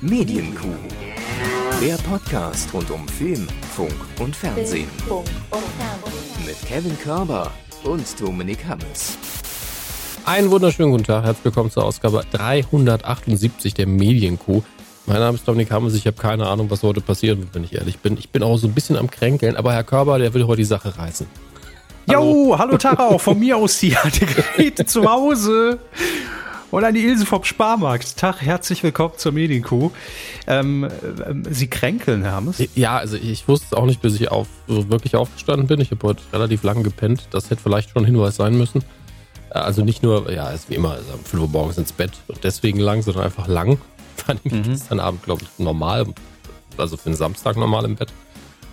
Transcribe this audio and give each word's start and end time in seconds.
Medienkuh. 0.00 0.68
Der 1.82 1.96
Podcast 1.96 2.72
rund 2.72 2.88
um 2.92 3.08
Film, 3.08 3.48
Funk 3.74 3.92
und 4.20 4.36
Fernsehen. 4.36 4.86
Mit 6.46 6.56
Kevin 6.68 6.96
Körber 7.00 7.50
und 7.82 8.04
Dominik 8.20 8.64
Hammes. 8.64 9.18
Einen 10.24 10.52
wunderschönen 10.52 10.92
guten 10.92 11.02
Tag, 11.02 11.24
herzlich 11.24 11.46
willkommen 11.46 11.72
zur 11.72 11.84
Ausgabe 11.84 12.22
378 12.30 13.74
der 13.74 13.88
Medienkuh. 13.88 14.62
Mein 15.06 15.18
Name 15.18 15.36
ist 15.36 15.48
Dominik 15.48 15.72
Hammes, 15.72 15.94
ich 15.94 16.06
habe 16.06 16.16
keine 16.16 16.46
Ahnung, 16.46 16.70
was 16.70 16.84
heute 16.84 17.00
passieren 17.00 17.40
wird, 17.40 17.54
wenn 17.56 17.64
ich 17.64 17.74
ehrlich 17.74 17.98
bin. 17.98 18.16
Ich 18.18 18.28
bin 18.30 18.44
auch 18.44 18.56
so 18.56 18.68
ein 18.68 18.74
bisschen 18.74 18.96
am 18.96 19.10
Kränkeln, 19.10 19.56
aber 19.56 19.72
Herr 19.72 19.82
Körber, 19.82 20.20
der 20.20 20.32
will 20.32 20.46
heute 20.46 20.58
die 20.58 20.64
Sache 20.64 20.96
reißen. 20.96 21.26
Jo, 22.08 22.56
hallo 22.56 22.78
Tara, 22.78 23.08
auch 23.08 23.20
von 23.20 23.38
mir 23.38 23.56
aus 23.56 23.78
hier. 23.78 23.98
Die 24.14 24.26
Geräte 24.26 24.86
zu 24.86 25.04
Hause. 25.04 25.80
Und 26.70 26.84
an 26.84 26.92
die 26.92 27.04
Ilse 27.06 27.24
vom 27.24 27.44
Sparmarkt. 27.44 28.18
Tag, 28.18 28.42
herzlich 28.42 28.82
willkommen 28.82 29.14
zur 29.16 29.32
Medienkuh. 29.32 29.90
Ähm, 30.46 30.86
ähm, 31.26 31.42
Sie 31.48 31.66
kränkeln, 31.68 32.22
Herr 32.22 32.32
Hammes? 32.32 32.62
Ja, 32.74 32.98
also 32.98 33.16
ich 33.16 33.48
wusste 33.48 33.68
es 33.70 33.72
auch 33.72 33.86
nicht, 33.86 34.02
bis 34.02 34.16
ich 34.16 34.30
auf, 34.30 34.48
so 34.66 34.90
wirklich 34.90 35.16
aufgestanden 35.16 35.66
bin. 35.66 35.80
Ich 35.80 35.90
habe 35.90 36.06
heute 36.06 36.20
relativ 36.30 36.62
lange 36.64 36.82
gepennt. 36.82 37.28
Das 37.30 37.48
hätte 37.48 37.62
vielleicht 37.62 37.90
schon 37.90 38.02
ein 38.02 38.06
Hinweis 38.06 38.36
sein 38.36 38.56
müssen. 38.58 38.82
Äh, 39.50 39.58
Also 39.60 39.82
nicht 39.82 40.02
nur, 40.02 40.30
ja, 40.30 40.50
ist 40.50 40.68
wie 40.68 40.74
immer, 40.74 40.90
also 40.92 41.10
um 41.14 41.24
5 41.24 41.42
Uhr 41.42 41.48
morgens 41.48 41.78
ins 41.78 41.92
Bett 41.92 42.12
und 42.28 42.44
deswegen 42.44 42.80
lang, 42.80 43.00
sondern 43.00 43.24
einfach 43.24 43.48
lang. 43.48 43.78
War 44.26 44.36
nämlich 44.44 44.66
Mhm. 44.66 44.70
gestern 44.72 45.00
Abend, 45.00 45.22
glaube 45.22 45.44
ich, 45.44 45.48
normal, 45.64 46.06
also 46.76 46.98
für 46.98 47.06
einen 47.06 47.16
Samstag 47.16 47.56
normal 47.56 47.86
im 47.86 47.96
Bett. 47.96 48.12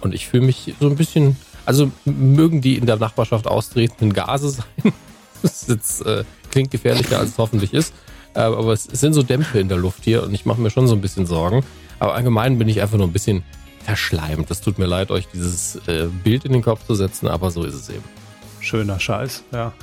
Und 0.02 0.14
ich 0.14 0.28
fühle 0.28 0.46
mich 0.46 0.74
so 0.82 0.88
ein 0.90 0.98
bisschen, 0.98 1.38
also 1.66 1.90
mögen 2.04 2.60
die 2.60 2.76
in 2.76 2.88
der 2.88 2.98
Nachbarschaft 2.98 3.48
austretenden 3.48 4.12
Gase 4.12 4.50
sein. 4.84 4.94
Das 5.42 5.62
ist 5.62 5.70
jetzt, 5.70 6.06
äh, 6.06 6.26
klingt 6.56 6.72
gefährlicher, 6.72 7.20
als 7.20 7.32
es 7.32 7.38
hoffentlich 7.38 7.74
ist. 7.74 7.94
Äh, 8.34 8.40
aber 8.40 8.72
es, 8.72 8.86
sind 8.86 9.12
so 9.12 9.24
Dämpfe 9.24 9.60
in 9.60 9.68
der 9.68 9.78
Luft 9.78 10.06
hier 10.06 10.24
und 10.24 10.34
ich 10.34 10.46
mache 10.46 10.62
mir 10.62 10.70
schon 10.70 10.88
so 10.88 10.96
ein 10.96 11.02
bisschen 11.02 11.26
Sorgen. 11.26 11.66
Aber 12.00 12.16
allgemein 12.16 12.58
bin 12.58 12.70
ich 12.70 12.82
einfach 12.82 12.98
nur 12.98 13.08
ein 13.08 13.12
bisschen 13.12 13.44
verschleimt. 13.84 14.50
Das 14.50 14.62
tut 14.62 14.80
mir 14.80 14.86
leid, 14.86 15.12
euch 15.12 15.28
dieses 15.34 15.76
äh, 15.88 16.08
Bild 16.24 16.46
in 16.46 16.54
den 16.54 16.62
Kopf 16.62 16.88
zu 16.88 16.96
setzen, 16.96 17.28
aber 17.28 17.52
so 17.52 17.66
ist 17.66 17.74
es 17.74 17.90
eben. 17.90 18.06
Schöner 18.62 19.02
Scheiß, 19.02 19.44
ja. 19.52 19.74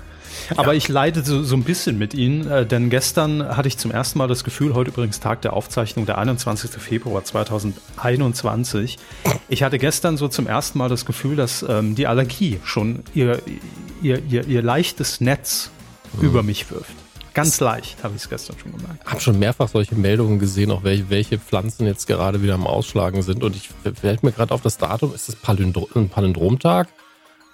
Aber 0.56 0.74
ich 0.74 0.88
leide 0.88 1.22
so, 1.22 1.42
so 1.42 1.54
ein 1.56 1.62
bisschen 1.62 1.98
mit 1.98 2.14
Ihnen, 2.14 2.50
äh, 2.50 2.64
denn 2.64 2.88
gestern 2.88 3.54
hatte 3.54 3.68
ich 3.68 3.76
zum 3.76 3.90
ersten 3.90 4.18
Mal 4.18 4.28
das 4.28 4.42
Gefühl, 4.42 4.72
heute 4.74 4.92
übrigens 4.92 5.20
Tag 5.20 5.42
der 5.42 5.52
Aufzeichnung, 5.52 6.06
der 6.06 6.16
21. 6.16 6.70
Februar 6.70 7.22
2021. 7.22 8.98
Ich 9.50 9.62
hatte 9.62 9.78
gestern 9.78 10.16
so 10.16 10.26
zum 10.26 10.46
ersten 10.46 10.78
Mal 10.78 10.88
das 10.88 11.04
Gefühl, 11.04 11.36
dass 11.36 11.62
ähm, 11.68 11.94
die 11.96 12.06
Allergie 12.06 12.60
schon 12.64 13.00
ihr, 13.12 13.42
ihr, 14.00 14.22
ihr, 14.24 14.46
ihr 14.46 14.62
leichtes 14.62 15.20
Netz 15.20 15.70
über 16.20 16.42
mich 16.42 16.70
wirft. 16.70 16.94
Ganz 17.34 17.60
leicht, 17.60 18.04
habe 18.04 18.14
ich 18.14 18.22
es 18.22 18.28
gestern 18.28 18.58
schon 18.58 18.72
gemerkt. 18.72 19.06
habe 19.06 19.20
schon 19.20 19.38
mehrfach 19.38 19.68
solche 19.68 19.94
Meldungen 19.94 20.38
gesehen, 20.38 20.70
auch 20.70 20.84
welche, 20.84 21.08
welche 21.08 21.38
Pflanzen 21.38 21.86
jetzt 21.86 22.06
gerade 22.06 22.42
wieder 22.42 22.54
am 22.54 22.66
Ausschlagen 22.66 23.22
sind. 23.22 23.42
Und 23.42 23.56
ich 23.56 23.70
fällt 23.94 24.22
mir 24.22 24.32
gerade 24.32 24.52
auf 24.52 24.60
das 24.60 24.76
Datum, 24.76 25.14
ist 25.14 25.28
das 25.28 25.36
Palindro 25.36 25.88
ein 25.94 26.10
Palindromtag? 26.10 26.88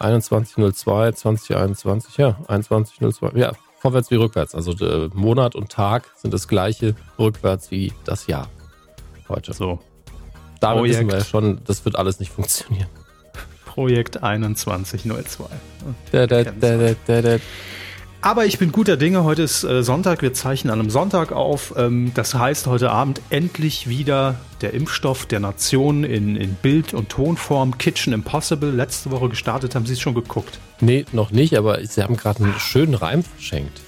21.02, 0.01 1.14
2021, 1.14 2.17
ja, 2.17 2.39
21.02, 2.48 3.36
ja, 3.36 3.53
vorwärts 3.79 4.11
wie 4.11 4.17
rückwärts. 4.17 4.55
Also 4.55 4.73
äh, 4.84 5.11
Monat 5.12 5.55
und 5.55 5.70
Tag 5.70 6.11
sind 6.17 6.34
das 6.34 6.48
gleiche 6.48 6.95
rückwärts 7.19 7.70
wie 7.70 7.92
das 8.05 8.27
Jahr 8.27 8.48
heute. 9.29 9.53
So, 9.53 9.81
Damit 10.61 10.84
wissen 10.84 11.09
Projekt. 11.09 11.12
wir 11.12 11.19
ja 11.19 11.25
schon, 11.25 11.61
das 11.64 11.84
wird 11.84 11.97
alles 11.97 12.20
nicht 12.20 12.33
funktionieren. 12.33 12.89
Projekt 13.64 14.14
2102. 14.14 15.45
Da, 16.11 16.27
da, 16.27 16.42
da, 16.42 16.51
da, 16.53 16.95
da, 17.06 17.23
da. 17.23 17.36
Aber 18.20 18.47
ich 18.47 18.58
bin 18.58 18.72
guter 18.72 18.97
Dinge. 18.97 19.22
Heute 19.22 19.42
ist 19.42 19.62
äh, 19.62 19.83
Sonntag. 19.84 20.22
Wir 20.22 20.34
zeichnen 20.34 20.72
an 20.72 20.80
einem 20.80 20.91
Sonntag 20.91 21.30
auf. 21.30 21.74
Ähm, 21.77 22.11
das 22.14 22.34
heißt, 22.34 22.66
heute 22.66 22.91
Abend 22.91 23.22
endlich 23.30 23.88
wieder 23.88 24.41
der 24.61 24.74
Impfstoff 24.74 25.27
der 25.27 25.38
Nation 25.38 26.02
in, 26.02 26.34
in 26.34 26.55
Bild- 26.55 26.94
und 26.94 27.08
Tonform. 27.11 27.78
Kitchen 27.78 28.12
Impossible. 28.12 28.70
Letzte 28.72 29.12
Woche 29.12 29.29
gestartet. 29.29 29.74
Haben 29.77 29.86
Sie 29.86 29.92
es 29.92 30.01
schon 30.01 30.14
geguckt? 30.14 30.58
Nee, 30.80 31.05
noch 31.12 31.30
nicht, 31.30 31.56
aber 31.56 31.84
Sie 31.86 32.02
haben 32.02 32.17
gerade 32.17 32.42
einen 32.42 32.55
schönen 32.58 32.95
Reim 32.95 33.23
verschenkt. 33.23 33.80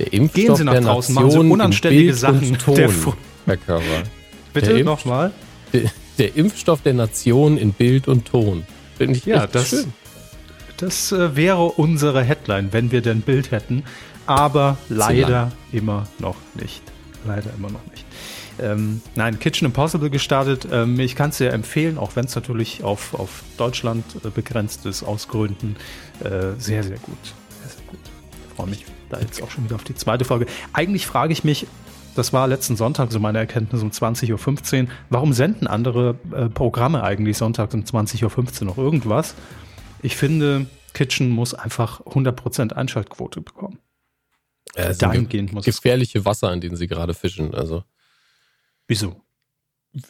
Der 0.00 0.12
Impfstoff 0.12 0.44
Gehen 0.44 0.56
Sie 0.56 0.64
nach 0.64 0.72
der 0.72 0.80
draußen, 0.82 1.14
Nation 1.14 1.28
machen 1.28 1.40
Sie 1.40 1.46
in 1.46 1.52
unanständige 1.52 2.04
Bild 2.06 2.18
Sachen. 2.18 2.48
Und 2.50 2.58
Ton, 2.60 2.74
Der 2.74 2.88
Fu- 2.88 3.14
Herr 3.46 3.56
Körber. 3.56 3.84
Bitte 4.52 4.82
nochmal. 4.84 5.30
Der, 5.72 5.82
der 6.18 6.36
Impfstoff 6.36 6.82
der 6.82 6.94
Nation 6.94 7.58
in 7.58 7.72
Bild 7.72 8.08
und 8.08 8.26
Ton. 8.26 8.64
Finde 8.96 9.16
ich 9.18 9.24
Ja, 9.24 9.46
das, 9.46 9.68
schön. 9.68 9.92
Das 10.78 11.12
äh, 11.12 11.36
wäre 11.36 11.64
unsere 11.64 12.22
Headline, 12.22 12.72
wenn 12.72 12.90
wir 12.90 13.02
denn 13.02 13.20
Bild 13.20 13.50
hätten. 13.50 13.84
Aber 14.26 14.76
leider 14.88 15.52
immer 15.72 16.06
noch 16.18 16.36
nicht. 16.54 16.82
Leider 17.26 17.50
immer 17.56 17.70
noch 17.70 17.84
nicht. 17.90 18.04
Ähm, 18.60 19.00
nein, 19.14 19.38
Kitchen 19.38 19.66
Impossible 19.66 20.10
gestartet. 20.10 20.68
Ähm, 20.70 20.98
ich 20.98 21.14
kann 21.14 21.30
es 21.30 21.38
sehr 21.38 21.52
empfehlen, 21.52 21.98
auch 21.98 22.16
wenn 22.16 22.24
es 22.24 22.34
natürlich 22.34 22.82
auf, 22.82 23.14
auf 23.14 23.42
Deutschland 23.56 24.04
äh, 24.24 24.30
begrenzt 24.30 24.84
ist, 24.86 25.02
aus 25.02 25.28
Gründen. 25.28 25.76
Äh, 26.20 26.58
sehr, 26.58 26.82
sehr 26.82 26.98
gut. 26.98 27.16
Sehr, 27.22 27.70
sehr 27.70 27.84
gut. 27.86 28.00
Ich 28.48 28.54
freue 28.54 28.66
mich 28.66 28.84
da 29.08 29.20
jetzt 29.20 29.42
auch 29.42 29.50
schon 29.50 29.64
wieder 29.64 29.76
auf 29.76 29.84
die 29.84 29.94
zweite 29.94 30.24
Folge. 30.24 30.46
Eigentlich 30.72 31.06
frage 31.06 31.32
ich 31.32 31.44
mich, 31.44 31.66
das 32.14 32.32
war 32.32 32.48
letzten 32.48 32.76
Sonntag 32.76 33.12
so 33.12 33.20
meine 33.20 33.38
Erkenntnis 33.38 33.82
um 33.82 33.90
20.15 33.90 34.82
Uhr, 34.82 34.88
warum 35.08 35.32
senden 35.32 35.66
andere 35.66 36.16
äh, 36.32 36.48
Programme 36.48 37.04
eigentlich 37.04 37.36
sonntags 37.36 37.74
um 37.74 37.82
20.15 37.82 38.60
Uhr 38.60 38.66
noch 38.66 38.78
irgendwas? 38.78 39.34
Ich 40.02 40.16
finde, 40.16 40.66
Kitchen 40.94 41.30
muss 41.30 41.54
einfach 41.54 42.00
100% 42.02 42.72
Einschaltquote 42.72 43.40
bekommen. 43.40 43.78
Ja, 44.76 44.92
dahingehend 44.92 45.48
ge- 45.50 45.54
muss 45.54 45.66
es- 45.66 45.76
gefährliche 45.76 46.24
Wasser, 46.24 46.52
in 46.52 46.60
denen 46.60 46.76
sie 46.76 46.86
gerade 46.86 47.14
fischen. 47.14 47.54
Also 47.54 47.84
Wieso? 48.86 49.20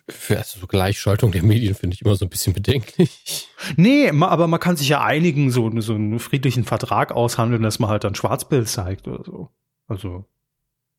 für 0.08 0.36
also 0.38 0.58
so 0.60 0.66
Gleichschaltung 0.66 1.30
der 1.32 1.42
Medien 1.44 1.74
finde 1.74 1.94
ich 1.94 2.02
immer 2.02 2.16
so 2.16 2.26
ein 2.26 2.28
bisschen 2.28 2.52
bedenklich. 2.52 3.48
Nee, 3.76 4.10
aber 4.10 4.46
man 4.48 4.58
kann 4.60 4.76
sich 4.76 4.88
ja 4.88 5.02
einigen, 5.02 5.50
so, 5.52 5.70
so 5.80 5.94
einen 5.94 6.18
friedlichen 6.18 6.64
Vertrag 6.64 7.12
aushandeln, 7.12 7.62
dass 7.62 7.78
man 7.78 7.88
halt 7.88 8.02
dann 8.04 8.14
Schwarzbild 8.16 8.68
zeigt 8.68 9.06
oder 9.08 9.24
so. 9.24 9.50
Also. 9.86 10.24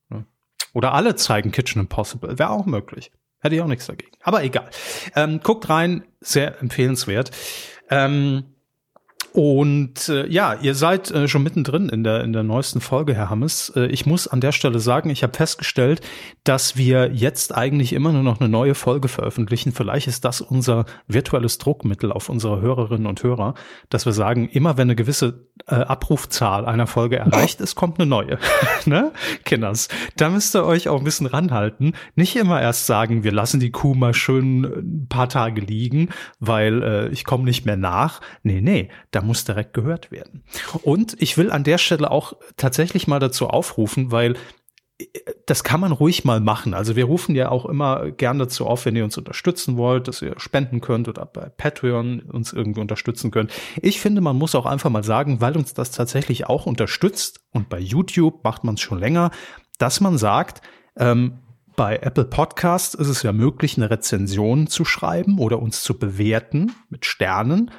Ne? 0.10 0.26
Oder 0.74 0.94
alle 0.94 1.16
zeigen 1.16 1.52
Kitchen 1.52 1.82
Impossible. 1.82 2.40
Wäre 2.40 2.50
auch 2.52 2.66
möglich. 2.66 3.12
Hätte 3.40 3.56
ich 3.56 3.62
auch 3.62 3.68
nichts 3.68 3.86
dagegen. 3.86 4.12
Aber 4.22 4.44
egal. 4.44 4.70
Ähm, 5.16 5.42
guckt 5.44 5.68
rein, 5.70 6.04
sehr 6.22 6.60
empfehlenswert. 6.62 7.32
Ähm, 7.90 8.46
und 9.34 10.10
äh, 10.10 10.28
ja, 10.28 10.56
ihr 10.56 10.74
seid 10.74 11.12
äh, 11.12 11.28
schon 11.28 11.44
mittendrin 11.44 11.90
in 11.90 12.04
der, 12.04 12.24
in 12.24 12.34
der 12.34 12.44
neuesten 12.44 12.82
Folge, 12.82 13.14
Herr 13.14 13.30
Hammes. 13.30 13.72
Äh, 13.76 13.86
ich 13.88 14.06
muss 14.06 14.28
an 14.28 14.42
der 14.42 14.52
Stelle 14.52 14.80
sagen, 14.80 15.10
ich 15.10 15.24
habe 15.24 15.34
festgestellt, 15.34 16.02
dass 16.44 16.78
wir 16.78 17.12
jetzt 17.14 17.56
eigentlich 17.56 17.94
immer 17.94 18.12
nur 18.12 18.24
noch 18.24 18.40
eine 18.40 18.50
neue 18.50 18.76
Folge 18.76 19.08
veröffentlichen. 19.08 19.72
Vielleicht 19.72 20.08
ist 20.08 20.26
das 20.26 20.42
unser 20.42 20.86
virtuelles 21.08 21.60
Druckmittel 21.60 22.12
auf 22.12 22.30
unsere 22.30 22.60
Hörerinnen 22.62 23.06
und 23.06 23.22
Hörer, 23.22 23.54
dass 23.90 24.06
wir 24.06 24.14
sagen, 24.14 24.50
immer 24.50 24.78
wenn 24.78 24.88
eine 24.88 24.96
gewisse 24.96 25.46
äh, 25.68 25.76
Abrufzahl 25.76 26.66
einer 26.66 26.88
Folge 26.88 27.18
erreicht 27.18 27.62
ist, 27.62 27.76
kommt 27.76 28.00
eine 28.00 28.10
neue. 28.10 28.40
ne? 28.86 29.12
Kinders, 29.46 29.90
da 30.18 30.30
müsst 30.30 30.56
ihr 30.56 30.66
euch 30.66 30.90
auch 30.90 31.00
ein 31.00 31.04
bisschen 31.04 31.28
ranhalten. 31.28 31.94
Nicht 32.16 32.36
immer 32.36 32.62
erst 32.62 32.88
sagen, 32.88 33.24
wir 33.24 33.32
lassen 33.32 33.60
die 33.60 33.72
Kuh 33.72 33.94
mal 33.94 34.14
schön 34.14 34.64
ein 34.64 35.08
paar 35.08 35.30
Tage 35.30 35.62
liegen, 35.62 36.10
weil 36.40 36.84
äh, 36.84 37.08
ich 37.10 37.26
komme 37.26 37.44
nicht 37.44 37.66
mehr 37.66 37.78
nach. 37.78 38.22
Nee, 38.44 38.62
nee, 38.62 38.90
da 39.12 39.22
muss 39.30 39.46
direkt 39.46 39.74
gehört 39.74 40.12
werden. 40.12 40.44
Und 40.84 41.16
ich 41.22 41.38
will 41.38 41.52
an 41.52 41.64
der 41.64 41.78
Stelle 41.78 42.12
auch 42.12 42.34
tatsächlich 42.58 43.08
mal 43.08 43.20
dazu 43.20 43.48
aufrufen, 43.48 44.12
weil 44.12 44.36
äh, 44.98 45.06
das 45.46 45.64
kann 45.64 45.80
man 45.80 45.92
ruhig 45.92 46.26
mal 46.26 46.40
machen. 46.40 46.74
Also 46.74 46.96
wir 46.96 47.06
rufen 47.06 47.36
ja 47.36 47.50
auch 47.50 47.66
immer 47.66 48.12
gern 48.12 48.40
dazu 48.40 48.66
auf, 48.66 48.86
wenn 48.86 48.96
ihr 48.96 49.04
uns 49.04 49.18
unterstützen 49.18 49.78
wollt, 49.78 50.08
dass 50.08 50.22
ihr 50.22 50.34
spenden 50.40 50.82
könnt 50.82 51.08
oder 51.08 51.26
bei 51.26 51.50
Patreon 51.50 52.22
uns 52.22 52.52
irgendwie 52.52 52.82
unterstützen 52.82 53.32
könnt. 53.32 53.52
Ich 53.82 54.02
finde, 54.02 54.22
man 54.22 54.36
muss 54.36 54.56
auch 54.56 54.66
einfach 54.66 54.90
mal 54.90 55.04
sagen, 55.04 55.42
weil 55.42 55.56
uns 55.56 55.74
das 55.74 55.92
tatsächlich 55.92 56.48
auch 56.48 56.66
unterstützt 56.66 57.42
und 57.52 57.70
bei 57.70 57.80
YouTube 57.80 58.44
macht 58.44 58.64
man 58.64 58.76
es 58.76 58.82
schon 58.82 59.00
länger, 59.00 59.32
dass 59.78 60.02
man 60.02 60.18
sagt, 60.18 60.62
ähm, 60.98 61.40
bei 61.80 61.96
Apple 61.96 62.26
Podcasts 62.26 62.94
ist 62.94 63.08
es 63.08 63.24
ja 63.24 63.32
möglich, 63.32 63.78
eine 63.78 63.90
Rezension 63.90 64.68
zu 64.68 64.84
schreiben 64.84 65.40
oder 65.40 65.62
uns 65.62 65.82
zu 65.82 65.98
bewerten 65.98 66.74
mit 66.90 67.06
Sternen. 67.06 67.72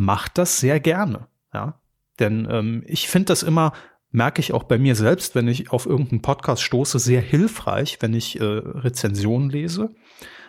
Macht 0.00 0.38
das 0.38 0.58
sehr 0.60 0.80
gerne, 0.80 1.28
ja. 1.52 1.78
Denn 2.20 2.48
ähm, 2.50 2.82
ich 2.86 3.06
finde 3.06 3.26
das 3.26 3.42
immer, 3.42 3.74
merke 4.10 4.40
ich 4.40 4.54
auch 4.54 4.62
bei 4.62 4.78
mir 4.78 4.96
selbst, 4.96 5.34
wenn 5.34 5.46
ich 5.46 5.72
auf 5.72 5.84
irgendeinen 5.84 6.22
Podcast 6.22 6.62
stoße, 6.62 6.98
sehr 6.98 7.20
hilfreich, 7.20 7.98
wenn 8.00 8.14
ich 8.14 8.40
äh, 8.40 8.44
Rezensionen 8.44 9.50
lese. 9.50 9.94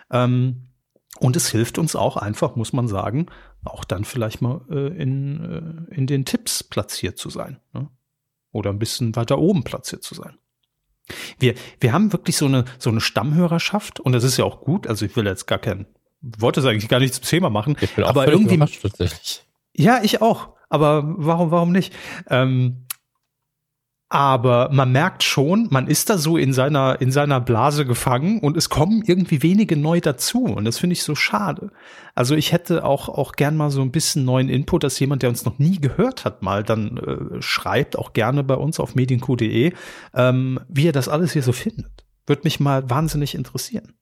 Ähm, 0.09 0.69
und 1.19 1.35
es 1.35 1.49
hilft 1.49 1.77
uns 1.79 1.97
auch 1.97 2.15
einfach, 2.15 2.55
muss 2.55 2.71
man 2.71 2.87
sagen, 2.87 3.25
auch 3.65 3.83
dann 3.83 4.05
vielleicht 4.05 4.41
mal 4.41 4.61
äh, 4.69 4.87
in, 4.97 5.89
äh, 5.89 5.95
in 5.95 6.07
den 6.07 6.23
Tipps 6.23 6.63
platziert 6.63 7.17
zu 7.17 7.29
sein. 7.29 7.59
Ne? 7.73 7.89
Oder 8.53 8.69
ein 8.69 8.79
bisschen 8.79 9.17
weiter 9.17 9.37
oben 9.37 9.65
platziert 9.65 10.01
zu 10.01 10.15
sein. 10.15 10.37
Wir, 11.39 11.55
wir 11.81 11.91
haben 11.91 12.13
wirklich 12.13 12.37
so 12.37 12.45
eine, 12.45 12.63
so 12.79 12.89
eine 12.89 13.01
Stammhörerschaft 13.01 13.99
und 13.99 14.13
das 14.13 14.23
ist 14.23 14.37
ja 14.37 14.45
auch 14.45 14.61
gut. 14.61 14.87
Also 14.87 15.05
ich 15.05 15.13
will 15.17 15.25
jetzt 15.25 15.45
gar 15.45 15.59
kein, 15.59 15.87
wollte 16.21 16.59
es 16.59 16.65
eigentlich 16.65 16.89
gar 16.89 16.99
nicht 16.99 17.13
zum 17.13 17.23
Thema 17.23 17.49
machen, 17.49 17.75
Ich 17.81 17.95
bin 17.95 18.03
auch 18.03 18.09
aber 18.09 18.27
irgendwie, 18.27 18.55
überrascht 18.55 18.81
tatsächlich. 18.81 19.43
ja, 19.73 19.99
ich 20.03 20.21
auch. 20.21 20.49
Aber 20.69 21.03
warum, 21.17 21.51
warum 21.51 21.71
nicht? 21.71 21.93
Ähm, 22.29 22.85
aber 24.07 24.69
man 24.73 24.91
merkt 24.91 25.23
schon, 25.23 25.69
man 25.71 25.87
ist 25.87 26.09
da 26.09 26.17
so 26.17 26.35
in 26.35 26.51
seiner, 26.51 26.99
in 26.99 27.13
seiner 27.13 27.39
Blase 27.39 27.85
gefangen 27.85 28.41
und 28.41 28.57
es 28.57 28.67
kommen 28.67 29.03
irgendwie 29.05 29.41
wenige 29.41 29.77
neu 29.77 30.01
dazu. 30.01 30.43
Und 30.43 30.65
das 30.65 30.79
finde 30.79 30.95
ich 30.95 31.03
so 31.03 31.15
schade. 31.15 31.71
Also 32.13 32.35
ich 32.35 32.51
hätte 32.51 32.83
auch, 32.83 33.07
auch 33.07 33.31
gern 33.33 33.55
mal 33.55 33.71
so 33.71 33.81
ein 33.81 33.91
bisschen 33.91 34.25
neuen 34.25 34.49
Input, 34.49 34.83
dass 34.83 34.99
jemand, 34.99 35.23
der 35.23 35.29
uns 35.29 35.45
noch 35.45 35.59
nie 35.59 35.79
gehört 35.79 36.25
hat, 36.25 36.41
mal 36.41 36.61
dann 36.61 36.97
äh, 36.97 37.41
schreibt, 37.41 37.97
auch 37.97 38.11
gerne 38.11 38.43
bei 38.43 38.55
uns 38.55 38.81
auf 38.81 38.95
medienq.de, 38.95 39.71
ähm, 40.13 40.59
wie 40.67 40.87
er 40.89 40.91
das 40.91 41.07
alles 41.07 41.31
hier 41.31 41.43
so 41.43 41.53
findet. 41.53 42.05
Würde 42.27 42.41
mich 42.43 42.59
mal 42.59 42.89
wahnsinnig 42.89 43.33
interessieren. 43.33 43.93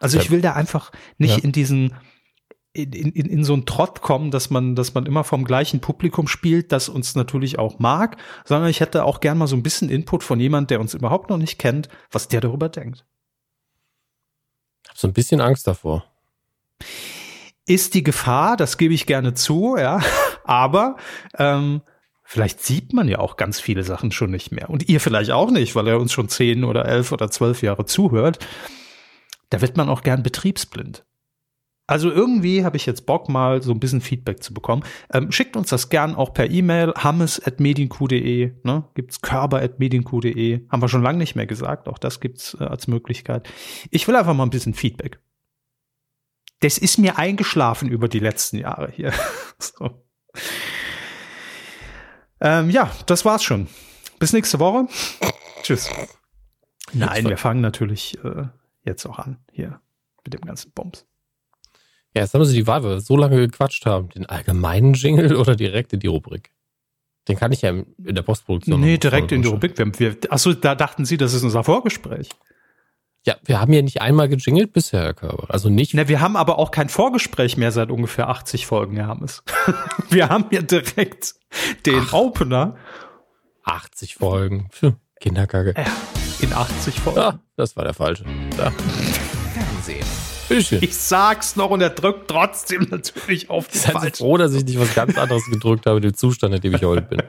Also 0.00 0.18
ich 0.18 0.30
will 0.30 0.40
da 0.40 0.52
einfach 0.52 0.92
nicht 1.18 1.38
ja. 1.38 1.44
in 1.44 1.52
diesen, 1.52 1.94
in, 2.72 2.92
in, 2.92 3.26
in 3.26 3.44
so 3.44 3.52
einen 3.52 3.66
Trott 3.66 4.00
kommen, 4.00 4.30
dass 4.30 4.50
man, 4.50 4.76
dass 4.76 4.94
man 4.94 5.06
immer 5.06 5.24
vom 5.24 5.44
gleichen 5.44 5.80
Publikum 5.80 6.28
spielt, 6.28 6.72
das 6.72 6.88
uns 6.88 7.14
natürlich 7.14 7.58
auch 7.58 7.78
mag, 7.78 8.16
sondern 8.44 8.70
ich 8.70 8.80
hätte 8.80 9.04
auch 9.04 9.20
gern 9.20 9.38
mal 9.38 9.46
so 9.46 9.56
ein 9.56 9.62
bisschen 9.62 9.88
Input 9.88 10.22
von 10.22 10.38
jemand, 10.38 10.70
der 10.70 10.80
uns 10.80 10.94
überhaupt 10.94 11.30
noch 11.30 11.38
nicht 11.38 11.58
kennt, 11.58 11.88
was 12.10 12.28
der 12.28 12.40
darüber 12.40 12.68
denkt. 12.68 13.04
Ich 14.84 14.90
habe 14.90 14.98
so 14.98 15.08
ein 15.08 15.12
bisschen 15.12 15.40
Angst 15.40 15.66
davor. 15.66 16.04
Ist 17.66 17.94
die 17.94 18.04
Gefahr, 18.04 18.56
das 18.56 18.78
gebe 18.78 18.94
ich 18.94 19.06
gerne 19.06 19.34
zu, 19.34 19.76
ja, 19.76 20.00
aber 20.44 20.96
ähm, 21.36 21.82
vielleicht 22.22 22.62
sieht 22.62 22.92
man 22.92 23.08
ja 23.08 23.18
auch 23.18 23.36
ganz 23.36 23.60
viele 23.60 23.82
Sachen 23.82 24.12
schon 24.12 24.30
nicht 24.30 24.52
mehr. 24.52 24.70
Und 24.70 24.88
ihr 24.88 25.00
vielleicht 25.00 25.32
auch 25.32 25.50
nicht, 25.50 25.74
weil 25.74 25.88
er 25.88 25.98
uns 25.98 26.12
schon 26.12 26.28
zehn 26.28 26.64
oder 26.64 26.84
elf 26.86 27.10
oder 27.10 27.30
zwölf 27.30 27.62
Jahre 27.62 27.84
zuhört. 27.86 28.38
Da 29.50 29.60
wird 29.60 29.76
man 29.76 29.88
auch 29.88 30.02
gern 30.02 30.22
betriebsblind. 30.22 31.04
Also 31.88 32.10
irgendwie 32.10 32.66
habe 32.66 32.76
ich 32.76 32.84
jetzt 32.84 33.06
Bock, 33.06 33.30
mal 33.30 33.62
so 33.62 33.72
ein 33.72 33.80
bisschen 33.80 34.02
Feedback 34.02 34.42
zu 34.42 34.52
bekommen. 34.52 34.84
Ähm, 35.10 35.32
schickt 35.32 35.56
uns 35.56 35.70
das 35.70 35.88
gern 35.88 36.14
auch 36.14 36.34
per 36.34 36.50
E-Mail, 36.50 36.92
hammes.medienq.de, 36.94 38.52
ne? 38.62 38.84
gibt's 38.94 39.22
körper.medienq.de. 39.22 40.68
Haben 40.68 40.82
wir 40.82 40.88
schon 40.90 41.02
lange 41.02 41.16
nicht 41.16 41.34
mehr 41.34 41.46
gesagt, 41.46 41.88
auch 41.88 41.96
das 41.96 42.20
gibt's 42.20 42.54
äh, 42.60 42.64
als 42.64 42.88
Möglichkeit. 42.88 43.48
Ich 43.90 44.06
will 44.06 44.16
einfach 44.16 44.34
mal 44.34 44.44
ein 44.44 44.50
bisschen 44.50 44.74
Feedback. 44.74 45.18
Das 46.60 46.76
ist 46.76 46.98
mir 46.98 47.16
eingeschlafen 47.16 47.88
über 47.88 48.08
die 48.08 48.18
letzten 48.18 48.58
Jahre 48.58 48.90
hier. 48.90 49.14
so. 49.58 50.04
ähm, 52.42 52.68
ja, 52.68 52.90
das 53.06 53.24
war's 53.24 53.42
schon. 53.42 53.66
Bis 54.18 54.34
nächste 54.34 54.58
Woche. 54.58 54.88
Tschüss. 55.62 55.88
Nein, 56.92 57.26
wir 57.28 57.38
fangen 57.38 57.62
natürlich 57.62 58.18
äh, 58.22 58.48
jetzt 58.88 59.06
auch 59.06 59.18
an 59.18 59.38
hier 59.52 59.80
mit 60.24 60.34
dem 60.34 60.40
ganzen 60.40 60.72
Bums. 60.72 61.06
Ja, 62.14 62.22
jetzt 62.22 62.34
haben 62.34 62.44
sie 62.44 62.56
die 62.56 62.66
Wahl, 62.66 62.82
weil 62.82 62.90
wir 62.90 63.00
so 63.00 63.16
lange 63.16 63.36
gequatscht 63.36 63.86
haben. 63.86 64.08
Den 64.08 64.26
allgemeinen 64.26 64.94
Jingle 64.94 65.36
oder 65.36 65.54
direkt 65.54 65.92
in 65.92 66.00
die 66.00 66.06
Rubrik? 66.06 66.50
Den 67.28 67.36
kann 67.36 67.52
ich 67.52 67.62
ja 67.62 67.70
in 67.70 67.86
der 67.98 68.22
Postproduktion. 68.22 68.80
Nee, 68.80 68.96
direkt 68.96 69.30
in 69.32 69.42
die 69.42 69.48
Rubrik. 69.48 69.76
Wir, 69.78 69.98
wir, 69.98 70.16
achso, 70.30 70.54
da 70.54 70.74
dachten 70.74 71.04
Sie, 71.04 71.18
das 71.18 71.34
ist 71.34 71.42
unser 71.42 71.62
Vorgespräch. 71.62 72.30
Ja, 73.26 73.36
wir 73.44 73.60
haben 73.60 73.72
ja 73.72 73.82
nicht 73.82 74.00
einmal 74.00 74.28
gejingelt 74.28 74.72
bisher, 74.72 75.02
Herr 75.02 75.14
Körber. 75.14 75.52
Also 75.52 75.68
nicht. 75.68 75.92
Na, 75.92 76.08
wir 76.08 76.20
haben 76.20 76.36
aber 76.36 76.58
auch 76.58 76.70
kein 76.70 76.88
Vorgespräch 76.88 77.58
mehr 77.58 77.72
seit 77.72 77.90
ungefähr 77.90 78.28
80 78.28 78.66
Folgen, 78.66 78.96
Herr 78.96 79.08
Hammes. 79.08 79.42
wir 80.10 80.30
haben 80.30 80.46
ja 80.50 80.62
direkt 80.62 81.34
den 81.84 82.00
Ach, 82.06 82.12
Opener. 82.14 82.76
80 83.64 84.14
Folgen. 84.14 84.68
Für 84.70 84.96
Kinderkacke. 85.20 85.74
In 86.40 86.52
80 86.52 87.00
Folgen. 87.00 87.18
Ja, 87.18 87.38
das 87.56 87.76
war 87.76 87.84
der 87.84 87.94
falsche. 87.94 88.24
Ja. 88.56 88.70
Fernsehen. 89.52 90.06
Bitteschön. 90.48 90.82
Ich 90.82 90.96
sag's 90.96 91.56
noch 91.56 91.70
und 91.70 91.80
er 91.80 91.90
drückt 91.90 92.28
trotzdem 92.28 92.86
natürlich 92.90 93.50
auf 93.50 93.68
die 93.68 93.78
Seid 93.78 94.16
froh, 94.16 94.36
dass 94.36 94.54
ich 94.54 94.64
nicht 94.64 94.80
was 94.80 94.94
ganz 94.94 95.18
anderes 95.18 95.44
gedrückt 95.50 95.86
habe, 95.86 96.00
den 96.00 96.14
Zustand, 96.14 96.54
in 96.54 96.60
dem 96.60 96.74
ich 96.74 96.84
heute 96.84 97.02
bin. 97.02 97.22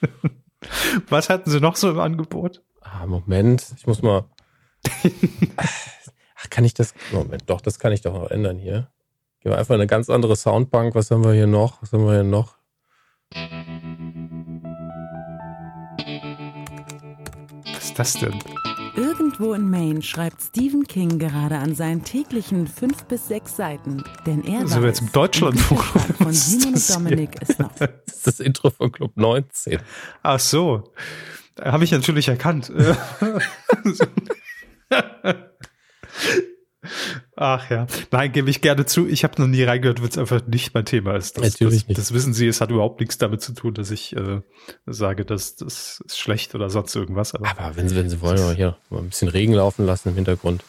Was 1.08 1.30
hatten 1.30 1.50
Sie 1.50 1.60
noch 1.60 1.76
so 1.76 1.88
im 1.88 1.98
Angebot? 1.98 2.62
Ah, 2.82 3.06
Moment, 3.06 3.64
ich 3.76 3.86
muss 3.86 4.02
mal. 4.02 4.24
Ach, 5.56 6.50
kann 6.50 6.64
ich 6.64 6.74
das? 6.74 6.94
Moment, 7.12 7.44
doch, 7.46 7.60
das 7.60 7.78
kann 7.78 7.92
ich 7.92 8.02
doch 8.02 8.12
noch 8.12 8.30
ändern 8.30 8.58
hier. 8.58 8.90
Gehen 9.40 9.52
wir 9.52 9.58
einfach 9.58 9.74
in 9.74 9.80
eine 9.80 9.86
ganz 9.86 10.10
andere 10.10 10.36
Soundbank. 10.36 10.94
Was 10.94 11.10
haben 11.10 11.24
wir 11.24 11.32
hier 11.32 11.46
noch? 11.46 11.80
Was 11.80 11.92
haben 11.92 12.04
wir 12.04 12.12
hier 12.12 12.24
noch? 12.24 12.58
Das 17.98 18.14
denn? 18.14 18.38
Irgendwo 18.96 19.54
in 19.54 19.70
Maine 19.70 20.02
schreibt 20.02 20.42
Stephen 20.42 20.86
King 20.86 21.18
gerade 21.18 21.56
an 21.58 21.74
seinen 21.74 22.04
täglichen 22.04 22.66
fünf 22.66 23.04
bis 23.04 23.28
sechs 23.28 23.56
Seiten, 23.56 24.02
denn 24.26 24.44
er 24.44 24.66
so 24.66 24.76
weiß, 24.76 24.84
jetzt 24.84 25.00
im 25.00 25.12
Deutschlandfunk 25.12 25.82
von 25.82 26.32
Simon 26.32 26.74
und 26.74 26.94
Dominik 26.94 27.42
ist 27.42 27.58
noch. 27.58 27.70
Das 27.78 27.90
ist 28.16 28.26
das 28.26 28.40
Intro 28.40 28.70
von 28.70 28.90
Club 28.90 29.12
19. 29.16 29.78
Ach 30.22 30.40
so, 30.40 30.92
habe 31.60 31.84
ich 31.84 31.92
natürlich 31.92 32.28
erkannt. 32.28 32.72
Ach 37.36 37.70
ja. 37.70 37.86
Nein, 38.10 38.32
gebe 38.32 38.50
ich 38.50 38.60
gerne 38.60 38.86
zu. 38.86 39.06
Ich 39.06 39.24
habe 39.24 39.40
noch 39.40 39.48
nie 39.48 39.62
reingehört, 39.62 40.00
weil 40.00 40.08
es 40.08 40.18
einfach 40.18 40.46
nicht 40.46 40.74
mein 40.74 40.84
Thema 40.84 41.14
ist. 41.14 41.36
Das, 41.36 41.44
Natürlich 41.44 41.82
das, 41.82 41.88
nicht. 41.88 41.98
Das 41.98 42.12
wissen 42.12 42.34
Sie, 42.34 42.46
es 42.46 42.60
hat 42.60 42.70
überhaupt 42.70 43.00
nichts 43.00 43.18
damit 43.18 43.42
zu 43.42 43.52
tun, 43.52 43.74
dass 43.74 43.90
ich 43.90 44.16
äh, 44.16 44.40
sage, 44.86 45.24
dass 45.24 45.56
das 45.56 46.02
ist 46.04 46.18
schlecht 46.18 46.54
oder 46.54 46.70
sonst 46.70 46.94
irgendwas. 46.94 47.34
Aber, 47.34 47.48
aber 47.48 47.76
wenn 47.76 47.88
Sie, 47.88 47.96
wenn 47.96 48.10
Sie 48.10 48.20
wollen, 48.20 48.56
hier 48.56 48.76
mal 48.90 49.00
ein 49.00 49.08
bisschen 49.08 49.28
Regen 49.28 49.52
laufen 49.52 49.86
lassen 49.86 50.10
im 50.10 50.14
Hintergrund. 50.14 50.64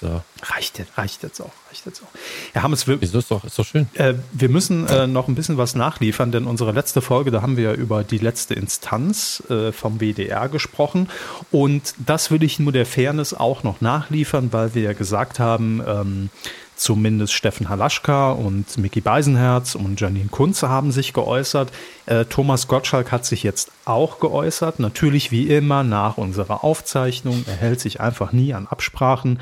So. 0.00 0.22
Reicht 0.42 0.78
jetzt, 0.78 0.98
reicht 0.98 1.22
jetzt 1.22 1.40
auch, 1.40 1.52
reicht 1.70 1.86
jetzt 1.86 2.02
auch. 2.02 2.08
Ja, 2.54 2.62
haben 2.62 2.72
es 2.72 2.86
wir, 2.86 3.00
Wieso 3.00 3.18
ist 3.18 3.30
doch, 3.30 3.44
ist 3.44 3.58
doch 3.58 3.64
schön. 3.64 3.88
Äh, 3.94 4.14
wir 4.32 4.48
müssen 4.48 4.86
äh, 4.88 5.06
noch 5.06 5.28
ein 5.28 5.34
bisschen 5.34 5.56
was 5.56 5.74
nachliefern, 5.74 6.32
denn 6.32 6.44
unsere 6.44 6.72
letzte 6.72 7.00
Folge, 7.00 7.30
da 7.30 7.40
haben 7.40 7.56
wir 7.56 7.64
ja 7.64 7.72
über 7.72 8.04
die 8.04 8.18
letzte 8.18 8.54
Instanz 8.54 9.42
äh, 9.48 9.72
vom 9.72 9.98
WDR 10.00 10.48
gesprochen. 10.48 11.08
Und 11.50 11.94
das 11.98 12.30
will 12.30 12.42
ich 12.42 12.58
nur 12.58 12.72
der 12.72 12.86
Fairness 12.86 13.32
auch 13.32 13.62
noch 13.62 13.80
nachliefern, 13.80 14.52
weil 14.52 14.74
wir 14.74 14.82
ja 14.82 14.92
gesagt 14.92 15.38
haben, 15.38 15.82
ähm, 15.86 16.30
Zumindest 16.76 17.32
Steffen 17.32 17.70
Halaschka 17.70 18.32
und 18.32 18.76
Mickey 18.76 19.00
Beisenherz 19.00 19.74
und 19.74 19.98
Janine 19.98 20.28
Kunze 20.28 20.68
haben 20.68 20.92
sich 20.92 21.14
geäußert. 21.14 21.72
Äh, 22.06 22.24
Thomas 22.26 22.68
Gottschalk 22.68 23.12
hat 23.12 23.26
sich 23.26 23.42
jetzt 23.42 23.72
auch 23.84 24.20
geäußert. 24.20 24.78
Natürlich 24.78 25.30
wie 25.30 25.48
immer 25.48 25.82
nach 25.82 26.16
unserer 26.18 26.64
Aufzeichnung. 26.64 27.44
Er 27.46 27.56
hält 27.56 27.80
sich 27.80 28.00
einfach 28.00 28.32
nie 28.32 28.54
an 28.54 28.66
Absprachen. 28.66 29.40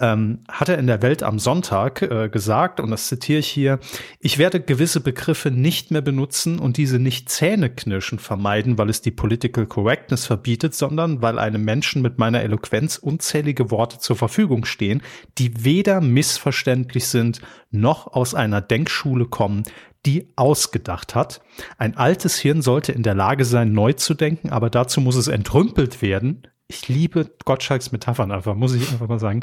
Ähm, 0.00 0.40
hat 0.50 0.68
er 0.68 0.78
in 0.78 0.86
der 0.86 1.02
Welt 1.02 1.22
am 1.22 1.38
Sonntag 1.38 2.02
äh, 2.02 2.28
gesagt, 2.28 2.80
und 2.80 2.90
das 2.90 3.08
zitiere 3.08 3.38
ich 3.38 3.48
hier, 3.48 3.78
ich 4.20 4.38
werde 4.38 4.60
gewisse 4.60 5.00
Begriffe 5.00 5.50
nicht 5.50 5.90
mehr 5.90 6.02
benutzen 6.02 6.58
und 6.58 6.76
diese 6.76 6.98
nicht 6.98 7.28
zähneknirschen 7.28 8.18
vermeiden, 8.18 8.78
weil 8.78 8.90
es 8.90 9.02
die 9.02 9.10
Political 9.10 9.66
Correctness 9.66 10.26
verbietet, 10.26 10.74
sondern 10.74 11.22
weil 11.22 11.38
einem 11.38 11.64
Menschen 11.64 12.02
mit 12.02 12.18
meiner 12.18 12.42
Eloquenz 12.42 12.96
unzählige 12.96 13.70
Worte 13.70 13.98
zur 13.98 14.16
Verfügung 14.16 14.64
stehen, 14.64 15.02
die 15.38 15.64
weder 15.64 16.00
missverständlich 16.00 17.06
sind, 17.08 17.40
noch 17.70 18.06
aus 18.08 18.34
einer 18.34 18.60
Denkschule 18.60 19.26
kommen, 19.26 19.64
die 20.06 20.32
ausgedacht 20.36 21.14
hat. 21.14 21.42
Ein 21.76 21.96
altes 21.96 22.38
Hirn 22.38 22.62
sollte 22.62 22.92
in 22.92 23.02
der 23.02 23.14
Lage 23.14 23.44
sein, 23.44 23.72
neu 23.72 23.92
zu 23.92 24.14
denken, 24.14 24.50
aber 24.50 24.70
dazu 24.70 25.00
muss 25.00 25.16
es 25.16 25.28
entrümpelt 25.28 26.00
werden. 26.00 26.46
Ich 26.68 26.88
liebe 26.88 27.30
Gottschalks 27.44 27.92
Metaphern 27.92 28.32
einfach, 28.32 28.54
muss 28.54 28.74
ich 28.74 28.90
einfach 28.90 29.08
mal 29.08 29.18
sagen. 29.18 29.40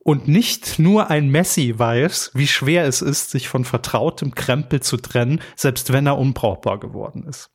Und 0.00 0.28
nicht 0.28 0.78
nur 0.78 1.10
ein 1.10 1.28
Messi 1.28 1.78
weiß, 1.78 2.32
wie 2.34 2.46
schwer 2.46 2.84
es 2.84 3.00
ist, 3.00 3.30
sich 3.30 3.48
von 3.48 3.64
vertrautem 3.64 4.34
Krempel 4.34 4.80
zu 4.80 4.98
trennen, 4.98 5.40
selbst 5.56 5.92
wenn 5.94 6.06
er 6.06 6.18
unbrauchbar 6.18 6.78
geworden 6.78 7.26
ist. 7.26 7.50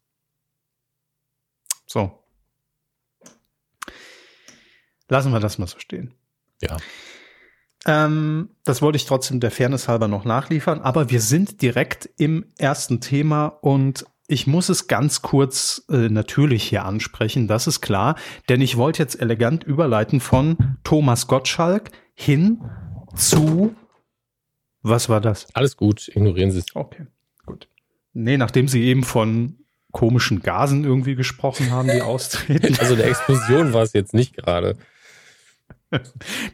So. 1.86 2.24
Lassen 5.08 5.32
wir 5.32 5.40
das 5.40 5.60
mal 5.60 5.68
so 5.68 5.80
stehen. 5.80 6.16
Ja. 6.62 6.78
Ähm, 7.86 8.50
das 8.66 8.82
wollte 8.82 8.98
ich 8.98 9.06
trotzdem 9.06 9.40
der 9.40 9.52
Fairness 9.52 9.88
halber 9.88 10.08
noch 10.08 10.26
nachliefern, 10.26 10.82
aber 10.82 11.10
wir 11.10 11.22
sind 11.22 11.62
direkt 11.62 12.10
im 12.18 12.46
ersten 12.58 13.00
Thema 13.00 13.48
und 13.48 14.06
ich 14.28 14.46
muss 14.48 14.70
es 14.70 14.88
ganz 14.88 15.22
kurz 15.22 15.86
äh, 15.90 16.10
natürlich 16.10 16.64
hier 16.64 16.86
ansprechen, 16.86 17.48
das 17.48 17.68
ist 17.68 17.82
klar, 17.82 18.16
denn 18.48 18.62
ich 18.62 18.78
wollte 18.78 19.02
jetzt 19.02 19.20
elegant 19.20 19.64
überleiten 19.64 20.20
von 20.20 20.78
Thomas 20.84 21.28
Gottschalk 21.28 21.92
hin 22.14 22.62
zu 23.16 23.76
was 24.82 25.10
war 25.10 25.22
das? 25.22 25.48
Alles 25.54 25.76
gut, 25.76 26.08
ignorieren 26.10 26.52
Sie 26.52 26.60
es. 26.60 26.76
Okay, 26.76 27.06
gut. 27.46 27.68
Nee, 28.14 28.38
nachdem 28.38 28.68
Sie 28.68 28.84
eben 28.84 29.04
von 29.04 29.58
komischen 29.92 30.42
Gasen 30.42 30.84
irgendwie 30.84 31.16
gesprochen 31.16 31.72
haben, 31.72 31.90
die 31.90 32.02
austreten. 32.02 32.78
Also 32.80 32.96
der 32.96 33.08
Explosion 33.08 33.74
war 33.74 33.84
es 33.84 33.94
jetzt 33.94 34.14
nicht 34.14 34.36
gerade. 34.36 34.78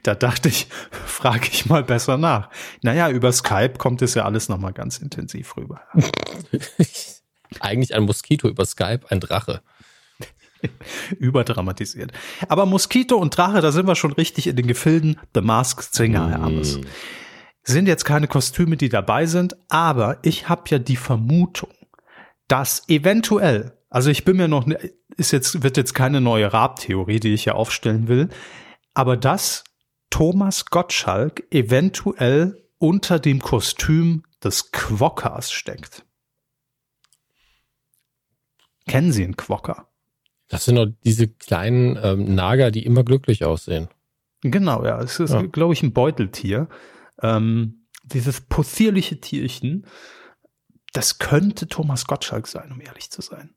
Da 0.03 0.15
dachte 0.15 0.49
ich, 0.49 0.67
frage 0.91 1.49
ich 1.51 1.65
mal 1.65 1.83
besser 1.83 2.17
nach. 2.17 2.49
Naja, 2.81 3.09
über 3.09 3.31
Skype 3.31 3.73
kommt 3.77 4.01
es 4.01 4.13
ja 4.13 4.25
alles 4.25 4.49
nochmal 4.49 4.73
ganz 4.73 4.97
intensiv 4.99 5.57
rüber. 5.57 5.81
Eigentlich 7.59 7.95
ein 7.95 8.03
Moskito 8.03 8.47
über 8.47 8.65
Skype, 8.65 9.01
ein 9.09 9.19
Drache. 9.19 9.61
Überdramatisiert. 11.19 12.11
Aber 12.47 12.65
Moskito 12.65 13.17
und 13.17 13.37
Drache, 13.37 13.61
da 13.61 13.71
sind 13.71 13.87
wir 13.87 13.95
schon 13.95 14.13
richtig 14.13 14.47
in 14.47 14.55
den 14.55 14.67
Gefilden 14.67 15.19
The 15.33 15.41
Masked 15.41 15.93
Singer, 15.93 16.29
Herr 16.29 16.41
Ames. 16.41 16.77
Mm. 16.77 16.81
Sind 17.63 17.87
jetzt 17.87 18.05
keine 18.05 18.27
Kostüme, 18.27 18.77
die 18.77 18.89
dabei 18.89 19.25
sind, 19.25 19.55
aber 19.69 20.19
ich 20.21 20.49
habe 20.49 20.63
ja 20.67 20.79
die 20.79 20.97
Vermutung, 20.97 21.71
dass 22.47 22.87
eventuell 22.87 23.73
Also 23.89 24.09
ich 24.09 24.23
bin 24.23 24.37
mir 24.37 24.47
noch, 24.47 24.67
ist 25.17 25.31
jetzt, 25.31 25.63
wird 25.63 25.77
jetzt 25.77 25.93
keine 25.93 26.21
neue 26.21 26.51
Raab-Theorie, 26.51 27.19
die 27.19 27.33
ich 27.33 27.43
hier 27.43 27.55
aufstellen 27.55 28.07
will, 28.07 28.29
aber 28.95 29.17
dass 29.17 29.63
Thomas 30.09 30.65
Gottschalk 30.65 31.43
eventuell 31.51 32.63
unter 32.79 33.19
dem 33.19 33.39
Kostüm 33.41 34.23
des 34.43 34.71
Quokkas 34.71 35.51
steckt. 35.51 36.05
Kennen 38.87 39.11
Sie 39.11 39.23
einen 39.23 39.37
Quokka? 39.37 39.89
Das 40.47 40.65
sind 40.65 40.75
doch 40.75 40.87
diese 41.03 41.27
kleinen 41.27 41.97
ähm, 42.01 42.35
Nager, 42.35 42.71
die 42.71 42.85
immer 42.85 43.03
glücklich 43.03 43.43
aussehen. 43.43 43.89
Genau, 44.41 44.85
ja. 44.85 45.01
Es 45.01 45.19
ist, 45.19 45.33
ja. 45.33 45.41
glaube 45.41 45.73
ich, 45.73 45.81
ein 45.81 45.93
Beuteltier. 45.93 46.69
Ähm, 47.21 47.87
dieses 48.03 48.41
possierliche 48.41 49.19
Tierchen, 49.19 49.87
das 50.93 51.17
könnte 51.17 51.67
Thomas 51.67 52.05
Gottschalk 52.05 52.47
sein, 52.47 52.71
um 52.71 52.79
ehrlich 52.79 53.09
zu 53.09 53.21
sein. 53.21 53.55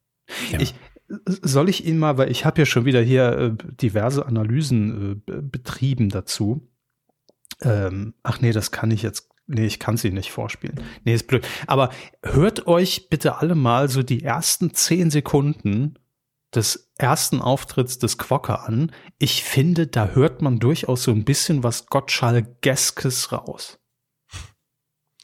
Ja. 0.50 0.60
Ich, 0.60 0.74
soll 1.08 1.68
ich 1.68 1.86
Ihnen 1.86 1.98
mal, 1.98 2.18
weil 2.18 2.30
ich 2.30 2.44
habe 2.44 2.60
ja 2.60 2.66
schon 2.66 2.84
wieder 2.84 3.00
hier 3.00 3.38
äh, 3.38 3.74
diverse 3.80 4.26
Analysen 4.26 5.22
äh, 5.26 5.40
betrieben 5.42 6.10
dazu. 6.10 6.68
Ähm, 7.62 8.14
ach 8.22 8.40
nee, 8.40 8.52
das 8.52 8.70
kann 8.70 8.90
ich 8.90 9.02
jetzt 9.02 9.28
Nee, 9.50 9.64
ich 9.64 9.78
kann 9.78 9.96
sie 9.96 10.10
nicht 10.10 10.30
vorspielen. 10.30 10.78
Nee, 11.04 11.14
ist 11.14 11.26
blöd. 11.26 11.46
Aber 11.66 11.88
hört 12.22 12.66
euch 12.66 13.08
bitte 13.08 13.38
alle 13.38 13.54
mal 13.54 13.88
so 13.88 14.02
die 14.02 14.22
ersten 14.22 14.74
zehn 14.74 15.10
Sekunden 15.10 15.98
des 16.54 16.92
ersten 16.98 17.40
Auftritts 17.40 17.98
des 17.98 18.18
Quokka 18.18 18.56
an. 18.56 18.92
Ich 19.18 19.42
finde, 19.44 19.86
da 19.86 20.08
hört 20.08 20.42
man 20.42 20.58
durchaus 20.58 21.02
so 21.02 21.12
ein 21.12 21.24
bisschen 21.24 21.62
was 21.62 21.86
Gottschalk-Geskes 21.86 23.32
raus. 23.32 23.78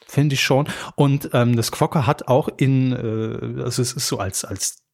Finde 0.07 0.33
ich 0.33 0.41
schon. 0.41 0.67
Und 0.95 1.29
ähm, 1.33 1.55
das 1.55 1.71
Quokka 1.71 2.07
hat 2.07 2.27
auch 2.27 2.49
in, 2.57 2.93
äh, 2.93 3.61
also 3.61 3.83
es 3.83 3.93
ist 3.93 4.07
so 4.07 4.17
als, 4.17 4.43
als 4.43 4.84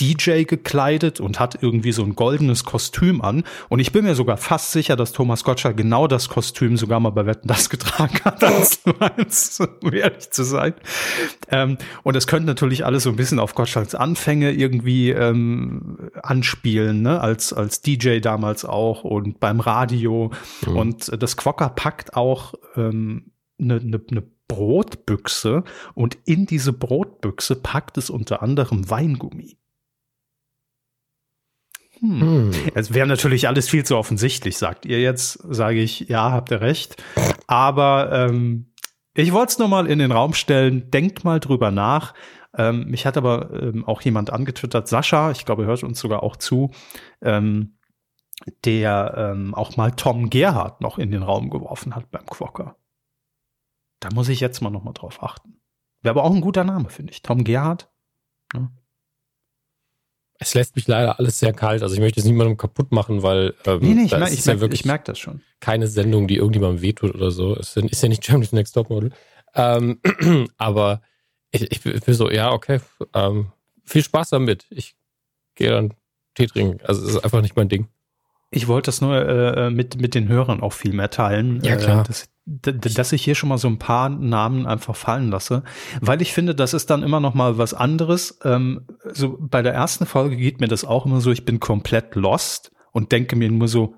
DJ 0.00 0.44
gekleidet 0.44 1.20
und 1.20 1.40
hat 1.40 1.62
irgendwie 1.62 1.92
so 1.92 2.02
ein 2.02 2.14
goldenes 2.14 2.64
Kostüm 2.64 3.22
an. 3.22 3.44
Und 3.68 3.78
ich 3.78 3.92
bin 3.92 4.04
mir 4.04 4.14
sogar 4.14 4.36
fast 4.36 4.72
sicher, 4.72 4.94
dass 4.96 5.12
Thomas 5.12 5.42
Gottschalk 5.42 5.76
genau 5.76 6.06
das 6.06 6.28
Kostüm 6.28 6.76
sogar 6.76 7.00
mal 7.00 7.10
bei 7.10 7.26
Wetten 7.26 7.48
das 7.48 7.70
getragen 7.70 8.20
hat, 8.24 8.44
als 8.44 8.80
meins, 8.98 9.58
um 9.82 9.92
ehrlich 9.92 10.30
zu 10.30 10.44
sein. 10.44 10.74
Ähm, 11.50 11.78
und 12.02 12.16
es 12.16 12.26
könnte 12.26 12.46
natürlich 12.46 12.84
alles 12.84 13.04
so 13.04 13.10
ein 13.10 13.16
bisschen 13.16 13.38
auf 13.38 13.54
Gottschalks 13.54 13.94
Anfänge 13.94 14.52
irgendwie 14.52 15.10
ähm, 15.10 16.10
anspielen, 16.22 17.02
ne? 17.02 17.20
als, 17.20 17.52
als 17.52 17.80
DJ 17.80 18.18
damals 18.20 18.64
auch 18.64 19.04
und 19.04 19.40
beim 19.40 19.60
Radio. 19.60 20.30
Mhm. 20.66 20.76
Und 20.76 21.22
das 21.22 21.36
Quokka 21.36 21.70
packt 21.70 22.16
auch 22.16 22.54
ähm, 22.76 23.32
eine, 23.58 23.76
eine, 23.76 24.00
eine 24.10 24.22
Brotbüchse 24.48 25.64
und 25.94 26.18
in 26.24 26.46
diese 26.46 26.72
Brotbüchse 26.72 27.56
packt 27.56 27.98
es 27.98 28.10
unter 28.10 28.42
anderem 28.42 28.88
Weingummi. 28.88 29.56
Hm. 32.00 32.50
Es 32.74 32.92
wäre 32.92 33.06
natürlich 33.06 33.48
alles 33.48 33.68
viel 33.68 33.84
zu 33.84 33.96
offensichtlich, 33.96 34.58
sagt 34.58 34.86
ihr 34.86 35.00
jetzt, 35.00 35.38
sage 35.48 35.80
ich, 35.80 36.00
ja, 36.00 36.30
habt 36.30 36.50
ihr 36.50 36.60
recht. 36.60 37.02
Aber 37.46 38.10
ähm, 38.12 38.72
ich 39.14 39.32
wollte 39.32 39.52
es 39.52 39.58
nur 39.58 39.68
mal 39.68 39.86
in 39.86 39.98
den 39.98 40.12
Raum 40.12 40.34
stellen, 40.34 40.90
denkt 40.90 41.24
mal 41.24 41.40
drüber 41.40 41.70
nach. 41.70 42.14
Ähm, 42.56 42.86
mich 42.86 43.06
hat 43.06 43.16
aber 43.16 43.50
ähm, 43.52 43.84
auch 43.86 44.00
jemand 44.02 44.30
angetwittert, 44.30 44.88
Sascha, 44.88 45.30
ich 45.30 45.44
glaube, 45.44 45.66
hört 45.66 45.82
uns 45.82 45.98
sogar 45.98 46.22
auch 46.22 46.36
zu, 46.36 46.70
ähm, 47.22 47.78
der 48.64 49.14
ähm, 49.16 49.54
auch 49.54 49.76
mal 49.76 49.92
Tom 49.92 50.30
Gerhardt 50.30 50.80
noch 50.80 50.98
in 50.98 51.10
den 51.10 51.22
Raum 51.22 51.50
geworfen 51.50 51.94
hat 51.94 52.10
beim 52.10 52.26
Quokka. 52.26 52.76
Da 54.00 54.10
muss 54.14 54.28
ich 54.28 54.40
jetzt 54.40 54.60
mal 54.60 54.70
noch 54.70 54.84
mal 54.84 54.92
drauf 54.92 55.22
achten. 55.22 55.60
Wäre 56.02 56.12
aber 56.14 56.24
auch 56.24 56.34
ein 56.34 56.40
guter 56.42 56.64
Name, 56.64 56.90
finde 56.90 57.12
ich. 57.12 57.22
Tom 57.22 57.44
Gerhardt. 57.44 57.90
Ne? 58.54 58.70
Es 60.38 60.54
lässt 60.54 60.76
mich 60.76 60.86
leider 60.86 61.18
alles 61.18 61.38
sehr 61.38 61.52
kalt. 61.52 61.82
Also 61.82 61.94
ich 61.94 62.00
möchte 62.00 62.20
es 62.20 62.26
niemandem 62.26 62.56
kaputt 62.56 62.92
machen, 62.92 63.22
weil 63.22 63.54
ähm, 63.64 63.78
nee, 63.80 63.94
nee, 63.94 64.02
ich, 64.04 64.10
merke, 64.10 64.34
ich, 64.34 64.44
merk, 64.44 64.60
ja 64.60 64.68
ich 64.68 64.84
merk 64.84 65.04
das 65.04 65.18
schon. 65.18 65.40
Keine 65.60 65.86
Sendung, 65.86 66.26
die 66.26 66.36
irgendjemandem 66.36 66.82
wehtut 66.82 67.14
oder 67.14 67.30
so. 67.30 67.56
Es 67.56 67.76
ist 67.76 68.02
ja 68.02 68.08
nicht 68.08 68.22
Germany's 68.24 68.52
Next 68.52 68.74
Topmodel. 68.74 69.12
Ähm, 69.54 70.00
aber 70.56 71.00
ich, 71.50 71.70
ich 71.70 71.80
bin 71.82 72.14
so, 72.14 72.30
ja, 72.30 72.52
okay, 72.52 72.80
ähm, 73.14 73.52
viel 73.84 74.02
Spaß 74.02 74.30
damit. 74.30 74.66
Ich 74.70 74.94
gehe 75.54 75.70
dann 75.70 75.94
Tee 76.34 76.46
trinken. 76.46 76.84
Also 76.84 77.02
es 77.02 77.14
ist 77.14 77.24
einfach 77.24 77.40
nicht 77.40 77.56
mein 77.56 77.68
Ding. 77.68 77.88
Ich 78.50 78.68
wollte 78.68 78.88
das 78.88 79.00
nur 79.00 79.16
äh, 79.16 79.70
mit, 79.70 80.00
mit 80.00 80.14
den 80.14 80.28
Hörern 80.28 80.60
auch 80.60 80.72
viel 80.72 80.92
mehr 80.92 81.10
teilen. 81.10 81.60
Ja, 81.62 81.76
klar. 81.76 82.02
Äh, 82.02 82.04
dass, 82.04 82.28
dass 82.94 83.12
ich 83.12 83.24
hier 83.24 83.34
schon 83.34 83.48
mal 83.48 83.58
so 83.58 83.66
ein 83.66 83.78
paar 83.78 84.08
Namen 84.08 84.66
einfach 84.66 84.94
fallen 84.94 85.30
lasse, 85.30 85.64
weil 86.00 86.22
ich 86.22 86.32
finde, 86.32 86.54
das 86.54 86.74
ist 86.74 86.90
dann 86.90 87.02
immer 87.02 87.18
noch 87.18 87.34
mal 87.34 87.58
was 87.58 87.74
anderes. 87.74 88.38
Ähm, 88.44 88.86
so 89.12 89.36
bei 89.40 89.62
der 89.62 89.74
ersten 89.74 90.06
Folge 90.06 90.36
geht 90.36 90.60
mir 90.60 90.68
das 90.68 90.84
auch 90.84 91.06
immer 91.06 91.20
so, 91.20 91.32
ich 91.32 91.44
bin 91.44 91.58
komplett 91.58 92.14
lost 92.14 92.70
und 92.92 93.10
denke 93.10 93.34
mir 93.34 93.50
nur 93.50 93.66
so, 93.66 93.96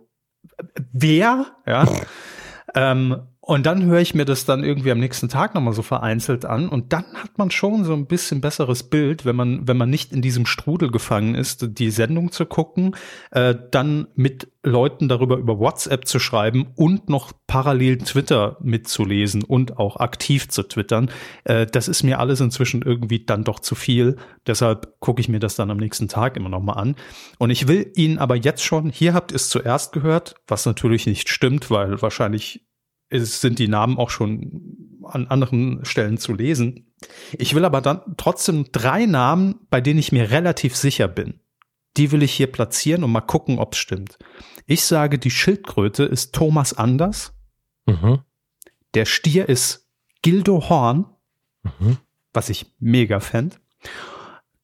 wer, 0.92 1.46
ja. 1.66 1.86
ähm, 2.74 3.16
und 3.48 3.64
dann 3.64 3.86
höre 3.86 4.00
ich 4.00 4.14
mir 4.14 4.26
das 4.26 4.44
dann 4.44 4.62
irgendwie 4.62 4.90
am 4.90 5.00
nächsten 5.00 5.30
Tag 5.30 5.54
nochmal 5.54 5.72
so 5.72 5.80
vereinzelt 5.80 6.44
an 6.44 6.68
und 6.68 6.92
dann 6.92 7.06
hat 7.14 7.38
man 7.38 7.50
schon 7.50 7.82
so 7.82 7.94
ein 7.94 8.04
bisschen 8.04 8.42
besseres 8.42 8.82
Bild, 8.82 9.24
wenn 9.24 9.36
man, 9.36 9.66
wenn 9.66 9.78
man 9.78 9.88
nicht 9.88 10.12
in 10.12 10.20
diesem 10.20 10.44
Strudel 10.44 10.90
gefangen 10.90 11.34
ist, 11.34 11.78
die 11.78 11.90
Sendung 11.90 12.30
zu 12.30 12.44
gucken, 12.44 12.94
äh, 13.30 13.54
dann 13.70 14.08
mit 14.14 14.48
Leuten 14.62 15.08
darüber 15.08 15.38
über 15.38 15.58
WhatsApp 15.58 16.06
zu 16.06 16.18
schreiben 16.18 16.66
und 16.76 17.08
noch 17.08 17.32
parallel 17.46 17.96
Twitter 17.96 18.58
mitzulesen 18.60 19.42
und 19.44 19.78
auch 19.78 19.96
aktiv 19.96 20.50
zu 20.50 20.64
twittern. 20.64 21.10
Äh, 21.44 21.64
das 21.64 21.88
ist 21.88 22.02
mir 22.02 22.18
alles 22.18 22.42
inzwischen 22.42 22.82
irgendwie 22.82 23.24
dann 23.24 23.44
doch 23.44 23.60
zu 23.60 23.74
viel. 23.74 24.16
Deshalb 24.46 25.00
gucke 25.00 25.22
ich 25.22 25.30
mir 25.30 25.40
das 25.40 25.56
dann 25.56 25.70
am 25.70 25.78
nächsten 25.78 26.08
Tag 26.08 26.36
immer 26.36 26.50
nochmal 26.50 26.76
an. 26.76 26.96
Und 27.38 27.48
ich 27.48 27.66
will 27.66 27.90
Ihnen 27.96 28.18
aber 28.18 28.36
jetzt 28.36 28.62
schon, 28.62 28.90
hier 28.90 29.14
habt 29.14 29.32
ihr 29.32 29.36
es 29.36 29.48
zuerst 29.48 29.92
gehört, 29.92 30.34
was 30.46 30.66
natürlich 30.66 31.06
nicht 31.06 31.30
stimmt, 31.30 31.70
weil 31.70 32.02
wahrscheinlich 32.02 32.67
es 33.10 33.40
sind 33.40 33.58
die 33.58 33.68
Namen 33.68 33.96
auch 33.96 34.10
schon 34.10 34.98
an 35.04 35.26
anderen 35.26 35.84
Stellen 35.84 36.18
zu 36.18 36.34
lesen. 36.34 36.92
Ich 37.38 37.54
will 37.54 37.64
aber 37.64 37.80
dann 37.80 38.02
trotzdem 38.16 38.66
drei 38.72 39.06
Namen, 39.06 39.60
bei 39.70 39.80
denen 39.80 39.98
ich 39.98 40.12
mir 40.12 40.30
relativ 40.30 40.76
sicher 40.76 41.08
bin. 41.08 41.40
Die 41.96 42.12
will 42.12 42.22
ich 42.22 42.32
hier 42.32 42.48
platzieren 42.48 43.04
und 43.04 43.12
mal 43.12 43.20
gucken, 43.20 43.58
ob 43.58 43.72
es 43.72 43.78
stimmt. 43.78 44.18
Ich 44.66 44.84
sage, 44.84 45.18
die 45.18 45.30
Schildkröte 45.30 46.04
ist 46.04 46.34
Thomas 46.34 46.74
Anders. 46.74 47.32
Mhm. 47.86 48.20
Der 48.94 49.04
Stier 49.04 49.48
ist 49.48 49.88
Gildo 50.22 50.68
Horn, 50.68 51.06
mhm. 51.62 51.98
was 52.32 52.50
ich 52.50 52.66
mega 52.78 53.20
fände. 53.20 53.56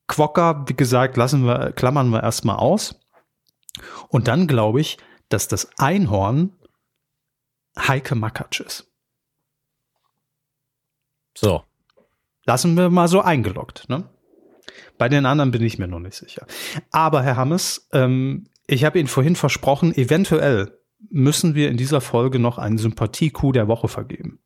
Quokka, 0.07 0.65
wie 0.69 0.77
gesagt, 0.77 1.17
lassen 1.17 1.47
wir, 1.47 1.73
klammern 1.73 2.11
wir 2.11 2.23
erstmal 2.23 2.57
aus. 2.57 3.01
Und 4.09 4.29
dann 4.29 4.47
glaube 4.47 4.81
ich, 4.81 4.99
dass 5.29 5.49
das 5.49 5.71
Einhorn 5.79 6.53
Heike 7.78 8.14
Makatsch 8.14 8.61
ist. 8.61 8.90
So. 11.37 11.64
Lassen 12.47 12.76
wir 12.76 12.90
mal 12.90 13.09
so 13.09 13.21
eingeloggt, 13.21 13.88
ne? 13.88 14.09
Bei 14.99 15.09
den 15.09 15.26
anderen 15.26 15.50
bin 15.50 15.62
ich 15.62 15.78
mir 15.78 15.88
noch 15.88 15.99
nicht 15.99 16.14
sicher. 16.14 16.47
Aber 16.90 17.23
Herr 17.23 17.37
Hammes, 17.37 17.88
ähm, 17.93 18.49
ich 18.66 18.85
habe 18.85 18.99
Ihnen 18.99 19.09
vorhin 19.09 19.37
versprochen, 19.37 19.95
eventuell 19.95 20.78
müssen 21.11 21.54
wir 21.54 21.69
in 21.69 21.76
dieser 21.76 22.00
Folge 22.00 22.38
noch 22.38 22.59
einen 22.59 22.78
Sympathie-Coup 22.78 23.52
der 23.52 23.69
Woche 23.69 23.88
vergeben. 23.88 24.40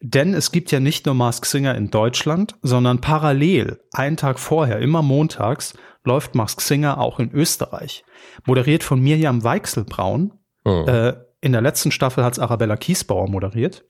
Denn 0.00 0.34
es 0.34 0.52
gibt 0.52 0.72
ja 0.72 0.80
nicht 0.80 1.06
nur 1.06 1.14
Mask 1.14 1.46
Singer 1.46 1.74
in 1.74 1.90
Deutschland, 1.90 2.56
sondern 2.62 3.00
parallel, 3.00 3.80
einen 3.92 4.16
Tag 4.16 4.38
vorher, 4.38 4.78
immer 4.78 5.02
montags, 5.02 5.74
läuft 6.04 6.34
Mask 6.34 6.60
Singer 6.60 6.98
auch 6.98 7.18
in 7.18 7.32
Österreich. 7.32 8.04
Moderiert 8.44 8.84
von 8.84 9.00
Mirjam 9.00 9.42
Weichselbraun. 9.42 10.32
Oh. 10.64 10.84
Äh, 10.86 11.16
in 11.40 11.52
der 11.52 11.60
letzten 11.60 11.90
Staffel 11.90 12.24
hat 12.24 12.34
es 12.34 12.38
Arabella 12.38 12.76
Kiesbauer 12.76 13.28
moderiert. 13.28 13.84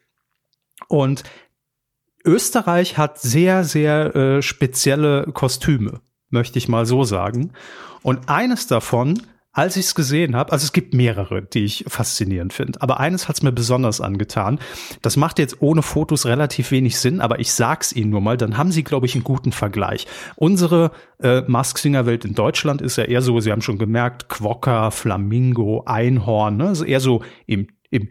Und 0.89 1.23
Österreich 2.25 2.99
hat 2.99 3.21
sehr, 3.21 3.65
sehr 3.65 4.15
äh, 4.15 4.43
spezielle 4.43 5.27
Kostüme, 5.33 6.01
möchte 6.29 6.59
ich 6.59 6.69
mal 6.69 6.85
so 6.87 7.05
sagen. 7.05 7.53
Und 8.03 8.29
eines 8.29 8.67
davon 8.67 9.23
als 9.57 9.77
ich 9.77 9.87
es 9.87 9.95
gesehen 9.95 10.37
habe, 10.37 10.53
also 10.53 10.65
es 10.65 10.73
gibt 10.75 10.93
mehrere, 10.93 11.41
die 11.41 11.65
ich 11.65 11.87
faszinierend 11.89 12.53
finde, 12.53 12.83
aber 12.83 13.01
eines 13.01 13.27
hat 13.27 13.37
es 13.37 13.43
mir 13.43 13.53
besonders 13.53 14.03
angetan. 14.03 14.59
Das 15.01 15.17
macht 15.17 15.39
jetzt 15.39 15.63
ohne 15.63 15.81
Fotos 15.81 16.27
relativ 16.27 16.71
wenig 16.73 16.99
Sinn, 16.99 17.23
aber 17.23 17.41
ich 17.41 17.51
sag's 17.51 17.91
Ihnen 17.93 18.11
nur 18.11 18.21
mal, 18.21 18.37
dann 18.37 18.59
haben 18.59 18.71
Sie, 18.71 18.85
glaube 18.85 19.07
ich, 19.07 19.15
einen 19.15 19.25
guten 19.25 19.53
Vergleich. 19.53 20.07
Unsere 20.37 20.91
äh, 21.23 21.41
Mask-Singer-Welt 21.47 22.27
in 22.27 22.35
Deutschland 22.35 22.83
ist 22.83 22.97
ja 22.97 23.05
eher 23.05 23.23
so, 23.23 23.41
Sie 23.41 23.51
haben 23.51 23.63
schon 23.63 23.79
gemerkt, 23.79 24.29
Quokka, 24.29 24.91
Flamingo, 24.91 25.85
Einhorn, 25.87 26.59
ne? 26.59 26.69
also 26.69 26.85
eher 26.85 27.01
so 27.01 27.23
im, 27.47 27.69
im 27.89 28.11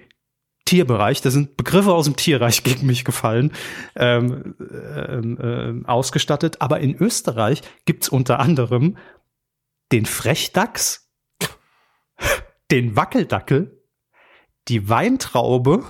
Tierbereich, 0.66 1.22
da 1.22 1.30
sind 1.30 1.58
Begriffe 1.58 1.94
aus 1.94 2.06
dem 2.06 2.16
Tierreich 2.16 2.64
gegen 2.64 2.88
mich 2.88 3.06
gefallen, 3.06 3.52
ähm, 3.96 4.56
ähm, 4.60 5.84
äh, 5.86 5.88
ausgestattet. 5.88 6.60
Aber 6.62 6.80
in 6.80 6.96
Österreich 6.96 7.62
gibt's 7.86 8.10
unter 8.10 8.40
anderem 8.40 8.98
den 9.92 10.08
Frechdachs, 10.08 11.05
den 12.72 12.96
Wackeldackel, 12.96 13.84
die 14.68 14.90
Weintraube, 14.90 15.84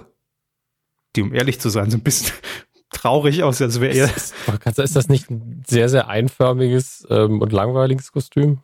die 1.15 1.21
um 1.21 1.33
ehrlich 1.33 1.59
zu 1.59 1.69
sein 1.69 1.89
so 1.89 1.97
ein 1.97 2.03
bisschen 2.03 2.33
traurig 2.91 3.43
aus, 3.43 3.61
als 3.61 3.79
wäre 3.79 3.93
er. 3.95 4.15
Ist, 4.15 4.33
ist 4.77 4.95
das 4.95 5.09
nicht 5.09 5.29
ein 5.29 5.63
sehr, 5.67 5.89
sehr 5.89 6.07
einförmiges 6.07 7.07
ähm, 7.09 7.41
und 7.41 7.51
langweiliges 7.51 8.11
Kostüm? 8.11 8.59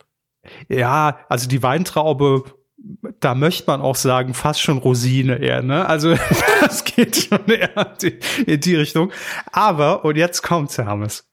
Ja, 0.68 1.18
also 1.28 1.48
die 1.48 1.62
Weintraube, 1.62 2.44
da 3.20 3.34
möchte 3.34 3.64
man 3.68 3.80
auch 3.80 3.96
sagen, 3.96 4.34
fast 4.34 4.60
schon 4.60 4.78
Rosine 4.78 5.36
eher, 5.36 5.62
ne? 5.62 5.86
Also 5.86 6.14
das 6.60 6.84
geht 6.84 7.16
schon 7.16 7.46
eher 7.46 7.96
in 8.46 8.60
die 8.60 8.74
Richtung. 8.74 9.12
Aber, 9.52 10.04
und 10.04 10.16
jetzt 10.16 10.42
kommt's, 10.42 10.78
Hermes. 10.78 11.30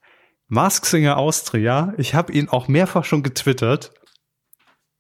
Mask 0.48 0.86
Singer 0.86 1.18
Austria, 1.18 1.94
ich 1.98 2.16
habe 2.16 2.34
ihn 2.34 2.50
auch 2.50 2.68
mehrfach 2.68 3.06
schon 3.06 3.22
getwittert, 3.22 3.94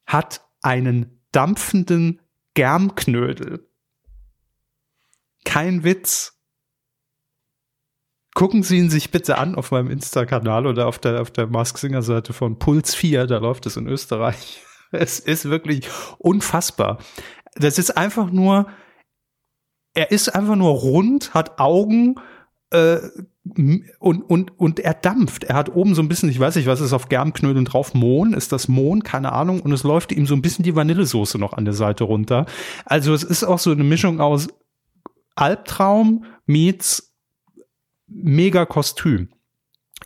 hat 0.05 0.41
einen 0.61 1.18
dampfenden 1.31 2.21
Germknödel. 2.53 3.69
Kein 5.45 5.83
Witz. 5.83 6.35
Gucken 8.35 8.63
Sie 8.63 8.77
ihn 8.77 8.89
sich 8.89 9.11
bitte 9.11 9.37
an 9.37 9.55
auf 9.55 9.71
meinem 9.71 9.89
Insta-Kanal 9.89 10.67
oder 10.67 10.87
auf 10.87 10.99
der, 10.99 11.21
auf 11.21 11.31
der 11.31 11.47
Mask 11.47 11.77
Singer 11.77 12.01
Seite 12.01 12.33
von 12.33 12.59
Puls 12.59 12.95
4, 12.95 13.27
da 13.27 13.37
läuft 13.37 13.65
es 13.65 13.77
in 13.77 13.87
Österreich. 13.87 14.63
Es 14.91 15.19
ist 15.19 15.45
wirklich 15.45 15.87
unfassbar. 16.17 16.97
Das 17.53 17.77
ist 17.77 17.95
einfach 17.95 18.31
nur, 18.31 18.67
er 19.93 20.09
ist 20.09 20.29
einfach 20.29 20.55
nur 20.55 20.71
rund, 20.71 21.35
hat 21.35 21.59
Augen, 21.59 22.15
äh, 22.71 22.97
und, 23.99 24.21
und, 24.21 24.59
und 24.59 24.79
er 24.79 24.93
dampft. 24.93 25.43
Er 25.43 25.55
hat 25.55 25.75
oben 25.75 25.95
so 25.95 26.01
ein 26.01 26.07
bisschen, 26.07 26.29
ich 26.29 26.39
weiß 26.39 26.55
nicht, 26.55 26.67
was 26.67 26.81
ist 26.81 26.93
auf 26.93 27.09
Germknödeln 27.09 27.65
drauf? 27.65 27.93
Mohn? 27.93 28.33
Ist 28.33 28.51
das 28.51 28.67
Mohn? 28.67 29.03
Keine 29.03 29.31
Ahnung. 29.31 29.61
Und 29.61 29.71
es 29.71 29.83
läuft 29.83 30.11
ihm 30.11 30.25
so 30.25 30.35
ein 30.35 30.41
bisschen 30.41 30.63
die 30.63 30.75
Vanillesoße 30.75 31.37
noch 31.37 31.53
an 31.53 31.65
der 31.65 31.73
Seite 31.73 32.03
runter. 32.03 32.45
Also 32.85 33.13
es 33.13 33.23
ist 33.23 33.43
auch 33.43 33.59
so 33.59 33.71
eine 33.71 33.83
Mischung 33.83 34.19
aus 34.19 34.47
Albtraum 35.35 36.25
meets 36.45 37.15
mega 38.07 38.65
Kostüm. 38.65 39.29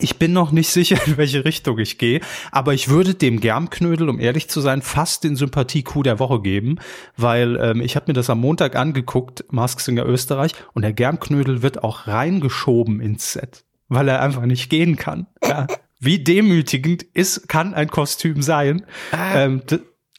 Ich 0.00 0.18
bin 0.18 0.32
noch 0.32 0.50
nicht 0.50 0.70
sicher, 0.70 0.98
in 1.06 1.16
welche 1.16 1.44
Richtung 1.44 1.78
ich 1.78 1.98
gehe, 1.98 2.20
aber 2.50 2.74
ich 2.74 2.88
würde 2.88 3.14
dem 3.14 3.40
Germknödel, 3.40 4.08
um 4.08 4.18
ehrlich 4.18 4.48
zu 4.48 4.60
sein, 4.60 4.82
fast 4.82 5.24
den 5.24 5.36
Sympathie-Coup 5.36 6.02
der 6.02 6.18
Woche 6.18 6.40
geben, 6.40 6.78
weil 7.16 7.56
ähm, 7.60 7.80
ich 7.80 7.96
habe 7.96 8.06
mir 8.08 8.14
das 8.14 8.30
am 8.30 8.40
Montag 8.40 8.76
angeguckt, 8.76 9.44
Mask 9.50 9.80
Singer 9.80 10.06
Österreich, 10.06 10.52
und 10.72 10.82
der 10.82 10.92
Germknödel 10.92 11.62
wird 11.62 11.84
auch 11.84 12.06
reingeschoben 12.06 13.00
ins 13.00 13.32
Set, 13.32 13.64
weil 13.88 14.08
er 14.08 14.20
einfach 14.20 14.46
nicht 14.46 14.68
gehen 14.68 14.96
kann. 14.96 15.26
Ja. 15.42 15.66
Wie 16.00 16.22
demütigend 16.22 17.02
ist, 17.02 17.48
kann 17.48 17.72
ein 17.72 17.88
Kostüm 17.88 18.42
sein. 18.42 18.84
Ah. 19.12 19.44
Ähm, 19.44 19.62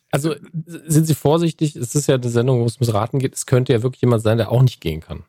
also 0.10 0.34
sind 0.64 1.06
Sie 1.06 1.14
vorsichtig, 1.14 1.76
es 1.76 1.94
ist 1.94 2.08
ja 2.08 2.16
eine 2.16 2.30
Sendung, 2.30 2.62
wo 2.62 2.66
es 2.66 2.78
ums 2.78 2.94
Raten 2.94 3.20
geht, 3.20 3.36
es 3.36 3.46
könnte 3.46 3.74
ja 3.74 3.84
wirklich 3.84 4.02
jemand 4.02 4.24
sein, 4.24 4.38
der 4.38 4.50
auch 4.50 4.62
nicht 4.62 4.80
gehen 4.80 5.02
kann. 5.02 5.26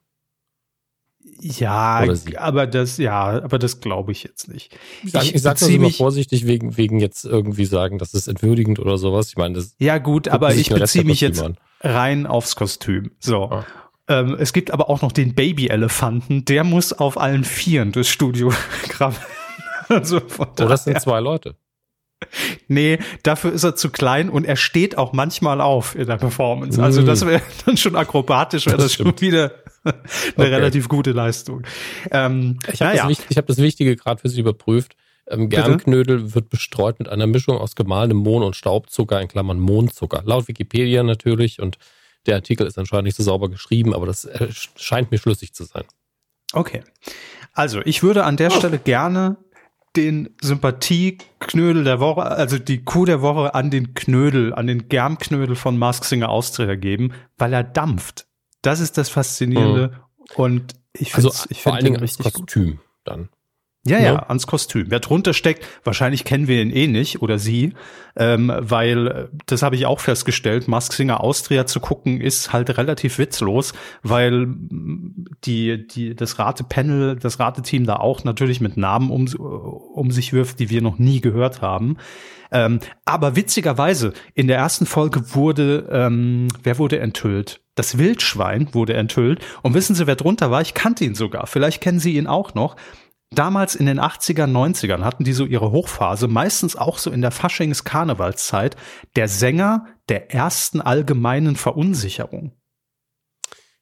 Ja, 1.40 2.04
aber 2.36 2.66
das, 2.66 2.98
ja, 2.98 3.42
aber 3.42 3.58
das 3.58 3.80
glaube 3.80 4.12
ich 4.12 4.22
jetzt 4.22 4.48
nicht. 4.48 4.76
Ich, 5.04 5.12
sag, 5.12 5.24
ich 5.24 5.42
sage 5.42 5.60
das 5.60 5.68
immer 5.68 5.90
vorsichtig 5.90 6.46
wegen, 6.46 6.76
wegen 6.76 6.98
jetzt 6.98 7.24
irgendwie 7.24 7.64
sagen, 7.64 7.98
das 7.98 8.14
ist 8.14 8.28
entwürdigend 8.28 8.78
oder 8.78 8.98
sowas. 8.98 9.28
Ich 9.28 9.36
meine, 9.36 9.54
das. 9.54 9.74
Ja, 9.78 9.98
gut, 9.98 10.28
aber 10.28 10.54
ich 10.54 10.68
beziehe 10.70 11.04
mich 11.04 11.20
jetzt 11.20 11.42
an. 11.42 11.56
rein 11.80 12.26
aufs 12.26 12.56
Kostüm. 12.56 13.10
So. 13.20 13.44
Ah. 13.44 13.66
Ähm, 14.08 14.36
es 14.38 14.52
gibt 14.52 14.70
aber 14.70 14.88
auch 14.88 15.02
noch 15.02 15.12
den 15.12 15.34
Baby-Elefanten, 15.34 16.44
der 16.44 16.64
muss 16.64 16.92
auf 16.92 17.18
allen 17.18 17.44
Vieren 17.44 17.92
durchs 17.92 18.10
Studio 18.10 18.52
krabbeln. 18.88 19.22
also 19.88 20.20
oh, 20.38 20.46
das 20.54 20.84
sind 20.84 21.00
zwei 21.00 21.20
Leute. 21.20 21.56
Nee, 22.68 22.98
dafür 23.22 23.52
ist 23.52 23.64
er 23.64 23.76
zu 23.76 23.90
klein 23.90 24.30
und 24.30 24.44
er 24.44 24.56
steht 24.56 24.96
auch 24.96 25.12
manchmal 25.12 25.60
auf 25.60 25.94
in 25.94 26.06
der 26.06 26.16
Performance. 26.16 26.82
Also 26.82 27.02
das 27.02 27.22
mm. 27.22 27.28
wäre 27.28 27.42
dann 27.66 27.76
schon 27.76 27.94
akrobatisch, 27.94 28.66
wäre 28.66 28.78
das, 28.78 28.86
das 28.86 28.94
schon 28.94 29.20
wieder 29.20 29.52
eine 29.86 29.94
okay. 30.36 30.54
relativ 30.54 30.88
gute 30.88 31.12
Leistung. 31.12 31.62
Ähm, 32.10 32.58
ich 32.72 32.82
habe 32.82 32.96
ja. 32.96 33.08
das, 33.08 33.36
hab 33.36 33.46
das, 33.46 33.58
Wichtige 33.58 33.96
gerade 33.96 34.20
für 34.20 34.28
Sie 34.28 34.40
überprüft. 34.40 34.96
Ähm, 35.28 35.48
Germknödel 35.48 36.34
wird 36.34 36.50
bestreut 36.50 36.98
mit 36.98 37.08
einer 37.08 37.26
Mischung 37.26 37.58
aus 37.58 37.74
gemahlenem 37.74 38.18
Mohn 38.18 38.42
und 38.42 38.56
Staubzucker, 38.56 39.20
in 39.20 39.28
Klammern 39.28 39.58
Mohnzucker. 39.58 40.22
Laut 40.24 40.48
Wikipedia 40.48 41.02
natürlich 41.02 41.60
und 41.60 41.78
der 42.26 42.36
Artikel 42.36 42.66
ist 42.66 42.78
anscheinend 42.78 43.06
nicht 43.06 43.16
so 43.16 43.22
sauber 43.22 43.48
geschrieben, 43.48 43.94
aber 43.94 44.06
das 44.06 44.24
äh, 44.24 44.48
scheint 44.76 45.10
mir 45.10 45.18
schlüssig 45.18 45.52
zu 45.54 45.64
sein. 45.64 45.84
Okay. 46.52 46.82
Also, 47.52 47.80
ich 47.84 48.02
würde 48.02 48.24
an 48.24 48.36
der 48.36 48.52
oh. 48.52 48.54
Stelle 48.54 48.78
gerne 48.78 49.36
den 49.96 50.28
Sympathieknödel 50.42 51.84
der 51.84 52.00
Woche, 52.00 52.22
also 52.22 52.58
die 52.58 52.84
Kuh 52.84 53.06
der 53.06 53.22
Woche 53.22 53.54
an 53.54 53.70
den 53.70 53.94
Knödel, 53.94 54.54
an 54.54 54.66
den 54.66 54.88
Germknödel 54.88 55.56
von 55.56 55.78
Mask 55.78 56.04
Singer 56.04 56.28
Austria 56.28 56.74
geben, 56.74 57.12
weil 57.38 57.52
er 57.52 57.64
dampft. 57.64 58.25
Das 58.66 58.80
ist 58.80 58.98
das 58.98 59.08
Faszinierende. 59.08 59.92
Mhm. 59.92 60.34
Und 60.34 60.74
ich 60.92 61.12
finde 61.12 61.28
also, 61.28 61.46
ich 61.50 61.62
vor 61.62 61.74
allen 61.74 61.84
Dingen 61.84 62.00
richtig 62.00 62.32
Kostüm 62.32 62.70
gut. 62.72 62.80
dann. 63.04 63.28
Ja, 63.86 63.98
ja, 63.98 64.04
ja, 64.04 64.16
ans 64.28 64.46
Kostüm. 64.46 64.86
Wer 64.90 65.00
drunter 65.00 65.32
steckt, 65.32 65.64
wahrscheinlich 65.84 66.24
kennen 66.24 66.48
wir 66.48 66.60
ihn 66.60 66.70
eh 66.70 66.88
nicht 66.88 67.22
oder 67.22 67.38
sie, 67.38 67.74
ähm, 68.16 68.52
weil 68.58 69.06
äh, 69.06 69.28
das 69.46 69.62
habe 69.62 69.76
ich 69.76 69.86
auch 69.86 70.00
festgestellt. 70.00 70.66
Mask 70.66 70.92
Singer 70.92 71.20
Austria 71.20 71.66
zu 71.66 71.80
gucken 71.80 72.20
ist 72.20 72.52
halt 72.52 72.76
relativ 72.76 73.18
witzlos, 73.18 73.74
weil 74.02 74.48
die 75.44 75.86
die 75.86 76.14
das 76.14 76.38
Ratepanel, 76.38 77.16
das 77.16 77.38
Rateteam 77.38 77.86
da 77.86 77.96
auch 77.96 78.24
natürlich 78.24 78.60
mit 78.60 78.76
Namen 78.76 79.10
um 79.10 79.26
um 79.36 80.10
sich 80.10 80.32
wirft, 80.32 80.58
die 80.58 80.70
wir 80.70 80.82
noch 80.82 80.98
nie 80.98 81.20
gehört 81.20 81.62
haben. 81.62 81.96
Ähm, 82.50 82.80
aber 83.04 83.36
witzigerweise 83.36 84.12
in 84.34 84.46
der 84.46 84.56
ersten 84.58 84.86
Folge 84.86 85.34
wurde 85.34 85.88
ähm, 85.90 86.48
wer 86.62 86.78
wurde 86.78 86.98
enthüllt? 86.98 87.60
Das 87.76 87.98
Wildschwein 87.98 88.68
wurde 88.72 88.94
enthüllt. 88.94 89.40
Und 89.62 89.74
wissen 89.74 89.94
Sie, 89.94 90.06
wer 90.06 90.16
drunter 90.16 90.50
war? 90.50 90.62
Ich 90.62 90.74
kannte 90.74 91.04
ihn 91.04 91.14
sogar. 91.14 91.46
Vielleicht 91.46 91.82
kennen 91.82 92.00
Sie 92.00 92.16
ihn 92.16 92.26
auch 92.26 92.54
noch. 92.54 92.74
Damals 93.30 93.74
in 93.74 93.86
den 93.86 94.00
80ern, 94.00 94.52
90ern 94.52 95.02
hatten 95.02 95.24
die 95.24 95.32
so 95.32 95.44
ihre 95.44 95.72
Hochphase, 95.72 96.28
meistens 96.28 96.76
auch 96.76 96.98
so 96.98 97.10
in 97.10 97.22
der 97.22 97.32
Faschings-Karnevalszeit, 97.32 98.76
der 99.16 99.28
Sänger 99.28 99.86
der 100.08 100.32
ersten 100.32 100.80
allgemeinen 100.80 101.56
Verunsicherung. 101.56 102.52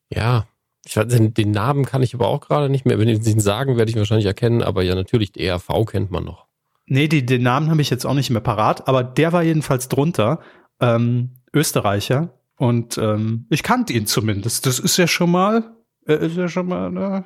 Ja, 0.08 0.46
ich 0.86 0.96
weiß, 0.96 1.08
den, 1.08 1.34
den 1.34 1.50
Namen 1.50 1.84
kann 1.84 2.02
ich 2.02 2.14
aber 2.14 2.28
auch 2.28 2.40
gerade 2.40 2.70
nicht 2.70 2.86
mehr. 2.86 2.98
Wenn 2.98 3.22
Sie 3.22 3.32
ihn 3.32 3.40
sagen, 3.40 3.76
werde 3.76 3.90
ich 3.90 3.96
ihn 3.96 4.00
wahrscheinlich 4.00 4.26
erkennen, 4.26 4.62
aber 4.62 4.82
ja, 4.82 4.94
natürlich, 4.94 5.32
die 5.32 5.44
ERV 5.44 5.68
kennt 5.86 6.10
man 6.10 6.24
noch. 6.24 6.46
Nee, 6.86 7.08
die, 7.08 7.24
den 7.24 7.42
Namen 7.42 7.70
habe 7.70 7.80
ich 7.80 7.90
jetzt 7.90 8.04
auch 8.04 8.14
nicht 8.14 8.30
mehr 8.30 8.42
parat, 8.42 8.88
aber 8.88 9.02
der 9.04 9.32
war 9.32 9.42
jedenfalls 9.42 9.88
drunter. 9.88 10.40
Ähm, 10.80 11.36
Österreicher. 11.54 12.34
Und 12.56 12.98
ähm, 12.98 13.46
ich 13.50 13.62
kannte 13.62 13.92
ihn 13.92 14.06
zumindest. 14.06 14.66
Das 14.66 14.78
ist 14.78 14.96
ja 14.96 15.06
schon 15.06 15.30
mal, 15.30 15.74
äh, 16.06 16.26
ist 16.26 16.36
ja 16.36 16.48
schon 16.48 16.66
mal, 16.66 16.90
ne? 16.90 17.24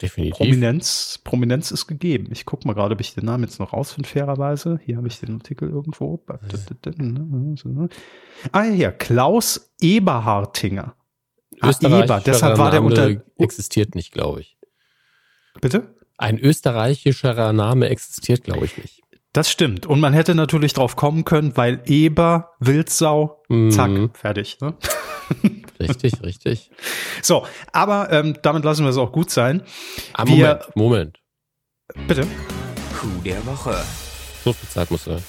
Definitiv. 0.00 0.36
Prominenz, 0.36 1.20
Prominenz 1.24 1.70
ist 1.72 1.86
gegeben. 1.88 2.28
Ich 2.30 2.44
gucke 2.44 2.66
mal 2.66 2.74
gerade, 2.74 2.94
ob 2.94 3.00
ich 3.00 3.14
den 3.14 3.24
Namen 3.24 3.44
jetzt 3.44 3.58
noch 3.58 3.72
rausfinde, 3.72 4.08
fairerweise. 4.08 4.78
Hier 4.84 4.96
habe 4.96 5.08
ich 5.08 5.18
den 5.18 5.34
Artikel 5.34 5.68
irgendwo. 5.68 6.24
Ah 8.52 8.64
ja, 8.64 8.72
hier, 8.72 8.92
Klaus 8.92 9.72
Eberhartinger. 9.80 10.94
Ah, 11.60 11.72
Eber, 11.80 12.22
deshalb 12.24 12.58
war 12.58 12.70
der 12.70 12.82
unter. 12.82 13.20
Existiert 13.38 13.96
nicht, 13.96 14.12
glaube 14.12 14.42
ich. 14.42 14.56
Bitte? 15.60 15.94
Ein 16.16 16.38
österreichischerer 16.38 17.52
Name 17.52 17.88
existiert, 17.88 18.44
glaube 18.44 18.66
ich, 18.66 18.76
nicht. 18.76 19.02
Das 19.32 19.50
stimmt. 19.50 19.86
Und 19.86 20.00
man 20.00 20.12
hätte 20.12 20.34
natürlich 20.34 20.72
drauf 20.72 20.96
kommen 20.96 21.24
können, 21.24 21.56
weil 21.56 21.82
Eber, 21.86 22.54
Wildsau, 22.60 23.42
zack, 23.70 23.90
mhm. 23.90 24.10
fertig. 24.14 24.58
Ne? 24.60 24.74
Richtig, 25.80 26.14
richtig. 26.22 26.70
So, 27.22 27.46
aber 27.72 28.10
ähm, 28.12 28.36
damit 28.42 28.64
lassen 28.64 28.84
wir 28.84 28.90
es 28.90 28.96
auch 28.96 29.12
gut 29.12 29.30
sein. 29.30 29.62
Ah, 30.14 30.26
wir, 30.26 30.60
Moment, 30.74 30.76
Moment. 30.76 31.20
Bitte. 32.06 32.26
Coup 32.98 33.24
der 33.24 33.44
Woche. 33.46 33.76
So 34.44 34.52
viel 34.52 34.68
Zeit 34.68 34.90
muss 34.90 35.04
sein. 35.04 35.22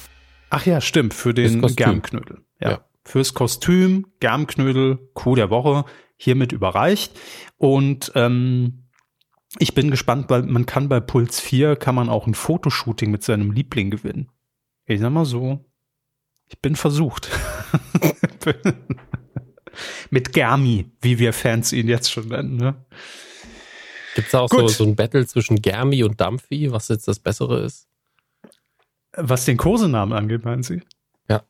Ach 0.49 0.65
ja, 0.65 0.81
stimmt, 0.81 1.13
für 1.13 1.33
den 1.33 1.61
Germknödel. 1.75 2.43
Ja. 2.59 2.71
ja. 2.71 2.85
Fürs 3.05 3.33
Kostüm, 3.33 4.07
Germknödel, 4.19 4.99
Coup 5.13 5.35
der 5.35 5.49
Woche, 5.49 5.85
hiermit 6.17 6.51
überreicht. 6.51 7.17
Und 7.57 8.11
ähm, 8.15 8.89
ich 9.57 9.73
bin 9.73 9.89
gespannt, 9.89 10.29
weil 10.29 10.43
man 10.43 10.65
kann 10.65 10.89
bei 10.89 10.99
Puls 10.99 11.39
4 11.39 11.75
kann 11.75 11.95
man 11.95 12.09
auch 12.09 12.27
ein 12.27 12.33
Fotoshooting 12.33 13.09
mit 13.09 13.23
seinem 13.23 13.51
Liebling 13.51 13.89
gewinnen. 13.89 14.31
Ich 14.85 14.99
sag 14.99 15.11
mal 15.11 15.25
so, 15.25 15.65
ich 16.47 16.59
bin 16.59 16.75
versucht. 16.75 17.29
mit 20.09 20.33
Germi, 20.33 20.89
wie 21.01 21.19
wir 21.19 21.33
Fans 21.33 21.73
ihn 21.73 21.87
jetzt 21.87 22.11
schon 22.11 22.27
nennen. 22.27 22.57
Ne? 22.57 22.75
Gibt 24.15 24.27
es 24.27 24.35
auch 24.35 24.49
so, 24.49 24.67
so 24.67 24.83
ein 24.83 24.95
Battle 24.95 25.25
zwischen 25.25 25.61
Germi 25.61 26.03
und 26.03 26.19
Dampfi, 26.19 26.71
was 26.71 26.87
jetzt 26.87 27.07
das 27.07 27.19
Bessere 27.19 27.61
ist? 27.61 27.87
Was 29.13 29.45
den 29.45 29.57
Kosenamen 29.57 30.17
angeht, 30.17 30.45
meinen 30.45 30.63
Sie? 30.63 30.81
Ja. 31.29 31.43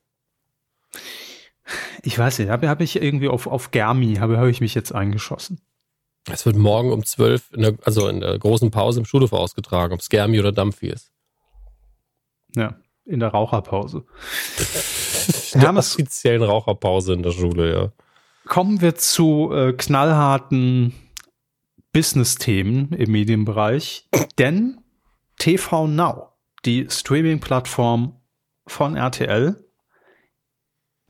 Ich 2.04 2.18
weiß 2.18 2.39
nicht, 2.39 2.50
habe 2.50 2.70
hab 2.70 2.82
ich 2.82 3.02
irgendwie 3.02 3.28
auf, 3.28 3.48
auf 3.48 3.72
Germi, 3.72 4.15
habe 4.15 4.38
hab 4.38 4.48
ich 4.48 4.62
mich 4.62 4.76
jetzt 4.76 4.94
eingeschossen. 4.94 5.62
Es 6.32 6.46
wird 6.46 6.58
morgen 6.58 6.92
um 6.92 7.04
12, 7.04 7.54
in 7.54 7.62
der, 7.62 7.76
also 7.84 8.08
in 8.08 8.20
der 8.20 8.38
großen 8.38 8.72
Pause 8.72 9.00
im 9.00 9.06
Schulhof 9.06 9.34
ausgetragen, 9.34 9.94
ob 9.94 10.00
es 10.00 10.10
Germi 10.10 10.39
oder 10.39 10.52
Dampfi 10.52 10.89
ist. 10.89 11.12
Ja, 12.56 12.76
in 13.06 13.20
der 13.20 13.30
Raucherpause. 13.30 14.06
in 15.54 15.62
der 15.62 15.76
offiziellen 15.76 16.44
Raucherpause 16.44 17.13
in 17.13 17.24
der 17.24 17.32
Schule, 17.32 17.74
ja. 17.74 17.92
Kommen 18.49 18.81
wir 18.81 18.95
zu 18.95 19.51
äh, 19.53 19.73
knallharten 19.73 20.93
Business-Themen 21.93 22.93
im 22.93 23.12
Medienbereich, 23.12 24.09
denn 24.39 24.79
TV 25.38 25.85
Now, 25.85 26.33
die 26.65 26.88
Streaming-Plattform 26.89 28.19
von 28.65 28.95
RTL, 28.95 29.63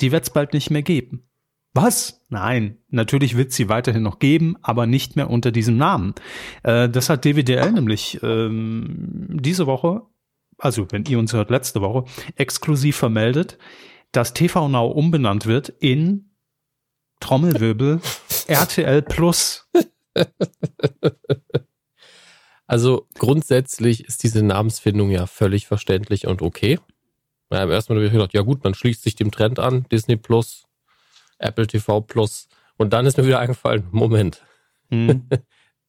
die 0.02 0.12
wird 0.12 0.23
es 0.23 0.32
bald 0.32 0.52
nicht 0.54 0.69
mehr 0.69 0.82
geben. 0.82 1.30
Was? 1.73 2.25
Nein, 2.28 2.80
natürlich 2.89 3.38
wird 3.38 3.54
sie 3.54 3.69
weiterhin 3.69 4.04
noch 4.04 4.19
geben, 4.19 4.58
aber 4.62 4.86
nicht 4.86 5.15
mehr 5.15 5.30
unter 5.30 5.52
diesem 5.52 5.78
Namen. 5.78 6.15
Äh, 6.63 6.89
das 6.89 7.10
hat 7.10 7.23
DWDL 7.23 7.71
nämlich 7.71 8.19
ähm, 8.21 9.30
diese 9.39 9.65
Woche, 9.65 10.02
also 10.58 10.88
wenn 10.91 11.06
ihr 11.06 11.17
uns 11.17 11.32
hört, 11.32 11.52
letzte 11.52 11.80
Woche, 11.80 12.04
exklusiv 12.36 12.97
vermeldet, 12.97 13.58
dass 14.12 14.34
TV 14.34 14.67
Now 14.67 14.88
umbenannt 14.88 15.45
wird 15.45 15.69
in 15.69 16.29
Trommelwirbel 17.20 18.02
RTL 18.48 19.02
Plus. 19.02 19.68
Also 22.70 23.08
grundsätzlich 23.18 24.06
ist 24.06 24.22
diese 24.22 24.44
Namensfindung 24.44 25.10
ja 25.10 25.26
völlig 25.26 25.66
verständlich 25.66 26.28
und 26.28 26.44
okay. 26.44 26.80
Ja, 27.52 27.64
Im 27.64 27.72
ersten 27.72 27.94
Mal 27.94 27.98
habe 27.98 28.06
ich 28.06 28.14
gedacht, 28.14 28.34
ja 28.34 28.44
gut, 28.44 28.64
man 28.64 28.76
schließt 28.76 29.02
sich 29.02 29.16
dem 29.16 29.32
Trend 29.32 29.58
an, 29.58 29.88
Disney 29.92 30.18
Plus, 30.18 30.66
Apple 31.40 31.66
TV 31.66 32.02
Plus. 32.02 32.48
Und 32.78 32.94
dann 32.94 33.08
ist 33.08 33.18
mir 33.18 33.26
wieder 33.26 33.40
eingefallen, 33.40 33.88
Moment. 33.92 34.44
Hm. 34.90 35.28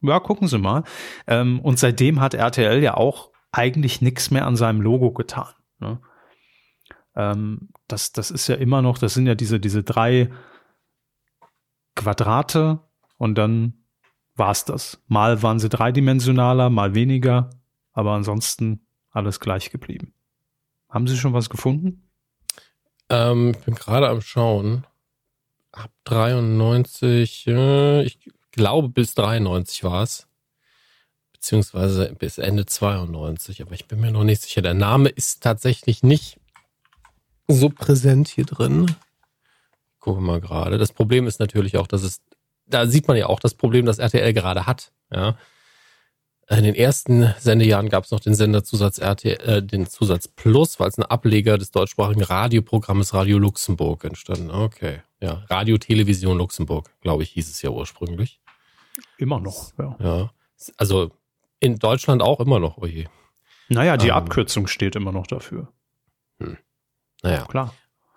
Ja, 0.00 0.20
gucken 0.20 0.48
Sie 0.48 0.58
mal. 0.58 0.84
Ähm, 1.26 1.60
und 1.60 1.78
seitdem 1.78 2.20
hat 2.20 2.34
RTL 2.34 2.82
ja 2.82 2.94
auch 2.94 3.30
eigentlich 3.52 4.00
nichts 4.00 4.30
mehr 4.30 4.46
an 4.46 4.56
seinem 4.56 4.80
Logo 4.80 5.12
getan. 5.12 5.52
Ne? 5.78 6.00
Ähm, 7.14 7.68
das, 7.88 8.12
das 8.12 8.30
ist 8.30 8.48
ja 8.48 8.56
immer 8.56 8.82
noch, 8.82 8.98
das 8.98 9.14
sind 9.14 9.26
ja 9.26 9.34
diese, 9.34 9.60
diese 9.60 9.82
drei 9.82 10.30
Quadrate 11.94 12.80
und 13.18 13.36
dann 13.36 13.74
war's 14.34 14.64
das. 14.64 15.02
Mal 15.08 15.42
waren 15.42 15.58
sie 15.58 15.68
dreidimensionaler, 15.68 16.70
mal 16.70 16.94
weniger, 16.94 17.50
aber 17.92 18.12
ansonsten 18.12 18.86
alles 19.10 19.40
gleich 19.40 19.70
geblieben. 19.70 20.14
Haben 20.88 21.06
Sie 21.06 21.16
schon 21.16 21.32
was 21.32 21.50
gefunden? 21.50 22.08
Ähm, 23.08 23.52
ich 23.56 23.64
bin 23.64 23.74
gerade 23.74 24.08
am 24.08 24.20
Schauen. 24.20 24.86
Ab 25.70 25.90
93, 26.04 27.46
äh, 27.46 28.02
ich 28.02 28.30
glaube 28.52 28.88
bis 28.88 29.14
93 29.14 29.84
war 29.84 30.02
es. 30.02 30.26
Beziehungsweise 31.32 32.14
bis 32.18 32.38
Ende 32.38 32.66
92, 32.66 33.62
aber 33.62 33.72
ich 33.72 33.86
bin 33.86 34.00
mir 34.00 34.12
noch 34.12 34.22
nicht 34.22 34.42
sicher. 34.42 34.62
Der 34.62 34.74
Name 34.74 35.08
ist 35.08 35.42
tatsächlich 35.42 36.04
nicht 36.04 36.38
so 37.48 37.68
präsent 37.68 38.28
hier 38.28 38.46
drin. 38.46 38.94
Gucken 39.98 40.22
wir 40.22 40.32
mal 40.34 40.40
gerade. 40.40 40.78
Das 40.78 40.92
Problem 40.92 41.26
ist 41.26 41.40
natürlich 41.40 41.76
auch, 41.76 41.88
dass 41.88 42.04
es, 42.04 42.20
da 42.66 42.86
sieht 42.86 43.08
man 43.08 43.16
ja 43.16 43.26
auch 43.26 43.40
das 43.40 43.54
Problem, 43.54 43.86
das 43.86 43.98
RTL 43.98 44.32
gerade 44.32 44.66
hat. 44.66 44.92
Ja, 45.12 45.36
in 46.48 46.64
den 46.64 46.74
ersten 46.74 47.34
Sendejahren 47.38 47.88
gab 47.88 48.04
es 48.04 48.10
noch 48.10 48.20
den 48.20 48.34
Senderzusatz 48.34 49.00
RT, 49.00 49.24
äh, 49.24 49.62
den 49.62 49.86
Zusatz 49.86 50.28
Plus, 50.28 50.78
weil 50.80 50.88
es 50.88 50.98
ein 50.98 51.04
Ableger 51.04 51.56
des 51.56 51.70
deutschsprachigen 51.70 52.22
Radioprogrammes 52.22 53.14
Radio 53.14 53.38
Luxemburg 53.38 54.04
entstanden. 54.04 54.50
Okay. 54.50 55.00
Ja, 55.22 55.44
Radio 55.48 55.78
Television 55.78 56.36
Luxemburg, 56.36 56.90
glaube 57.00 57.22
ich, 57.22 57.30
hieß 57.30 57.48
es 57.48 57.62
ja 57.62 57.70
ursprünglich. 57.70 58.40
Immer 59.18 59.40
noch, 59.40 59.72
ja. 59.78 59.96
Ja. 60.00 60.32
Also 60.76 61.12
in 61.60 61.78
Deutschland 61.78 62.22
auch 62.22 62.40
immer 62.40 62.58
noch, 62.58 62.76
oje. 62.78 63.06
Oh 63.06 63.10
naja, 63.68 63.96
die 63.96 64.08
ähm, 64.08 64.14
Abkürzung 64.14 64.66
steht 64.66 64.96
immer 64.96 65.12
noch 65.12 65.26
dafür. 65.26 65.72
Hm. 66.40 66.58
Naja. 67.22 67.44
Klar. 67.46 67.72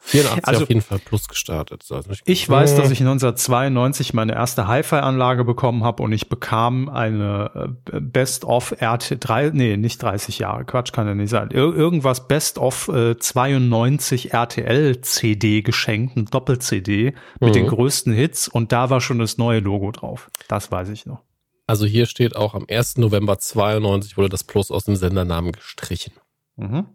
84 0.05 0.47
also, 0.47 0.63
auf 0.63 0.69
jeden 0.69 0.81
Fall 0.81 0.99
plus 0.99 1.27
gestartet. 1.27 1.83
Also 1.89 2.11
ich, 2.11 2.21
ich 2.25 2.49
weiß, 2.49 2.75
dass 2.75 2.91
ich 2.91 2.99
1992 2.99 4.13
meine 4.13 4.33
erste 4.33 4.67
Hi-Fi-Anlage 4.67 5.43
bekommen 5.43 5.83
habe 5.83 6.03
und 6.03 6.11
ich 6.11 6.29
bekam 6.29 6.89
eine 6.89 7.75
äh, 7.91 7.99
Best 7.99 8.45
of 8.45 8.75
RT 8.79 9.17
3, 9.19 9.51
nee, 9.53 9.77
nicht 9.77 10.01
30 10.01 10.37
Jahre, 10.39 10.63
Quatsch 10.63 10.93
kann 10.93 11.07
ja 11.07 11.15
nicht 11.15 11.31
sein. 11.31 11.49
Ir 11.49 11.73
irgendwas 11.73 12.27
Best 12.27 12.59
of 12.59 12.87
äh, 12.89 13.17
92 13.17 14.33
RTL 14.33 15.01
CD 15.01 15.63
geschenkt, 15.63 16.15
ein 16.17 16.25
Doppel-CD 16.25 17.15
mit 17.39 17.49
mhm. 17.49 17.53
den 17.53 17.67
größten 17.67 18.13
Hits 18.13 18.47
und 18.47 18.71
da 18.71 18.91
war 18.91 19.01
schon 19.01 19.17
das 19.17 19.39
neue 19.39 19.59
Logo 19.59 19.91
drauf. 19.91 20.29
Das 20.47 20.71
weiß 20.71 20.89
ich 20.89 21.07
noch. 21.07 21.23
Also 21.65 21.87
hier 21.87 22.05
steht 22.05 22.35
auch 22.35 22.53
am 22.53 22.65
1. 22.69 22.97
November 22.97 23.39
92 23.39 24.17
wurde 24.17 24.29
das 24.29 24.43
Plus 24.43 24.69
aus 24.69 24.85
dem 24.85 24.95
Sendernamen 24.95 25.51
gestrichen. 25.51 26.13
Mhm. 26.57 26.85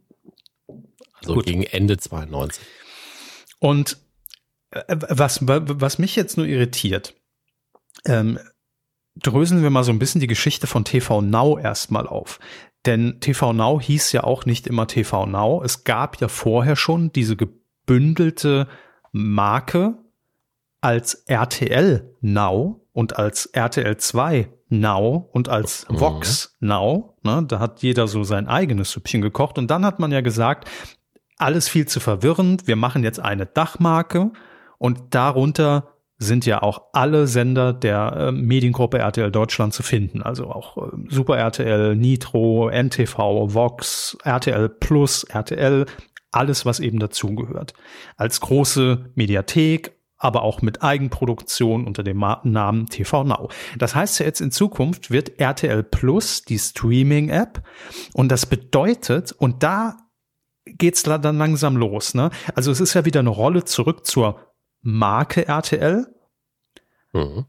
Also 1.21 1.35
Gut. 1.35 1.47
gegen 1.47 1.65
Ende 1.65 1.97
92. 1.99 2.63
Und 3.61 3.99
äh, 4.73 4.97
was, 5.09 5.47
was 5.47 5.99
mich 5.99 6.17
jetzt 6.17 6.37
nur 6.37 6.47
irritiert, 6.47 7.15
ähm, 8.05 8.39
dröseln 9.17 9.63
wir 9.63 9.71
mal 9.71 9.85
so 9.85 9.93
ein 9.93 9.99
bisschen 9.99 10.21
die 10.21 10.27
Geschichte 10.27 10.67
von 10.67 10.85
TV 10.85 11.21
Now 11.23 11.59
erstmal 11.59 12.07
auf. 12.07 12.41
Denn 12.87 13.21
TV 13.21 13.53
Now 13.53 13.81
hieß 13.81 14.13
ja 14.13 14.25
auch 14.25 14.47
nicht 14.47 14.67
immer 14.67 14.87
TV 14.87 15.27
Now. 15.27 15.63
Es 15.63 15.85
gab 15.85 16.21
ja 16.21 16.29
vorher 16.29 16.77
schon 16.77 17.13
diese 17.13 17.37
gebündelte 17.37 18.69
Marke 19.13 19.99
als 20.81 21.15
RTL 21.27 22.17
Now 22.23 22.87
und 22.93 23.19
als 23.19 23.47
RTL 23.47 23.99
2 23.99 24.49
Now 24.71 25.29
und 25.33 25.49
als 25.49 25.87
mhm. 25.89 26.01
Vox 26.01 26.57
Now. 26.61 27.19
Ne, 27.23 27.45
da 27.47 27.59
hat 27.59 27.83
jeder 27.83 28.09
so 28.09 28.23
sein 28.23 28.49
eigenes 28.49 28.93
Süppchen 28.93 29.21
gekocht. 29.21 29.59
Und 29.59 29.71
dann 29.71 29.85
hat 29.85 29.99
man 29.99 30.11
ja 30.11 30.23
gesagt, 30.23 30.71
alles 31.41 31.69
viel 31.69 31.87
zu 31.87 32.01
verwirrend. 32.01 32.67
Wir 32.67 32.77
machen 32.77 33.03
jetzt 33.03 33.21
eine 33.21 33.47
Dachmarke 33.47 34.33
und 34.79 35.15
darunter 35.15 35.95
sind 36.19 36.45
ja 36.45 36.63
auch 36.63 36.83
alle 36.93 37.27
Sender 37.27 37.73
der 37.73 38.13
äh, 38.13 38.33
Mediengruppe 38.33 38.99
RTL 38.99 39.33
Deutschland 39.33 39.73
zu 39.73 39.83
finden. 39.83 40.23
Also 40.23 40.51
auch 40.51 40.77
äh, 40.77 40.97
Super 41.09 41.39
RTL, 41.39 41.97
Nitro, 41.97 42.69
NTV, 42.71 43.55
Vox, 43.55 44.19
RTL 44.23 44.69
Plus, 44.69 45.25
RTL, 45.25 45.87
alles, 46.31 46.67
was 46.67 46.79
eben 46.79 46.99
dazugehört. 46.99 47.73
Als 48.17 48.41
große 48.41 49.07
Mediathek, 49.15 49.93
aber 50.19 50.43
auch 50.43 50.61
mit 50.61 50.83
Eigenproduktion 50.83 51.87
unter 51.87 52.03
dem 52.03 52.19
Namen 52.19 52.87
TV 52.87 53.25
Now. 53.25 53.49
Das 53.79 53.95
heißt 53.95 54.21
ja 54.21 54.27
jetzt 54.27 54.43
in 54.43 54.51
Zukunft 54.51 55.11
wird 55.11 55.41
RTL 55.41 55.83
Plus 55.83 56.43
die 56.43 56.59
Streaming-App 56.59 57.63
und 58.13 58.31
das 58.31 58.45
bedeutet, 58.45 59.33
und 59.33 59.63
da 59.63 59.97
geht's 60.81 61.05
dann 61.05 61.39
langsam 61.39 61.77
los. 61.77 62.15
Ne? 62.15 62.31
Also 62.57 62.73
es 62.73 62.81
ist 62.81 62.95
ja 62.95 63.05
wieder 63.05 63.21
eine 63.21 63.31
Rolle 63.31 63.65
zurück 63.65 64.05
zur 64.05 64.41
Marke 64.83 65.47
RTL. 65.47 66.13
Mhm. 67.13 67.47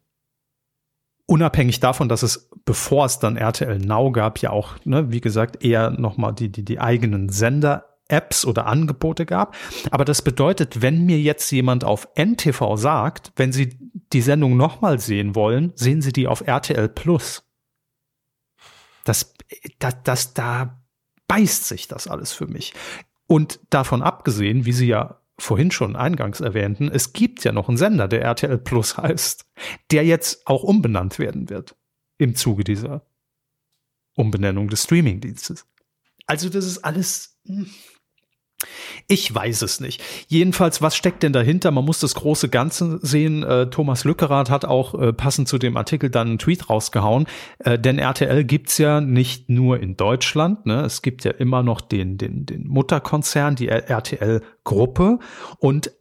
Unabhängig 1.25 1.79
davon, 1.79 2.09
dass 2.09 2.23
es, 2.23 2.49
bevor 2.65 3.05
es 3.05 3.19
dann 3.19 3.37
RTL 3.37 3.79
Now 3.79 4.11
gab, 4.11 4.39
ja 4.39 4.49
auch, 4.51 4.75
ne, 4.83 5.11
wie 5.11 5.21
gesagt, 5.21 5.63
eher 5.63 5.89
nochmal 5.89 6.33
die, 6.33 6.51
die, 6.51 6.65
die 6.65 6.79
eigenen 6.79 7.29
Sender 7.29 7.91
Apps 8.09 8.45
oder 8.45 8.67
Angebote 8.67 9.25
gab. 9.25 9.55
Aber 9.89 10.03
das 10.03 10.21
bedeutet, 10.21 10.81
wenn 10.81 11.05
mir 11.05 11.19
jetzt 11.19 11.49
jemand 11.51 11.85
auf 11.85 12.09
NTV 12.15 12.75
sagt, 12.75 13.31
wenn 13.37 13.53
Sie 13.53 13.77
die 14.11 14.21
Sendung 14.21 14.57
nochmal 14.57 14.99
sehen 14.99 15.33
wollen, 15.33 15.71
sehen 15.75 16.01
Sie 16.01 16.11
die 16.11 16.27
auf 16.27 16.45
RTL 16.45 16.89
Plus. 16.89 17.43
Das, 19.05 19.33
das, 19.79 20.03
das, 20.03 20.33
da 20.33 20.83
beißt 21.27 21.65
sich 21.65 21.87
das 21.87 22.07
alles 22.07 22.33
für 22.33 22.47
mich. 22.47 22.73
Und 23.31 23.61
davon 23.69 24.01
abgesehen, 24.01 24.65
wie 24.65 24.73
Sie 24.73 24.87
ja 24.87 25.21
vorhin 25.39 25.71
schon 25.71 25.95
eingangs 25.95 26.41
erwähnten, 26.41 26.89
es 26.89 27.13
gibt 27.13 27.45
ja 27.45 27.53
noch 27.53 27.69
einen 27.69 27.77
Sender, 27.77 28.09
der 28.09 28.23
RTL 28.23 28.57
Plus 28.57 28.97
heißt, 28.97 29.45
der 29.89 30.03
jetzt 30.03 30.45
auch 30.47 30.63
umbenannt 30.63 31.17
werden 31.17 31.49
wird 31.49 31.77
im 32.17 32.35
Zuge 32.35 32.65
dieser 32.65 33.05
Umbenennung 34.17 34.67
des 34.67 34.83
Streamingdienstes. 34.83 35.65
Also 36.25 36.49
das 36.49 36.65
ist 36.65 36.79
alles. 36.79 37.39
Ich 39.07 39.33
weiß 39.33 39.61
es 39.63 39.79
nicht. 39.79 40.01
Jedenfalls, 40.27 40.81
was 40.81 40.95
steckt 40.95 41.23
denn 41.23 41.33
dahinter? 41.33 41.71
Man 41.71 41.85
muss 41.85 41.99
das 41.99 42.15
große 42.15 42.49
Ganze 42.49 42.99
sehen. 43.01 43.43
Äh, 43.43 43.69
Thomas 43.69 44.03
Lückerath 44.03 44.49
hat 44.49 44.65
auch 44.65 44.93
äh, 44.93 45.13
passend 45.13 45.47
zu 45.47 45.57
dem 45.57 45.77
Artikel 45.77 46.09
dann 46.09 46.27
einen 46.27 46.37
Tweet 46.37 46.69
rausgehauen. 46.69 47.27
Äh, 47.59 47.77
denn 47.77 47.99
RTL 47.99 48.43
gibt's 48.43 48.77
ja 48.77 49.01
nicht 49.01 49.49
nur 49.49 49.79
in 49.79 49.97
Deutschland. 49.97 50.65
Ne? 50.65 50.81
Es 50.81 51.01
gibt 51.01 51.23
ja 51.23 51.31
immer 51.31 51.63
noch 51.63 51.81
den, 51.81 52.17
den, 52.17 52.45
den 52.45 52.67
Mutterkonzern, 52.67 53.55
die 53.55 53.67
RTL-Gruppe. 53.69 55.19
Und 55.59 55.91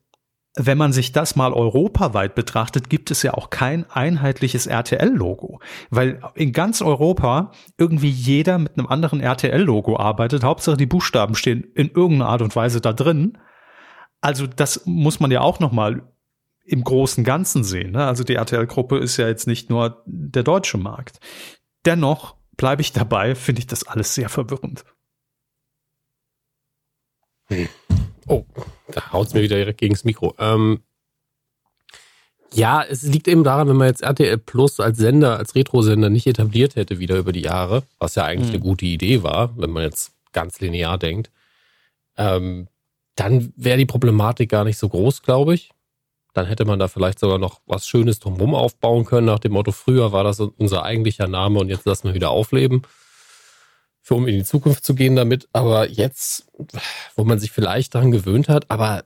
wenn 0.67 0.79
man 0.79 0.93
sich 0.93 1.13
das 1.13 1.37
mal 1.37 1.53
europaweit 1.53 2.35
betrachtet, 2.35 2.91
gibt 2.91 3.11
es 3.11 3.23
ja 3.23 3.35
auch 3.35 3.51
kein 3.51 3.89
einheitliches 3.91 4.67
RTL-Logo, 4.67 5.61
weil 5.91 6.21
in 6.35 6.53
ganz 6.53 6.83
Europa 6.83 7.53
irgendwie 7.79 8.11
jeder 8.11 8.59
mit 8.59 8.77
einem 8.77 8.87
anderen 8.87 9.21
RTL-Logo 9.21 9.97
arbeitet. 9.97 10.45
Hauptsache 10.45 10.77
die 10.77 10.87
Buchstaben 10.87 11.35
stehen 11.35 11.65
in 11.75 11.91
irgendeiner 11.91 12.31
Art 12.31 12.43
und 12.43 12.55
Weise 12.57 12.81
da 12.81 12.93
drin. 12.93 13.39
Also 14.21 14.47
das 14.47 14.83
muss 14.87 15.21
man 15.21 15.31
ja 15.31 15.41
auch 15.41 15.61
noch 15.61 15.73
mal 15.73 16.03
im 16.65 16.85
großen 16.85 17.25
Ganzen 17.25 17.65
sehen. 17.65 17.93
Ne? 17.93 18.07
Also 18.07 18.23
die 18.25 18.35
RTL-Gruppe 18.35 18.99
ist 18.99 19.17
ja 19.17 19.29
jetzt 19.29 19.47
nicht 19.47 19.71
nur 19.71 20.03
der 20.07 20.43
deutsche 20.43 20.79
Markt. 20.79 21.19
Dennoch 21.85 22.37
bleibe 22.57 22.83
ich 22.83 22.93
dabei, 22.93 23.35
finde 23.35 23.61
ich 23.61 23.67
das 23.67 23.85
alles 23.85 24.15
sehr 24.15 24.29
verwirrend. 24.29 24.85
Hm. 27.49 27.69
Oh, 28.31 28.47
da 28.93 29.13
haut 29.13 29.27
es 29.27 29.35
mir 29.35 29.43
wieder 29.43 29.57
direkt 29.57 29.81
gegen 29.81 29.95
das 29.95 30.05
Mikro. 30.05 30.35
Ähm, 30.39 30.85
ja, 32.55 32.83
es 32.83 33.03
liegt 33.03 33.27
eben 33.27 33.43
daran, 33.43 33.69
wenn 33.69 33.77
man 33.77 33.89
jetzt 33.89 34.03
RTL 34.03 34.39
Plus 34.39 34.79
als 34.79 34.99
Sender, 34.99 35.37
als 35.37 35.57
Retro-Sender 35.57 36.11
nicht 36.11 36.29
etabliert 36.29 36.77
hätte 36.77 37.01
wieder 37.01 37.17
über 37.17 37.33
die 37.33 37.43
Jahre, 37.43 37.83
was 37.99 38.15
ja 38.15 38.25
eigentlich 38.25 38.49
mhm. 38.49 38.55
eine 38.55 38.63
gute 38.63 38.87
Idee 38.87 39.25
war, 39.25 39.57
wenn 39.59 39.71
man 39.71 39.83
jetzt 39.83 40.13
ganz 40.33 40.61
linear 40.61 40.97
denkt, 40.97 41.33
ähm, 42.17 42.69
dann 43.17 43.53
wäre 43.57 43.79
die 43.79 43.87
Problematik 43.87 44.49
gar 44.49 44.65
nicht 44.65 44.79
so 44.79 44.89
groß, 44.89 45.23
glaube 45.23 45.55
ich. 45.55 45.71
Dann 46.33 46.47
hätte 46.47 46.65
man 46.65 46.79
da 46.79 46.87
vielleicht 46.87 47.19
sogar 47.19 47.39
noch 47.39 47.61
was 47.67 47.89
Schönes 47.89 48.21
drumherum 48.21 48.55
aufbauen 48.55 49.05
können, 49.05 49.27
nach 49.27 49.41
dem 49.41 49.53
Motto, 49.53 49.73
früher 49.73 50.13
war 50.13 50.23
das 50.23 50.39
unser 50.39 50.85
eigentlicher 50.85 51.27
Name 51.27 51.59
und 51.59 51.69
jetzt 51.69 51.85
lassen 51.85 52.07
wir 52.07 52.15
wieder 52.15 52.31
aufleben 52.31 52.83
für 54.11 54.17
um 54.17 54.27
in 54.27 54.35
die 54.35 54.45
Zukunft 54.45 54.85
zu 54.85 54.97
gehen 54.97 55.15
damit. 55.15 55.49
Aber 55.53 55.89
jetzt, 55.89 56.45
wo 57.15 57.23
man 57.23 57.39
sich 57.39 57.53
vielleicht 57.53 57.95
daran 57.95 58.11
gewöhnt 58.11 58.49
hat, 58.49 58.69
aber 58.69 59.05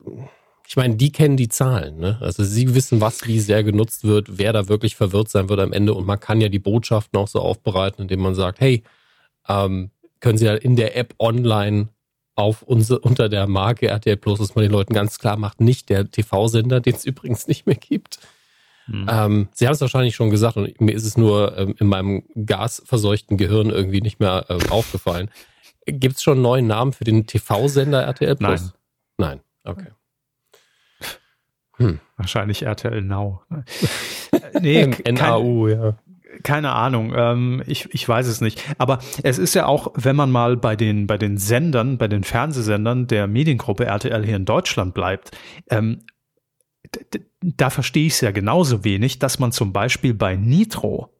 ich 0.66 0.76
meine, 0.76 0.96
die 0.96 1.12
kennen 1.12 1.36
die 1.36 1.50
Zahlen. 1.50 1.98
Ne? 1.98 2.16
Also 2.22 2.42
sie 2.42 2.74
wissen, 2.74 3.02
was 3.02 3.26
wie 3.26 3.38
sehr 3.38 3.62
genutzt 3.62 4.04
wird, 4.04 4.38
wer 4.38 4.54
da 4.54 4.66
wirklich 4.66 4.96
verwirrt 4.96 5.28
sein 5.28 5.50
wird 5.50 5.60
am 5.60 5.74
Ende. 5.74 5.92
Und 5.92 6.06
man 6.06 6.20
kann 6.20 6.40
ja 6.40 6.48
die 6.48 6.58
Botschaften 6.58 7.18
auch 7.18 7.28
so 7.28 7.40
aufbereiten, 7.40 8.00
indem 8.00 8.20
man 8.20 8.34
sagt, 8.34 8.60
hey, 8.60 8.82
ähm, 9.46 9.90
können 10.20 10.38
Sie 10.38 10.46
ja 10.46 10.54
in 10.54 10.74
der 10.74 10.96
App 10.96 11.14
online 11.18 11.90
auf 12.34 12.62
unsere, 12.62 13.00
unter 13.00 13.28
der 13.28 13.46
Marke 13.46 13.88
RTL 13.88 14.16
Plus, 14.16 14.38
dass 14.38 14.54
man 14.54 14.62
den 14.62 14.72
Leuten 14.72 14.94
ganz 14.94 15.18
klar 15.18 15.36
macht, 15.36 15.60
nicht 15.60 15.90
der 15.90 16.10
TV-Sender, 16.10 16.80
den 16.80 16.94
es 16.94 17.04
übrigens 17.04 17.46
nicht 17.46 17.66
mehr 17.66 17.76
gibt, 17.76 18.20
Mhm. 18.86 19.06
Ähm, 19.10 19.48
Sie 19.52 19.66
haben 19.66 19.74
es 19.74 19.80
wahrscheinlich 19.80 20.14
schon 20.14 20.30
gesagt 20.30 20.56
und 20.56 20.80
mir 20.80 20.94
ist 20.94 21.04
es 21.04 21.16
nur 21.16 21.56
ähm, 21.56 21.74
in 21.78 21.86
meinem 21.86 22.24
gasverseuchten 22.46 23.36
Gehirn 23.36 23.70
irgendwie 23.70 24.00
nicht 24.00 24.20
mehr 24.20 24.46
ähm, 24.48 24.60
aufgefallen. 24.70 25.30
Gibt 25.86 26.16
es 26.16 26.22
schon 26.22 26.34
einen 26.34 26.42
neuen 26.42 26.66
Namen 26.66 26.92
für 26.92 27.04
den 27.04 27.26
TV-Sender 27.26 28.02
RTL 28.02 28.36
Plus? 28.36 28.74
Nein. 29.18 29.40
Nein, 29.64 29.72
okay. 29.72 29.88
Hm. 31.76 32.00
Wahrscheinlich 32.16 32.62
RTL 32.62 33.02
Now. 33.02 33.42
nee, 34.60 34.86
NAU, 34.86 35.68
ja 35.68 35.96
keine 36.42 36.72
Ahnung, 36.72 37.12
ähm, 37.16 37.62
ich, 37.66 37.92
ich 37.92 38.08
weiß 38.08 38.26
es 38.26 38.40
nicht. 38.40 38.62
Aber 38.78 38.98
es 39.22 39.38
ist 39.38 39.54
ja 39.54 39.66
auch, 39.66 39.92
wenn 39.94 40.16
man 40.16 40.30
mal 40.30 40.56
bei 40.56 40.76
den, 40.76 41.06
bei 41.06 41.18
den 41.18 41.38
Sendern, 41.38 41.98
bei 41.98 42.08
den 42.08 42.24
Fernsehsendern 42.24 43.06
der 43.06 43.26
Mediengruppe 43.26 43.86
RTL 43.86 44.24
hier 44.24 44.36
in 44.36 44.44
Deutschland 44.44 44.94
bleibt, 44.94 45.30
ähm, 45.70 46.00
da 47.40 47.70
verstehe 47.70 48.06
ich 48.06 48.14
es 48.14 48.20
ja 48.20 48.30
genauso 48.30 48.84
wenig, 48.84 49.18
dass 49.18 49.38
man 49.38 49.52
zum 49.52 49.72
Beispiel 49.72 50.14
bei 50.14 50.36
Nitro 50.36 51.10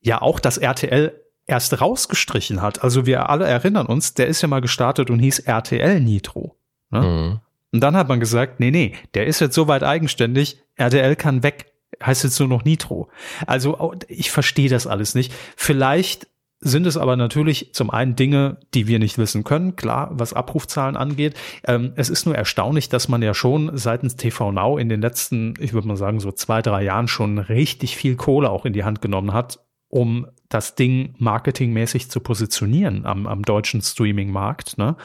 ja 0.00 0.22
auch 0.22 0.40
das 0.40 0.58
RTL 0.58 1.12
erst 1.46 1.80
rausgestrichen 1.80 2.62
hat. 2.62 2.82
Also 2.82 3.06
wir 3.06 3.28
alle 3.28 3.46
erinnern 3.46 3.86
uns, 3.86 4.14
der 4.14 4.28
ist 4.28 4.40
ja 4.40 4.48
mal 4.48 4.60
gestartet 4.60 5.10
und 5.10 5.18
hieß 5.18 5.40
RTL 5.40 6.00
Nitro. 6.00 6.56
Ne? 6.90 7.00
Mhm. 7.00 7.40
Und 7.72 7.80
dann 7.80 7.96
hat 7.96 8.08
man 8.08 8.20
gesagt, 8.20 8.60
nee, 8.60 8.70
nee, 8.70 8.94
der 9.14 9.26
ist 9.26 9.40
jetzt 9.40 9.54
soweit 9.54 9.82
eigenständig, 9.82 10.58
RTL 10.76 11.16
kann 11.16 11.42
weg, 11.42 11.72
heißt 12.02 12.24
jetzt 12.24 12.38
nur 12.40 12.48
noch 12.48 12.64
Nitro. 12.64 13.08
Also 13.46 13.94
ich 14.08 14.30
verstehe 14.30 14.68
das 14.68 14.86
alles 14.86 15.14
nicht. 15.14 15.32
Vielleicht 15.56 16.26
sind 16.60 16.86
es 16.86 16.96
aber 16.96 17.16
natürlich 17.16 17.72
zum 17.72 17.90
einen 17.90 18.16
Dinge, 18.16 18.58
die 18.74 18.86
wir 18.86 18.98
nicht 18.98 19.16
wissen 19.16 19.44
können, 19.44 19.76
klar, 19.76 20.10
was 20.12 20.34
Abrufzahlen 20.34 20.96
angeht. 20.96 21.34
Ähm, 21.66 21.92
es 21.96 22.10
ist 22.10 22.26
nur 22.26 22.34
erstaunlich, 22.34 22.90
dass 22.90 23.08
man 23.08 23.22
ja 23.22 23.32
schon 23.32 23.76
seitens 23.76 24.16
TV 24.16 24.52
Now 24.52 24.76
in 24.76 24.90
den 24.90 25.00
letzten, 25.00 25.54
ich 25.58 25.72
würde 25.72 25.88
mal 25.88 25.96
sagen, 25.96 26.20
so 26.20 26.32
zwei, 26.32 26.60
drei 26.60 26.82
Jahren 26.82 27.08
schon 27.08 27.38
richtig 27.38 27.96
viel 27.96 28.16
Kohle 28.16 28.50
auch 28.50 28.66
in 28.66 28.74
die 28.74 28.84
Hand 28.84 29.00
genommen 29.00 29.32
hat, 29.32 29.60
um 29.88 30.26
das 30.50 30.74
Ding 30.74 31.14
marketingmäßig 31.18 32.10
zu 32.10 32.20
positionieren 32.20 33.06
am, 33.06 33.26
am 33.26 33.42
deutschen 33.42 33.80
Streaming-Markt. 33.80 34.76
Ne? 34.76 34.96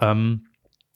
Ähm, 0.00 0.46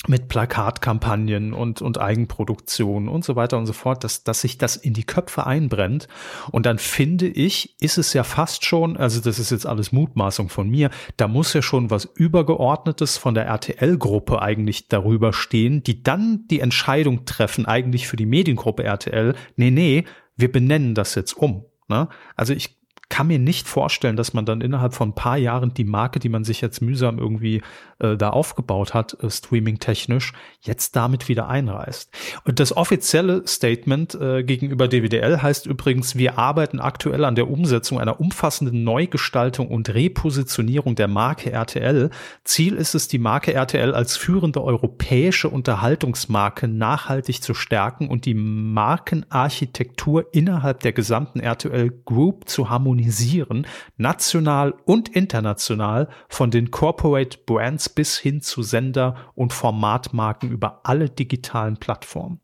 mit 0.08 0.28
Plakatkampagnen 0.28 1.52
und, 1.52 1.82
und 1.82 2.00
Eigenproduktion 2.00 3.08
und 3.08 3.24
so 3.24 3.36
weiter 3.36 3.58
und 3.58 3.66
so 3.66 3.72
fort, 3.72 4.04
dass, 4.04 4.24
dass 4.24 4.40
sich 4.40 4.58
das 4.58 4.76
in 4.76 4.94
die 4.94 5.04
Köpfe 5.04 5.46
einbrennt. 5.46 6.08
Und 6.52 6.66
dann 6.66 6.78
finde 6.78 7.26
ich, 7.26 7.80
ist 7.80 7.98
es 7.98 8.12
ja 8.12 8.24
fast 8.24 8.64
schon, 8.64 8.96
also 8.96 9.20
das 9.20 9.38
ist 9.38 9.50
jetzt 9.50 9.66
alles 9.66 9.92
Mutmaßung 9.92 10.48
von 10.48 10.68
mir, 10.68 10.90
da 11.16 11.28
muss 11.28 11.52
ja 11.52 11.62
schon 11.62 11.90
was 11.90 12.04
Übergeordnetes 12.04 13.16
von 13.18 13.34
der 13.34 13.46
RTL-Gruppe 13.46 14.40
eigentlich 14.42 14.88
darüber 14.88 15.32
stehen, 15.32 15.82
die 15.82 16.02
dann 16.02 16.46
die 16.50 16.60
Entscheidung 16.60 17.24
treffen, 17.24 17.66
eigentlich 17.66 18.08
für 18.08 18.16
die 18.16 18.26
Mediengruppe 18.26 18.84
RTL, 18.84 19.34
nee, 19.56 19.70
nee, 19.70 20.04
wir 20.36 20.52
benennen 20.52 20.94
das 20.94 21.14
jetzt 21.14 21.32
um. 21.32 21.64
Ne? 21.88 22.08
Also 22.36 22.52
ich 22.52 22.76
kann 23.08 23.28
mir 23.28 23.38
nicht 23.38 23.68
vorstellen, 23.68 24.16
dass 24.16 24.34
man 24.34 24.46
dann 24.46 24.60
innerhalb 24.60 24.92
von 24.92 25.10
ein 25.10 25.14
paar 25.14 25.36
Jahren 25.36 25.72
die 25.72 25.84
Marke, 25.84 26.18
die 26.18 26.28
man 26.28 26.44
sich 26.44 26.60
jetzt 26.60 26.82
mühsam 26.82 27.18
irgendwie 27.18 27.62
äh, 27.98 28.16
da 28.16 28.30
aufgebaut 28.30 28.94
hat, 28.94 29.16
äh, 29.22 29.30
streaming-technisch, 29.30 30.32
jetzt 30.60 30.96
damit 30.96 31.28
wieder 31.28 31.48
einreißt. 31.48 32.10
Und 32.44 32.60
das 32.60 32.76
offizielle 32.76 33.46
Statement 33.46 34.14
äh, 34.14 34.42
gegenüber 34.42 34.88
DWDL 34.88 35.42
heißt 35.42 35.66
übrigens, 35.66 36.16
wir 36.16 36.38
arbeiten 36.38 36.80
aktuell 36.80 37.24
an 37.24 37.34
der 37.34 37.48
Umsetzung 37.50 38.00
einer 38.00 38.20
umfassenden 38.20 38.84
Neugestaltung 38.84 39.68
und 39.68 39.92
Repositionierung 39.92 40.94
der 40.94 41.08
Marke 41.08 41.52
RTL. 41.52 42.10
Ziel 42.44 42.74
ist 42.74 42.94
es, 42.94 43.08
die 43.08 43.18
Marke 43.18 43.54
RTL 43.54 43.94
als 43.94 44.16
führende 44.16 44.62
europäische 44.62 45.48
Unterhaltungsmarke 45.48 46.68
nachhaltig 46.68 47.42
zu 47.42 47.54
stärken 47.54 48.08
und 48.08 48.24
die 48.24 48.34
Markenarchitektur 48.34 50.26
innerhalb 50.32 50.80
der 50.80 50.92
gesamten 50.92 51.40
RTL 51.40 51.90
Group 52.04 52.48
zu 52.48 52.70
harmonisieren 52.70 52.86
harmonisieren, 52.86 53.66
national 53.96 54.74
und 54.84 55.08
international, 55.08 56.08
von 56.28 56.50
den 56.50 56.70
Corporate 56.70 57.38
Brands 57.46 57.85
bis 57.88 58.18
hin 58.18 58.40
zu 58.40 58.62
Sender- 58.62 59.32
und 59.34 59.52
Formatmarken 59.52 60.50
über 60.50 60.80
alle 60.84 61.10
digitalen 61.10 61.78
Plattformen. 61.78 62.40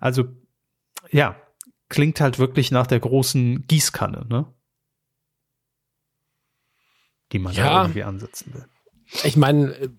Also, 0.00 0.24
ja, 1.10 1.36
klingt 1.88 2.20
halt 2.20 2.38
wirklich 2.38 2.70
nach 2.70 2.86
der 2.86 3.00
großen 3.00 3.66
Gießkanne, 3.66 4.26
ne? 4.28 4.46
Die 7.32 7.38
man 7.38 7.54
ja 7.54 7.64
da 7.64 7.82
irgendwie 7.82 8.02
ansetzen 8.02 8.54
will. 8.54 8.66
Ich 9.24 9.36
meine, 9.36 9.92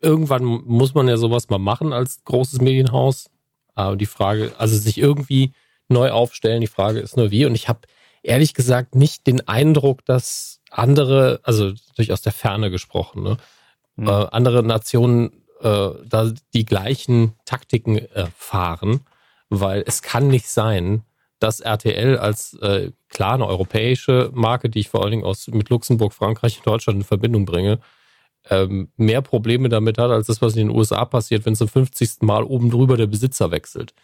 irgendwann 0.00 0.44
muss 0.44 0.94
man 0.94 1.08
ja 1.08 1.16
sowas 1.16 1.48
mal 1.48 1.58
machen 1.58 1.92
als 1.92 2.24
großes 2.24 2.60
Medienhaus. 2.60 3.30
Aber 3.74 3.96
die 3.96 4.06
Frage, 4.06 4.52
also 4.58 4.76
sich 4.76 4.98
irgendwie 4.98 5.52
neu 5.88 6.10
aufstellen, 6.10 6.60
die 6.60 6.66
Frage 6.66 7.00
ist 7.00 7.16
nur 7.16 7.30
wie. 7.30 7.46
Und 7.46 7.54
ich 7.54 7.68
habe 7.68 7.80
ehrlich 8.22 8.54
gesagt 8.54 8.94
nicht 8.94 9.26
den 9.26 9.46
Eindruck, 9.46 10.04
dass 10.04 10.60
andere, 10.70 11.40
also 11.44 11.72
natürlich 11.88 12.12
aus 12.12 12.22
der 12.22 12.32
Ferne 12.32 12.70
gesprochen, 12.70 13.22
ne, 13.22 13.36
mhm. 13.98 14.08
äh, 14.08 14.26
andere 14.30 14.62
Nationen 14.62 15.32
äh, 15.60 15.90
da 16.04 16.32
die 16.54 16.64
gleichen 16.64 17.34
Taktiken 17.44 17.98
äh, 17.98 18.26
fahren, 18.36 19.00
weil 19.50 19.82
es 19.86 20.02
kann 20.02 20.28
nicht 20.28 20.48
sein, 20.48 21.02
dass 21.40 21.60
RTL 21.60 22.18
als 22.18 22.54
äh, 22.54 22.90
klar 23.08 23.34
eine 23.34 23.46
europäische 23.46 24.30
Marke, 24.34 24.70
die 24.70 24.80
ich 24.80 24.88
vor 24.88 25.02
allen 25.02 25.12
Dingen 25.12 25.24
aus 25.24 25.46
mit 25.48 25.68
Luxemburg, 25.70 26.12
Frankreich 26.12 26.58
und 26.58 26.66
Deutschland 26.66 26.98
in 26.98 27.04
Verbindung 27.04 27.44
bringe, 27.44 27.78
ähm, 28.50 28.88
mehr 28.96 29.22
Probleme 29.22 29.68
damit 29.68 29.98
hat, 29.98 30.10
als 30.10 30.26
das, 30.26 30.42
was 30.42 30.56
in 30.56 30.68
den 30.68 30.76
USA 30.76 31.04
passiert, 31.04 31.46
wenn 31.46 31.54
zum 31.54 31.68
50. 31.68 32.22
Mal 32.22 32.44
oben 32.44 32.70
drüber 32.70 32.96
der 32.96 33.06
Besitzer 33.06 33.50
wechselt. 33.50 33.94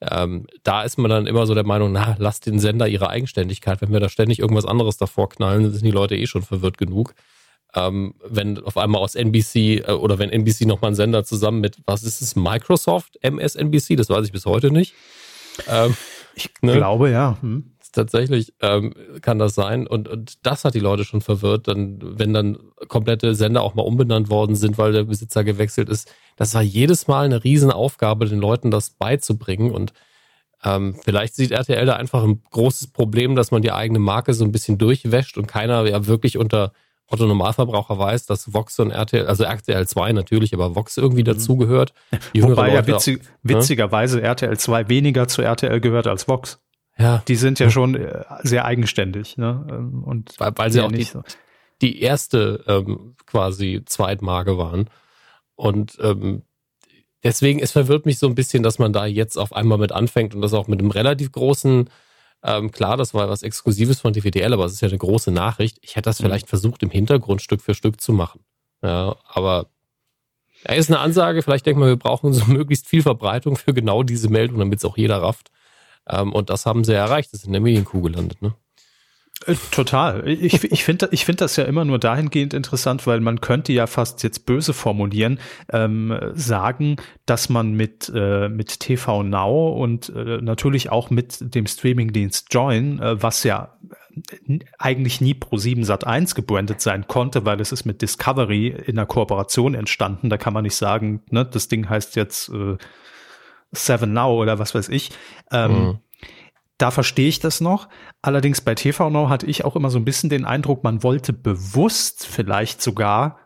Ähm, 0.00 0.46
da 0.62 0.82
ist 0.82 0.96
man 0.98 1.10
dann 1.10 1.26
immer 1.26 1.46
so 1.46 1.54
der 1.54 1.66
Meinung, 1.66 1.92
na, 1.92 2.16
lasst 2.18 2.46
den 2.46 2.60
Sender 2.60 2.86
ihre 2.86 3.10
Eigenständigkeit. 3.10 3.80
Wenn 3.80 3.92
wir 3.92 4.00
da 4.00 4.08
ständig 4.08 4.38
irgendwas 4.38 4.64
anderes 4.64 4.96
davor 4.96 5.28
knallen, 5.28 5.72
sind 5.72 5.84
die 5.84 5.90
Leute 5.90 6.16
eh 6.16 6.26
schon 6.26 6.42
verwirrt 6.42 6.78
genug. 6.78 7.14
Ähm, 7.74 8.14
wenn 8.24 8.62
auf 8.62 8.76
einmal 8.76 9.02
aus 9.02 9.14
NBC 9.14 9.86
äh, 9.86 9.92
oder 9.92 10.18
wenn 10.18 10.30
NBC 10.30 10.66
nochmal 10.66 10.88
einen 10.88 10.96
Sender 10.96 11.24
zusammen 11.24 11.60
mit, 11.60 11.76
was 11.84 12.02
ist 12.02 12.22
es, 12.22 12.34
Microsoft, 12.34 13.18
MSNBC, 13.22 13.96
das 13.96 14.08
weiß 14.08 14.24
ich 14.24 14.32
bis 14.32 14.46
heute 14.46 14.70
nicht. 14.70 14.94
Ähm, 15.68 15.96
ich 16.34 16.50
ne? 16.62 16.72
glaube, 16.72 17.10
ja. 17.10 17.36
Hm 17.40 17.72
tatsächlich 17.98 18.54
ähm, 18.60 18.94
kann 19.22 19.38
das 19.38 19.54
sein. 19.54 19.86
Und, 19.86 20.08
und 20.08 20.46
das 20.46 20.64
hat 20.64 20.74
die 20.74 20.80
Leute 20.80 21.04
schon 21.04 21.20
verwirrt, 21.20 21.68
dann, 21.68 21.98
wenn 22.00 22.32
dann 22.32 22.58
komplette 22.88 23.34
Sender 23.34 23.62
auch 23.62 23.74
mal 23.74 23.82
umbenannt 23.82 24.30
worden 24.30 24.54
sind, 24.54 24.78
weil 24.78 24.92
der 24.92 25.04
Besitzer 25.04 25.44
gewechselt 25.44 25.88
ist. 25.88 26.12
Das 26.36 26.54
war 26.54 26.62
jedes 26.62 27.08
Mal 27.08 27.24
eine 27.24 27.42
Riesenaufgabe, 27.42 28.26
den 28.26 28.38
Leuten 28.38 28.70
das 28.70 28.90
beizubringen. 28.90 29.72
Und 29.72 29.92
ähm, 30.64 30.96
vielleicht 31.02 31.34
sieht 31.34 31.50
RTL 31.50 31.86
da 31.86 31.96
einfach 31.96 32.22
ein 32.22 32.42
großes 32.50 32.88
Problem, 32.92 33.34
dass 33.34 33.50
man 33.50 33.62
die 33.62 33.72
eigene 33.72 33.98
Marke 33.98 34.32
so 34.32 34.44
ein 34.44 34.52
bisschen 34.52 34.78
durchwäscht 34.78 35.36
und 35.36 35.46
keiner 35.46 35.84
ja 35.86 36.06
wirklich 36.06 36.38
unter 36.38 36.72
Otto 37.10 37.26
Normalverbraucher 37.26 37.98
weiß, 37.98 38.26
dass 38.26 38.52
Vox 38.52 38.78
und 38.78 38.90
RTL, 38.90 39.26
also 39.26 39.44
RTL 39.44 39.86
2 39.86 40.12
natürlich, 40.12 40.52
aber 40.52 40.74
Vox 40.74 40.96
irgendwie 40.96 41.22
mhm. 41.22 41.26
dazugehört. 41.26 41.94
Wobei 42.34 42.74
ja 42.74 42.86
witzig, 42.86 43.22
ne? 43.42 43.54
witzigerweise 43.54 44.20
RTL 44.20 44.58
2 44.58 44.88
weniger 44.88 45.26
zu 45.26 45.42
RTL 45.42 45.80
gehört 45.80 46.06
als 46.06 46.28
Vox. 46.28 46.60
Ja. 46.98 47.22
Die 47.28 47.36
sind 47.36 47.60
ja 47.60 47.70
schon 47.70 47.94
äh, 47.94 48.24
sehr 48.42 48.64
eigenständig, 48.64 49.36
ne? 49.36 49.66
Ähm, 49.70 50.02
und 50.04 50.34
weil, 50.38 50.52
weil 50.56 50.72
sie 50.72 50.80
auch 50.80 50.92
die, 50.92 51.04
so. 51.04 51.22
die 51.80 52.02
erste 52.02 52.64
ähm, 52.66 53.14
quasi 53.24 53.82
Zweitmarke 53.86 54.58
waren. 54.58 54.90
Und 55.54 55.96
ähm, 56.00 56.42
deswegen, 57.22 57.60
es 57.60 57.72
verwirrt 57.72 58.04
mich 58.04 58.18
so 58.18 58.26
ein 58.26 58.34
bisschen, 58.34 58.62
dass 58.62 58.78
man 58.78 58.92
da 58.92 59.06
jetzt 59.06 59.38
auf 59.38 59.52
einmal 59.52 59.78
mit 59.78 59.92
anfängt 59.92 60.34
und 60.34 60.40
das 60.40 60.54
auch 60.54 60.66
mit 60.66 60.80
einem 60.80 60.90
relativ 60.90 61.32
großen, 61.32 61.88
ähm, 62.42 62.70
klar, 62.70 62.96
das 62.96 63.14
war 63.14 63.28
was 63.28 63.42
Exklusives 63.42 64.00
von 64.00 64.12
DVDL, 64.12 64.52
aber 64.52 64.64
es 64.64 64.72
ist 64.72 64.80
ja 64.80 64.88
eine 64.88 64.98
große 64.98 65.30
Nachricht. 65.30 65.78
Ich 65.82 65.96
hätte 65.96 66.08
das 66.08 66.20
mhm. 66.20 66.26
vielleicht 66.26 66.48
versucht, 66.48 66.82
im 66.82 66.90
Hintergrund 66.90 67.42
Stück 67.42 67.62
für 67.62 67.74
Stück 67.74 68.00
zu 68.00 68.12
machen. 68.12 68.40
Ja, 68.82 69.16
aber 69.24 69.66
er 70.64 70.74
ja, 70.74 70.80
ist 70.80 70.90
eine 70.90 71.00
Ansage, 71.00 71.42
vielleicht 71.42 71.66
denkt 71.66 71.78
man, 71.78 71.88
wir 71.88 71.96
brauchen 71.96 72.32
so 72.32 72.44
möglichst 72.46 72.86
viel 72.86 73.02
Verbreitung 73.02 73.56
für 73.56 73.74
genau 73.74 74.02
diese 74.02 74.28
Meldung, 74.28 74.58
damit 74.58 74.78
es 74.78 74.84
auch 74.84 74.96
jeder 74.96 75.22
rafft. 75.22 75.50
Ähm, 76.08 76.32
und 76.32 76.50
das 76.50 76.66
haben 76.66 76.84
sie 76.84 76.94
erreicht. 76.94 77.32
Das 77.32 77.40
ist 77.40 77.46
in 77.46 77.52
der 77.52 77.60
Medienkuh 77.60 78.02
gelandet, 78.02 78.40
ne? 78.42 78.54
Äh, 79.46 79.54
total. 79.70 80.26
Ich, 80.28 80.64
ich 80.64 80.84
finde 80.84 81.08
ich 81.12 81.24
finde 81.24 81.44
das 81.44 81.56
ja 81.56 81.64
immer 81.64 81.84
nur 81.84 81.98
dahingehend 81.98 82.54
interessant, 82.54 83.06
weil 83.06 83.20
man 83.20 83.40
könnte 83.40 83.72
ja 83.72 83.86
fast 83.86 84.22
jetzt 84.22 84.46
böse 84.46 84.72
formulieren, 84.72 85.38
ähm, 85.72 86.18
sagen, 86.34 86.96
dass 87.24 87.48
man 87.48 87.72
mit, 87.72 88.10
äh, 88.14 88.48
mit 88.48 88.80
TV 88.80 89.22
Now 89.22 89.68
und 89.70 90.08
äh, 90.08 90.38
natürlich 90.42 90.90
auch 90.90 91.10
mit 91.10 91.54
dem 91.54 91.66
Streamingdienst 91.66 92.52
Join, 92.52 93.00
äh, 93.00 93.22
was 93.22 93.44
ja 93.44 93.76
eigentlich 94.78 95.20
nie 95.20 95.34
Pro 95.34 95.58
7 95.58 95.84
Sat 95.84 96.04
1 96.04 96.34
gebrandet 96.34 96.80
sein 96.80 97.06
konnte, 97.06 97.44
weil 97.44 97.60
es 97.60 97.70
ist 97.70 97.84
mit 97.84 98.02
Discovery 98.02 98.68
in 98.68 98.98
einer 98.98 99.06
Kooperation 99.06 99.74
entstanden. 99.74 100.28
Da 100.28 100.36
kann 100.36 100.52
man 100.52 100.64
nicht 100.64 100.74
sagen, 100.74 101.22
ne, 101.30 101.44
das 101.44 101.68
Ding 101.68 101.88
heißt 101.88 102.16
jetzt 102.16 102.48
äh, 102.48 102.76
Seven 103.70 104.12
Now 104.12 104.34
oder 104.34 104.58
was 104.58 104.74
weiß 104.74 104.88
ich. 104.88 105.10
Ähm, 105.52 105.72
mhm. 105.72 105.98
Da 106.78 106.92
verstehe 106.92 107.28
ich 107.28 107.40
das 107.40 107.60
noch. 107.60 107.88
Allerdings 108.22 108.60
bei 108.60 108.74
TV 108.74 109.10
Now 109.10 109.28
hatte 109.28 109.46
ich 109.46 109.64
auch 109.64 109.76
immer 109.76 109.90
so 109.90 109.98
ein 109.98 110.04
bisschen 110.04 110.30
den 110.30 110.44
Eindruck, 110.44 110.84
man 110.84 111.02
wollte 111.02 111.32
bewusst 111.32 112.24
vielleicht 112.26 112.80
sogar 112.80 113.38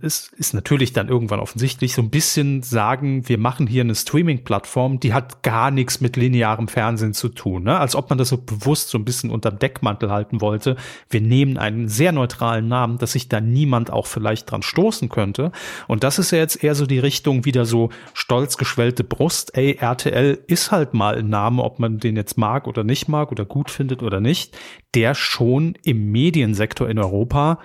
ist, 0.00 0.32
ist 0.34 0.54
natürlich 0.54 0.92
dann 0.92 1.08
irgendwann 1.08 1.40
offensichtlich 1.40 1.94
so 1.94 2.02
ein 2.02 2.10
bisschen 2.10 2.62
sagen, 2.62 3.28
wir 3.28 3.38
machen 3.38 3.66
hier 3.66 3.82
eine 3.82 3.94
Streaming-Plattform, 3.94 5.00
die 5.00 5.12
hat 5.12 5.42
gar 5.42 5.70
nichts 5.70 6.00
mit 6.00 6.16
linearem 6.16 6.68
Fernsehen 6.68 7.14
zu 7.14 7.28
tun. 7.28 7.64
Ne? 7.64 7.78
Als 7.78 7.96
ob 7.96 8.08
man 8.08 8.18
das 8.18 8.28
so 8.28 8.38
bewusst 8.38 8.90
so 8.90 8.98
ein 8.98 9.04
bisschen 9.04 9.30
unterm 9.30 9.58
Deckmantel 9.58 10.10
halten 10.10 10.40
wollte. 10.40 10.76
Wir 11.10 11.20
nehmen 11.20 11.58
einen 11.58 11.88
sehr 11.88 12.12
neutralen 12.12 12.68
Namen, 12.68 12.98
dass 12.98 13.12
sich 13.12 13.28
da 13.28 13.40
niemand 13.40 13.90
auch 13.90 14.06
vielleicht 14.06 14.50
dran 14.50 14.62
stoßen 14.62 15.08
könnte. 15.08 15.52
Und 15.88 16.04
das 16.04 16.18
ist 16.18 16.30
ja 16.30 16.38
jetzt 16.38 16.62
eher 16.62 16.74
so 16.74 16.86
die 16.86 17.00
Richtung 17.00 17.44
wieder 17.44 17.64
so 17.64 17.90
stolz 18.14 18.56
geschwellte 18.56 19.04
Brust. 19.04 19.56
Ey, 19.56 19.78
RTL 19.80 20.38
ist 20.46 20.70
halt 20.70 20.94
mal 20.94 21.16
ein 21.16 21.28
Name, 21.28 21.62
ob 21.62 21.78
man 21.78 21.98
den 21.98 22.16
jetzt 22.16 22.38
mag 22.38 22.68
oder 22.68 22.84
nicht 22.84 23.08
mag 23.08 23.32
oder 23.32 23.44
gut 23.44 23.70
findet 23.70 24.02
oder 24.02 24.20
nicht, 24.20 24.56
der 24.94 25.14
schon 25.14 25.74
im 25.84 26.12
Mediensektor 26.12 26.88
in 26.88 26.98
Europa 26.98 27.58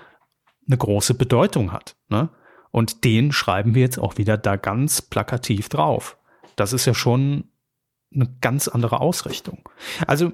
eine 0.68 0.78
große 0.78 1.14
Bedeutung 1.14 1.72
hat. 1.72 1.96
Ne? 2.10 2.30
Und 2.72 3.04
den 3.04 3.32
schreiben 3.32 3.76
wir 3.76 3.82
jetzt 3.82 4.00
auch 4.00 4.18
wieder 4.18 4.38
da 4.38 4.56
ganz 4.56 5.02
plakativ 5.02 5.70
drauf. 5.70 6.18
Das 6.56 6.74
ist 6.74 6.86
ja 6.86 6.94
schon 6.94 7.46
eine 8.14 8.28
ganz 8.42 8.68
andere 8.68 9.00
Ausrichtung. 9.02 9.70
Also 10.06 10.32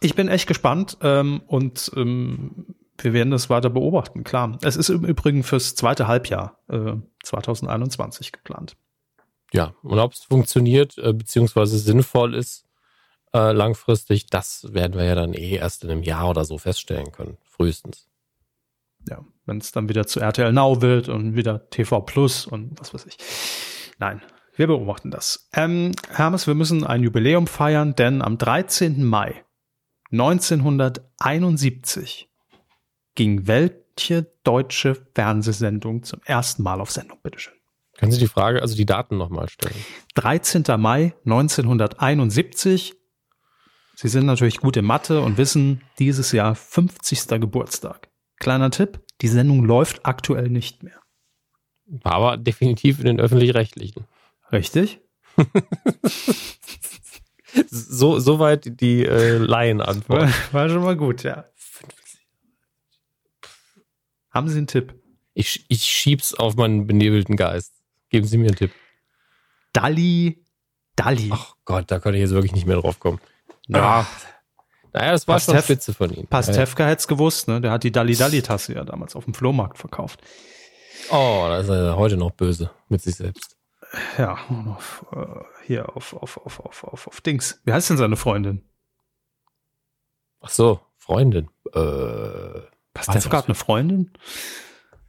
ich 0.00 0.14
bin 0.14 0.28
echt 0.28 0.46
gespannt 0.46 0.98
ähm, 1.00 1.42
und 1.46 1.90
ähm, 1.96 2.74
wir 2.98 3.12
werden 3.12 3.30
das 3.30 3.50
weiter 3.50 3.70
beobachten, 3.70 4.24
klar. 4.24 4.58
Es 4.62 4.76
ist 4.76 4.88
im 4.88 5.04
Übrigen 5.04 5.42
fürs 5.42 5.74
zweite 5.74 6.06
Halbjahr 6.06 6.58
äh, 6.68 6.94
2021 7.24 8.32
geplant. 8.32 8.76
Ja, 9.52 9.74
und 9.82 9.98
ob 9.98 10.12
es 10.12 10.20
funktioniert 10.20 10.98
äh, 10.98 11.12
beziehungsweise 11.12 11.78
sinnvoll 11.78 12.34
ist 12.34 12.64
äh, 13.32 13.52
langfristig, 13.52 14.26
das 14.26 14.72
werden 14.72 14.94
wir 14.98 15.04
ja 15.04 15.14
dann 15.14 15.34
eh 15.34 15.56
erst 15.56 15.84
in 15.84 15.90
einem 15.90 16.02
Jahr 16.02 16.30
oder 16.30 16.44
so 16.44 16.58
feststellen 16.58 17.12
können, 17.12 17.38
frühestens 17.44 18.08
ja, 19.08 19.24
wenn 19.46 19.58
es 19.58 19.72
dann 19.72 19.88
wieder 19.88 20.06
zu 20.06 20.20
RTL 20.20 20.52
Now 20.52 20.82
wird 20.82 21.08
und 21.08 21.34
wieder 21.36 21.68
TV 21.70 22.00
Plus 22.00 22.46
und 22.46 22.78
was 22.78 22.94
weiß 22.94 23.06
ich. 23.06 23.16
Nein, 23.98 24.22
wir 24.54 24.66
beobachten 24.66 25.10
das. 25.10 25.48
Ähm, 25.54 25.92
Hermes, 26.10 26.46
wir 26.46 26.54
müssen 26.54 26.84
ein 26.84 27.02
Jubiläum 27.02 27.46
feiern, 27.46 27.94
denn 27.94 28.22
am 28.22 28.38
13. 28.38 29.04
Mai 29.04 29.44
1971 30.10 32.28
ging 33.14 33.46
welche 33.46 34.32
deutsche 34.44 34.94
Fernsehsendung 35.14 36.02
zum 36.02 36.20
ersten 36.24 36.62
Mal 36.62 36.80
auf 36.80 36.90
Sendung, 36.90 37.18
bitteschön. 37.22 37.54
Können 37.98 38.12
Sie 38.12 38.18
die 38.18 38.28
Frage, 38.28 38.62
also 38.62 38.74
die 38.74 38.86
Daten 38.86 39.16
nochmal 39.16 39.48
stellen? 39.48 39.74
13. 40.14 40.64
Mai 40.78 41.14
1971. 41.24 42.94
Sie 43.94 44.08
sind 44.08 44.26
natürlich 44.26 44.58
gut 44.58 44.76
in 44.76 44.84
Mathe 44.84 45.20
und 45.20 45.36
wissen, 45.36 45.82
dieses 45.98 46.32
Jahr 46.32 46.54
50. 46.54 47.28
Geburtstag. 47.40 48.08
Kleiner 48.38 48.70
Tipp, 48.70 49.00
die 49.22 49.28
Sendung 49.28 49.64
läuft 49.64 50.04
aktuell 50.04 50.48
nicht 50.48 50.82
mehr. 50.82 51.00
War 51.86 52.12
aber 52.12 52.36
definitiv 52.36 52.98
in 52.98 53.06
den 53.06 53.20
öffentlich-rechtlichen. 53.20 54.04
Richtig? 54.50 55.00
so, 57.70 58.18
soweit 58.18 58.80
die 58.80 59.06
äh, 59.06 59.38
Laienantwort. 59.38 60.22
War, 60.22 60.52
war 60.52 60.68
schon 60.68 60.82
mal 60.82 60.96
gut, 60.96 61.22
ja. 61.22 61.46
Haben 64.30 64.48
Sie 64.48 64.58
einen 64.58 64.66
Tipp? 64.66 64.94
Ich, 65.34 65.64
ich 65.68 65.82
schieb's 65.82 66.34
auf 66.34 66.56
meinen 66.56 66.86
benebelten 66.86 67.36
Geist. 67.36 67.72
Geben 68.10 68.26
Sie 68.26 68.38
mir 68.38 68.48
einen 68.48 68.56
Tipp. 68.56 68.72
Dalli, 69.72 70.44
Dalli. 70.96 71.30
Ach 71.32 71.54
Gott, 71.64 71.90
da 71.90 72.00
könnte 72.00 72.18
ich 72.18 72.22
jetzt 72.22 72.34
wirklich 72.34 72.52
nicht 72.52 72.66
mehr 72.66 72.76
drauf 72.76 72.98
kommen. 72.98 73.20
Ja. 73.68 74.06
Ach. 74.06 74.31
Naja, 74.92 75.12
das 75.12 75.26
war 75.26 75.36
Pastef, 75.36 75.54
schon 75.54 75.62
Spitze 75.62 75.94
von 75.94 76.12
ihm. 76.12 76.26
Pastewka 76.26 76.82
ja. 76.82 76.90
hätte 76.90 77.00
es 77.00 77.08
gewusst, 77.08 77.48
ne? 77.48 77.60
Der 77.60 77.70
hat 77.70 77.82
die 77.82 77.92
Dalli-Dalli-Tasse 77.92 78.74
ja 78.74 78.84
damals 78.84 79.16
auf 79.16 79.24
dem 79.24 79.34
Flohmarkt 79.34 79.78
verkauft. 79.78 80.20
Oh, 81.10 81.44
da 81.48 81.58
ist 81.58 81.68
er 81.68 81.96
heute 81.96 82.16
noch 82.16 82.32
böse 82.32 82.70
mit 82.88 83.00
sich 83.00 83.16
selbst. 83.16 83.56
Ja, 84.18 84.38
auf, 84.76 85.04
äh, 85.12 85.66
hier 85.66 85.96
auf, 85.96 86.14
auf, 86.14 86.38
auf, 86.38 86.60
auf, 86.60 86.84
auf, 86.84 87.06
auf 87.08 87.20
Dings. 87.20 87.60
Wie 87.64 87.72
heißt 87.72 87.90
denn 87.90 87.96
seine 87.96 88.16
Freundin? 88.16 88.68
Ach 90.40 90.50
so, 90.50 90.80
Freundin. 90.98 91.48
Äh, 91.72 92.60
Pastewka 92.94 93.38
hat 93.38 93.46
eine 93.46 93.54
Freundin? 93.54 94.12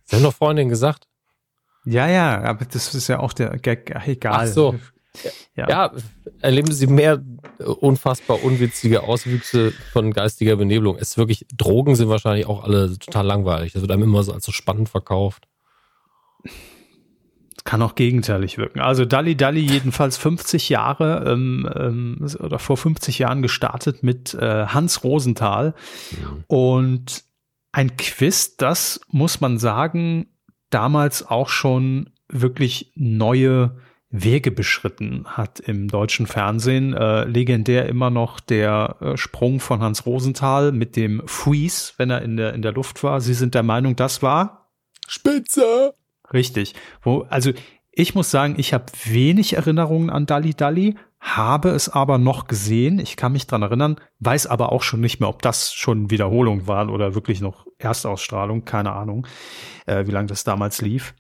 Sie 0.06 0.16
haben 0.16 0.24
doch 0.24 0.34
Freundin 0.34 0.70
gesagt. 0.70 1.08
Ja, 1.86 2.08
ja, 2.08 2.42
aber 2.42 2.66
das 2.66 2.94
ist 2.94 3.08
ja 3.08 3.20
auch 3.20 3.34
der 3.34 3.58
Gag, 3.58 3.94
egal. 4.08 4.48
Ach 4.48 4.54
so. 4.54 4.76
Ja. 5.56 5.70
ja, 5.70 5.92
erleben 6.42 6.72
Sie 6.72 6.88
mehr 6.88 7.22
unfassbar 7.60 8.44
unwitzige 8.44 9.04
Auswüchse 9.04 9.72
von 9.92 10.12
geistiger 10.12 10.56
Benebelung. 10.56 10.98
Es 10.98 11.12
ist 11.12 11.18
wirklich, 11.18 11.46
Drogen 11.56 11.96
sind 11.96 12.10
wahrscheinlich 12.10 12.48
auch 12.48 12.64
alle 12.64 12.98
total 12.98 13.26
langweilig. 13.26 13.74
Das 13.74 13.82
wird 13.82 13.92
einem 13.92 14.04
immer 14.04 14.24
so 14.24 14.34
als 14.34 14.46
so 14.46 14.52
spannend 14.52 14.90
verkauft. 14.90 15.48
Kann 17.64 17.82
auch 17.82 17.96
gegenteilig 17.96 18.58
wirken. 18.58 18.82
Also 18.82 19.06
Dalli 19.06 19.38
Dalli 19.38 19.62
jedenfalls 19.62 20.18
50 20.18 20.68
Jahre 20.70 21.32
ähm, 21.32 21.70
ähm, 21.74 22.28
oder 22.40 22.60
vor 22.60 22.76
50 22.76 23.20
Jahren 23.20 23.42
gestartet 23.42 24.04
mit 24.04 24.34
äh, 24.34 24.66
Hans 24.66 25.04
Rosenthal. 25.04 25.76
Mhm. 26.12 26.44
Und 26.48 27.24
ein 27.72 27.96
Quiz, 27.96 28.58
das 28.58 29.00
muss 29.08 29.40
man 29.40 29.60
sagen, 29.60 30.28
damals 30.72 31.26
auch 31.26 31.50
schon 31.50 32.10
wirklich 32.28 32.92
neue 32.96 33.78
Wege 34.16 34.52
beschritten 34.52 35.26
hat 35.26 35.60
im 35.60 35.88
deutschen 35.88 36.28
Fernsehen. 36.28 36.94
Äh, 36.94 37.26
legendär 37.26 37.90
immer 37.90 38.12
noch 38.12 38.40
der 38.40 38.98
äh, 39.02 39.18
Sprung 39.18 39.60
von 39.60 39.82
Hans 39.82 40.06
Rosenthal 40.06 40.72
mit 40.72 40.96
dem 40.96 41.24
Freeze, 41.26 41.94
wenn 41.98 42.12
er 42.12 42.22
in 42.22 42.38
der, 42.38 42.54
in 42.54 42.62
der 42.62 42.74
Luft 42.74 43.04
war. 43.04 43.22
Sie 43.22 43.34
sind 43.34 43.56
der 43.56 43.64
Meinung, 43.64 43.96
das 43.96 44.22
war? 44.22 44.70
Spitze! 45.08 45.96
Richtig. 46.32 46.76
Wo, 47.02 47.26
also 47.30 47.54
ich 47.92 48.14
muss 48.14 48.30
sagen, 48.30 48.54
ich 48.58 48.72
habe 48.74 48.86
wenig 49.04 49.54
Erinnerungen 49.54 50.12
an 50.12 50.28
Dalli 50.28 50.54
Dalli, 50.54 50.96
habe 51.20 51.70
es 51.70 51.90
aber 51.90 52.20
noch 52.20 52.46
gesehen. 52.46 53.00
Ich 53.00 53.18
kann 53.18 53.32
mich 53.32 53.48
dran 53.48 53.64
erinnern, 53.64 54.00
weiß 54.20 54.46
aber 54.46 54.72
auch 54.72 54.84
schon 54.84 55.02
nicht 55.02 55.22
mehr, 55.22 55.30
ob 55.30 55.42
das 55.42 55.74
schon 55.74 56.12
Wiederholung 56.12 56.68
war 56.68 56.88
oder 56.90 57.16
wirklich 57.16 57.42
noch 57.42 57.66
Erstausstrahlung. 57.80 58.64
Keine 58.64 58.92
Ahnung, 58.94 59.26
äh, 59.88 60.06
wie 60.06 60.12
lange 60.12 60.28
das 60.28 60.44
damals 60.44 60.82
lief. 60.82 61.16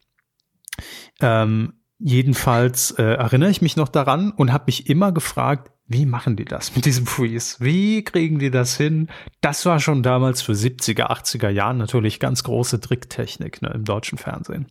Ähm, 1.20 1.74
jedenfalls 2.04 2.92
äh, 2.92 3.04
erinnere 3.04 3.50
ich 3.50 3.62
mich 3.62 3.78
noch 3.78 3.88
daran 3.88 4.32
und 4.32 4.52
habe 4.52 4.66
mich 4.68 4.90
immer 4.90 5.12
gefragt, 5.12 5.72
wie 5.88 6.06
machen 6.06 6.36
die 6.36 6.46
das 6.46 6.76
mit 6.76 6.86
diesem 6.86 7.08
Freeze? 7.08 7.58
Wie 7.60 8.04
kriegen 8.04 8.40
die 8.40 8.52
das 8.52 8.76
hin? 8.76 9.10
Das 9.42 9.66
war 9.66 9.80
schon 9.80 10.04
damals 10.04 10.42
für 10.42 10.54
70er, 10.54 11.10
80er 11.10 11.50
Jahren 11.50 11.78
natürlich 11.78 12.20
ganz 12.20 12.44
große 12.44 12.80
Tricktechnik 12.82 13.62
ne, 13.62 13.72
im 13.74 13.86
deutschen 13.86 14.18
Fernsehen. 14.18 14.68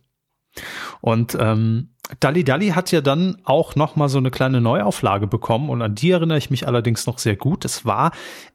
Und 1.01 1.35
ähm, 1.39 1.95
Dalli 2.19 2.43
Dalli 2.43 2.69
hat 2.69 2.91
ja 2.91 3.01
dann 3.01 3.37
auch 3.43 3.75
noch 3.75 3.95
mal 3.95 4.09
so 4.09 4.19
eine 4.19 4.29
kleine 4.29 4.61
Neuauflage 4.61 5.25
bekommen 5.25 5.69
und 5.69 5.81
an 5.81 5.95
die 5.95 6.11
erinnere 6.11 6.37
ich 6.37 6.51
mich 6.51 6.67
allerdings 6.67 7.07
noch 7.07 7.17
sehr 7.17 7.35
gut. 7.35 7.65
Es 7.65 7.85
war 7.85 8.11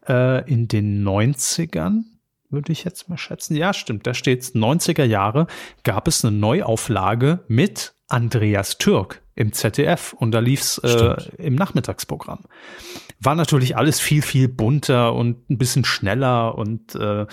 äh, 0.07 0.49
in 0.49 0.69
den 0.69 1.03
90ern, 1.05 2.03
würde 2.49 2.71
ich 2.71 2.85
jetzt 2.85 3.09
mal 3.09 3.17
schätzen. 3.17 3.55
Ja, 3.55 3.73
stimmt, 3.73 4.07
da 4.07 4.13
steht's 4.13 4.55
90er 4.55 5.03
Jahre 5.03 5.47
gab 5.83 6.07
es 6.07 6.23
eine 6.23 6.35
Neuauflage 6.37 7.43
mit 7.47 7.93
Andreas 8.09 8.77
Türk 8.77 9.21
im 9.35 9.53
ZDF 9.53 10.13
und 10.13 10.31
da 10.31 10.39
lief's 10.39 10.79
äh, 10.79 11.15
im 11.37 11.55
Nachmittagsprogramm. 11.55 12.39
War 13.21 13.35
natürlich 13.35 13.77
alles 13.77 13.99
viel 13.99 14.21
viel 14.21 14.47
bunter 14.47 15.13
und 15.13 15.49
ein 15.49 15.57
bisschen 15.57 15.85
schneller 15.85 16.57
und 16.57 16.95
äh, 16.95 17.25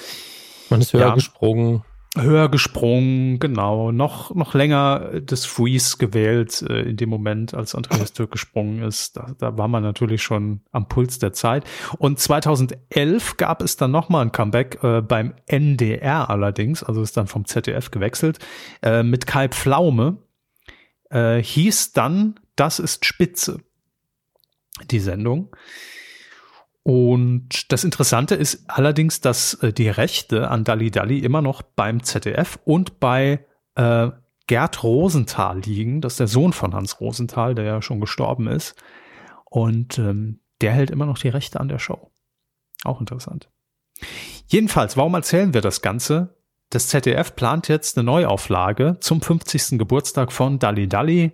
man 0.70 0.80
ist 0.80 0.92
höher 0.92 1.08
ja, 1.08 1.14
gesprungen 1.14 1.82
höher 2.16 2.48
gesprungen, 2.48 3.38
genau, 3.38 3.92
noch, 3.92 4.34
noch 4.34 4.54
länger 4.54 5.20
das 5.22 5.44
Freeze 5.44 5.98
gewählt 5.98 6.62
äh, 6.62 6.82
in 6.82 6.96
dem 6.96 7.08
Moment, 7.08 7.54
als 7.54 7.74
Andreas 7.74 8.12
Türk 8.12 8.32
gesprungen 8.32 8.82
ist. 8.82 9.16
Da, 9.16 9.34
da 9.38 9.58
war 9.58 9.68
man 9.68 9.82
natürlich 9.82 10.22
schon 10.22 10.60
am 10.72 10.88
Puls 10.88 11.18
der 11.18 11.32
Zeit. 11.32 11.64
Und 11.98 12.18
2011 12.18 13.36
gab 13.36 13.62
es 13.62 13.76
dann 13.76 13.90
nochmal 13.90 14.22
ein 14.24 14.32
Comeback 14.32 14.82
äh, 14.82 15.02
beim 15.02 15.34
NDR 15.46 16.30
allerdings, 16.30 16.82
also 16.82 17.02
ist 17.02 17.16
dann 17.16 17.26
vom 17.26 17.44
ZDF 17.44 17.90
gewechselt, 17.90 18.38
äh, 18.82 19.02
mit 19.02 19.26
Kai 19.26 19.48
Pflaume. 19.48 20.18
Äh, 21.10 21.42
hieß 21.42 21.92
dann, 21.92 22.40
das 22.56 22.78
ist 22.78 23.04
Spitze, 23.04 23.60
die 24.90 25.00
Sendung. 25.00 25.54
Und 26.82 27.72
das 27.72 27.82
Interessante 27.82 28.36
ist 28.36 28.70
allerdings, 28.70 29.20
dass 29.20 29.54
äh, 29.54 29.72
die 29.72 29.88
Rechte 29.88 30.50
an 30.50 30.62
Dalli 30.62 30.90
Dalli 30.90 31.18
immer 31.18 31.42
noch 31.42 31.62
beim 31.62 32.02
ZDF 32.02 32.58
und 32.64 33.00
bei 33.00 33.44
äh, 33.74 34.10
Gerd 34.46 34.82
Rosenthal 34.84 35.58
liegen. 35.60 36.00
Das 36.00 36.14
ist 36.14 36.20
der 36.20 36.28
Sohn 36.28 36.52
von 36.52 36.74
Hans 36.74 37.00
Rosenthal, 37.00 37.56
der 37.56 37.64
ja 37.64 37.82
schon 37.82 38.00
gestorben 38.00 38.46
ist. 38.46 38.76
Und 39.46 39.98
ähm, 39.98 40.40
der 40.60 40.72
hält 40.72 40.90
immer 40.90 41.06
noch 41.06 41.18
die 41.18 41.28
Rechte 41.28 41.58
an 41.58 41.68
der 41.68 41.80
Show. 41.80 42.12
Auch 42.84 43.00
interessant. 43.00 43.50
Jedenfalls, 44.46 44.96
warum 44.96 45.14
erzählen 45.14 45.54
wir 45.54 45.62
das 45.62 45.82
Ganze? 45.82 46.35
Das 46.70 46.88
ZDF 46.88 47.36
plant 47.36 47.68
jetzt 47.68 47.96
eine 47.96 48.04
Neuauflage 48.04 48.96
zum 49.00 49.22
50. 49.22 49.78
Geburtstag 49.78 50.32
von 50.32 50.58
Dalli 50.58 50.88
Dalli. 50.88 51.32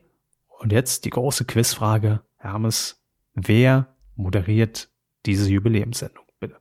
Und 0.59 0.73
jetzt 0.73 1.05
die 1.05 1.11
große 1.11 1.47
Quizfrage, 1.47 2.21
Hermes, 2.37 3.03
wer 3.35 3.97
moderiert 4.15 4.91
diese 5.25 5.51
Jubiläumssendung, 5.51 6.25
bitte. 6.39 6.61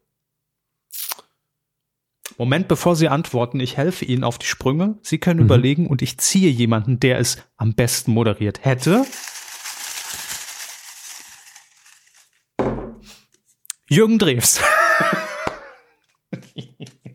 Moment, 2.38 2.68
bevor 2.68 2.96
Sie 2.96 3.10
antworten, 3.10 3.60
ich 3.60 3.78
helfe 3.78 4.06
Ihnen 4.06 4.24
auf 4.24 4.40
die 4.40 4.46
Sprünge. 4.46 4.98
Sie 5.02 5.20
können 5.20 5.42
mhm. 5.42 5.46
überlegen 5.46 5.88
und 5.88 6.02
ich 6.02 6.18
ziehe 6.18 6.50
jemanden, 6.50 7.00
der 7.00 7.20
es 7.20 7.38
am 7.58 7.76
besten 7.76 8.14
moderiert 8.14 8.64
hätte. 8.64 9.06
Jürgen 13.88 14.18
Drews. 14.18 14.62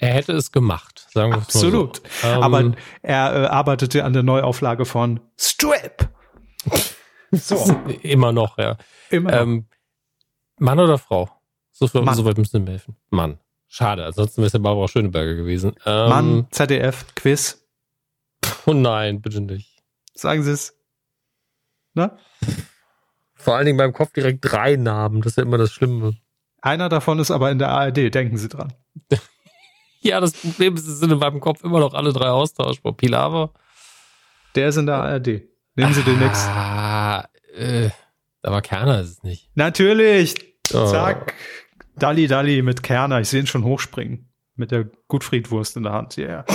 Er 0.06 0.14
hätte 0.14 0.32
es 0.34 0.52
gemacht, 0.52 1.08
sagen 1.10 1.32
wir 1.32 1.38
Absolut. 1.38 2.00
So. 2.22 2.28
Ähm, 2.28 2.42
Aber 2.42 2.72
er 3.02 3.34
äh, 3.34 3.46
arbeitete 3.46 4.04
an 4.04 4.12
der 4.12 4.22
Neuauflage 4.22 4.84
von 4.84 5.18
Strip. 5.36 6.08
So. 7.32 7.56
Immer 8.02 8.32
noch, 8.32 8.56
ja. 8.56 8.76
Immer 9.10 9.32
noch. 9.32 9.40
Ähm, 9.40 9.66
Mann 10.58 10.78
oder 10.78 10.98
Frau? 10.98 11.28
So, 11.72 11.86
so 11.88 12.06
weit 12.06 12.38
müssen 12.38 12.64
wir 12.64 12.72
helfen. 12.72 12.96
Mann. 13.10 13.40
Schade, 13.66 14.04
ansonsten 14.06 14.38
wäre 14.38 14.46
es 14.46 14.52
ja 14.52 14.60
Barbara 14.60 14.86
Schöneberger 14.86 15.34
gewesen. 15.34 15.74
Ähm, 15.84 16.08
Mann, 16.08 16.46
ZDF, 16.50 17.04
Quiz. 17.16 17.66
Oh 18.64 18.72
nein, 18.72 19.20
bitte 19.20 19.40
nicht. 19.40 19.82
Sagen 20.14 20.44
Sie 20.44 20.52
es. 20.52 20.78
Na? 21.94 22.16
Vor 23.34 23.56
allen 23.56 23.66
Dingen 23.66 23.76
beim 23.76 23.92
Kopf 23.92 24.12
direkt 24.12 24.38
drei 24.42 24.76
Namen, 24.76 25.20
das 25.20 25.32
ist 25.32 25.36
ja 25.36 25.42
immer 25.42 25.58
das 25.58 25.72
Schlimme. 25.72 26.14
Einer 26.62 26.88
davon 26.88 27.18
ist 27.18 27.32
aber 27.32 27.50
in 27.50 27.58
der 27.58 27.70
ARD, 27.70 28.14
denken 28.14 28.38
Sie 28.38 28.48
dran. 28.48 28.72
ja, 30.10 30.20
das 30.20 30.32
Problem 30.32 30.74
ist, 30.74 30.86
es 30.86 30.98
sind 30.98 31.12
in 31.12 31.18
meinem 31.18 31.40
Kopf 31.40 31.62
immer 31.64 31.80
noch 31.80 31.94
alle 31.94 32.12
drei 32.12 32.28
austauschbar. 32.28 32.92
Pilawa. 32.92 33.50
Der 34.54 34.68
ist 34.68 34.76
in 34.76 34.86
der 34.86 34.96
ARD. 34.96 35.42
Nehmen 35.74 35.92
Sie 35.92 36.02
den 36.02 36.18
nächsten. 36.18 36.48
Ah, 36.48 37.28
äh, 37.54 37.90
aber 38.42 38.62
Kerner 38.62 39.00
ist 39.00 39.10
es 39.10 39.22
nicht. 39.22 39.50
Natürlich. 39.54 40.34
Oh. 40.72 40.86
Zack. 40.86 41.34
Dalli 41.96 42.26
Dalli 42.26 42.62
mit 42.62 42.82
Kerner, 42.82 43.20
ich 43.20 43.28
sehe 43.28 43.40
ihn 43.40 43.46
schon 43.46 43.64
hochspringen. 43.64 44.32
Mit 44.54 44.70
der 44.70 44.88
Gutfriedwurst 45.08 45.76
in 45.76 45.82
der 45.82 45.92
Hand. 45.92 46.16
Yeah. 46.16 46.46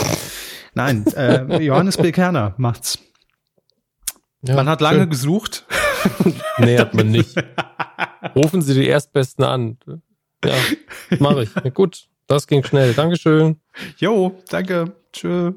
Nein, 0.73 1.05
äh, 1.15 1.61
Johannes 1.61 1.97
B. 1.97 2.11
Kerner 2.11 2.55
macht's. 2.57 2.99
Ja, 4.41 4.55
man 4.55 4.67
hat 4.67 4.81
lange 4.81 5.01
schön. 5.01 5.09
gesucht. 5.09 5.67
nee, 6.57 6.79
hat 6.79 6.95
man 6.95 7.09
nicht. 7.09 7.35
Rufen 8.35 8.61
Sie 8.61 8.73
die 8.73 8.87
Erstbesten 8.87 9.43
an. 9.43 9.77
Ja, 10.43 10.55
mache 11.19 11.43
ich. 11.43 11.55
Ja, 11.55 11.69
gut, 11.69 12.07
das 12.31 12.47
ging 12.47 12.63
schnell. 12.63 12.93
Dankeschön. 12.93 13.59
Jo, 13.97 14.41
danke. 14.49 14.93
Tschö. 15.11 15.51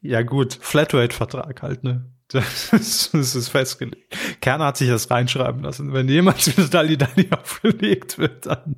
Ja 0.00 0.22
gut, 0.22 0.58
Flatrate-Vertrag 0.60 1.62
halt, 1.62 1.84
ne? 1.84 2.06
Das 2.28 2.72
ist, 2.72 3.14
das 3.14 3.36
ist 3.36 3.50
festgelegt. 3.50 4.16
Kerner 4.40 4.66
hat 4.66 4.76
sich 4.76 4.88
das 4.88 5.08
reinschreiben 5.12 5.62
lassen. 5.62 5.92
Wenn 5.92 6.08
jemand 6.08 6.44
mit 6.58 6.74
Dalli 6.74 6.96
Dalli 6.98 7.28
aufgelegt 7.30 8.18
wird, 8.18 8.46
dann 8.46 8.76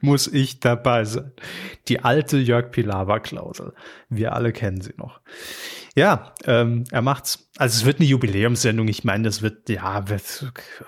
muss 0.00 0.26
ich 0.26 0.58
dabei 0.58 1.04
sein. 1.04 1.30
Die 1.86 2.00
alte 2.00 2.38
Jörg 2.38 2.72
Pilawa-Klausel. 2.72 3.72
Wir 4.08 4.32
alle 4.32 4.52
kennen 4.52 4.80
sie 4.80 4.94
noch. 4.96 5.20
Ja, 5.94 6.34
ähm, 6.46 6.84
er 6.90 7.02
macht's. 7.02 7.50
Also 7.58 7.80
es 7.80 7.84
wird 7.84 8.00
eine 8.00 8.08
Jubiläumssendung. 8.08 8.88
Ich 8.88 9.04
meine, 9.04 9.24
das 9.24 9.42
wird, 9.42 9.68
ja, 9.68 10.08
wird, 10.08 10.22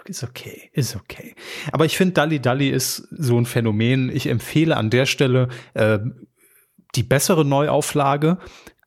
ist 0.07 0.25
okay, 0.25 0.71
ist 0.73 0.97
okay. 0.97 1.35
Aber 1.73 1.85
ich 1.85 1.97
finde, 1.97 2.15
Dalli 2.15 2.41
Dalli 2.41 2.71
ist 2.71 3.07
so 3.11 3.39
ein 3.39 3.45
Phänomen. 3.45 4.09
Ich 4.09 4.27
empfehle 4.27 4.77
an 4.77 4.89
der 4.89 5.05
Stelle 5.05 5.49
äh, 5.75 5.99
die 6.95 7.03
bessere 7.03 7.45
Neuauflage. 7.45 8.39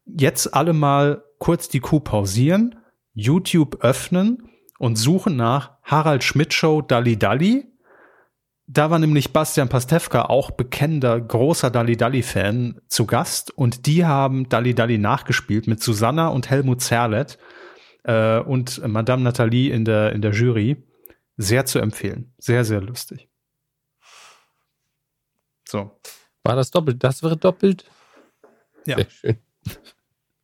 Jetzt 0.05 0.53
alle 0.53 0.73
mal 0.73 1.23
kurz 1.37 1.69
die 1.69 1.81
Kuh 1.81 1.99
pausieren 1.99 2.75
YouTube 3.17 3.83
öffnen 3.83 4.47
und 4.77 4.95
suchen 4.95 5.35
nach 5.35 5.77
Harald 5.81 6.23
Schmidt 6.23 6.53
Show 6.53 6.81
Dalli 6.81 7.17
Dalli. 7.17 7.65
Da 8.69 8.89
war 8.91 8.99
nämlich 8.99 9.31
Bastian 9.31 9.69
Pastewka 9.69 10.23
auch 10.25 10.51
bekennender 10.51 11.19
großer 11.19 11.71
Dalli 11.71 11.95
Dalli 11.95 12.21
Fan 12.21 12.81
zu 12.89 13.05
Gast 13.05 13.49
und 13.51 13.85
die 13.85 14.05
haben 14.05 14.49
Dalli 14.49 14.75
Dalli 14.75 14.97
nachgespielt 14.97 15.67
mit 15.67 15.81
Susanna 15.81 16.27
und 16.27 16.49
Helmut 16.49 16.81
Zerlett 16.81 17.37
äh, 18.03 18.39
und 18.39 18.85
Madame 18.85 19.23
Nathalie 19.23 19.71
in 19.71 19.85
der 19.85 20.11
in 20.11 20.21
der 20.21 20.31
Jury. 20.31 20.83
Sehr 21.37 21.65
zu 21.65 21.79
empfehlen, 21.79 22.33
sehr 22.39 22.65
sehr 22.65 22.81
lustig. 22.81 23.29
So. 25.65 25.97
War 26.43 26.55
das 26.55 26.71
doppelt? 26.71 27.03
Das 27.03 27.23
wäre 27.23 27.37
doppelt? 27.37 27.85
Ja. 28.85 28.97
Sehr 28.97 29.09
schön. 29.09 29.37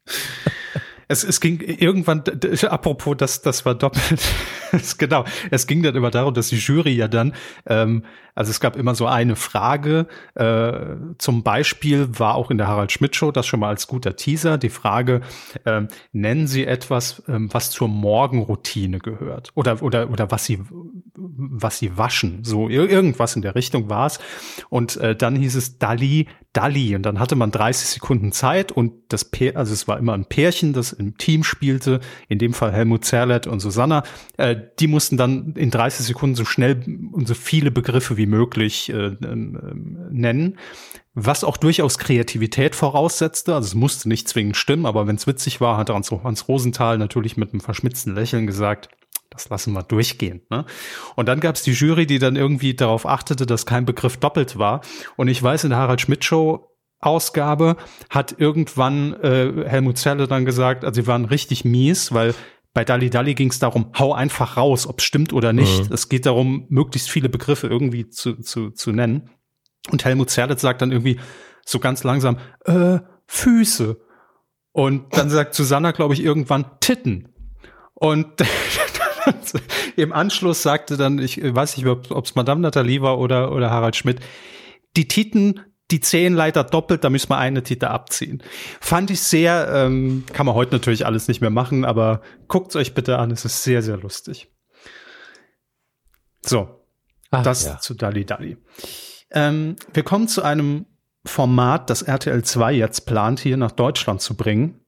Es, 1.07 1.23
es 1.23 1.39
ging 1.39 1.59
irgendwann, 1.59 2.23
apropos, 2.69 3.15
das, 3.17 3.41
das 3.41 3.65
war 3.65 3.75
doppelt, 3.75 4.21
genau, 4.97 5.25
es 5.51 5.67
ging 5.67 5.83
dann 5.83 5.95
immer 5.95 6.11
darum, 6.11 6.33
dass 6.33 6.49
die 6.49 6.57
Jury 6.57 6.91
ja 6.91 7.07
dann, 7.07 7.33
ähm, 7.65 8.03
also 8.35 8.49
es 8.49 8.59
gab 8.59 8.75
immer 8.75 8.95
so 8.95 9.05
eine 9.05 9.35
Frage, 9.35 10.07
äh, 10.35 10.95
zum 11.17 11.43
Beispiel 11.43 12.07
war 12.17 12.35
auch 12.35 12.49
in 12.49 12.57
der 12.57 12.67
Harald 12.67 12.91
Schmidt 12.91 13.15
Show, 13.15 13.31
das 13.31 13.45
schon 13.45 13.59
mal 13.59 13.69
als 13.69 13.87
guter 13.87 14.15
Teaser, 14.15 14.57
die 14.57 14.69
Frage, 14.69 15.21
ähm, 15.65 15.87
nennen 16.11 16.47
Sie 16.47 16.65
etwas, 16.65 17.21
ähm, 17.27 17.49
was 17.53 17.69
zur 17.69 17.87
Morgenroutine 17.87 18.99
gehört? 18.99 19.51
Oder, 19.55 19.81
oder, 19.83 20.09
oder 20.09 20.31
was 20.31 20.45
Sie, 20.45 20.59
was 21.51 21.79
Sie 21.79 21.97
waschen, 21.97 22.43
so 22.43 22.69
irgendwas 22.69 23.35
in 23.35 23.41
der 23.41 23.55
Richtung 23.55 23.89
war 23.89 24.07
es 24.07 24.19
und 24.69 24.97
äh, 24.97 25.15
dann 25.15 25.35
hieß 25.35 25.55
es 25.55 25.77
Dali, 25.77 26.27
Dali 26.53 26.95
und 26.95 27.03
dann 27.03 27.19
hatte 27.19 27.35
man 27.35 27.51
30 27.51 27.87
Sekunden 27.87 28.31
Zeit 28.31 28.71
und 28.71 28.93
das 29.09 29.25
Pär, 29.25 29.57
also 29.57 29.73
es 29.73 29.87
war 29.87 29.97
immer 29.97 30.13
ein 30.13 30.25
Pärchen, 30.25 30.73
das 30.73 30.93
im 30.93 31.17
Team 31.17 31.43
spielte, 31.43 31.99
in 32.29 32.37
dem 32.37 32.53
Fall 32.53 32.71
Helmut 32.71 33.05
Zerlett 33.05 33.47
und 33.47 33.59
Susanna, 33.59 34.03
äh, 34.37 34.55
die 34.79 34.87
mussten 34.87 35.17
dann 35.17 35.53
in 35.55 35.71
30 35.71 36.05
Sekunden 36.05 36.35
so 36.35 36.45
schnell 36.45 36.83
und 37.11 37.27
so 37.27 37.33
viele 37.33 37.71
Begriffe 37.71 38.17
wie 38.17 38.27
möglich 38.27 38.89
äh, 38.89 39.07
äh, 39.07 39.17
nennen. 40.11 40.57
was 41.15 41.43
auch 41.43 41.57
durchaus 41.57 41.99
Kreativität 41.99 42.75
voraussetzte. 42.75 43.53
Also 43.53 43.67
es 43.67 43.75
musste 43.75 44.09
nicht 44.09 44.27
zwingend 44.27 44.57
stimmen, 44.57 44.87
aber 44.87 45.05
wenn 45.05 45.15
es 45.15 45.27
witzig 45.27 45.61
war, 45.61 45.77
hat 45.77 45.91
Hans, 45.91 46.09
Hans 46.11 46.47
Rosenthal 46.47 46.97
natürlich 46.97 47.37
mit 47.37 47.51
einem 47.51 47.61
verschmitzten 47.61 48.15
Lächeln 48.15 48.47
gesagt, 48.47 48.89
das 49.33 49.49
lassen 49.49 49.73
wir 49.73 49.83
durchgehen. 49.83 50.41
Ne? 50.49 50.65
Und 51.15 51.27
dann 51.27 51.39
gab 51.39 51.55
es 51.55 51.63
die 51.63 51.71
Jury, 51.71 52.05
die 52.05 52.19
dann 52.19 52.35
irgendwie 52.35 52.73
darauf 52.73 53.05
achtete, 53.05 53.45
dass 53.45 53.65
kein 53.65 53.85
Begriff 53.85 54.17
doppelt 54.17 54.57
war. 54.57 54.81
Und 55.15 55.27
ich 55.27 55.41
weiß, 55.41 55.63
in 55.65 55.71
der 55.71 55.79
Harald 55.79 56.01
Schmidt 56.01 56.23
Show 56.23 56.69
Ausgabe 56.99 57.75
hat 58.09 58.35
irgendwann 58.37 59.13
äh, 59.21 59.65
Helmut 59.67 59.97
Zelle 59.97 60.27
dann 60.27 60.45
gesagt, 60.45 60.85
also 60.85 61.01
sie 61.01 61.07
waren 61.07 61.25
richtig 61.25 61.65
mies, 61.65 62.13
weil 62.13 62.33
bei 62.73 62.83
Dali 62.83 63.09
Dali 63.09 63.35
ging 63.35 63.49
es 63.49 63.59
darum, 63.59 63.91
hau 63.97 64.13
einfach 64.13 64.57
raus, 64.57 64.87
ob 64.87 64.99
es 64.99 65.05
stimmt 65.05 65.33
oder 65.33 65.53
nicht. 65.53 65.89
Mhm. 65.89 65.93
Es 65.93 66.09
geht 66.09 66.25
darum, 66.25 66.65
möglichst 66.69 67.09
viele 67.09 67.29
Begriffe 67.29 67.67
irgendwie 67.67 68.09
zu, 68.09 68.35
zu, 68.39 68.71
zu 68.71 68.91
nennen. 68.91 69.29
Und 69.91 70.05
Helmut 70.05 70.29
Zerlitz 70.29 70.61
sagt 70.61 70.81
dann 70.81 70.91
irgendwie 70.91 71.19
so 71.65 71.79
ganz 71.79 72.03
langsam, 72.03 72.37
äh, 72.65 72.99
Füße. 73.27 73.99
Und 74.71 75.15
dann 75.15 75.29
sagt 75.29 75.53
Susanna, 75.53 75.91
glaube 75.91 76.13
ich, 76.13 76.23
irgendwann 76.23 76.65
Titten. 76.79 77.29
Und 77.93 78.27
im 79.95 80.13
Anschluss 80.13 80.63
sagte 80.63 80.97
dann, 80.97 81.19
ich 81.19 81.41
weiß 81.41 81.77
nicht, 81.77 81.87
ob 81.87 82.25
es 82.25 82.35
Madame 82.35 82.61
Nathalie 82.61 83.01
war 83.01 83.19
oder, 83.19 83.51
oder 83.51 83.69
Harald 83.69 83.95
Schmidt, 83.95 84.19
die 84.95 85.07
Titen, 85.07 85.61
die 85.91 85.99
zehn 85.99 86.33
leider 86.33 86.63
doppelt, 86.63 87.03
da 87.03 87.09
müssen 87.09 87.29
wir 87.29 87.37
eine 87.37 87.63
Tite 87.63 87.89
abziehen. 87.89 88.41
Fand 88.79 89.11
ich 89.11 89.21
sehr, 89.21 89.69
ähm, 89.73 90.23
kann 90.33 90.45
man 90.45 90.55
heute 90.55 90.73
natürlich 90.73 91.05
alles 91.05 91.27
nicht 91.27 91.41
mehr 91.41 91.49
machen, 91.49 91.85
aber 91.85 92.21
guckt's 92.47 92.75
euch 92.75 92.93
bitte 92.93 93.19
an, 93.19 93.31
es 93.31 93.45
ist 93.45 93.63
sehr, 93.63 93.81
sehr 93.81 93.97
lustig. 93.97 94.51
So, 96.41 96.85
Ach, 97.31 97.43
das 97.43 97.65
ja. 97.65 97.79
zu 97.79 97.93
Dali 97.93 98.25
Dali. 98.25 98.57
Ähm, 99.31 99.75
wir 99.93 100.03
kommen 100.03 100.27
zu 100.27 100.41
einem 100.41 100.85
Format, 101.25 101.89
das 101.89 102.01
RTL 102.01 102.43
2 102.43 102.73
jetzt 102.73 103.05
plant, 103.05 103.39
hier 103.39 103.57
nach 103.57 103.71
Deutschland 103.71 104.21
zu 104.21 104.35
bringen. 104.35 104.81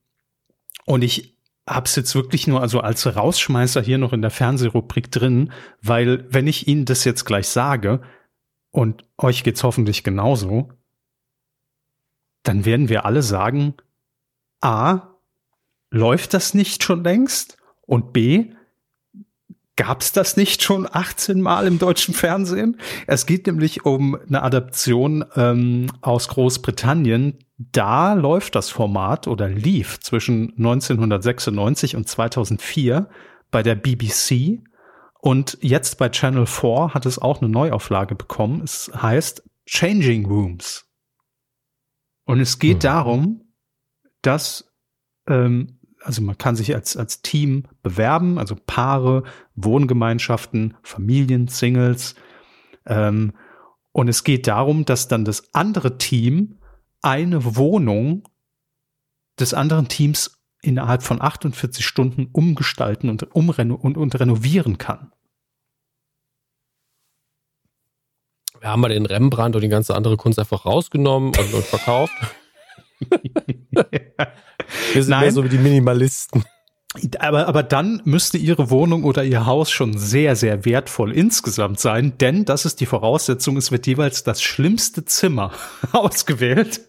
Und 0.85 1.03
ich 1.03 1.34
hab's 1.67 1.95
jetzt 1.95 2.13
wirklich 2.15 2.47
nur 2.47 2.61
also 2.61 2.79
als 2.79 3.15
Rausschmeißer 3.15 3.81
hier 3.81 3.97
noch 3.97 4.13
in 4.13 4.21
der 4.21 4.31
Fernsehrubrik 4.31 5.11
drin, 5.11 5.51
weil 5.81 6.25
wenn 6.31 6.47
ich 6.47 6.67
Ihnen 6.67 6.85
das 6.85 7.03
jetzt 7.03 7.25
gleich 7.25 7.47
sage 7.47 8.01
und 8.71 9.03
euch 9.17 9.43
geht's 9.43 9.63
hoffentlich 9.63 10.03
genauso, 10.03 10.71
dann 12.43 12.65
werden 12.65 12.89
wir 12.89 13.05
alle 13.05 13.23
sagen, 13.23 13.73
A, 14.61 15.15
läuft 15.89 16.33
das 16.33 16.53
nicht 16.53 16.83
schon 16.83 17.03
längst? 17.03 17.57
Und 17.87 18.13
B, 18.13 18.51
Gab's 19.77 20.13
das 20.13 20.37
nicht 20.37 20.63
schon 20.63 20.87
18 20.89 21.41
Mal 21.41 21.67
im 21.67 21.79
deutschen 21.79 22.13
Fernsehen? 22.13 22.77
Es 23.07 23.25
geht 23.25 23.45
nämlich 23.45 23.85
um 23.85 24.15
eine 24.15 24.41
Adaption 24.41 25.25
ähm, 25.35 25.87
aus 25.99 26.29
Großbritannien. 26.29 27.39
Da 27.57 28.13
läuft 28.13 28.55
das 28.55 28.69
Format 28.69 29.27
oder 29.27 29.47
lief 29.47 29.99
zwischen 29.99 30.53
1996 30.57 31.95
und 31.95 32.07
2004 32.07 33.09
bei 33.49 33.63
der 33.63 33.75
BBC 33.75 34.61
und 35.21 35.57
jetzt 35.61 35.97
bei 35.97 36.09
Channel 36.09 36.45
4 36.45 36.93
hat 36.93 37.05
es 37.05 37.17
auch 37.17 37.41
eine 37.41 37.49
Neuauflage 37.49 38.15
bekommen. 38.15 38.61
Es 38.63 38.91
heißt 38.93 39.43
Changing 39.65 40.25
Rooms. 40.25 40.85
Und 42.25 42.39
es 42.39 42.59
geht 42.59 42.77
mhm. 42.77 42.81
darum, 42.81 43.41
dass 44.21 44.71
ähm, 45.27 45.79
also 46.05 46.21
man 46.21 46.37
kann 46.37 46.55
sich 46.55 46.75
als, 46.75 46.95
als 46.95 47.23
Team 47.23 47.63
bewerben, 47.81 48.37
also 48.37 48.55
Paare, 48.55 49.23
Wohngemeinschaften, 49.55 50.75
Familien, 50.83 51.47
Singles. 51.47 52.13
Ähm, 52.85 53.33
und 53.91 54.07
es 54.07 54.23
geht 54.23 54.45
darum, 54.45 54.85
dass 54.85 55.07
dann 55.07 55.25
das 55.25 55.53
andere 55.55 55.97
Team 55.97 56.59
eine 57.05 57.55
Wohnung 57.55 58.27
des 59.39 59.53
anderen 59.53 59.87
Teams 59.87 60.39
innerhalb 60.61 61.03
von 61.03 61.21
48 61.21 61.85
Stunden 61.85 62.27
umgestalten 62.31 63.09
und, 63.09 63.35
umreno 63.35 63.75
und, 63.75 63.97
und 63.97 64.19
renovieren 64.19 64.77
kann. 64.77 65.11
Wir 68.59 68.69
haben 68.69 68.81
mal 68.81 68.89
den 68.89 69.05
Rembrandt 69.05 69.55
und 69.55 69.61
die 69.61 69.69
ganze 69.69 69.95
andere 69.95 70.17
Kunst 70.17 70.39
einfach 70.39 70.65
rausgenommen 70.65 71.29
und, 71.37 71.53
und 71.53 71.63
verkauft. 71.63 72.13
Wir 74.93 75.03
sind 75.03 75.09
Nein. 75.09 75.21
mehr 75.21 75.31
so 75.31 75.43
wie 75.43 75.49
die 75.49 75.57
Minimalisten. 75.57 76.43
Aber, 77.19 77.47
aber 77.47 77.63
dann 77.63 78.01
müsste 78.05 78.37
Ihre 78.37 78.69
Wohnung 78.69 79.03
oder 79.03 79.23
Ihr 79.23 79.45
Haus 79.45 79.71
schon 79.71 79.97
sehr, 79.97 80.35
sehr 80.35 80.65
wertvoll 80.65 81.11
insgesamt 81.11 81.79
sein, 81.79 82.17
denn 82.19 82.45
das 82.45 82.65
ist 82.65 82.79
die 82.81 82.85
Voraussetzung, 82.85 83.57
es 83.57 83.71
wird 83.71 83.87
jeweils 83.87 84.23
das 84.23 84.41
schlimmste 84.41 85.05
Zimmer 85.05 85.51
ausgewählt. 85.91 86.81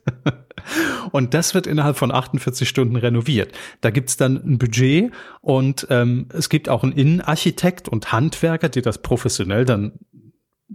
Und 1.13 1.35
das 1.35 1.55
wird 1.55 1.67
innerhalb 1.67 1.97
von 1.97 2.11
48 2.11 2.69
Stunden 2.69 2.97
renoviert. 2.97 3.53
Da 3.81 3.91
gibt's 3.91 4.17
dann 4.17 4.37
ein 4.37 4.59
Budget 4.59 5.13
und 5.41 5.87
ähm, 5.91 6.29
es 6.33 6.49
gibt 6.49 6.69
auch 6.69 6.83
einen 6.83 6.93
Innenarchitekt 6.93 7.89
und 7.89 8.13
Handwerker, 8.13 8.69
die 8.69 8.83
das 8.83 9.03
professionell 9.03 9.65
dann 9.65 9.93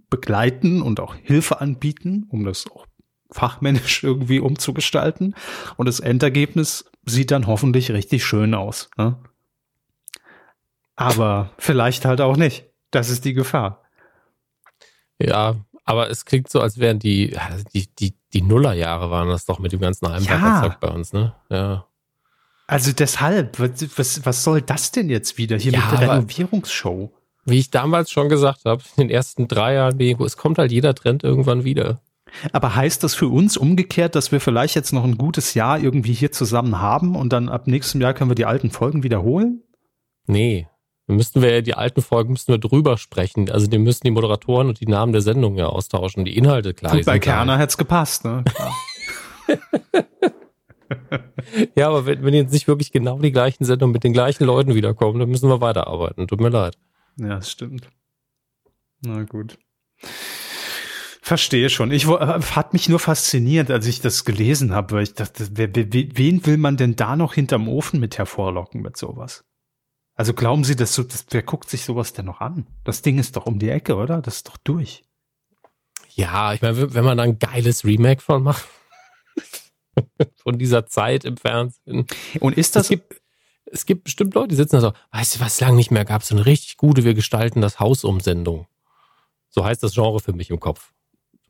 begleiten 0.10 0.82
und 0.82 1.00
auch 1.00 1.16
Hilfe 1.16 1.60
anbieten, 1.60 2.26
um 2.30 2.46
das 2.46 2.66
auch 2.72 2.86
fachmännisch 3.32 4.04
irgendwie 4.04 4.40
umzugestalten. 4.40 5.36
Und 5.78 5.88
das 5.88 6.00
Endergebnis 6.00 6.91
sieht 7.06 7.32
dann 7.32 7.48
hoffentlich 7.48 7.92
richtig 7.92 8.26
schön 8.26 8.54
aus. 8.54 8.90
Ne? 8.98 9.18
Aber 10.96 11.52
vielleicht 11.58 12.06
halt 12.06 12.22
auch 12.22 12.38
nicht. 12.38 12.66
Das 12.92 13.10
ist 13.10 13.26
die 13.26 13.34
Gefahr. 13.34 13.84
Ja, 15.20 15.56
aber 15.86 16.10
es 16.10 16.26
klingt 16.26 16.50
so, 16.50 16.62
als 16.62 16.78
wären 16.78 17.00
die, 17.00 17.38
die, 17.74 17.88
die, 17.96 18.16
die 18.34 18.42
Nullerjahre 18.42 19.10
waren 19.12 19.30
das 19.30 19.46
doch 19.46 19.60
mit 19.60 19.72
dem 19.72 19.80
ganzen 19.80 20.08
Heimwerkerzeug 20.08 20.72
ja. 20.74 20.78
bei 20.80 20.88
uns, 20.90 21.14
ne? 21.14 21.36
Ja. 21.50 21.86
Also 22.68 22.92
deshalb, 22.94 23.60
was, 23.60 24.26
was 24.26 24.44
soll 24.44 24.62
das 24.62 24.92
denn 24.92 25.10
jetzt 25.10 25.38
wieder 25.38 25.58
hier 25.58 25.74
ja, 25.74 25.80
mit 25.80 25.92
der 25.92 26.10
Renovierungsshow? 26.10 27.12
Wie 27.44 27.60
ich 27.60 27.72
damals 27.72 28.12
schon 28.12 28.30
gesagt 28.30 28.66
habe, 28.66 28.82
in 28.96 29.08
den 29.08 29.10
ersten 29.10 29.48
drei 29.48 29.74
Jahren, 29.74 30.00
es 30.00 30.38
kommt 30.38 30.58
halt 30.58 30.72
jeder 30.72 30.96
Trend 30.96 31.24
irgendwann 31.24 31.64
wieder. 31.64 32.02
Aber 32.52 32.76
heißt 32.76 33.04
das 33.04 33.16
für 33.16 33.28
uns 33.28 33.58
umgekehrt, 33.58 34.16
dass 34.16 34.32
wir 34.32 34.40
vielleicht 34.40 34.76
jetzt 34.76 34.94
noch 34.94 35.04
ein 35.04 35.18
gutes 35.18 35.54
Jahr 35.54 35.80
irgendwie 35.80 36.14
hier 36.14 36.32
zusammen 36.32 36.80
haben 36.80 37.16
und 37.16 37.34
dann 37.34 37.50
ab 37.50 37.68
nächstem 37.68 38.02
Jahr 38.02 38.14
können 38.14 38.30
wir 38.30 38.36
die 38.36 38.46
alten 38.46 38.72
Folgen 38.72 39.04
wiederholen? 39.04 39.64
Nee. 40.28 40.68
Dann 41.08 41.18
müssten 41.18 41.42
wir 41.42 41.52
ja 41.52 41.62
die 41.62 41.74
alten 41.74 42.02
Folgen 42.02 42.32
müssten 42.32 42.54
wir 42.54 42.60
drüber 42.60 42.98
sprechen. 42.98 43.50
Also 43.50 43.68
die 43.68 43.78
müssen 43.78 44.02
die 44.06 44.12
Moderatoren 44.12 44.68
und 44.68 44.80
die 44.80 44.88
Namen 44.88 45.12
der 45.12 45.22
Sendung 45.22 45.58
ja 45.58 45.66
austauschen. 45.66 46.26
Die 46.26 46.38
Inhalte, 46.38 46.74
klar. 46.74 46.96
Gut, 46.96 47.06
bei 47.06 47.20
Kerner 47.20 47.58
hätte 47.58 47.70
es 47.70 47.78
gepasst, 47.78 48.24
ne? 48.24 48.44
ja, 51.76 51.88
aber 51.88 52.06
wenn, 52.06 52.24
wenn 52.24 52.34
jetzt 52.34 52.54
nicht 52.54 52.68
wirklich 52.68 52.92
genau 52.92 53.20
die 53.20 53.32
gleichen 53.32 53.66
Sendungen 53.66 53.94
mit 53.94 54.04
den 54.04 54.14
gleichen 54.14 54.46
Leuten 54.46 54.76
wiederkommen, 54.76 55.20
dann 55.20 55.30
müssen 55.30 55.50
wir 55.50 55.62
weiterarbeiten. 55.62 56.28
Tut 56.28 56.42
mir 56.42 56.50
leid. 56.50 56.78
Ja, 57.18 57.36
das 57.36 57.52
stimmt. 57.52 57.90
Na 59.02 59.24
gut. 59.24 59.58
Verstehe 61.32 61.70
schon. 61.70 61.92
Ich 61.92 62.10
äh, 62.10 62.10
hat 62.10 62.74
mich 62.74 62.90
nur 62.90 63.00
fasziniert, 63.00 63.72
als 63.72 63.88
ich 63.88 64.02
das 64.02 64.26
gelesen 64.26 64.74
habe, 64.74 64.96
weil 64.96 65.04
ich 65.04 65.14
dachte, 65.14 65.48
wer, 65.54 65.74
wen 65.74 66.46
will 66.46 66.58
man 66.58 66.76
denn 66.76 66.98
da 66.98 67.16
noch 67.16 67.36
hinterm 67.36 67.70
Ofen 67.70 68.02
mit 68.02 68.18
hervorlocken 68.18 68.82
mit 68.82 68.98
sowas? 68.98 69.46
Also 70.14 70.34
glauben 70.34 70.66
Sie, 70.66 70.76
dass 70.76 70.94
so, 70.94 71.04
das, 71.04 71.26
wer 71.30 71.42
guckt 71.42 71.70
sich 71.70 71.86
sowas 71.86 72.12
denn 72.12 72.26
noch 72.26 72.42
an? 72.42 72.68
Das 72.84 73.02
Ding 73.02 73.18
ist 73.18 73.38
doch 73.38 73.46
um 73.46 73.60
die 73.60 73.70
Ecke, 73.70 73.96
oder? 73.96 74.22
Das 74.22 74.36
ist 74.36 74.50
doch 74.50 74.58
durch. 74.58 75.06
Ja, 76.10 76.54
ich 76.54 76.62
meine, 76.62 76.94
wenn 76.94 77.06
man 77.06 77.18
da 77.18 77.24
ein 77.24 77.40
geiles 77.40 77.86
Remake 77.86 78.22
von 78.22 78.44
macht, 78.44 78.68
von 80.36 80.60
dieser 80.60 80.86
Zeit 80.86 81.24
im 81.24 81.38
Fernsehen. 81.38 82.08
Und 82.42 82.58
ist 82.58 82.76
das? 82.76 82.88
Es 82.88 82.90
gibt, 82.90 83.22
es 83.68 83.86
gibt 83.86 84.04
bestimmt 84.04 84.34
Leute, 84.34 84.50
die 84.50 84.56
sitzen 84.56 84.76
da 84.76 84.82
so, 84.82 84.94
weißt 85.14 85.36
du, 85.36 85.40
was 85.40 85.62
lange 85.62 85.78
nicht 85.78 85.92
mehr 85.92 86.04
gab, 86.04 86.24
so 86.24 86.36
eine 86.36 86.46
richtig 86.46 86.76
gute, 86.76 87.06
wir 87.06 87.14
gestalten 87.14 87.62
das 87.62 87.80
Haus 87.80 88.04
Umsendung. 88.04 88.68
So 89.48 89.64
heißt 89.64 89.82
das 89.82 89.94
Genre 89.94 90.20
für 90.20 90.34
mich 90.34 90.50
im 90.50 90.60
Kopf. 90.60 90.92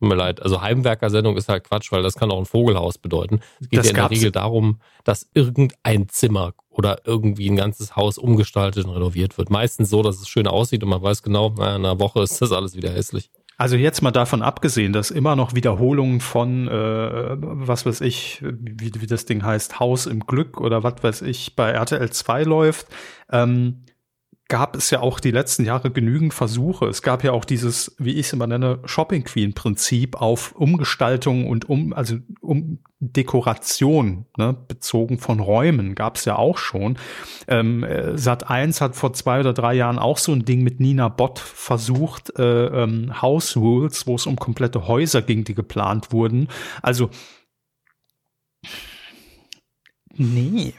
Tut 0.02 0.08
mir 0.08 0.16
leid. 0.16 0.42
Also 0.42 0.60
Heimwerker-Sendung 0.60 1.36
ist 1.36 1.48
halt 1.48 1.62
Quatsch, 1.62 1.92
weil 1.92 2.02
das 2.02 2.16
kann 2.16 2.32
auch 2.32 2.38
ein 2.40 2.44
Vogelhaus 2.44 2.98
bedeuten. 2.98 3.38
Es 3.60 3.68
geht 3.68 3.78
das 3.78 3.86
ja 3.86 3.90
in 3.90 3.96
der 3.98 4.10
Regel 4.10 4.32
darum, 4.32 4.80
dass 5.04 5.28
irgendein 5.32 6.08
Zimmer 6.08 6.54
oder 6.70 7.02
irgendwie 7.04 7.48
ein 7.48 7.54
ganzes 7.54 7.94
Haus 7.94 8.18
umgestaltet 8.18 8.84
und 8.84 8.90
renoviert 8.90 9.38
wird. 9.38 9.50
Meistens 9.50 9.90
so, 9.90 10.02
dass 10.02 10.20
es 10.20 10.28
schön 10.28 10.48
aussieht 10.48 10.82
und 10.82 10.90
man 10.90 11.00
weiß 11.00 11.22
genau, 11.22 11.50
in 11.50 11.62
einer 11.62 12.00
Woche 12.00 12.20
ist 12.20 12.42
das 12.42 12.50
alles 12.50 12.74
wieder 12.74 12.90
hässlich. 12.90 13.30
Also 13.58 13.76
jetzt 13.76 14.02
mal 14.02 14.10
davon 14.10 14.42
abgesehen, 14.42 14.92
dass 14.92 15.12
immer 15.12 15.36
noch 15.36 15.54
Wiederholungen 15.54 16.18
von, 16.18 16.66
äh, 16.66 17.36
was 17.38 17.86
weiß 17.86 18.00
ich, 18.00 18.42
wie, 18.42 18.90
wie 18.98 19.06
das 19.06 19.24
Ding 19.24 19.44
heißt, 19.44 19.78
Haus 19.78 20.06
im 20.06 20.26
Glück 20.26 20.60
oder 20.60 20.82
was 20.82 21.00
weiß 21.00 21.22
ich, 21.22 21.54
bei 21.54 21.70
RTL 21.70 22.10
2 22.10 22.42
läuft. 22.42 22.88
Ähm, 23.30 23.84
gab 24.48 24.76
es 24.76 24.90
ja 24.90 25.00
auch 25.00 25.18
die 25.18 25.30
letzten 25.30 25.64
Jahre 25.64 25.90
genügend 25.90 26.34
Versuche. 26.34 26.86
Es 26.86 27.00
gab 27.00 27.24
ja 27.24 27.32
auch 27.32 27.44
dieses, 27.44 27.96
wie 27.98 28.12
ich 28.12 28.26
es 28.26 28.32
immer 28.32 28.46
nenne, 28.46 28.80
Shopping 28.84 29.24
Queen 29.24 29.54
Prinzip 29.54 30.20
auf 30.20 30.52
Umgestaltung 30.52 31.48
und 31.48 31.68
um, 31.68 31.92
also 31.92 32.16
um 32.40 32.78
Dekoration, 33.00 34.26
ne, 34.36 34.54
bezogen 34.68 35.18
von 35.18 35.40
Räumen, 35.40 35.94
gab 35.94 36.16
es 36.16 36.24
ja 36.24 36.36
auch 36.36 36.58
schon. 36.58 36.98
Ähm, 37.48 37.82
äh, 37.82 38.18
Sat 38.18 38.48
1 38.48 38.80
hat 38.80 38.94
vor 38.94 39.12
zwei 39.14 39.40
oder 39.40 39.54
drei 39.54 39.74
Jahren 39.74 39.98
auch 39.98 40.18
so 40.18 40.32
ein 40.32 40.44
Ding 40.44 40.62
mit 40.62 40.80
Nina 40.80 41.08
Bott 41.08 41.38
versucht, 41.38 42.38
äh, 42.38 42.66
ähm, 42.66 43.22
House 43.22 43.56
Rules, 43.56 44.06
wo 44.06 44.16
es 44.16 44.26
um 44.26 44.36
komplette 44.36 44.86
Häuser 44.86 45.22
ging, 45.22 45.44
die 45.44 45.54
geplant 45.54 46.12
wurden. 46.12 46.48
Also 46.82 47.10
nee. 50.14 50.74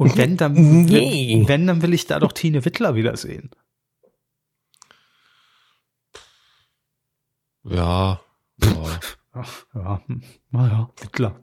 Und 0.00 0.16
wenn 0.16 0.38
dann, 0.38 0.54
nee. 0.54 1.44
wenn, 1.46 1.66
dann 1.66 1.82
will 1.82 1.92
ich 1.92 2.06
da 2.06 2.18
doch 2.18 2.32
Tine 2.32 2.64
Wittler 2.64 2.94
wiedersehen. 2.94 3.50
Ja. 7.64 8.18
Ja. 8.62 9.44
ja, 9.74 10.00
naja, 10.50 10.90
Wittler. 11.02 11.38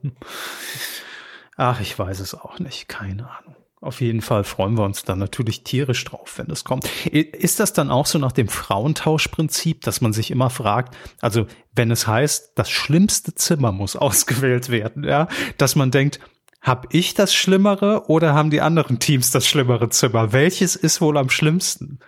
Ach, 1.56 1.80
ich 1.80 1.96
weiß 1.96 2.18
es 2.18 2.34
auch 2.34 2.58
nicht. 2.58 2.88
Keine 2.88 3.30
Ahnung. 3.30 3.54
Auf 3.80 4.00
jeden 4.00 4.22
Fall 4.22 4.42
freuen 4.42 4.76
wir 4.76 4.82
uns 4.82 5.04
dann 5.04 5.20
natürlich 5.20 5.62
tierisch 5.62 6.04
drauf, 6.04 6.38
wenn 6.38 6.50
es 6.50 6.64
kommt. 6.64 6.84
Ist 7.06 7.60
das 7.60 7.72
dann 7.72 7.92
auch 7.92 8.06
so 8.06 8.18
nach 8.18 8.32
dem 8.32 8.48
Frauentauschprinzip, 8.48 9.82
dass 9.82 10.00
man 10.00 10.12
sich 10.12 10.32
immer 10.32 10.50
fragt, 10.50 10.96
also 11.20 11.46
wenn 11.76 11.92
es 11.92 12.08
heißt, 12.08 12.54
das 12.56 12.70
schlimmste 12.70 13.36
Zimmer 13.36 13.70
muss 13.70 13.94
ausgewählt 13.96 14.68
werden, 14.68 15.04
ja, 15.04 15.28
dass 15.58 15.76
man 15.76 15.92
denkt, 15.92 16.18
hab 16.60 16.92
ich 16.92 17.14
das 17.14 17.34
Schlimmere 17.34 18.08
oder 18.08 18.34
haben 18.34 18.50
die 18.50 18.60
anderen 18.60 18.98
Teams 18.98 19.30
das 19.30 19.46
schlimmere 19.46 19.88
Zimmer? 19.90 20.32
Welches 20.32 20.76
ist 20.76 21.00
wohl 21.00 21.16
am 21.16 21.30
schlimmsten? 21.30 22.00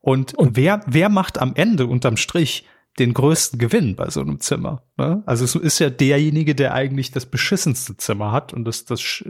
Und, 0.00 0.34
und 0.34 0.56
wer, 0.56 0.80
wer 0.86 1.08
macht 1.08 1.38
am 1.38 1.54
Ende 1.54 1.86
unterm 1.86 2.16
Strich 2.16 2.66
den 2.98 3.14
größten 3.14 3.58
Gewinn 3.58 3.96
bei 3.96 4.08
so 4.10 4.20
einem 4.20 4.40
Zimmer? 4.40 4.82
Ne? 4.96 5.22
Also 5.26 5.44
es 5.44 5.54
ist 5.54 5.78
ja 5.78 5.90
derjenige, 5.90 6.54
der 6.54 6.72
eigentlich 6.72 7.10
das 7.10 7.26
beschissenste 7.26 7.96
Zimmer 7.96 8.32
hat 8.32 8.52
und 8.54 8.64
das, 8.64 8.84
das, 8.84 9.24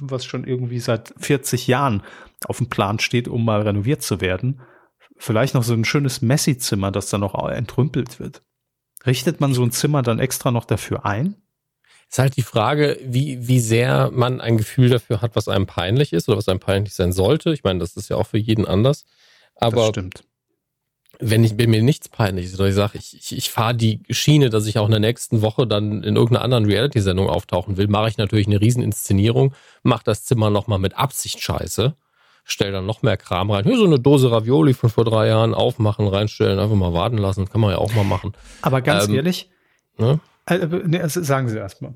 was 0.00 0.24
schon 0.24 0.44
irgendwie 0.44 0.80
seit 0.80 1.14
40 1.18 1.66
Jahren 1.66 2.02
auf 2.46 2.58
dem 2.58 2.68
Plan 2.68 2.98
steht, 2.98 3.28
um 3.28 3.44
mal 3.44 3.62
renoviert 3.62 4.02
zu 4.02 4.20
werden. 4.20 4.60
Vielleicht 5.16 5.54
noch 5.54 5.62
so 5.62 5.74
ein 5.74 5.84
schönes 5.84 6.22
Messi-Zimmer, 6.22 6.90
das 6.90 7.08
dann 7.08 7.20
noch 7.20 7.34
entrümpelt 7.48 8.18
wird. 8.18 8.42
Richtet 9.06 9.40
man 9.40 9.54
so 9.54 9.62
ein 9.62 9.70
Zimmer 9.70 10.02
dann 10.02 10.18
extra 10.18 10.50
noch 10.50 10.64
dafür 10.64 11.06
ein? 11.06 11.36
Ist 12.14 12.18
halt 12.20 12.36
die 12.36 12.42
Frage, 12.42 12.96
wie, 13.02 13.48
wie 13.48 13.58
sehr 13.58 14.12
man 14.12 14.40
ein 14.40 14.56
Gefühl 14.56 14.88
dafür 14.88 15.20
hat, 15.20 15.34
was 15.34 15.48
einem 15.48 15.66
peinlich 15.66 16.12
ist 16.12 16.28
oder 16.28 16.38
was 16.38 16.48
einem 16.48 16.60
peinlich 16.60 16.94
sein 16.94 17.10
sollte. 17.10 17.52
Ich 17.52 17.64
meine, 17.64 17.80
das 17.80 17.96
ist 17.96 18.08
ja 18.08 18.14
auch 18.14 18.28
für 18.28 18.38
jeden 18.38 18.66
anders. 18.66 19.04
Aber 19.56 19.78
das 19.78 19.88
stimmt. 19.88 20.22
wenn 21.18 21.42
ich 21.42 21.58
wenn 21.58 21.70
mir 21.70 21.82
nichts 21.82 22.08
peinlich 22.08 22.44
ist, 22.46 22.54
oder 22.54 22.68
ich 22.68 22.76
sage, 22.76 22.98
ich, 22.98 23.16
ich, 23.16 23.36
ich 23.36 23.50
fahre 23.50 23.74
die 23.74 24.00
Schiene, 24.10 24.48
dass 24.48 24.66
ich 24.66 24.78
auch 24.78 24.84
in 24.84 24.92
der 24.92 25.00
nächsten 25.00 25.42
Woche 25.42 25.66
dann 25.66 26.04
in 26.04 26.14
irgendeiner 26.14 26.44
anderen 26.44 26.66
Reality-Sendung 26.66 27.28
auftauchen 27.28 27.78
will, 27.78 27.88
mache 27.88 28.10
ich 28.10 28.16
natürlich 28.16 28.46
eine 28.46 28.60
Rieseninszenierung, 28.60 29.52
mache 29.82 30.04
das 30.04 30.24
Zimmer 30.24 30.50
nochmal 30.50 30.78
mit 30.78 30.96
Absicht 30.96 31.40
scheiße, 31.42 31.96
stell 32.44 32.70
dann 32.70 32.86
noch 32.86 33.02
mehr 33.02 33.16
Kram 33.16 33.50
rein. 33.50 33.64
Hier 33.64 33.76
so 33.76 33.86
eine 33.86 33.98
Dose 33.98 34.30
Ravioli 34.30 34.74
von 34.74 34.88
vor 34.88 35.04
drei 35.04 35.26
Jahren 35.26 35.52
aufmachen, 35.52 36.06
reinstellen, 36.06 36.60
einfach 36.60 36.76
mal 36.76 36.92
warten 36.92 37.18
lassen, 37.18 37.48
kann 37.48 37.60
man 37.60 37.72
ja 37.72 37.78
auch 37.78 37.92
mal 37.92 38.04
machen. 38.04 38.34
Aber 38.62 38.82
ganz 38.82 39.08
ähm, 39.08 39.16
ehrlich, 39.16 39.50
ne? 39.98 40.20
Äh, 40.46 40.64
nee, 40.86 41.00
also 41.00 41.20
sagen 41.20 41.48
Sie 41.48 41.56
erstmal. 41.56 41.94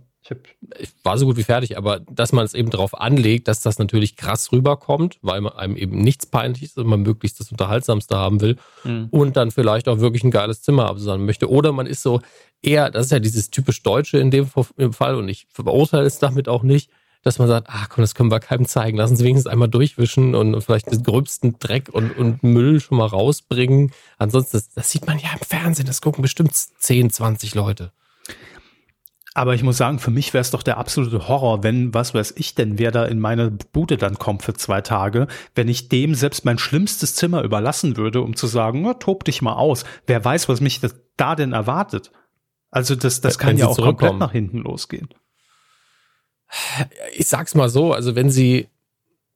Ich, 0.78 0.90
war 1.02 1.18
so 1.18 1.26
gut 1.26 1.36
wie 1.36 1.44
fertig, 1.44 1.76
aber 1.76 2.00
dass 2.00 2.32
man 2.32 2.44
es 2.44 2.54
eben 2.54 2.70
darauf 2.70 2.98
anlegt, 2.98 3.48
dass 3.48 3.60
das 3.60 3.78
natürlich 3.78 4.16
krass 4.16 4.52
rüberkommt, 4.52 5.18
weil 5.22 5.40
man 5.40 5.52
einem 5.54 5.76
eben 5.76 6.00
nichts 6.00 6.26
peinlich 6.26 6.62
ist 6.62 6.78
und 6.78 6.86
man 6.86 7.02
möglichst 7.02 7.40
das 7.40 7.50
Unterhaltsamste 7.50 8.16
haben 8.16 8.40
will 8.40 8.56
mhm. 8.84 9.08
und 9.10 9.36
dann 9.36 9.50
vielleicht 9.50 9.88
auch 9.88 10.00
wirklich 10.00 10.24
ein 10.24 10.30
geiles 10.30 10.62
Zimmer 10.62 10.86
absagen 10.86 11.24
möchte. 11.24 11.50
Oder 11.50 11.72
man 11.72 11.86
ist 11.86 12.02
so 12.02 12.20
eher, 12.62 12.90
das 12.90 13.06
ist 13.06 13.12
ja 13.12 13.20
dieses 13.20 13.50
typisch 13.50 13.82
Deutsche 13.82 14.18
in 14.18 14.30
dem 14.30 14.48
Fall 14.48 15.14
und 15.14 15.28
ich 15.28 15.46
verurteile 15.50 16.06
es 16.06 16.18
damit 16.18 16.48
auch 16.48 16.62
nicht, 16.62 16.90
dass 17.22 17.38
man 17.38 17.48
sagt, 17.48 17.68
ach 17.70 17.88
komm, 17.88 18.02
das 18.02 18.14
können 18.14 18.30
wir 18.30 18.40
keinem 18.40 18.66
zeigen, 18.66 18.96
lassen 18.96 19.16
Sie 19.16 19.24
wenigstens 19.24 19.50
einmal 19.50 19.68
durchwischen 19.68 20.34
und 20.34 20.60
vielleicht 20.62 20.90
den 20.90 21.02
gröbsten 21.02 21.58
Dreck 21.58 21.88
und, 21.92 22.16
und 22.16 22.42
Müll 22.42 22.80
schon 22.80 22.98
mal 22.98 23.06
rausbringen. 23.06 23.92
Ansonsten, 24.18 24.56
das, 24.56 24.70
das 24.70 24.90
sieht 24.90 25.06
man 25.06 25.18
ja 25.18 25.30
im 25.32 25.40
Fernsehen, 25.40 25.86
das 25.86 26.00
gucken 26.00 26.22
bestimmt 26.22 26.54
10, 26.54 27.10
20 27.10 27.54
Leute. 27.54 27.92
Aber 29.38 29.54
ich 29.54 29.62
muss 29.62 29.76
sagen, 29.76 30.00
für 30.00 30.10
mich 30.10 30.34
wäre 30.34 30.42
es 30.42 30.50
doch 30.50 30.64
der 30.64 30.78
absolute 30.78 31.28
Horror, 31.28 31.62
wenn, 31.62 31.94
was 31.94 32.12
weiß 32.12 32.34
ich 32.38 32.56
denn, 32.56 32.76
wer 32.76 32.90
da 32.90 33.04
in 33.04 33.20
meine 33.20 33.52
Bude 33.52 33.96
dann 33.96 34.18
kommt 34.18 34.42
für 34.42 34.54
zwei 34.54 34.80
Tage, 34.80 35.28
wenn 35.54 35.68
ich 35.68 35.88
dem 35.88 36.16
selbst 36.16 36.44
mein 36.44 36.58
schlimmstes 36.58 37.14
Zimmer 37.14 37.44
überlassen 37.44 37.96
würde, 37.96 38.20
um 38.20 38.34
zu 38.34 38.48
sagen, 38.48 38.82
na, 38.82 38.94
tob 38.94 39.22
dich 39.22 39.40
mal 39.40 39.52
aus. 39.52 39.84
Wer 40.08 40.24
weiß, 40.24 40.48
was 40.48 40.60
mich 40.60 40.80
da 41.16 41.36
denn 41.36 41.52
erwartet. 41.52 42.10
Also 42.72 42.96
das, 42.96 43.20
das 43.20 43.38
kann 43.38 43.56
ja 43.56 43.68
auch 43.68 43.76
komplett 43.76 44.18
nach 44.18 44.32
hinten 44.32 44.58
losgehen. 44.58 45.08
Ich 47.14 47.28
sag's 47.28 47.54
mal 47.54 47.68
so, 47.68 47.92
also 47.92 48.16
wenn 48.16 48.30
sie, 48.30 48.66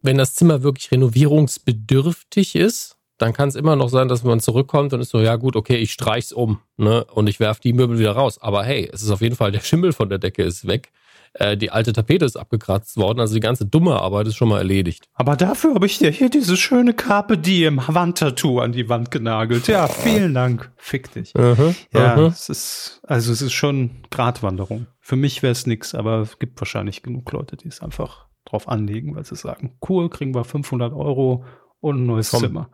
wenn 0.01 0.19
das 0.19 0.35
Zimmer 0.35 0.65
wirklich 0.65 0.91
renovierungsbedürftig 0.91 2.57
ist, 2.57 2.99
dann 3.23 3.33
kann 3.33 3.49
es 3.49 3.55
immer 3.55 3.77
noch 3.77 3.89
sein, 3.89 4.09
dass 4.09 4.25
man 4.25 4.41
zurückkommt 4.41 4.93
und 4.93 5.01
ist 5.01 5.11
so, 5.11 5.21
ja 5.21 5.37
gut, 5.37 5.55
okay, 5.55 5.77
ich 5.77 5.93
streich's 5.93 6.33
um, 6.33 6.59
ne? 6.77 7.05
Und 7.05 7.29
ich 7.29 7.39
werf 7.39 7.61
die 7.61 7.73
Möbel 7.73 7.99
wieder 8.01 8.13
raus. 8.13 8.43
Aber 8.43 8.65
hey, 8.65 8.91
es 8.93 9.01
ist 9.01 9.11
auf 9.11 9.21
jeden 9.21 9.37
Fall, 9.37 9.53
der 9.53 9.61
Schimmel 9.61 9.93
von 9.93 10.09
der 10.09 10.19
Decke 10.19 10.43
ist 10.43 10.67
weg. 10.67 10.91
Äh, 11.35 11.57
die 11.57 11.71
alte 11.71 11.93
Tapete 11.93 12.25
ist 12.25 12.37
abgekratzt 12.37 12.97
worden, 12.97 13.21
also 13.21 13.33
die 13.33 13.41
ganze 13.41 13.65
dumme 13.65 13.95
Arbeit 13.95 14.27
ist 14.27 14.35
schon 14.35 14.49
mal 14.49 14.59
erledigt. 14.59 15.05
Aber 15.15 15.37
dafür 15.37 15.75
habe 15.75 15.87
ich 15.87 15.99
dir 15.99 16.11
hier 16.11 16.31
diese 16.31 16.57
schöne 16.57 16.95
Carpe 16.95 17.39
Diem 17.39 17.81
Wandtattoo 17.87 18.59
an 18.59 18.73
die 18.73 18.89
Wand 18.89 19.13
genagelt. 19.13 19.69
Ja, 19.69 19.87
vielen 19.87 20.35
Dank. 20.35 20.73
Fick 20.77 21.13
dich. 21.13 21.33
-huh, 21.33 21.75
ja, 21.95 22.17
-huh. 22.17 22.27
es 22.27 22.49
ist, 22.49 23.01
also 23.07 23.33
es 23.33 23.41
ist 23.41 23.53
schon 23.53 24.03
Gratwanderung. 24.11 24.89
Für 24.99 25.17
mich 25.17 25.45
wäre 25.45 25.53
es 25.53 25.65
nix, 25.65 25.95
aber 25.95 26.19
es 26.23 26.41
gibt 26.41 26.61
wahrscheinlich 26.61 27.03
genug 27.03 27.31
Leute, 27.31 27.57
die 27.57 27.69
es 27.69 27.81
einfach 27.81 28.27
drauf 28.45 28.69
anlegen, 28.69 29.15
weil 29.15 29.25
sie 29.25 29.37
sagen, 29.37 29.79
cool, 29.89 30.11
kriegen 30.11 30.35
wir 30.35 30.45
500 30.45 30.93
Euro 30.93 31.45
und 31.81 32.03
ein 32.03 32.07
neues 32.07 32.33
Komm. 32.33 32.41
Zimmer 32.41 32.69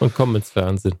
und 0.00 0.14
kommen 0.14 0.36
ins 0.36 0.50
Fernsehen. 0.50 0.96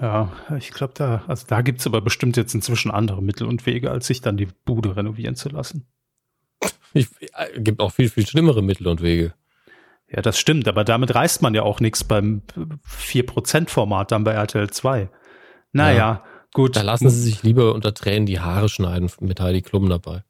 Ja, 0.00 0.32
ich 0.58 0.70
glaube, 0.70 0.94
da, 0.96 1.22
also 1.28 1.46
da 1.46 1.62
gibt 1.62 1.80
es 1.80 1.86
aber 1.86 2.00
bestimmt 2.00 2.36
jetzt 2.36 2.54
inzwischen 2.54 2.90
andere 2.90 3.22
Mittel 3.22 3.46
und 3.46 3.64
Wege, 3.66 3.90
als 3.90 4.06
sich 4.06 4.20
dann 4.20 4.36
die 4.36 4.48
Bude 4.64 4.96
renovieren 4.96 5.36
zu 5.36 5.48
lassen. 5.48 5.86
Es 6.94 7.10
äh, 7.20 7.60
gibt 7.60 7.80
auch 7.80 7.92
viel, 7.92 8.08
viel 8.08 8.26
schlimmere 8.26 8.62
Mittel 8.62 8.86
und 8.86 9.02
Wege. 9.02 9.34
Ja, 10.08 10.22
das 10.22 10.38
stimmt, 10.38 10.68
aber 10.68 10.84
damit 10.84 11.14
reißt 11.14 11.42
man 11.42 11.54
ja 11.54 11.62
auch 11.62 11.80
nichts 11.80 12.04
beim 12.04 12.42
4%-Format 12.88 14.12
dann 14.12 14.24
bei 14.24 14.32
RTL 14.32 14.70
2. 14.70 15.08
Naja, 15.72 15.96
ja, 15.96 16.24
gut. 16.52 16.76
Da 16.76 16.82
lassen 16.82 17.10
sie 17.10 17.20
sich 17.20 17.42
lieber 17.42 17.74
unter 17.74 17.94
Tränen 17.94 18.26
die 18.26 18.40
Haare 18.40 18.68
schneiden 18.68 19.10
mit 19.20 19.40
Heidi 19.40 19.62
Klum 19.62 19.88
dabei. 19.88 20.22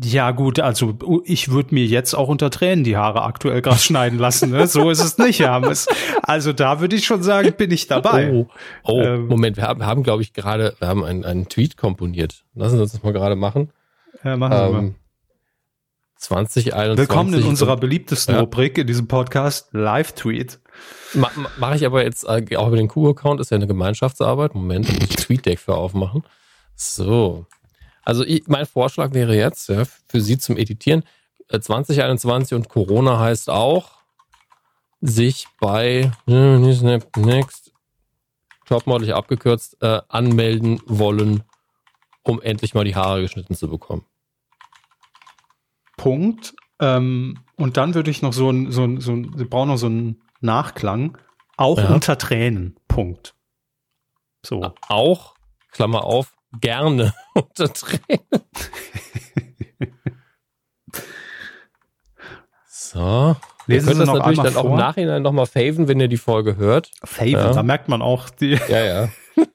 Ja, 0.00 0.30
gut, 0.30 0.58
also 0.58 0.96
ich 1.24 1.50
würde 1.50 1.74
mir 1.74 1.84
jetzt 1.84 2.14
auch 2.14 2.28
unter 2.28 2.50
Tränen 2.50 2.82
die 2.82 2.96
Haare 2.96 3.22
aktuell 3.22 3.60
gerade 3.60 3.78
schneiden 3.80 4.18
lassen. 4.18 4.50
Ne? 4.50 4.66
So 4.66 4.88
ist 4.90 5.02
es 5.02 5.18
nicht, 5.18 5.40
Hermes. 5.40 5.86
Also 6.22 6.52
da 6.52 6.80
würde 6.80 6.96
ich 6.96 7.04
schon 7.04 7.22
sagen, 7.22 7.52
bin 7.52 7.70
ich 7.70 7.88
dabei. 7.88 8.32
Oh, 8.32 8.46
oh 8.84 9.00
ähm, 9.02 9.26
Moment, 9.26 9.58
wir 9.58 9.64
haben, 9.64 9.84
haben 9.84 10.02
glaube 10.02 10.22
ich, 10.22 10.32
gerade, 10.32 10.74
wir 10.78 10.88
haben 10.88 11.04
einen, 11.04 11.24
einen 11.24 11.48
Tweet 11.48 11.76
komponiert. 11.76 12.44
Lassen 12.54 12.76
Sie 12.76 12.82
uns 12.82 12.92
das 12.92 13.02
mal 13.02 13.12
gerade 13.12 13.36
machen. 13.36 13.70
Ja, 14.24 14.36
machen 14.36 14.52
wir 14.52 14.66
ähm, 14.66 14.72
mal. 14.72 14.94
2021. 16.16 16.98
Willkommen 16.98 17.34
in 17.34 17.42
unserer 17.42 17.76
beliebtesten 17.76 18.36
ja. 18.36 18.40
Rubrik 18.40 18.78
in 18.78 18.86
diesem 18.86 19.08
Podcast, 19.08 19.70
Live-Tweet. 19.72 20.60
Ma, 21.14 21.30
Mache 21.58 21.76
ich 21.76 21.84
aber 21.84 22.04
jetzt 22.04 22.24
äh, 22.24 22.56
auch 22.56 22.68
über 22.68 22.76
den 22.76 22.88
Q-Account, 22.88 23.40
ist 23.40 23.50
ja 23.50 23.56
eine 23.56 23.66
Gemeinschaftsarbeit. 23.66 24.54
Moment, 24.54 24.88
da 24.88 24.92
muss 24.92 25.10
ich 25.10 25.16
TweetDeck 25.16 25.58
für 25.58 25.74
aufmachen. 25.74 26.22
So. 26.76 27.46
Also 28.04 28.24
ich, 28.24 28.46
mein 28.48 28.66
Vorschlag 28.66 29.12
wäre 29.12 29.36
jetzt, 29.36 29.68
ja, 29.68 29.84
für 29.84 30.20
Sie 30.20 30.38
zum 30.38 30.56
Editieren, 30.56 31.04
2021 31.48 32.52
äh, 32.52 32.54
und 32.54 32.68
Corona 32.68 33.18
heißt 33.18 33.50
auch, 33.50 34.02
sich 35.00 35.48
bei 35.60 36.12
Next, 36.26 37.72
topmodelig 38.66 39.14
abgekürzt, 39.14 39.76
äh, 39.82 40.00
anmelden 40.08 40.80
wollen, 40.86 41.42
um 42.22 42.40
endlich 42.40 42.74
mal 42.74 42.84
die 42.84 42.94
Haare 42.94 43.22
geschnitten 43.22 43.54
zu 43.54 43.68
bekommen. 43.68 44.06
Punkt. 45.96 46.54
Ähm, 46.80 47.38
und 47.56 47.76
dann 47.76 47.94
würde 47.94 48.10
ich 48.10 48.22
noch 48.22 48.32
so 48.32 48.50
ein, 48.50 48.72
so 48.72 48.84
ein, 48.84 49.00
so 49.00 49.12
ein, 49.12 49.34
Sie 49.36 49.44
brauchen 49.44 49.68
noch 49.68 49.76
so 49.76 49.86
einen 49.86 50.22
Nachklang, 50.40 51.18
auch 51.56 51.78
ja. 51.78 51.92
unter 51.92 52.18
Tränen. 52.18 52.76
Punkt. 52.88 53.34
So. 54.44 54.72
Auch, 54.88 55.34
Klammer 55.70 56.04
auf, 56.04 56.34
gerne 56.60 57.14
unter 57.34 57.72
Tränen. 57.72 58.20
so. 62.68 63.36
Lesen 63.66 63.88
ihr 63.88 63.94
könnt 63.94 64.08
das 64.08 64.18
natürlich 64.18 64.40
dann 64.40 64.52
vor? 64.52 64.64
auch 64.64 64.70
im 64.70 64.76
Nachhinein 64.76 65.22
nochmal 65.22 65.46
faven, 65.46 65.88
wenn 65.88 66.00
ihr 66.00 66.08
die 66.08 66.16
Folge 66.16 66.56
hört. 66.56 66.90
Faven, 67.04 67.32
ja. 67.32 67.52
da 67.52 67.62
merkt 67.62 67.88
man 67.88 68.02
auch 68.02 68.28
die. 68.30 68.58
Ja, 68.68 68.84
ja. 68.84 69.08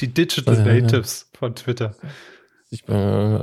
die 0.00 0.08
Digital 0.08 0.56
Natives 0.64 1.30
von 1.38 1.54
Twitter. 1.54 1.94
Ich, 2.70 2.86
äh, 2.88 3.38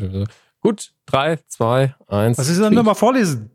Gut, 0.00 0.28
Gut, 0.60 0.92
drei, 1.04 1.38
zwei, 1.48 1.94
eins. 2.08 2.38
Was 2.38 2.48
ist 2.48 2.60
denn 2.60 2.74
nochmal 2.74 2.94
vorlesen? 2.94 3.50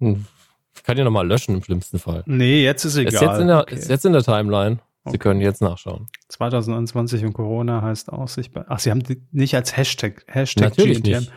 Hm, 0.00 0.26
ich 0.74 0.82
kann 0.82 0.98
ja 0.98 1.04
nochmal 1.04 1.26
löschen 1.26 1.54
im 1.54 1.62
schlimmsten 1.62 1.98
Fall. 1.98 2.22
Nee, 2.26 2.64
jetzt 2.64 2.84
ist 2.84 2.96
egal. 2.96 3.14
Ist 3.14 3.20
jetzt 3.20 3.40
in 3.40 3.46
der, 3.46 3.60
okay. 3.60 3.74
ist 3.74 3.88
jetzt 3.88 4.04
in 4.04 4.12
der 4.12 4.22
Timeline. 4.22 4.78
Sie 5.10 5.18
können 5.18 5.40
jetzt 5.40 5.62
nachschauen. 5.62 6.08
2021 6.28 7.24
und 7.24 7.32
Corona 7.32 7.82
heißt 7.82 8.12
aussichtbar. 8.12 8.66
Ach, 8.68 8.78
Sie 8.78 8.90
haben 8.90 9.02
nicht 9.30 9.54
als 9.54 9.76
Hashtag, 9.76 10.24
Hashtag 10.26 10.70
Natürlich 10.70 11.02
GNTM. 11.02 11.18
Nicht. 11.18 11.32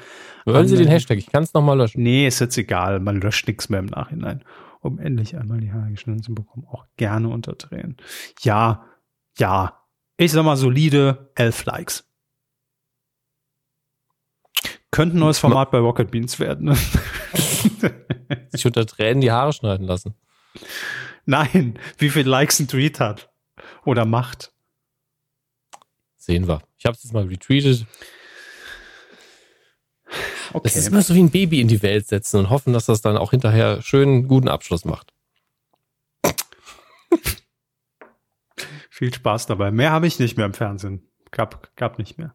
Wollen 0.45 0.67
Sie 0.67 0.77
den 0.77 0.87
Hashtag? 0.87 1.17
Ich 1.17 1.27
kann 1.27 1.43
es 1.43 1.53
nochmal 1.53 1.77
löschen. 1.77 2.01
Nee, 2.01 2.27
ist 2.27 2.39
jetzt 2.39 2.57
egal. 2.57 2.99
Man 2.99 3.21
löscht 3.21 3.47
nichts 3.47 3.69
mehr 3.69 3.79
im 3.79 3.87
Nachhinein. 3.87 4.43
Um 4.81 4.97
endlich 4.97 5.37
einmal 5.37 5.59
die 5.59 5.71
Haare 5.71 5.91
geschnitten 5.91 6.23
zu 6.23 6.33
bekommen. 6.33 6.65
Auch 6.69 6.85
gerne 6.97 7.29
unterdrehen. 7.29 7.97
Ja, 8.41 8.85
ja. 9.37 9.81
Ich 10.17 10.31
sag 10.31 10.43
mal 10.43 10.57
solide 10.57 11.31
elf 11.35 11.65
Likes. 11.65 12.05
Könnte 14.91 15.17
ein 15.17 15.19
neues 15.19 15.37
Format 15.37 15.71
bei 15.71 15.77
Rocket 15.77 16.11
Beans 16.11 16.39
werden. 16.39 16.65
Ne? 16.65 16.77
Sich 18.49 18.65
unter 18.65 18.85
Tränen 18.85 19.21
die 19.21 19.31
Haare 19.31 19.53
schneiden 19.53 19.85
lassen. 19.85 20.15
Nein, 21.25 21.77
wie 21.97 22.09
viel 22.09 22.27
Likes 22.27 22.59
ein 22.59 22.67
Tweet 22.67 22.99
hat. 22.99 23.29
Oder 23.85 24.05
macht. 24.05 24.51
Sehen 26.17 26.47
wir. 26.47 26.61
Ich 26.77 26.85
habe 26.85 26.95
es 26.95 27.03
jetzt 27.03 27.13
mal 27.13 27.25
retweetet. 27.25 27.85
Okay. 30.51 30.61
Das 30.63 30.75
ist 30.75 30.87
immer 30.87 31.01
so 31.01 31.13
wie 31.13 31.21
ein 31.21 31.29
Baby 31.29 31.61
in 31.61 31.67
die 31.67 31.81
Welt 31.81 32.07
setzen 32.07 32.37
und 32.39 32.49
hoffen, 32.49 32.73
dass 32.73 32.85
das 32.85 33.01
dann 33.01 33.17
auch 33.17 33.31
hinterher 33.31 33.81
schön 33.81 34.27
guten 34.27 34.47
Abschluss 34.47 34.83
macht. 34.83 35.13
Viel 38.89 39.13
Spaß 39.13 39.45
dabei. 39.45 39.71
Mehr 39.71 39.91
habe 39.91 40.07
ich 40.07 40.19
nicht 40.19 40.37
mehr 40.37 40.45
im 40.45 40.53
Fernsehen. 40.53 41.03
Gab, 41.31 41.75
gab 41.75 41.99
nicht 41.99 42.17
mehr. 42.17 42.33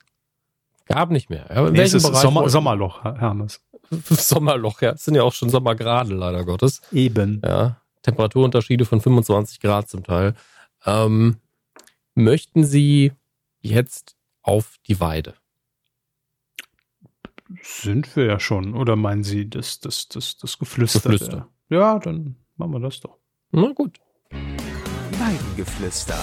Gab 0.87 1.11
nicht 1.11 1.31
mehr. 1.31 1.47
Ja, 1.49 1.67
in 1.67 1.77
welchem 1.77 2.03
Bereich 2.03 2.21
Sommer, 2.21 2.49
Sommerloch, 2.49 3.03
Hermes. 3.05 3.61
Sommerloch, 4.09 4.81
ja. 4.83 4.93
Es 4.93 5.05
sind 5.05 5.15
ja 5.15 5.23
auch 5.23 5.33
schon 5.33 5.51
Sommergrade, 5.51 6.15
leider 6.15 6.45
Gottes. 6.45 6.83
Eben. 6.93 7.43
Ja. 7.45 7.81
Temperaturunterschiede 8.03 8.85
von 8.85 9.01
25 9.01 9.61
Grad 9.61 9.89
zum 9.89 10.05
Teil. 10.05 10.35
Ähm, 10.85 11.39
möchten 12.15 12.65
Sie 12.65 13.13
jetzt 13.61 14.17
auf 14.43 14.79
die 14.87 15.01
Weide? 15.01 15.35
Sind 17.63 18.15
wir 18.17 18.27
ja 18.27 18.41
schon. 18.41 18.75
Oder 18.75 18.97
meinen 18.97 19.25
Sie 19.25 19.49
das, 19.49 19.81
das, 19.81 20.09
das, 20.09 20.37
das 20.37 20.59
Geflüster? 20.59 21.09
Geflüster. 21.11 21.49
Ja, 21.69 21.99
dann 21.99 22.37
machen 22.57 22.73
wir 22.73 22.81
das 22.81 23.01
doch. 23.01 23.19
Na 23.51 23.73
gut. 23.73 23.99
Weidengeflüster. 24.31 26.19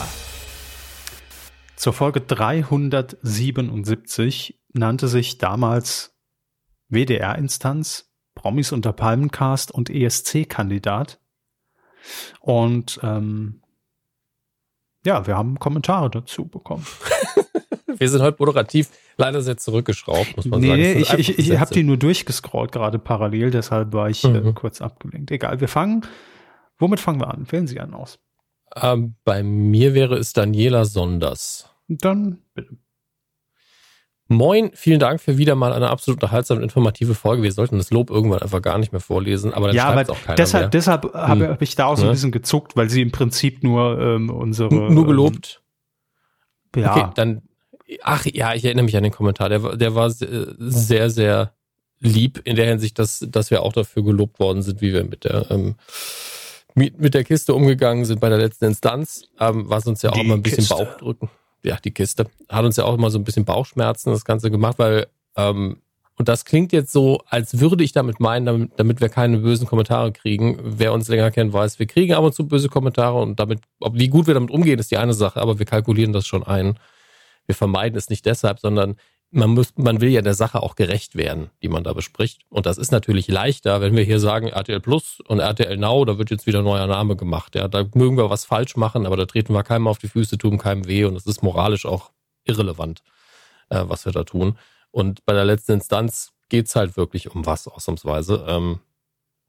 Zur 1.76 1.94
Folge 1.94 2.22
377 2.22 4.60
nannte 4.74 5.08
sich 5.08 5.40
damals 5.40 6.16
WDR-Instanz, 6.90 8.12
Promis 8.36 8.72
unter 8.72 8.94
Palmencast 8.94 9.72
und 9.72 9.90
ESC-Kandidat. 9.90 11.20
Und 12.40 13.00
ähm, 13.04 13.61
ja, 15.06 15.26
wir 15.28 15.38
haben 15.38 15.60
Kommentare 15.60 16.10
dazu 16.10 16.46
bekommen. 16.46 16.86
wir 17.98 18.10
sind 18.10 18.22
heute 18.22 18.38
moderativ 18.40 18.90
leider 19.18 19.42
sehr 19.42 19.58
zurückgeschraubt, 19.58 20.36
muss 20.36 20.46
man 20.46 20.62
nee, 20.62 20.68
sagen. 20.68 20.82
Nee, 20.82 20.94
ich, 20.94 21.14
ich, 21.14 21.40
ich 21.40 21.60
habe 21.60 21.74
die 21.74 21.84
nur 21.84 21.98
durchgescrollt, 21.98 22.72
gerade 22.72 23.00
parallel, 23.00 23.52
deshalb 23.52 23.94
war 23.94 24.10
ich 24.10 24.24
äh, 24.24 24.30
mhm. 24.30 24.48
äh, 24.50 24.54
kurz 24.54 24.82
abgelenkt. 24.82 25.32
Egal, 25.32 25.62
wir 25.62 25.68
fangen. 25.68 26.06
Womit 26.78 27.00
fangen 27.00 27.20
wir 27.20 27.30
an? 27.30 27.46
Wählen 27.52 27.68
Sie 27.68 27.80
einen 27.80 27.94
aus. 27.94 28.20
Ähm, 28.76 29.16
bei 29.24 29.44
mir 29.44 29.94
wäre 29.94 30.18
es 30.18 30.34
Daniela 30.34 30.86
Sonders. 30.86 31.70
Dann 31.88 32.40
bitte. 32.54 32.78
Moin, 34.32 34.72
vielen 34.74 35.02
Dank 35.02 35.20
für 35.20 35.38
wieder 35.38 35.56
mal 35.56 35.74
eine 35.74 35.90
absolut 35.90 36.24
unterhaltsame 36.24 36.60
und 36.60 36.64
informative 36.64 37.16
Folge. 37.16 37.44
Wir 37.44 37.52
sollten 37.52 37.78
das 37.78 37.92
Lob 37.92 38.10
irgendwann 38.10 38.42
einfach 38.42 38.62
gar 38.62 38.78
nicht 38.78 38.94
mehr 38.94 39.02
vorlesen, 39.02 39.54
aber 39.54 39.68
dann 39.68 39.76
ja, 39.76 39.90
aber 39.90 40.10
auch 40.10 40.22
keiner 40.22 40.38
deshalb, 40.38 40.64
mehr. 40.64 40.70
deshalb 40.70 41.04
hm. 41.04 41.14
habe 41.14 41.50
hab 41.50 41.62
ich 41.62 41.76
da 41.76 41.88
auch 41.88 41.98
so 41.98 42.04
ein 42.04 42.08
ne? 42.08 42.14
bisschen 42.14 42.32
gezuckt, 42.32 42.78
weil 42.78 42.90
sie 42.90 43.02
im 43.02 43.12
Prinzip 43.12 43.62
nur 43.62 44.00
ähm, 44.00 44.30
unsere 44.30 44.74
nur 44.74 45.06
gelobt. 45.06 45.62
Ähm, 46.76 46.84
ja. 46.84 46.96
Okay, 46.96 47.10
dann 47.16 47.42
ach 48.04 48.26
ja, 48.26 48.54
ich 48.54 48.64
erinnere 48.64 48.86
mich 48.86 48.96
an 48.96 49.04
den 49.04 49.12
Kommentar. 49.12 49.50
Der, 49.50 49.76
der 49.76 49.96
war 49.96 50.10
sehr 50.10 51.10
sehr 51.10 51.54
lieb 52.00 52.42
in 52.46 52.56
der 52.56 52.68
Hinsicht, 52.68 53.00
dass 53.00 53.26
dass 53.28 53.52
wir 53.52 53.64
auch 53.64 53.74
dafür 53.74 54.04
gelobt 54.04 54.40
worden 54.40 54.62
sind, 54.62 54.80
wie 54.80 54.94
wir 54.94 55.04
mit 55.04 55.26
der 55.26 55.52
ähm, 55.52 55.76
mit, 56.74 57.02
mit 57.02 57.14
der 57.16 57.26
Kiste 57.26 57.54
umgegangen 57.54 58.06
sind 58.06 58.22
bei 58.22 58.30
der 58.30 58.38
letzten 58.38 58.64
Instanz, 58.64 59.26
ähm, 59.42 59.66
was 59.68 59.86
uns 59.88 60.02
ja 60.04 60.12
auch 60.12 60.14
Die 60.14 60.24
mal 60.24 60.36
ein 60.36 60.42
bisschen 60.42 60.60
Kiste. 60.60 60.76
Bauch 60.76 60.98
drücken 60.98 61.30
ja, 61.64 61.78
die 61.84 61.92
Kiste, 61.92 62.28
hat 62.50 62.66
uns 62.66 62.78
ja 62.78 62.86
auch 62.86 62.96
immer 62.96 63.10
so 63.10 63.20
ein 63.20 63.24
bisschen 63.24 63.46
Bauchschmerzen 63.46 64.12
das 64.12 64.26
Ganze 64.26 64.52
gemacht, 64.52 64.80
weil, 64.80 65.08
ähm, 65.36 65.82
und 66.18 66.28
das 66.28 66.46
klingt 66.46 66.72
jetzt 66.72 66.92
so, 66.92 67.22
als 67.28 67.60
würde 67.60 67.84
ich 67.84 67.94
damit 67.94 68.20
meinen, 68.20 68.46
damit, 68.46 68.72
damit 68.78 69.02
wir 69.02 69.10
keine 69.10 69.40
bösen 69.40 69.68
Kommentare 69.68 70.12
kriegen. 70.12 70.60
Wer 70.62 70.94
uns 70.94 71.08
länger 71.08 71.32
kennt, 71.32 71.54
weiß, 71.54 71.80
wir 71.80 71.88
kriegen 71.88 72.14
ab 72.14 72.24
und 72.24 72.36
zu 72.36 72.48
böse 72.48 72.70
Kommentare 72.70 73.20
und 73.20 73.40
damit, 73.40 73.62
ob, 73.80 73.98
wie 73.98 74.10
gut 74.10 74.28
wir 74.28 74.34
damit 74.34 74.52
umgehen, 74.52 74.80
ist 74.80 74.92
die 74.92 74.98
eine 74.98 75.14
Sache, 75.14 75.42
aber 75.42 75.58
wir 75.58 75.66
kalkulieren 75.66 76.14
das 76.14 76.28
schon 76.28 76.44
ein. 76.44 76.78
Wir 77.48 77.56
vermeiden 77.56 77.98
es 77.98 78.10
nicht 78.10 78.26
deshalb, 78.26 78.60
sondern 78.60 78.98
man 79.32 79.52
muss, 79.52 79.74
man 79.78 80.02
will 80.02 80.10
ja 80.10 80.22
der 80.22 80.34
Sache 80.34 80.62
auch 80.62 80.76
gerecht 80.76 81.16
werden, 81.16 81.50
die 81.64 81.70
man 81.70 81.84
da 81.84 81.94
bespricht. 81.94 82.42
Und 82.50 82.66
das 82.66 82.78
ist 82.78 82.92
natürlich 82.92 83.30
leichter, 83.30 83.80
wenn 83.80 83.96
wir 83.96 84.04
hier 84.04 84.20
sagen 84.20 84.48
RTL 84.48 84.82
Plus 84.82 85.22
und 85.26 85.40
RTL 85.40 85.78
Now, 85.78 86.04
da 86.04 86.18
wird 86.18 86.30
jetzt 86.30 86.46
wieder 86.48 86.62
neuer 86.62 86.86
Name 86.88 87.16
gemacht. 87.16 87.56
Ja, 87.56 87.70
da 87.70 87.86
mögen 87.94 88.18
wir 88.18 88.30
was 88.30 88.44
falsch 88.44 88.76
machen, 88.76 89.06
aber 89.06 89.16
da 89.16 89.26
treten 89.26 89.54
wir 89.54 89.64
keinem 89.64 89.88
auf 89.88 90.00
die 90.00 90.10
Füße, 90.10 90.38
tun 90.38 90.58
keinem 90.58 90.86
weh 90.86 91.06
und 91.06 91.16
es 91.16 91.26
ist 91.26 91.44
moralisch 91.44 91.86
auch 91.86 92.12
irrelevant, 92.44 93.04
äh, 93.70 93.84
was 93.86 94.06
wir 94.06 94.12
da 94.12 94.24
tun. 94.24 94.58
Und 94.92 95.26
bei 95.26 95.34
der 95.34 95.46
letzten 95.46 95.74
Instanz 95.74 96.34
geht's 96.50 96.76
halt 96.76 96.98
wirklich 96.98 97.34
um 97.34 97.46
was, 97.46 97.70
ausnahmsweise. 97.70 98.46
Ähm, 98.48 98.80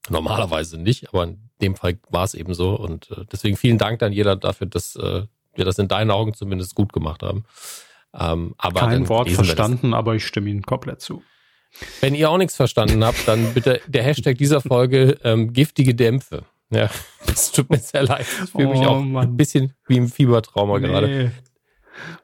normalerweise 0.09 0.79
nicht, 0.79 1.09
aber 1.09 1.25
in 1.25 1.51
dem 1.61 1.75
Fall 1.75 1.99
war 2.09 2.25
es 2.25 2.35
eben 2.35 2.55
so. 2.55 2.77
Und 2.77 3.11
äh, 3.11 3.25
deswegen 3.31 3.57
vielen 3.57 3.79
Dank 3.79 4.01
an 4.03 4.13
jeder 4.13 4.37
dafür, 4.37 4.69
dass 4.69 4.95
äh, 4.95 5.27
wir 5.55 5.65
das 5.65 5.79
in 5.79 5.89
deinen 5.89 6.13
Augen 6.13 6.35
zumindest 6.35 6.77
gut 6.77 6.93
gemacht 6.93 7.25
haben. 7.25 7.45
Ähm, 8.15 8.55
aber 8.59 8.81
Kein 8.81 9.09
Wort 9.09 9.31
verstanden, 9.31 9.95
aber 9.95 10.15
ich 10.15 10.27
stimme 10.27 10.51
Ihnen 10.51 10.63
komplett 10.63 11.01
zu. 11.01 11.23
Wenn 12.01 12.15
ihr 12.15 12.29
auch 12.31 12.37
nichts 12.37 12.57
verstanden 12.57 13.03
habt, 13.05 13.27
dann 13.27 13.55
bitte 13.55 13.81
der 13.87 14.03
Hashtag 14.03 14.37
dieser 14.37 14.61
Folge 14.61 15.19
ähm, 15.25 15.53
giftige 15.53 15.95
Dämpfe. 15.95 16.45
Ja, 16.71 16.91
das 17.27 17.53
tut 17.53 17.71
mir 17.71 17.79
sehr 17.79 18.03
leid. 18.03 18.27
Ich 18.45 18.51
fühle 18.51 18.69
mich 18.69 18.81
oh, 18.81 18.91
auch 18.91 19.01
Mann. 19.03 19.29
ein 19.29 19.37
bisschen 19.37 19.75
wie 19.87 19.97
im 19.97 20.09
Fiebertrauma 20.09 20.79
nee. 20.79 20.87
gerade. 20.87 21.33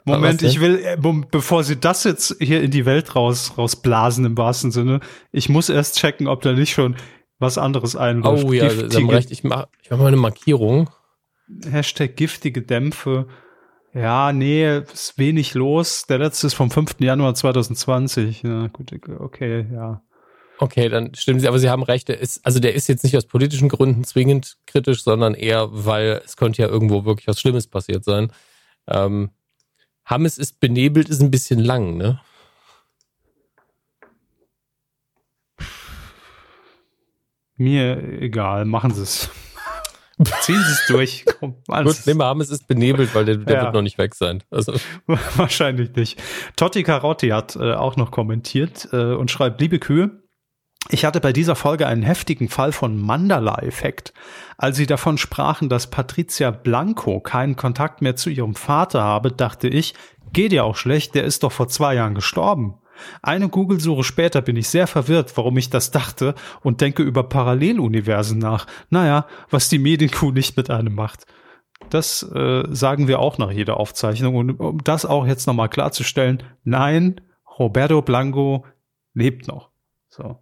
Moment, 0.05 0.43
ich 0.43 0.61
will, 0.61 0.82
äh, 0.82 0.97
bevor 1.30 1.62
Sie 1.62 1.78
das 1.78 2.05
jetzt 2.05 2.36
hier 2.41 2.62
in 2.62 2.70
die 2.70 2.86
Welt 2.86 3.14
raus, 3.14 3.55
rausblasen 3.57 4.24
im 4.24 4.36
wahrsten 4.36 4.70
Sinne, 4.70 5.01
ich 5.30 5.49
muss 5.49 5.68
erst 5.68 5.99
checken, 5.99 6.26
ob 6.26 6.43
da 6.43 6.53
nicht 6.53 6.72
schon 6.72 6.97
was 7.39 7.59
anderes 7.59 7.95
einläuft. 7.95 8.45
Oh 8.45 8.53
ja, 8.53 8.68
haben 8.68 9.11
recht. 9.11 9.30
Ich 9.30 9.45
mache 9.45 9.68
ich 9.82 9.91
mach 9.91 9.99
mal 9.99 10.07
eine 10.07 10.16
Markierung. 10.16 10.91
Hashtag 11.70 12.16
giftige 12.16 12.62
Dämpfe. 12.62 13.28
Ja, 13.95 14.32
nee, 14.32 14.78
ist 14.78 15.18
wenig 15.18 15.55
los. 15.55 16.07
Der 16.07 16.18
letzte 16.18 16.47
ist 16.47 16.55
vom 16.55 16.70
5. 16.70 16.97
Januar 17.01 17.34
2020. 17.34 18.43
Ja, 18.43 18.66
gut, 18.68 18.93
okay, 19.18 19.66
ja. 19.72 20.03
Okay, 20.59 20.89
dann 20.89 21.14
stimmen 21.14 21.39
Sie, 21.41 21.49
aber 21.49 21.59
Sie 21.59 21.70
haben 21.70 21.84
recht. 21.84 22.09
Der 22.09 22.18
ist, 22.18 22.45
also 22.45 22.59
der 22.59 22.74
ist 22.74 22.89
jetzt 22.89 23.05
nicht 23.05 23.16
aus 23.16 23.26
politischen 23.26 23.68
Gründen 23.68 24.05
zwingend 24.05 24.59
kritisch, 24.66 25.05
sondern 25.05 25.34
eher, 25.34 25.68
weil 25.70 26.20
es 26.24 26.36
könnte 26.36 26.62
ja 26.62 26.68
irgendwo 26.68 27.05
wirklich 27.05 27.28
was 27.28 27.41
Schlimmes 27.41 27.68
passiert 27.68 28.05
sein. 28.05 28.32
Ähm, 28.89 29.30
Hammes 30.05 30.36
ist 30.39 30.59
benebelt, 30.59 31.09
ist 31.09 31.20
ein 31.20 31.30
bisschen 31.30 31.61
lang, 31.61 31.97
ne? 31.97 32.20
Mir 37.57 38.20
egal, 38.20 38.64
machen 38.64 38.93
Sie 38.95 39.03
es. 39.03 39.30
Ziehen 40.40 40.62
Sie 40.64 40.72
es 40.72 40.86
durch. 40.88 41.24
Komm, 41.40 41.56
Gut, 41.66 42.06
nehmen 42.06 42.20
wir 42.20 42.26
an, 42.26 42.40
es 42.40 42.50
ist 42.50 42.66
benebelt, 42.66 43.14
weil 43.14 43.24
der, 43.24 43.36
der 43.36 43.56
ja. 43.56 43.62
wird 43.64 43.74
noch 43.74 43.82
nicht 43.82 43.98
weg 43.98 44.14
sein. 44.14 44.42
Also. 44.50 44.74
Wahrscheinlich 45.36 45.94
nicht. 45.94 46.20
Totti 46.56 46.82
Carotti 46.82 47.28
hat 47.28 47.56
äh, 47.56 47.74
auch 47.74 47.96
noch 47.96 48.10
kommentiert 48.10 48.88
äh, 48.92 49.14
und 49.14 49.30
schreibt, 49.30 49.60
liebe 49.60 49.78
Kühe, 49.78 50.22
ich 50.90 51.04
hatte 51.04 51.20
bei 51.20 51.32
dieser 51.32 51.54
Folge 51.54 51.86
einen 51.86 52.02
heftigen 52.02 52.48
Fall 52.48 52.72
von 52.72 52.96
Mandala-Effekt. 52.96 54.14
Als 54.56 54.76
Sie 54.76 54.86
davon 54.86 55.18
sprachen, 55.18 55.68
dass 55.68 55.90
Patricia 55.90 56.50
Blanco 56.50 57.20
keinen 57.20 57.56
Kontakt 57.56 58.00
mehr 58.00 58.16
zu 58.16 58.30
ihrem 58.30 58.54
Vater 58.54 59.02
habe, 59.02 59.30
dachte 59.30 59.68
ich, 59.68 59.94
geht 60.32 60.52
ja 60.52 60.62
auch 60.62 60.76
schlecht, 60.76 61.14
der 61.14 61.24
ist 61.24 61.42
doch 61.42 61.52
vor 61.52 61.68
zwei 61.68 61.94
Jahren 61.94 62.14
gestorben. 62.14 62.78
Eine 63.22 63.49
Google-Suche 63.49 64.05
später 64.05 64.40
bin 64.42 64.57
ich 64.57 64.68
sehr 64.68 64.86
verwirrt, 64.86 65.36
warum 65.36 65.57
ich 65.57 65.70
das 65.70 65.90
dachte 65.90 66.34
und 66.62 66.80
denke 66.80 67.03
über 67.03 67.22
Paralleluniversen 67.22 68.38
nach. 68.38 68.66
Naja, 68.90 69.26
was 69.51 69.68
die 69.68 69.78
Medienkuh 69.78 70.30
nicht 70.30 70.57
mit 70.57 70.70
einem 70.70 70.94
macht. 70.94 71.26
Das 71.90 72.22
äh, 72.22 72.64
sagen 72.70 73.09
wir 73.09 73.18
auch 73.18 73.38
nach 73.38 73.51
jeder 73.51 73.78
Aufzeichnung. 73.78 74.34
Und 74.34 74.51
um 74.53 74.82
das 74.84 75.07
auch 75.07 75.26
jetzt 75.26 75.46
nochmal 75.46 75.68
klarzustellen, 75.68 76.42
nein, 76.64 77.20
Roberto 77.59 78.03
Blanco 78.03 78.66
lebt 79.14 79.49
noch. 79.49 79.70
So. 80.09 80.38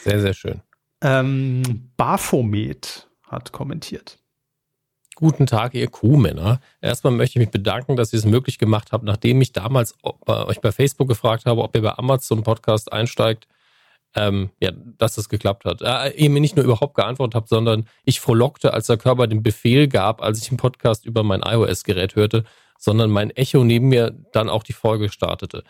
Sehr, 0.00 0.20
sehr 0.20 0.34
schön. 0.34 0.62
Ähm, 1.00 1.90
Baphomet 1.96 3.08
hat 3.26 3.52
kommentiert. 3.52 4.18
Guten 5.18 5.46
Tag, 5.46 5.74
ihr 5.74 5.88
Kuhmänner. 5.88 6.60
Erstmal 6.80 7.12
möchte 7.12 7.38
ich 7.38 7.46
mich 7.46 7.50
bedanken, 7.50 7.96
dass 7.96 8.12
ihr 8.12 8.20
es 8.20 8.24
möglich 8.24 8.56
gemacht 8.56 8.92
habt, 8.92 9.02
nachdem 9.02 9.40
ich 9.40 9.52
damals 9.52 9.96
euch 10.02 10.60
bei 10.60 10.70
Facebook 10.70 11.08
gefragt 11.08 11.44
habe, 11.44 11.60
ob 11.64 11.74
ihr 11.74 11.82
bei 11.82 11.98
Amazon 11.98 12.44
Podcast 12.44 12.92
einsteigt, 12.92 13.48
ähm, 14.14 14.50
ja, 14.60 14.70
dass 14.70 15.16
das 15.16 15.28
geklappt 15.28 15.64
hat. 15.64 15.82
Äh, 15.82 16.10
ihr 16.10 16.30
mir 16.30 16.40
nicht 16.40 16.54
nur 16.54 16.64
überhaupt 16.64 16.94
geantwortet 16.94 17.34
habt, 17.34 17.48
sondern 17.48 17.88
ich 18.04 18.20
frohlockte, 18.20 18.72
als 18.72 18.86
der 18.86 18.96
Körper 18.96 19.26
den 19.26 19.42
Befehl 19.42 19.88
gab, 19.88 20.22
als 20.22 20.40
ich 20.40 20.50
den 20.50 20.56
Podcast 20.56 21.04
über 21.04 21.24
mein 21.24 21.42
iOS-Gerät 21.42 22.14
hörte, 22.14 22.44
sondern 22.78 23.10
mein 23.10 23.30
Echo 23.30 23.64
neben 23.64 23.88
mir 23.88 24.16
dann 24.32 24.48
auch 24.48 24.62
die 24.62 24.72
Folge 24.72 25.08
startete. 25.08 25.64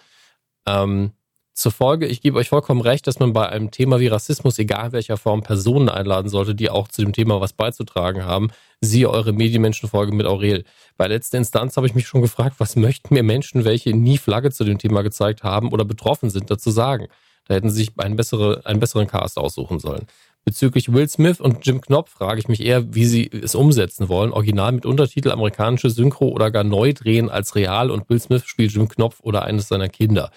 Ähm, 0.66 1.12
zur 1.58 1.72
Folge, 1.72 2.06
ich 2.06 2.20
gebe 2.20 2.38
euch 2.38 2.50
vollkommen 2.50 2.80
recht, 2.80 3.06
dass 3.08 3.18
man 3.18 3.32
bei 3.32 3.48
einem 3.48 3.72
Thema 3.72 3.98
wie 3.98 4.06
Rassismus, 4.06 4.60
egal 4.60 4.92
welcher 4.92 5.16
Form, 5.16 5.42
Personen 5.42 5.88
einladen 5.88 6.28
sollte, 6.28 6.54
die 6.54 6.70
auch 6.70 6.86
zu 6.86 7.02
dem 7.02 7.12
Thema 7.12 7.40
was 7.40 7.52
beizutragen 7.52 8.24
haben. 8.24 8.50
Siehe 8.80 9.10
eure 9.10 9.32
Medienmenschen-Folge 9.32 10.14
mit 10.14 10.24
Aurel. 10.24 10.64
Bei 10.96 11.08
letzter 11.08 11.36
Instanz 11.38 11.76
habe 11.76 11.88
ich 11.88 11.96
mich 11.96 12.06
schon 12.06 12.22
gefragt, 12.22 12.56
was 12.58 12.76
möchten 12.76 13.12
mir 13.12 13.24
Menschen, 13.24 13.64
welche 13.64 13.92
nie 13.92 14.18
Flagge 14.18 14.52
zu 14.52 14.62
dem 14.62 14.78
Thema 14.78 15.02
gezeigt 15.02 15.42
haben 15.42 15.72
oder 15.72 15.84
betroffen 15.84 16.30
sind, 16.30 16.48
dazu 16.48 16.70
sagen? 16.70 17.08
Da 17.48 17.54
hätten 17.54 17.70
sie 17.70 17.78
sich 17.78 17.90
einen, 17.96 18.14
bessere, 18.14 18.64
einen 18.64 18.78
besseren 18.78 19.08
Cast 19.08 19.36
aussuchen 19.36 19.80
sollen. 19.80 20.06
Bezüglich 20.44 20.92
Will 20.92 21.08
Smith 21.08 21.40
und 21.40 21.66
Jim 21.66 21.80
Knopf 21.80 22.12
frage 22.12 22.38
ich 22.38 22.46
mich 22.46 22.64
eher, 22.64 22.94
wie 22.94 23.04
sie 23.04 23.28
es 23.32 23.56
umsetzen 23.56 24.08
wollen. 24.08 24.32
Original 24.32 24.70
mit 24.70 24.86
Untertitel, 24.86 25.32
amerikanische 25.32 25.90
Synchro 25.90 26.28
oder 26.28 26.52
gar 26.52 26.62
neu 26.62 26.92
drehen 26.92 27.28
als 27.28 27.56
real 27.56 27.90
und 27.90 28.08
Will 28.08 28.20
Smith 28.20 28.44
spielt 28.46 28.70
Jim 28.70 28.88
Knopf 28.88 29.18
oder 29.22 29.42
eines 29.42 29.66
seiner 29.66 29.88
Kinder. 29.88 30.30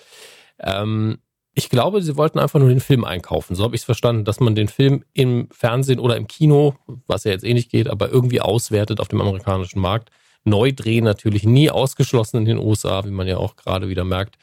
Ähm, 0.61 1.19
ich 1.53 1.69
glaube, 1.69 2.01
sie 2.01 2.15
wollten 2.15 2.39
einfach 2.39 2.59
nur 2.59 2.69
den 2.69 2.79
Film 2.79 3.03
einkaufen. 3.03 3.55
So 3.55 3.63
habe 3.63 3.75
ich 3.75 3.81
es 3.81 3.85
verstanden, 3.85 4.23
dass 4.23 4.39
man 4.39 4.55
den 4.55 4.69
Film 4.69 5.03
im 5.13 5.49
Fernsehen 5.51 5.99
oder 5.99 6.15
im 6.15 6.27
Kino, 6.27 6.75
was 7.07 7.25
ja 7.25 7.31
jetzt 7.31 7.43
eh 7.43 7.53
nicht 7.53 7.69
geht, 7.69 7.89
aber 7.89 8.09
irgendwie 8.09 8.39
auswertet 8.39 9.01
auf 9.01 9.09
dem 9.09 9.19
amerikanischen 9.19 9.81
Markt. 9.81 10.11
Neu 10.43 10.71
drehen 10.71 11.03
natürlich 11.03 11.43
nie 11.43 11.69
ausgeschlossen 11.69 12.37
in 12.37 12.45
den 12.45 12.57
USA, 12.57 13.03
wie 13.05 13.11
man 13.11 13.27
ja 13.27 13.37
auch 13.37 13.57
gerade 13.57 13.89
wieder 13.89 14.05
merkt. 14.05 14.37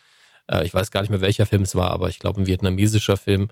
Äh, 0.50 0.66
ich 0.66 0.74
weiß 0.74 0.90
gar 0.90 1.00
nicht 1.00 1.10
mehr, 1.10 1.22
welcher 1.22 1.46
Film 1.46 1.62
es 1.62 1.74
war, 1.74 1.90
aber 1.90 2.08
ich 2.08 2.18
glaube, 2.18 2.40
ein 2.40 2.46
vietnamesischer 2.46 3.16
Film 3.16 3.48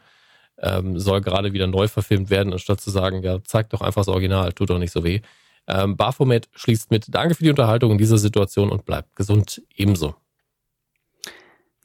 ähm, 0.58 0.98
soll 0.98 1.20
gerade 1.22 1.52
wieder 1.52 1.66
neu 1.66 1.88
verfilmt 1.88 2.30
werden, 2.30 2.52
anstatt 2.52 2.80
zu 2.80 2.90
sagen, 2.90 3.22
ja, 3.22 3.42
zeig 3.44 3.70
doch 3.70 3.80
einfach 3.80 4.02
das 4.02 4.08
Original, 4.08 4.52
tut 4.52 4.70
doch 4.70 4.78
nicht 4.78 4.92
so 4.92 5.02
weh. 5.02 5.20
Ähm, 5.66 5.96
Baphomet 5.96 6.48
schließt 6.54 6.90
mit 6.90 7.06
Danke 7.08 7.34
für 7.34 7.44
die 7.44 7.50
Unterhaltung 7.50 7.92
in 7.92 7.98
dieser 7.98 8.18
Situation 8.18 8.70
und 8.70 8.84
bleibt 8.84 9.16
gesund 9.16 9.62
ebenso. 9.74 10.14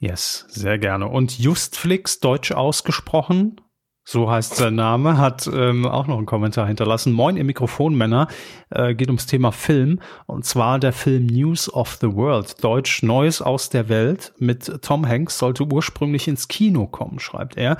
Yes, 0.02 0.46
sehr 0.48 0.80
gerne. 0.80 1.06
Und 1.06 1.38
Justflix, 1.38 2.18
deutsch 2.18 2.50
ausgesprochen, 2.50 3.60
so 4.02 4.28
heißt 4.28 4.56
sein 4.56 4.74
Name, 4.74 5.16
hat 5.16 5.46
ähm, 5.46 5.86
auch 5.86 6.08
noch 6.08 6.16
einen 6.16 6.26
Kommentar 6.26 6.66
hinterlassen. 6.66 7.12
Moin, 7.12 7.36
ihr 7.36 7.44
Mikrofonmänner. 7.44 8.26
Äh, 8.70 8.96
geht 8.96 9.06
ums 9.06 9.26
Thema 9.26 9.52
Film. 9.52 10.00
Und 10.26 10.44
zwar 10.44 10.80
der 10.80 10.92
Film 10.92 11.26
News 11.26 11.72
of 11.72 11.98
the 12.00 12.12
World. 12.12 12.64
Deutsch 12.64 13.04
Neues 13.04 13.40
aus 13.40 13.70
der 13.70 13.88
Welt 13.88 14.32
mit 14.38 14.82
Tom 14.82 15.06
Hanks 15.06 15.38
sollte 15.38 15.62
ursprünglich 15.72 16.26
ins 16.26 16.48
Kino 16.48 16.88
kommen, 16.88 17.20
schreibt 17.20 17.56
er. 17.56 17.76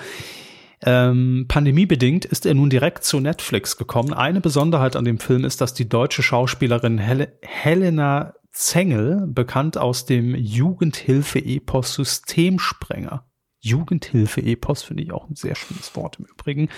Ähm, 0.84 1.46
pandemiebedingt 1.48 2.24
ist 2.24 2.46
er 2.46 2.54
nun 2.54 2.70
direkt 2.70 3.02
zu 3.02 3.18
Netflix 3.18 3.76
gekommen. 3.76 4.12
Eine 4.12 4.40
Besonderheit 4.40 4.94
an 4.94 5.04
dem 5.04 5.18
Film 5.18 5.44
ist, 5.44 5.60
dass 5.60 5.74
die 5.74 5.88
deutsche 5.88 6.22
Schauspielerin 6.22 6.98
Hel 6.98 7.32
Helena 7.42 8.34
Zengel, 8.52 9.26
bekannt 9.26 9.78
aus 9.78 10.04
dem 10.04 10.34
Jugendhilfe-Epos 10.34 11.94
Systemsprenger. 11.94 13.26
Jugendhilfe-Epos 13.60 14.82
finde 14.82 15.04
ich 15.04 15.12
auch 15.12 15.28
ein 15.28 15.36
sehr 15.36 15.54
schönes 15.54 15.94
Wort 15.94 16.18
im 16.18 16.26
Übrigen, 16.26 16.68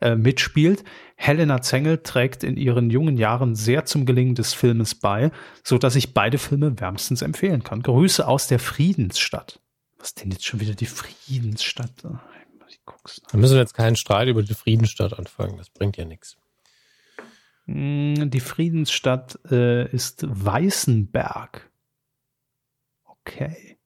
äh, 0.00 0.14
mitspielt. 0.14 0.84
Helena 1.16 1.62
Zengel 1.62 1.98
trägt 2.02 2.44
in 2.44 2.56
ihren 2.56 2.90
jungen 2.90 3.16
Jahren 3.16 3.54
sehr 3.54 3.86
zum 3.86 4.04
Gelingen 4.04 4.34
des 4.34 4.52
Filmes 4.52 4.94
bei, 4.94 5.30
so 5.62 5.78
dass 5.78 5.96
ich 5.96 6.12
beide 6.12 6.38
Filme 6.38 6.78
wärmstens 6.78 7.22
empfehlen 7.22 7.64
kann. 7.64 7.82
Grüße 7.82 8.26
aus 8.26 8.46
der 8.46 8.58
Friedensstadt. 8.58 9.60
Was 9.98 10.14
denn 10.14 10.30
jetzt 10.30 10.44
schon 10.44 10.60
wieder 10.60 10.74
die 10.74 10.86
Friedensstadt? 10.86 12.04
Wir 12.04 13.40
müssen 13.40 13.56
jetzt 13.56 13.74
keinen 13.74 13.96
Streit 13.96 14.28
über 14.28 14.42
die 14.42 14.54
Friedensstadt 14.54 15.18
anfangen. 15.18 15.56
Das 15.56 15.70
bringt 15.70 15.96
ja 15.96 16.04
nichts. 16.04 16.36
Hm, 17.66 18.30
die 18.30 18.40
Friedensstadt 18.40 19.38
äh, 19.50 19.90
ist 19.90 20.24
Weißenberg. 20.28 21.70
Okay. 23.04 23.44
okay. 23.46 23.78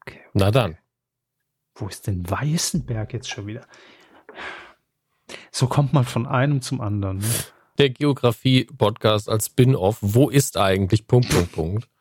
Okay. 0.00 0.20
Na 0.32 0.50
dann. 0.50 0.78
Wo 1.74 1.88
ist 1.88 2.06
denn 2.06 2.28
Weißenberg 2.28 3.12
jetzt 3.12 3.30
schon 3.30 3.46
wieder? 3.46 3.66
So 5.50 5.66
kommt 5.66 5.92
man 5.92 6.04
von 6.04 6.26
einem 6.26 6.60
zum 6.60 6.80
anderen. 6.80 7.18
Ne? 7.18 7.28
Der 7.78 7.90
Geografie-Podcast 7.90 9.28
als 9.28 9.46
Spin-off. 9.46 9.98
Wo 10.00 10.28
ist 10.28 10.56
eigentlich 10.56 11.06
Punkt, 11.06 11.30
Punkt, 11.30 11.52
Punkt? 11.52 11.88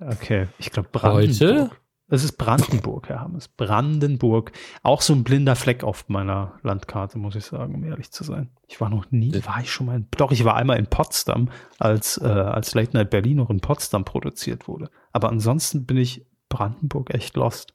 Okay, 0.00 0.46
ich 0.58 0.70
glaube 0.70 0.90
Brandenburg. 0.92 1.40
Heute 1.40 1.70
es 2.10 2.24
ist 2.24 2.32
Brandenburg, 2.32 3.08
Herr 3.10 3.20
Hammes. 3.20 3.48
Brandenburg. 3.48 4.52
Auch 4.82 5.02
so 5.02 5.12
ein 5.12 5.24
blinder 5.24 5.56
Fleck 5.56 5.84
auf 5.84 6.08
meiner 6.08 6.58
Landkarte, 6.62 7.18
muss 7.18 7.34
ich 7.34 7.44
sagen, 7.44 7.74
um 7.74 7.84
ehrlich 7.84 8.10
zu 8.10 8.24
sein. 8.24 8.50
Ich 8.66 8.80
war 8.80 8.88
noch 8.88 9.10
nie, 9.10 9.34
war 9.44 9.60
ich 9.60 9.70
schon 9.70 9.86
mal 9.86 9.96
in, 9.96 10.08
doch, 10.16 10.32
ich 10.32 10.44
war 10.44 10.56
einmal 10.56 10.78
in 10.78 10.86
Potsdam, 10.86 11.50
als, 11.78 12.18
äh, 12.18 12.26
als 12.26 12.74
Late 12.74 12.96
Night 12.96 13.10
Berlin 13.10 13.36
noch 13.36 13.50
in 13.50 13.60
Potsdam 13.60 14.06
produziert 14.06 14.68
wurde. 14.68 14.90
Aber 15.12 15.28
ansonsten 15.28 15.84
bin 15.84 15.98
ich 15.98 16.24
Brandenburg 16.48 17.12
echt 17.12 17.36
lost. 17.36 17.74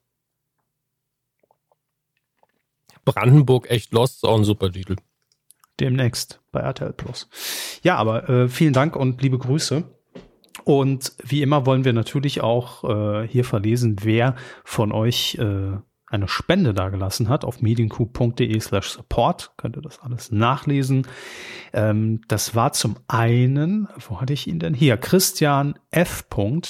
Brandenburg 3.05 3.69
echt 3.69 3.93
lost 3.93 4.15
ist 4.15 4.23
auch 4.23 4.37
ein 4.37 4.45
super 4.45 4.71
Titel. 4.71 4.95
Demnächst 5.79 6.41
bei 6.51 6.61
RTL 6.61 6.93
Plus. 6.93 7.29
Ja, 7.83 7.97
aber 7.97 8.29
äh, 8.29 8.49
vielen 8.49 8.73
Dank 8.73 8.95
und 8.95 9.21
liebe 9.21 9.37
Grüße. 9.37 9.83
Und 10.63 11.13
wie 11.23 11.41
immer 11.41 11.65
wollen 11.65 11.85
wir 11.85 11.93
natürlich 11.93 12.41
auch 12.41 12.83
äh, 12.83 13.27
hier 13.27 13.43
verlesen, 13.43 13.97
wer 14.03 14.35
von 14.63 14.91
euch 14.91 15.35
äh, 15.35 15.77
eine 16.13 16.27
Spende 16.27 16.75
dagelassen 16.75 17.27
hat 17.27 17.43
auf 17.43 17.61
mediencoup.de 17.61 18.59
slash 18.59 18.89
support. 18.89 19.51
Könnt 19.57 19.77
ihr 19.77 19.81
das 19.81 19.99
alles 19.99 20.31
nachlesen. 20.31 21.07
Ähm, 21.73 22.21
das 22.27 22.53
war 22.53 22.71
zum 22.73 22.97
einen, 23.07 23.87
wo 24.07 24.21
hatte 24.21 24.33
ich 24.33 24.47
ihn 24.47 24.59
denn? 24.59 24.75
Hier, 24.75 24.97
Christian 24.97 25.73
F. 25.89 26.23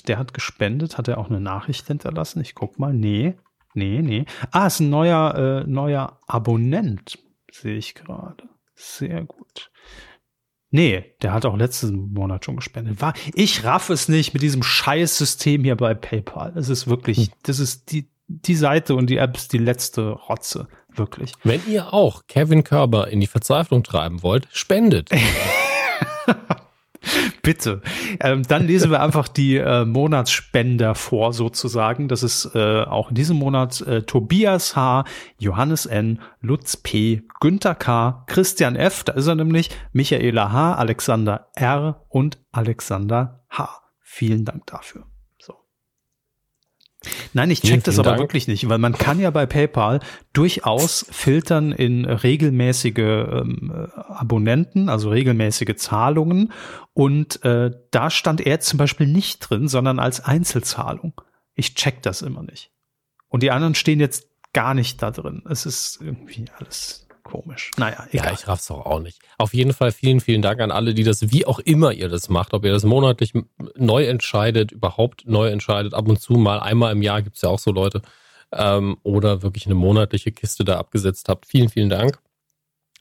der 0.08 0.18
hat 0.18 0.34
gespendet, 0.34 0.98
hat 0.98 1.10
er 1.10 1.18
auch 1.18 1.30
eine 1.30 1.42
Nachricht 1.42 1.88
hinterlassen. 1.88 2.40
Ich 2.40 2.56
guck 2.56 2.80
mal. 2.80 2.94
Nee, 2.94 3.36
nee, 3.74 4.02
nee. 4.02 4.26
Ah, 4.52 4.68
ist 4.68 4.80
ein 4.80 4.90
neuer, 4.90 5.36
äh, 5.36 5.70
neuer 5.70 6.20
Abonnent, 6.26 7.20
sehe 7.52 7.76
ich 7.76 7.96
gerade. 7.96 8.48
Sehr 8.76 9.26
gut. 9.26 9.72
Nee, 10.74 11.06
der 11.22 11.34
hat 11.34 11.46
auch 11.46 11.56
letzten 11.56 12.14
Monat 12.14 12.46
schon 12.46 12.56
gespendet. 12.56 13.00
War, 13.00 13.14
ich 13.36 13.64
raff 13.64 13.92
es 13.92 14.10
nicht 14.10 14.34
mit 14.34 14.42
diesem 14.42 14.64
Scheißsystem 14.64 15.64
hier 15.64 15.76
bei 15.76 15.94
PayPal. 15.94 16.52
Es 16.58 16.68
ist 16.68 16.88
wirklich, 16.88 17.18
hm. 17.18 17.28
das 17.44 17.60
ist 17.60 17.92
die, 17.92 18.10
die 18.26 18.56
Seite 18.56 18.96
und 18.96 19.08
die 19.08 19.18
App 19.18 19.38
ist 19.38 19.54
die 19.54 19.60
letzte 19.60 20.10
Rotze. 20.10 20.68
Wirklich. 20.90 21.34
Wenn 21.44 21.62
ihr 21.68 21.94
auch 21.94 22.24
Kevin 22.28 22.64
Körber 22.64 23.10
in 23.10 23.20
die 23.20 23.28
Verzweiflung 23.28 23.84
treiben 23.84 24.24
wollt, 24.24 24.48
spendet. 24.52 25.12
Bitte. 27.42 27.82
Ähm, 28.20 28.44
dann 28.44 28.68
lesen 28.68 28.92
wir 28.92 29.02
einfach 29.02 29.28
die 29.28 29.58
äh, 29.58 29.86
Monatsspender 29.86 30.96
vor, 30.96 31.34
sozusagen. 31.34 32.08
Das 32.08 32.24
ist 32.24 32.52
äh, 32.56 32.84
auch 32.84 33.10
in 33.10 33.16
diesem 33.16 33.38
Monat 33.38 33.82
äh, 33.82 34.04
Tobias 34.04 34.76
H., 34.76 35.06
Johannes 35.38 35.86
N., 35.86 36.20
Lutz 36.42 36.78
P., 36.78 37.24
Günther 37.40 37.76
K., 37.76 38.24
Christian 38.28 38.76
F., 38.76 39.04
da 39.04 39.14
ist 39.14 39.28
er 39.28 39.36
nämlich, 39.36 39.70
Michaela 39.92 40.52
H., 40.52 40.76
Alexander 40.76 41.50
R. 41.56 42.06
und 42.10 42.40
Alexander 42.52 43.44
H. 43.50 43.82
Vielen 44.02 44.46
Dank 44.46 44.66
dafür. 44.68 45.06
Nein, 47.34 47.52
ich 47.52 47.62
check 47.62 47.84
das 47.84 48.00
aber 48.00 48.12
Dank. 48.12 48.20
wirklich 48.20 48.48
nicht, 48.48 48.70
weil 48.70 48.78
man 48.78 48.94
kann 48.94 49.20
ja 49.20 49.30
bei 49.30 49.46
PayPal 49.46 50.00
durchaus 50.32 51.06
filtern 51.12 51.72
in 51.72 52.06
regelmäßige 52.06 52.98
ähm, 52.98 53.90
Abonnenten, 53.96 54.90
also 54.90 55.10
regelmäßige 55.10 55.76
Zahlungen. 55.76 56.52
Und 56.94 57.44
äh, 57.44 57.72
da 57.92 58.10
stand 58.10 58.42
er 58.42 58.60
zum 58.60 58.78
Beispiel 58.78 59.08
nicht 59.08 59.40
drin, 59.40 59.68
sondern 59.68 60.00
als 60.00 60.22
Einzelzahlung. 60.22 61.14
Ich 61.56 61.76
check 61.76 62.02
das 62.02 62.22
immer 62.22 62.44
nicht. 62.44 62.72
Und 63.28 63.44
die 63.44 63.52
anderen 63.52 63.76
stehen 63.76 64.00
jetzt 64.00 64.28
gar 64.54 64.74
nicht 64.74 65.02
da 65.02 65.12
drin. 65.12 65.44
Es 65.50 65.66
ist 65.66 66.00
irgendwie 66.02 66.46
alles 66.58 67.03
Komisch. 67.24 67.72
Naja, 67.78 68.06
egal. 68.12 68.28
Ja, 68.28 68.34
ich 68.34 68.48
raff's 68.48 68.68
doch 68.68 68.86
auch 68.86 69.00
nicht. 69.00 69.20
Auf 69.38 69.54
jeden 69.54 69.74
Fall 69.74 69.92
vielen, 69.92 70.20
vielen 70.20 70.42
Dank 70.42 70.60
an 70.60 70.72
alle, 70.72 70.94
die 70.94 71.04
das, 71.04 71.32
wie 71.32 71.46
auch 71.46 71.60
immer 71.60 71.94
ihr 71.94 72.10
das 72.10 72.30
macht, 72.30 72.54
ob 72.54 72.66
ihr 72.66 72.72
das 72.72 72.84
monatlich 72.84 73.34
neu 73.76 74.06
entscheidet, 74.06 74.74
überhaupt 74.74 75.26
neu 75.26 75.48
entscheidet, 75.48 75.94
ab 75.94 76.08
und 76.08 76.20
zu 76.20 76.34
mal, 76.34 76.60
einmal 76.60 76.92
im 76.92 77.02
Jahr 77.02 77.22
gibt's 77.22 77.42
ja 77.42 77.50
auch 77.50 77.60
so 77.60 77.72
Leute, 77.72 78.02
ähm, 78.52 78.98
oder 79.04 79.42
wirklich 79.42 79.66
eine 79.66 79.76
monatliche 79.76 80.32
Kiste 80.32 80.66
da 80.66 80.78
abgesetzt 80.78 81.30
habt. 81.30 81.46
Vielen, 81.46 81.70
vielen 81.70 81.90
Dank. 81.90 82.20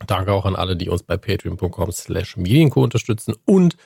Danke 0.06 0.32
auch 0.32 0.46
an 0.46 0.56
alle, 0.56 0.76
die 0.76 0.88
uns 0.88 1.02
bei 1.02 1.16
patreon.com 1.16 1.92
slash 1.92 2.36
medienco 2.36 2.82
unterstützen 2.82 3.34
und 3.44 3.76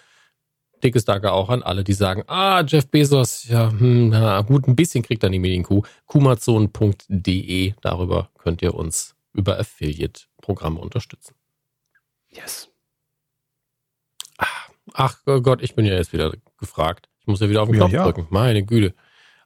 dickes 0.83 1.05
Danke 1.05 1.33
auch 1.33 1.49
an 1.49 1.63
alle, 1.63 1.85
die 1.85 1.95
sagen, 1.95 2.23
ah, 2.27 2.63
Jeff 2.67 2.89
Bezos, 2.89 3.49
ja, 3.49 3.71
hm, 3.71 4.11
na 4.11 4.43
gut, 4.43 4.69
ein 4.69 4.77
bisschen 4.77 5.03
kriegt 5.03 5.23
er 5.23 5.31
die 5.31 5.39
Medienkuh. 5.39 5.83
kumazon.de, 6.07 7.75
darüber 7.81 8.31
könnt 8.39 8.63
ihr 8.63 8.75
uns 8.75 9.16
über 9.37 9.59
Affiliate-Programme 9.59 10.81
unterstützen. 10.81 11.35
Yes. 12.29 12.69
Ah, 14.39 14.47
Ach 14.95 15.19
Gott, 15.25 15.63
ich 15.63 15.75
bin 15.75 15.85
ja 15.87 15.95
jetzt 15.95 16.13
wieder 16.13 16.33
gefragt. 16.59 17.09
Ich 17.21 17.27
muss 17.27 17.41
ja 17.41 17.49
wieder 17.49 17.63
auf 17.63 17.69
den 17.69 17.75
Ja, 17.75 17.81
Knopf 17.81 17.93
ja. 17.93 18.05
drücken. 18.05 18.27
Meine 18.31 18.65
Güte. 18.65 18.95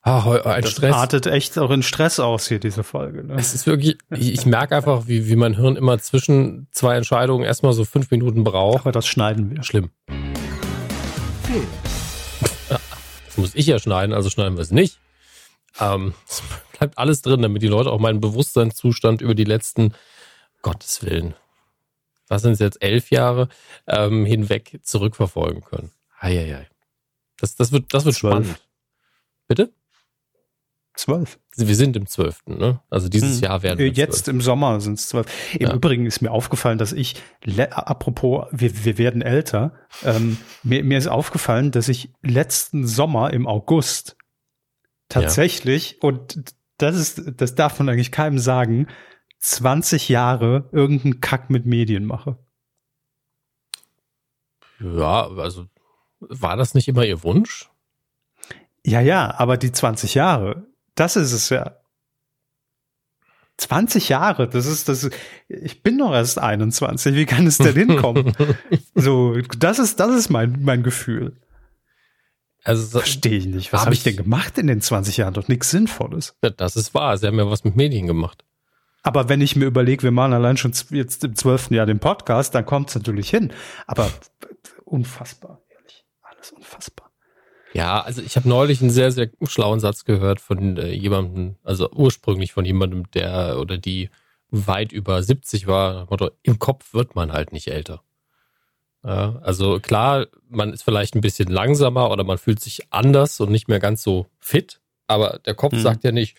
Ah, 0.02 0.24
heu- 0.24 0.40
ein 0.42 0.62
Das 0.62 0.70
Stress. 0.72 0.94
artet 0.94 1.26
echt 1.26 1.58
auch 1.58 1.70
in 1.70 1.82
Stress 1.82 2.18
aus 2.20 2.48
hier, 2.48 2.58
diese 2.58 2.82
Folge. 2.84 3.22
Ne? 3.22 3.34
Es 3.34 3.54
ist 3.54 3.66
wirklich, 3.66 3.98
ich, 4.16 4.32
ich 4.32 4.46
merke 4.46 4.74
einfach, 4.76 5.06
wie, 5.08 5.28
wie 5.28 5.36
mein 5.36 5.54
Hirn 5.54 5.76
immer 5.76 5.98
zwischen 5.98 6.68
zwei 6.72 6.96
Entscheidungen 6.96 7.44
erstmal 7.44 7.74
so 7.74 7.84
fünf 7.84 8.10
Minuten 8.10 8.42
braucht. 8.42 8.80
Aber 8.80 8.92
das 8.92 9.06
schneiden 9.06 9.50
wir. 9.50 9.62
Schlimm. 9.62 9.90
Das 13.26 13.36
muss 13.36 13.54
ich 13.54 13.66
ja 13.66 13.78
schneiden, 13.78 14.12
also 14.12 14.28
schneiden 14.28 14.56
wir 14.56 14.62
es 14.62 14.70
nicht. 14.72 14.98
Ähm, 15.78 16.14
es 16.28 16.42
bleibt 16.78 16.98
alles 16.98 17.22
drin, 17.22 17.42
damit 17.42 17.62
die 17.62 17.68
Leute 17.68 17.90
auch 17.90 18.00
meinen 18.00 18.20
Bewusstseinszustand 18.20 19.20
über 19.22 19.34
die 19.34 19.44
letzten, 19.44 19.94
Gottes 20.62 21.02
Willen, 21.04 21.34
was 22.28 22.42
sind 22.42 22.52
es 22.52 22.58
jetzt, 22.58 22.82
elf 22.82 23.10
Jahre 23.10 23.48
ähm, 23.86 24.24
hinweg 24.26 24.80
zurückverfolgen 24.82 25.62
können. 25.62 25.90
Eieiei. 26.18 26.68
Das, 27.38 27.54
das 27.54 27.72
wird, 27.72 27.94
das 27.94 28.04
wird 28.04 28.14
Zwölf. 28.14 28.44
spannend. 28.46 28.66
Bitte? 29.48 29.72
Zwölf. 30.94 31.38
Wir 31.56 31.74
sind 31.76 31.96
im 31.96 32.06
zwölften, 32.06 32.58
ne? 32.58 32.80
Also 32.90 33.08
dieses 33.08 33.36
Hm. 33.36 33.44
Jahr 33.44 33.62
werden 33.62 33.78
wir 33.78 33.88
Jetzt 33.88 34.28
im 34.28 34.40
Sommer 34.40 34.80
sind 34.80 34.98
es 34.98 35.08
zwölf. 35.08 35.26
Im 35.54 35.68
Ja. 35.68 35.74
Übrigen 35.74 36.04
ist 36.04 36.20
mir 36.20 36.30
aufgefallen, 36.30 36.78
dass 36.78 36.92
ich, 36.92 37.16
apropos, 37.70 38.46
wir, 38.50 38.84
wir 38.84 38.98
werden 38.98 39.22
älter, 39.22 39.72
ähm, 40.04 40.36
mir, 40.62 40.84
mir 40.84 40.98
ist 40.98 41.06
aufgefallen, 41.06 41.70
dass 41.70 41.88
ich 41.88 42.10
letzten 42.22 42.86
Sommer 42.86 43.32
im 43.32 43.46
August 43.46 44.16
tatsächlich, 45.10 46.02
und 46.02 46.54
das 46.78 46.96
ist, 46.96 47.22
das 47.36 47.54
darf 47.54 47.78
man 47.78 47.90
eigentlich 47.90 48.12
keinem 48.12 48.38
sagen, 48.38 48.86
20 49.40 50.08
Jahre 50.08 50.68
irgendeinen 50.72 51.20
Kack 51.20 51.50
mit 51.50 51.66
Medien 51.66 52.06
mache. 52.06 52.38
Ja, 54.80 55.28
also 55.28 55.66
war 56.20 56.56
das 56.56 56.74
nicht 56.74 56.88
immer 56.88 57.04
ihr 57.04 57.22
Wunsch? 57.22 57.70
Ja, 58.84 59.00
ja, 59.00 59.34
aber 59.38 59.56
die 59.56 59.72
20 59.72 60.14
Jahre, 60.14 60.66
das 60.94 61.16
ist 61.16 61.32
es 61.32 61.50
ja. 61.50 61.76
20 63.58 64.08
Jahre, 64.08 64.48
das 64.48 64.64
ist 64.64 64.88
das. 64.88 65.10
Ich 65.48 65.82
bin 65.82 65.98
doch 65.98 66.12
erst 66.12 66.38
21. 66.38 67.14
Wie 67.14 67.26
kann 67.26 67.46
es 67.46 67.58
denn 67.58 67.74
hinkommen? 67.74 68.32
so, 68.94 69.36
das 69.58 69.78
ist 69.78 70.00
das 70.00 70.14
ist 70.14 70.30
mein 70.30 70.62
mein 70.62 70.82
Gefühl. 70.82 71.36
Also 72.64 72.82
so- 72.84 72.98
Verstehe 72.98 73.38
ich 73.38 73.46
nicht. 73.46 73.72
Was 73.72 73.80
Hab 73.80 73.86
habe 73.86 73.94
ich 73.94 74.00
ich- 74.00 74.04
denn 74.04 74.16
gemacht 74.16 74.58
in 74.58 74.66
den 74.66 74.80
20 74.80 75.16
Jahren? 75.16 75.34
Doch 75.34 75.48
nichts 75.48 75.70
Sinnvolles. 75.70 76.36
ja, 76.42 76.50
das 76.50 76.76
ist 76.76 76.92
wahr. 76.94 77.16
Sie 77.16 77.26
haben 77.26 77.38
ja 77.38 77.50
was 77.50 77.64
mit 77.64 77.76
Medien 77.76 78.06
gemacht. 78.06 78.44
Aber 79.02 79.30
wenn 79.30 79.40
ich 79.40 79.56
mir 79.56 79.64
überlege, 79.64 80.02
wir 80.02 80.10
machen 80.10 80.34
allein 80.34 80.58
schon 80.58 80.72
jetzt 80.90 81.24
im 81.24 81.34
zwölften 81.34 81.72
Jahr 81.74 81.86
den 81.86 82.00
Podcast, 82.00 82.54
dann 82.54 82.66
kommt 82.66 82.90
es 82.90 82.94
natürlich 82.96 83.30
hin. 83.30 83.50
Aber 83.86 84.10
unfassbar, 84.84 85.62
ehrlich, 85.70 86.04
alles 86.22 86.52
unfassbar. 86.52 87.10
Ja, 87.72 88.00
also 88.02 88.20
ich 88.20 88.36
habe 88.36 88.48
neulich 88.48 88.80
einen 88.80 88.90
sehr, 88.90 89.12
sehr 89.12 89.30
schlauen 89.44 89.80
Satz 89.80 90.04
gehört 90.04 90.40
von 90.40 90.76
äh, 90.76 90.92
jemandem, 90.92 91.56
also 91.62 91.90
ursprünglich 91.92 92.52
von 92.52 92.64
jemandem, 92.64 93.08
der 93.12 93.58
oder 93.60 93.78
die 93.78 94.10
weit 94.50 94.92
über 94.92 95.22
70 95.22 95.66
war. 95.68 96.06
Motto, 96.10 96.30
Im 96.42 96.58
Kopf 96.58 96.92
wird 96.92 97.14
man 97.14 97.32
halt 97.32 97.52
nicht 97.52 97.68
älter. 97.68 98.02
Ja, 99.04 99.38
also 99.42 99.80
klar, 99.80 100.26
man 100.48 100.72
ist 100.72 100.82
vielleicht 100.82 101.14
ein 101.14 101.20
bisschen 101.22 101.48
langsamer 101.48 102.10
oder 102.10 102.22
man 102.24 102.36
fühlt 102.38 102.60
sich 102.60 102.82
anders 102.92 103.40
und 103.40 103.50
nicht 103.50 103.68
mehr 103.68 103.78
ganz 103.80 104.02
so 104.02 104.26
fit, 104.40 104.80
aber 105.06 105.38
der 105.46 105.54
Kopf 105.54 105.72
Mhm. 105.72 105.80
sagt 105.80 106.04
ja 106.04 106.12
nicht, 106.12 106.36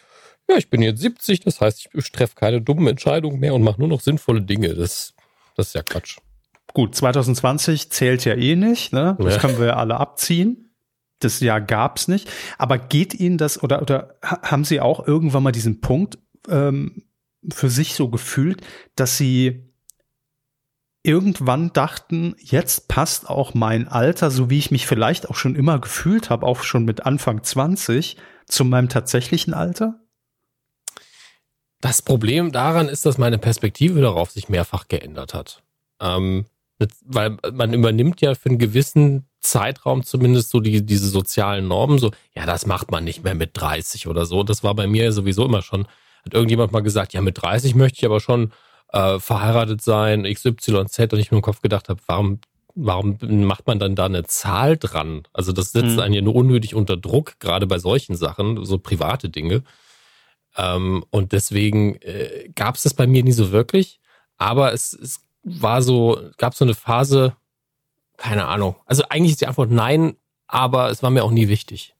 ja, 0.50 0.58
ich 0.58 0.70
bin 0.70 0.82
jetzt 0.82 1.02
70, 1.02 1.40
das 1.42 1.60
heißt, 1.62 1.90
ich 1.94 2.12
treffe 2.12 2.36
keine 2.36 2.62
dummen 2.62 2.88
Entscheidungen 2.88 3.40
mehr 3.40 3.54
und 3.56 3.64
mache 3.64 3.80
nur 3.80 3.88
noch 3.88 4.02
sinnvolle 4.02 4.42
Dinge. 4.42 4.76
Das, 4.76 5.14
das 5.56 5.68
ist 5.68 5.74
ja 5.76 5.82
Quatsch. 5.84 6.18
Gut, 6.74 6.96
2020 6.96 7.90
zählt 7.90 8.26
ja 8.26 8.36
eh 8.36 8.56
nicht, 8.56 8.94
ne? 8.94 9.18
Das 9.20 9.36
Ja. 9.36 9.40
können 9.42 9.58
wir 9.60 9.68
ja 9.68 9.76
alle 9.78 9.98
abziehen. 10.00 10.68
Das 11.20 11.40
Jahr 11.40 11.62
gab's 11.62 12.08
nicht. 12.08 12.30
Aber 12.58 12.78
geht 12.78 13.14
Ihnen 13.14 13.38
das 13.38 13.62
oder 13.62 13.82
oder 13.82 14.16
ha- 14.24 14.42
haben 14.44 14.64
Sie 14.66 14.80
auch 14.82 15.06
irgendwann 15.08 15.44
mal 15.44 15.52
diesen 15.52 15.82
Punkt 15.82 16.18
ähm, 16.48 17.04
für 17.52 17.70
sich 17.70 17.94
so 17.96 18.10
gefühlt, 18.10 18.62
dass 18.96 19.18
Sie 19.18 19.71
irgendwann 21.04 21.74
dachten, 21.74 22.36
jetzt 22.40 22.88
passt 22.88 23.30
auch 23.30 23.54
mein 23.54 23.88
Alter, 23.88 24.30
so 24.30 24.50
wie 24.50 24.60
ich 24.60 24.72
mich 24.72 24.86
vielleicht 24.86 25.30
auch 25.30 25.36
schon 25.36 25.56
immer 25.56 25.80
gefühlt 25.80 26.30
habe, 26.30 26.46
auch 26.46 26.64
schon 26.64 26.86
mit 26.86 27.06
Anfang 27.06 27.44
20, 27.44 28.18
zu 28.46 28.66
meinem 28.66 28.90
tatsächlichen 28.90 29.54
Alter? 29.54 30.00
Das 31.80 32.02
Problem 32.02 32.52
daran 32.52 32.90
ist, 32.90 33.06
dass 33.06 33.18
meine 33.18 33.40
Perspektive 33.40 34.02
darauf 34.02 34.32
sich 34.32 34.50
mehrfach 34.50 34.88
geändert 34.88 35.34
hat. 35.34 35.64
Ähm, 36.00 36.46
weil 37.06 37.38
man 37.54 37.74
übernimmt 37.74 38.22
ja 38.22 38.36
für 38.36 38.50
einen 38.50 38.60
gewissen 38.60 39.28
Zeitraum 39.40 40.04
zumindest 40.04 40.50
so 40.50 40.60
die, 40.60 40.86
diese 40.86 41.08
sozialen 41.08 41.68
Normen, 41.68 41.98
so, 41.98 42.12
ja, 42.36 42.46
das 42.46 42.66
macht 42.66 42.92
man 42.92 43.04
nicht 43.04 43.24
mehr 43.24 43.36
mit 43.36 43.52
30 43.54 44.08
oder 44.08 44.26
so. 44.26 44.44
Das 44.44 44.64
war 44.64 44.76
bei 44.76 44.88
mir 44.88 45.12
sowieso 45.12 45.46
immer 45.46 45.62
schon. 45.62 45.88
Hat 46.24 46.34
irgendjemand 46.34 46.72
mal 46.72 46.82
gesagt, 46.82 47.14
ja, 47.14 47.22
mit 47.22 47.42
30 47.42 47.74
möchte 47.74 47.98
ich 47.98 48.06
aber 48.06 48.20
schon 48.20 48.52
äh, 48.92 49.20
verheiratet 49.20 49.82
sein, 49.82 50.24
XYZ, 50.24 51.14
und 51.14 51.20
ich 51.20 51.32
mir 51.32 51.38
im 51.38 51.42
Kopf 51.42 51.62
gedacht 51.62 51.90
habe, 51.90 52.02
warum, 52.08 52.40
warum 52.76 53.18
macht 53.22 53.68
man 53.68 53.80
dann 53.80 53.96
da 53.96 54.06
eine 54.06 54.24
Zahl 54.24 54.78
dran? 54.78 55.24
Also 55.34 55.52
das 55.52 55.72
setzt 55.72 55.96
Mhm. 55.96 56.00
einen 56.00 56.14
ja 56.14 56.22
nur 56.22 56.36
unnötig 56.36 56.76
unter 56.76 56.98
Druck, 56.98 57.40
gerade 57.40 57.68
bei 57.68 57.80
solchen 57.80 58.16
Sachen, 58.16 58.64
so 58.66 58.78
private 58.78 59.30
Dinge. 59.30 59.64
Ähm, 60.58 61.04
und 61.10 61.32
deswegen 61.32 61.96
äh, 62.02 62.50
gab 62.56 62.76
es 62.76 62.84
das 62.84 62.94
bei 62.94 63.08
mir 63.08 63.24
nie 63.24 63.32
so 63.32 63.52
wirklich. 63.52 64.00
Aber 64.38 64.74
es, 64.74 64.94
es 64.94 65.22
war 65.44 65.82
so, 65.82 66.20
gab 66.38 66.54
so 66.56 66.66
eine 66.66 66.74
Phase, 66.74 67.36
keine 68.18 68.48
Ahnung. 68.48 68.76
Also 68.86 69.04
eigentlich 69.10 69.32
ist 69.32 69.42
die 69.42 69.48
Antwort 69.48 69.72
nein, 69.72 70.16
aber 70.48 70.90
es 70.90 71.02
war 71.02 71.10
mir 71.10 71.24
auch 71.24 71.32
nie 71.32 71.48
wichtig. 71.48 71.96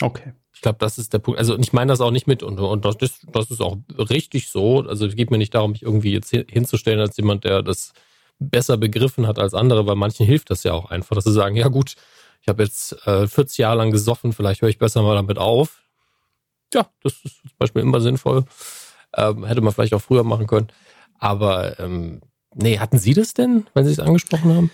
Okay. 0.00 0.32
Ich 0.62 0.64
glaube, 0.64 0.78
das 0.78 0.96
ist 0.96 1.12
der 1.12 1.18
Punkt. 1.18 1.40
Also 1.40 1.58
ich 1.58 1.72
meine 1.72 1.90
das 1.90 2.00
auch 2.00 2.12
nicht 2.12 2.28
mit 2.28 2.44
und, 2.44 2.60
und 2.60 2.84
das, 2.84 2.94
ist, 3.00 3.26
das 3.32 3.50
ist 3.50 3.60
auch 3.60 3.78
richtig 3.98 4.48
so. 4.48 4.82
Also 4.86 5.06
es 5.06 5.16
geht 5.16 5.32
mir 5.32 5.38
nicht 5.38 5.52
darum, 5.56 5.72
mich 5.72 5.82
irgendwie 5.82 6.12
jetzt 6.12 6.30
hin- 6.30 6.46
hinzustellen 6.48 7.00
als 7.00 7.16
jemand, 7.16 7.42
der 7.42 7.62
das 7.64 7.92
besser 8.38 8.76
begriffen 8.76 9.26
hat 9.26 9.40
als 9.40 9.54
andere, 9.54 9.88
weil 9.88 9.96
manchen 9.96 10.24
hilft 10.24 10.50
das 10.50 10.62
ja 10.62 10.72
auch 10.72 10.88
einfach, 10.88 11.16
dass 11.16 11.24
sie 11.24 11.32
sagen, 11.32 11.56
ja 11.56 11.66
gut, 11.66 11.96
ich 12.42 12.48
habe 12.48 12.62
jetzt 12.62 12.92
äh, 13.08 13.26
40 13.26 13.58
Jahre 13.58 13.78
lang 13.78 13.90
gesoffen, 13.90 14.32
vielleicht 14.32 14.62
höre 14.62 14.68
ich 14.68 14.78
besser 14.78 15.02
mal 15.02 15.16
damit 15.16 15.36
auf. 15.36 15.82
Ja, 16.72 16.86
das 17.02 17.14
ist 17.24 17.40
zum 17.40 17.50
Beispiel 17.58 17.82
immer 17.82 18.00
sinnvoll. 18.00 18.44
Ähm, 19.16 19.44
hätte 19.44 19.62
man 19.62 19.72
vielleicht 19.72 19.94
auch 19.94 20.00
früher 20.00 20.22
machen 20.22 20.46
können. 20.46 20.68
Aber 21.18 21.80
ähm, 21.80 22.20
nee, 22.54 22.78
hatten 22.78 22.98
Sie 22.98 23.14
das 23.14 23.34
denn, 23.34 23.66
wenn 23.74 23.84
Sie 23.84 23.90
es 23.90 23.98
angesprochen 23.98 24.54
haben? 24.54 24.70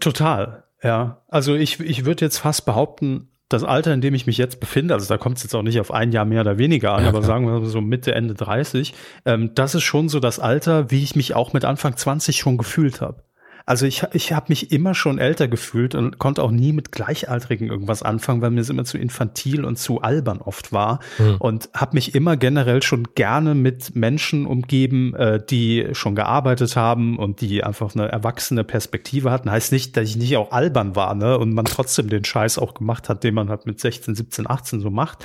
Total, 0.00 0.64
ja. 0.82 1.22
Also 1.28 1.56
ich, 1.56 1.78
ich 1.78 2.06
würde 2.06 2.24
jetzt 2.24 2.38
fast 2.38 2.64
behaupten, 2.64 3.26
das 3.50 3.64
Alter, 3.64 3.92
in 3.92 4.00
dem 4.00 4.14
ich 4.14 4.26
mich 4.26 4.38
jetzt 4.38 4.60
befinde, 4.60 4.94
also 4.94 5.06
da 5.08 5.18
kommt 5.18 5.36
es 5.36 5.42
jetzt 5.42 5.54
auch 5.54 5.62
nicht 5.62 5.80
auf 5.80 5.92
ein 5.92 6.12
Jahr 6.12 6.24
mehr 6.24 6.40
oder 6.40 6.56
weniger 6.56 6.92
an, 6.92 7.02
Ja, 7.02 7.08
aber 7.08 7.22
sagen 7.22 7.46
wir 7.46 7.68
so 7.68 7.80
Mitte, 7.80 8.14
Ende 8.14 8.34
30, 8.34 8.94
ähm, 9.26 9.50
das 9.54 9.74
ist 9.74 9.82
schon 9.82 10.08
so 10.08 10.20
das 10.20 10.38
Alter, 10.38 10.90
wie 10.90 11.02
ich 11.02 11.16
mich 11.16 11.34
auch 11.34 11.52
mit 11.52 11.64
Anfang 11.64 11.96
20 11.96 12.36
schon 12.36 12.56
gefühlt 12.56 13.00
habe. 13.00 13.22
Also 13.70 13.86
ich, 13.86 14.02
ich 14.14 14.32
habe 14.32 14.46
mich 14.48 14.72
immer 14.72 14.94
schon 14.94 15.18
älter 15.18 15.46
gefühlt 15.46 15.94
und 15.94 16.18
konnte 16.18 16.42
auch 16.42 16.50
nie 16.50 16.72
mit 16.72 16.90
Gleichaltrigen 16.90 17.68
irgendwas 17.68 18.02
anfangen, 18.02 18.42
weil 18.42 18.50
mir 18.50 18.62
es 18.62 18.68
immer 18.68 18.84
zu 18.84 18.98
infantil 18.98 19.64
und 19.64 19.76
zu 19.76 20.02
albern 20.02 20.38
oft 20.38 20.72
war. 20.72 20.98
Hm. 21.18 21.36
Und 21.38 21.70
habe 21.72 21.94
mich 21.94 22.16
immer 22.16 22.36
generell 22.36 22.82
schon 22.82 23.06
gerne 23.14 23.54
mit 23.54 23.94
Menschen 23.94 24.44
umgeben, 24.44 25.14
äh, 25.14 25.40
die 25.48 25.86
schon 25.92 26.16
gearbeitet 26.16 26.74
haben 26.74 27.16
und 27.16 27.42
die 27.42 27.62
einfach 27.62 27.94
eine 27.94 28.08
erwachsene 28.08 28.64
Perspektive 28.64 29.30
hatten. 29.30 29.48
Heißt 29.48 29.70
nicht, 29.70 29.96
dass 29.96 30.08
ich 30.08 30.16
nicht 30.16 30.36
auch 30.36 30.50
albern 30.50 30.96
war, 30.96 31.14
ne? 31.14 31.38
Und 31.38 31.54
man 31.54 31.64
trotzdem 31.64 32.08
den 32.08 32.24
Scheiß 32.24 32.58
auch 32.58 32.74
gemacht 32.74 33.08
hat, 33.08 33.22
den 33.22 33.34
man 33.34 33.50
halt 33.50 33.66
mit 33.66 33.78
16, 33.78 34.16
17, 34.16 34.50
18 34.50 34.80
so 34.80 34.90
macht. 34.90 35.24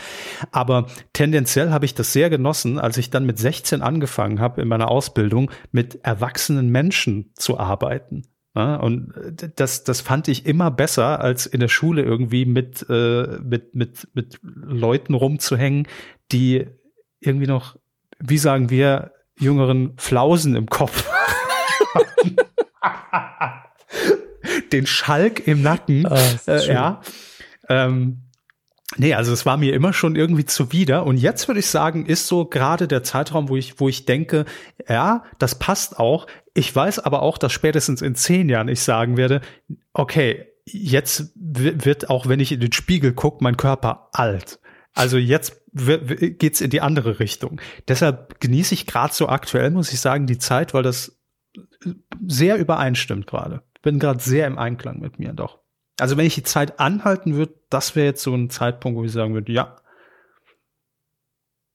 Aber 0.52 0.86
tendenziell 1.14 1.72
habe 1.72 1.86
ich 1.86 1.96
das 1.96 2.14
sehr 2.14 2.30
genossen, 2.30 2.78
als 2.78 2.98
ich 2.98 3.10
dann 3.10 3.26
mit 3.26 3.40
16 3.40 3.82
angefangen 3.82 4.40
habe 4.40 4.62
in 4.62 4.68
meiner 4.68 4.92
Ausbildung 4.92 5.50
mit 5.72 6.06
erwachsenen 6.06 6.70
Menschen 6.70 7.32
zu 7.34 7.58
arbeiten. 7.60 8.22
Ja, 8.56 8.78
und 8.78 9.14
äh, 9.18 9.50
das, 9.56 9.84
das 9.84 10.02
fand 10.02 10.28
ich 10.28 10.46
immer 10.46 10.72
besser, 10.72 11.20
als 11.20 11.46
in 11.46 11.60
der 11.60 11.68
Schule 11.68 12.04
irgendwie 12.04 12.46
mit, 12.46 12.86
äh, 12.90 13.40
mit, 13.44 13.76
mit, 13.76 14.08
mit 14.14 14.40
Leuten 14.42 15.14
rumzuhängen, 15.14 15.88
die 16.32 16.68
irgendwie 17.20 17.48
noch, 17.48 17.76
wie 18.20 18.38
sagen 18.38 18.70
wir, 18.70 19.12
jüngeren 19.38 19.94
Flausen 19.98 20.56
im 20.56 20.68
Kopf 20.68 21.06
hatten. 21.94 22.38
Den 24.72 24.88
Schalk 24.88 25.48
im 25.48 25.62
Nacken. 25.62 26.06
Äh, 26.48 26.68
ja. 26.68 27.02
Ähm, 27.68 28.22
nee, 28.98 29.14
also 29.14 29.34
es 29.34 29.46
war 29.46 29.58
mir 29.58 29.74
immer 29.74 29.94
schon 29.94 30.16
irgendwie 30.16 30.46
zuwider. 30.46 31.06
Und 31.06 31.18
jetzt 31.18 31.48
würde 31.48 31.60
ich 31.60 31.68
sagen, 31.68 32.06
ist 32.06 32.28
so 32.28 32.46
gerade 32.46 32.88
der 32.88 33.04
Zeitraum, 33.04 33.50
wo 33.50 33.56
ich, 33.58 33.80
wo 33.80 33.90
ich 33.90 34.06
denke, 34.06 34.46
ja, 34.88 35.24
das 35.40 35.56
passt 35.60 36.00
auch. 36.00 36.28
Ich 36.54 36.76
weiß 36.76 37.00
aber 37.00 37.22
auch, 37.22 37.38
dass 37.38 37.52
spätestens 37.54 38.02
in 38.02 38.16
zehn 38.16 38.50
Jahren 38.50 38.68
ich 38.68 38.82
sagen 38.82 39.18
werde, 39.18 39.42
okay, 39.94 40.46
jetzt 40.66 41.32
wi- 41.36 41.86
wird 41.86 42.10
auch, 42.10 42.28
wenn 42.28 42.40
ich 42.40 42.52
in 42.52 42.60
den 42.60 42.72
Spiegel 42.72 43.14
gucke, 43.14 43.44
mein 43.44 43.58
Körper 43.58 44.10
alt. 44.14 44.60
Also 44.94 45.18
jetzt 45.18 45.62
geht's 45.74 46.62
in 46.62 46.70
die 46.70 46.80
andere 46.82 47.20
Richtung. 47.20 47.60
Deshalb 47.90 48.40
genieße 48.40 48.74
ich 48.74 48.88
gerade 48.88 49.14
so 49.14 49.28
aktuell, 49.28 49.70
muss 49.72 49.92
ich 49.92 50.00
sagen, 50.00 50.26
die 50.26 50.38
Zeit, 50.38 50.74
weil 50.74 50.84
das 50.84 51.20
sehr 52.26 52.58
übereinstimmt 52.58 53.28
gerade. 53.28 53.62
bin 53.82 54.00
gerade 54.00 54.22
sehr 54.22 54.48
im 54.48 54.58
Einklang 54.58 55.00
mit 55.00 55.20
mir, 55.20 55.34
doch. 55.34 55.60
Also 56.00 56.18
wenn 56.18 56.26
ich 56.26 56.36
die 56.36 56.44
Zeit 56.44 56.80
anhalten 56.80 57.36
würde, 57.36 57.54
das 57.70 57.96
wäre 57.96 58.08
jetzt 58.08 58.24
so 58.24 58.34
ein 58.34 58.50
Zeitpunkt, 58.50 58.98
wo 59.00 59.04
ich 59.06 59.12
sagen 59.12 59.34
würde, 59.34 59.52
ja. 59.52 59.78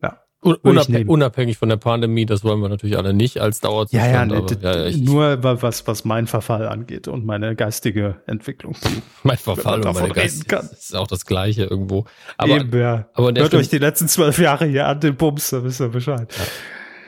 Ja. 0.03 0.19
Unabhängig, 0.43 1.09
unabhängig 1.09 1.59
von 1.59 1.71
der 1.71 1.77
Pandemie, 1.77 2.27
das 2.27 2.45
wollen 2.45 2.61
wir 2.61 2.69
natürlich 2.69 2.99
alle 2.99 3.15
nicht 3.15 3.41
als 3.41 3.61
Dauerzustand. 3.61 4.33
Ja, 4.33 4.39
ja, 4.39 4.43
aber, 4.43 4.63
ja, 4.63 4.89
ja 4.89 4.97
nur 4.99 5.43
was, 5.43 5.87
was 5.87 6.05
mein 6.05 6.27
Verfall 6.27 6.69
angeht 6.69 7.09
und 7.09 7.25
meine 7.25 7.57
geistige 7.57 8.23
Entwicklung. 8.27 8.77
mein 9.23 9.39
Verfall 9.39 9.87
und 9.87 9.95
meine 9.95 10.13
geistige 10.13 10.57
ist 10.57 10.95
auch 10.95 11.07
das 11.07 11.25
Gleiche 11.25 11.65
irgendwo. 11.65 12.05
Aber, 12.37 12.57
Eben, 12.57 12.79
ja. 12.79 13.09
aber 13.15 13.33
Hört 13.35 13.55
euch 13.55 13.69
die 13.69 13.79
letzten 13.79 14.09
zwölf 14.09 14.39
Jahre 14.39 14.67
hier 14.67 14.87
an 14.87 15.01
den 15.01 15.17
Bums, 15.17 15.51
da 15.51 15.65
wisst 15.65 15.81
ihr 15.81 15.89
Bescheid. 15.89 16.35
Ja. 16.37 16.45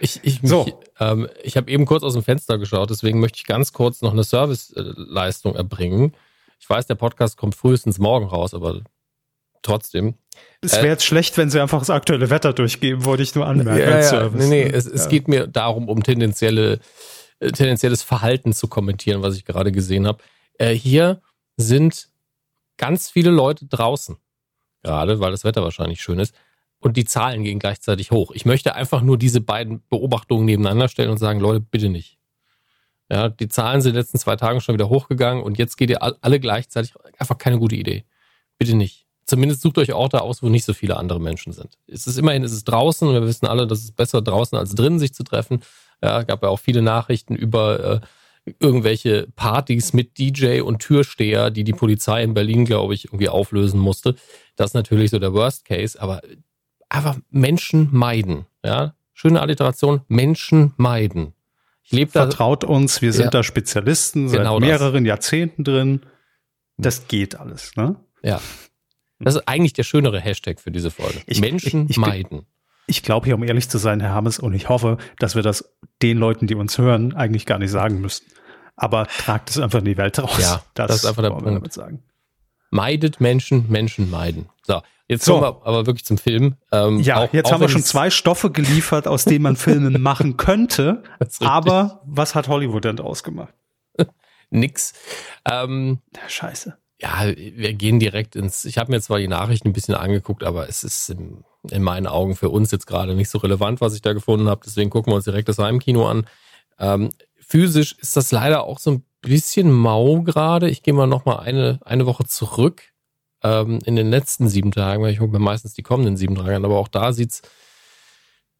Ich, 0.00 0.18
ich, 0.24 0.40
so. 0.42 0.66
ähm, 0.98 1.28
ich 1.44 1.56
habe 1.56 1.70
eben 1.70 1.86
kurz 1.86 2.02
aus 2.02 2.14
dem 2.14 2.24
Fenster 2.24 2.58
geschaut, 2.58 2.90
deswegen 2.90 3.20
möchte 3.20 3.36
ich 3.36 3.46
ganz 3.46 3.72
kurz 3.72 4.02
noch 4.02 4.12
eine 4.12 4.24
Serviceleistung 4.24 5.54
erbringen. 5.54 6.14
Ich 6.62 6.70
weiß, 6.70 6.86
der 6.86 6.94
Podcast 6.94 7.36
kommt 7.36 7.56
frühestens 7.56 7.98
morgen 7.98 8.24
raus, 8.24 8.54
aber 8.54 8.82
trotzdem. 9.62 10.14
Es 10.60 10.74
wäre 10.74 10.86
äh, 10.86 10.90
jetzt 10.90 11.04
schlecht, 11.04 11.36
wenn 11.36 11.50
sie 11.50 11.60
einfach 11.60 11.80
das 11.80 11.90
aktuelle 11.90 12.30
Wetter 12.30 12.52
durchgeben, 12.52 13.04
wollte 13.04 13.24
ich 13.24 13.34
nur 13.34 13.48
anmerken. 13.48 13.80
Ja, 13.80 14.00
Service. 14.00 14.48
Nee, 14.48 14.64
nee, 14.64 14.70
es, 14.70 14.86
es 14.86 15.08
geht 15.08 15.26
mir 15.26 15.48
darum, 15.48 15.88
um 15.88 16.04
tendenzielle, 16.04 16.78
äh, 17.40 17.50
tendenzielles 17.50 18.04
Verhalten 18.04 18.52
zu 18.52 18.68
kommentieren, 18.68 19.22
was 19.22 19.34
ich 19.34 19.44
gerade 19.44 19.72
gesehen 19.72 20.06
habe. 20.06 20.22
Äh, 20.56 20.72
hier 20.72 21.20
sind 21.56 22.10
ganz 22.76 23.10
viele 23.10 23.30
Leute 23.30 23.66
draußen. 23.66 24.16
Gerade, 24.84 25.18
weil 25.18 25.32
das 25.32 25.42
Wetter 25.42 25.64
wahrscheinlich 25.64 26.00
schön 26.00 26.20
ist. 26.20 26.32
Und 26.78 26.96
die 26.96 27.04
Zahlen 27.04 27.42
gehen 27.42 27.58
gleichzeitig 27.58 28.12
hoch. 28.12 28.30
Ich 28.30 28.44
möchte 28.44 28.76
einfach 28.76 29.02
nur 29.02 29.18
diese 29.18 29.40
beiden 29.40 29.82
Beobachtungen 29.88 30.44
nebeneinander 30.44 30.86
stellen 30.86 31.10
und 31.10 31.18
sagen, 31.18 31.40
Leute, 31.40 31.58
bitte 31.58 31.88
nicht. 31.88 32.18
Ja, 33.12 33.28
die 33.28 33.48
Zahlen 33.48 33.82
sind 33.82 33.90
in 33.90 33.94
den 33.96 34.00
letzten 34.00 34.18
zwei 34.18 34.36
Tagen 34.36 34.62
schon 34.62 34.74
wieder 34.74 34.88
hochgegangen 34.88 35.42
und 35.42 35.58
jetzt 35.58 35.76
geht 35.76 35.90
ihr 35.90 36.02
alle 36.02 36.40
gleichzeitig. 36.40 36.94
Einfach 37.18 37.36
keine 37.36 37.58
gute 37.58 37.76
Idee. 37.76 38.04
Bitte 38.56 38.74
nicht. 38.74 39.06
Zumindest 39.26 39.60
sucht 39.60 39.76
euch 39.76 39.92
Orte 39.92 40.22
aus, 40.22 40.42
wo 40.42 40.48
nicht 40.48 40.64
so 40.64 40.72
viele 40.72 40.96
andere 40.96 41.20
Menschen 41.20 41.52
sind. 41.52 41.76
Es 41.86 42.06
ist 42.06 42.16
immerhin, 42.16 42.42
es 42.42 42.52
ist 42.52 42.64
draußen 42.64 43.06
und 43.06 43.12
wir 43.12 43.26
wissen 43.26 43.44
alle, 43.44 43.66
dass 43.66 43.80
es 43.80 43.92
besser 43.92 44.22
draußen 44.22 44.56
als 44.56 44.74
drinnen 44.74 44.98
sich 44.98 45.12
zu 45.12 45.24
treffen. 45.24 45.62
Ja, 46.02 46.22
gab 46.22 46.42
ja 46.42 46.48
auch 46.48 46.58
viele 46.58 46.80
Nachrichten 46.80 47.36
über 47.36 48.00
äh, 48.46 48.52
irgendwelche 48.60 49.28
Partys 49.36 49.92
mit 49.92 50.16
DJ 50.16 50.62
und 50.62 50.78
Türsteher, 50.78 51.50
die 51.50 51.64
die 51.64 51.74
Polizei 51.74 52.22
in 52.22 52.32
Berlin, 52.32 52.64
glaube 52.64 52.94
ich, 52.94 53.04
irgendwie 53.04 53.28
auflösen 53.28 53.78
musste. 53.78 54.14
Das 54.56 54.70
ist 54.70 54.74
natürlich 54.74 55.10
so 55.10 55.18
der 55.18 55.34
Worst 55.34 55.66
Case, 55.66 56.00
aber 56.00 56.22
einfach 56.88 57.18
Menschen 57.28 57.90
meiden. 57.92 58.46
Ja, 58.64 58.94
schöne 59.12 59.42
Alliteration, 59.42 60.00
Menschen 60.08 60.72
meiden. 60.78 61.34
Lebe 61.92 62.10
Vertraut 62.10 62.64
uns, 62.64 63.02
wir 63.02 63.12
sind 63.12 63.26
ja, 63.26 63.30
da 63.30 63.42
Spezialisten 63.42 64.28
seit 64.28 64.40
genau 64.40 64.60
mehreren 64.60 65.04
das. 65.04 65.08
Jahrzehnten 65.08 65.64
drin. 65.64 66.00
Das 66.78 67.06
geht 67.08 67.38
alles, 67.38 67.76
ne? 67.76 67.96
Ja. 68.22 68.40
Das 69.18 69.36
ist 69.36 69.46
eigentlich 69.46 69.72
der 69.72 69.84
schönere 69.84 70.20
Hashtag 70.20 70.60
für 70.60 70.70
diese 70.70 70.90
Folge. 70.90 71.20
Ich, 71.26 71.40
Menschen 71.40 71.84
ich, 71.84 71.90
ich, 71.90 71.96
meiden. 71.98 72.46
Ich 72.86 73.02
glaube 73.02 73.26
hier, 73.26 73.36
um 73.36 73.44
ehrlich 73.44 73.68
zu 73.68 73.78
sein, 73.78 74.00
Herr 74.00 74.14
Hammes, 74.14 74.38
und 74.38 74.52
ich 74.54 74.68
hoffe, 74.68 74.98
dass 75.18 75.34
wir 75.34 75.42
das 75.42 75.76
den 76.00 76.18
Leuten, 76.18 76.46
die 76.46 76.54
uns 76.54 76.78
hören, 76.78 77.14
eigentlich 77.14 77.46
gar 77.46 77.58
nicht 77.58 77.70
sagen 77.70 78.00
müssen. 78.00 78.26
Aber 78.74 79.06
tragt 79.06 79.50
es 79.50 79.58
einfach 79.58 79.78
in 79.80 79.84
die 79.84 79.96
Welt 79.96 80.18
raus. 80.18 80.38
Ja, 80.40 80.62
das, 80.74 80.88
das 80.88 80.96
ist 80.96 81.06
einfach 81.06 81.22
der 81.22 81.30
Punkt. 81.30 81.72
Sagen. 81.72 82.02
Meidet 82.72 83.20
Menschen, 83.20 83.66
Menschen 83.68 84.10
meiden. 84.10 84.48
So, 84.62 84.80
Jetzt 85.12 85.26
so. 85.26 85.34
kommen 85.38 85.44
wir 85.44 85.66
aber 85.66 85.84
wirklich 85.84 86.06
zum 86.06 86.16
Film. 86.16 86.56
Ähm, 86.72 87.00
ja, 87.00 87.18
auch, 87.18 87.32
jetzt 87.34 87.46
auch 87.46 87.52
haben 87.52 87.60
wir 87.60 87.68
schon 87.68 87.82
zwei 87.82 88.08
Stoffe 88.08 88.50
geliefert, 88.50 89.06
aus 89.06 89.26
denen 89.26 89.42
man 89.42 89.56
Filme 89.56 89.90
machen 89.98 90.38
könnte. 90.38 91.02
Aber 91.40 92.00
was 92.06 92.34
hat 92.34 92.48
Hollywood 92.48 92.86
denn 92.86 92.98
ausgemacht? 92.98 93.52
Nix. 94.50 94.94
Ähm, 95.44 95.98
ja, 96.16 96.26
scheiße. 96.26 96.78
Ja, 96.98 97.26
wir 97.26 97.74
gehen 97.74 98.00
direkt 98.00 98.36
ins. 98.36 98.64
Ich 98.64 98.78
habe 98.78 98.90
mir 98.90 99.02
zwar 99.02 99.18
die 99.18 99.28
Nachrichten 99.28 99.68
ein 99.68 99.72
bisschen 99.74 99.96
angeguckt, 99.96 100.44
aber 100.44 100.70
es 100.70 100.82
ist 100.82 101.10
in, 101.10 101.44
in 101.70 101.82
meinen 101.82 102.06
Augen 102.06 102.34
für 102.34 102.48
uns 102.48 102.70
jetzt 102.70 102.86
gerade 102.86 103.14
nicht 103.14 103.28
so 103.28 103.36
relevant, 103.36 103.82
was 103.82 103.94
ich 103.94 104.00
da 104.00 104.14
gefunden 104.14 104.48
habe. 104.48 104.62
Deswegen 104.64 104.88
gucken 104.88 105.12
wir 105.12 105.16
uns 105.16 105.24
direkt 105.24 105.48
das 105.48 105.58
Heimkino 105.58 106.08
an. 106.08 106.26
Ähm, 106.78 107.10
physisch 107.38 107.96
ist 108.00 108.16
das 108.16 108.32
leider 108.32 108.64
auch 108.64 108.78
so 108.78 108.92
ein 108.92 109.04
bisschen 109.22 109.72
mau 109.72 110.22
gerade. 110.22 110.68
Ich 110.68 110.82
gehe 110.82 110.94
mal 110.94 111.06
noch 111.06 111.24
mal 111.24 111.38
eine 111.38 111.80
eine 111.84 112.06
Woche 112.06 112.24
zurück 112.24 112.82
ähm, 113.42 113.78
in 113.84 113.96
den 113.96 114.10
letzten 114.10 114.48
sieben 114.48 114.72
Tagen, 114.72 115.02
weil 115.02 115.12
ich 115.12 115.18
gucke 115.18 115.32
mir 115.32 115.38
meistens 115.38 115.74
die 115.74 115.82
kommenden 115.82 116.16
sieben 116.16 116.34
Tage 116.34 116.56
an, 116.56 116.64
aber 116.64 116.78
auch 116.78 116.88
da 116.88 117.12
sieht's 117.12 117.42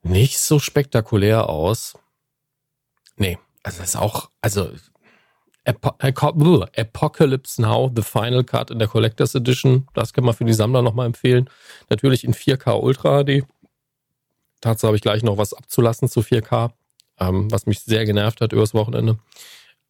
nicht 0.02 0.38
so 0.38 0.58
spektakulär 0.58 1.48
aus. 1.48 1.98
Nee, 3.16 3.38
also 3.62 3.78
das 3.78 3.90
ist 3.90 3.96
auch, 3.96 4.30
also 4.40 4.70
Apocalypse 5.64 7.62
Now, 7.62 7.92
The 7.94 8.02
Final 8.02 8.42
Cut 8.42 8.70
in 8.70 8.80
der 8.80 8.88
Collectors 8.88 9.34
Edition, 9.34 9.86
das 9.94 10.12
kann 10.12 10.24
man 10.24 10.34
für 10.34 10.44
die 10.44 10.54
Sammler 10.54 10.82
nochmal 10.82 11.06
empfehlen. 11.06 11.48
Natürlich 11.88 12.24
in 12.24 12.34
4K 12.34 12.80
Ultra 12.80 13.22
HD. 13.22 13.44
Dazu 14.60 14.86
habe 14.86 14.96
ich 14.96 15.02
gleich 15.02 15.22
noch 15.22 15.36
was 15.36 15.54
abzulassen 15.54 16.08
zu 16.08 16.20
4K, 16.20 16.72
ähm, 17.20 17.50
was 17.50 17.66
mich 17.66 17.80
sehr 17.80 18.04
genervt 18.04 18.40
hat 18.40 18.52
übers 18.52 18.74
Wochenende. 18.74 19.18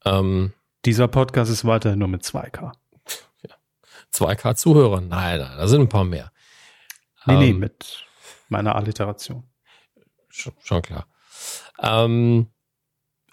Ähm, 0.05 0.53
Dieser 0.85 1.09
Podcast 1.09 1.51
ist 1.51 1.65
weiterhin 1.65 1.99
nur 1.99 2.09
mit 2.09 2.23
2K. 2.23 2.73
2K 4.13 4.55
Zuhörer. 4.57 5.01
Nein, 5.01 5.41
nein, 5.41 5.57
da 5.57 5.67
sind 5.67 5.83
ein 5.83 5.89
paar 5.89 6.05
mehr. 6.05 6.33
Nee, 7.27 7.35
ähm, 7.35 7.39
nee, 7.39 7.53
mit 7.53 8.05
meiner 8.49 8.77
Alliteration. 8.77 9.45
Schon, 10.29 10.53
schon 10.63 10.83
klar. 10.83 11.07
Ähm, 11.81 12.49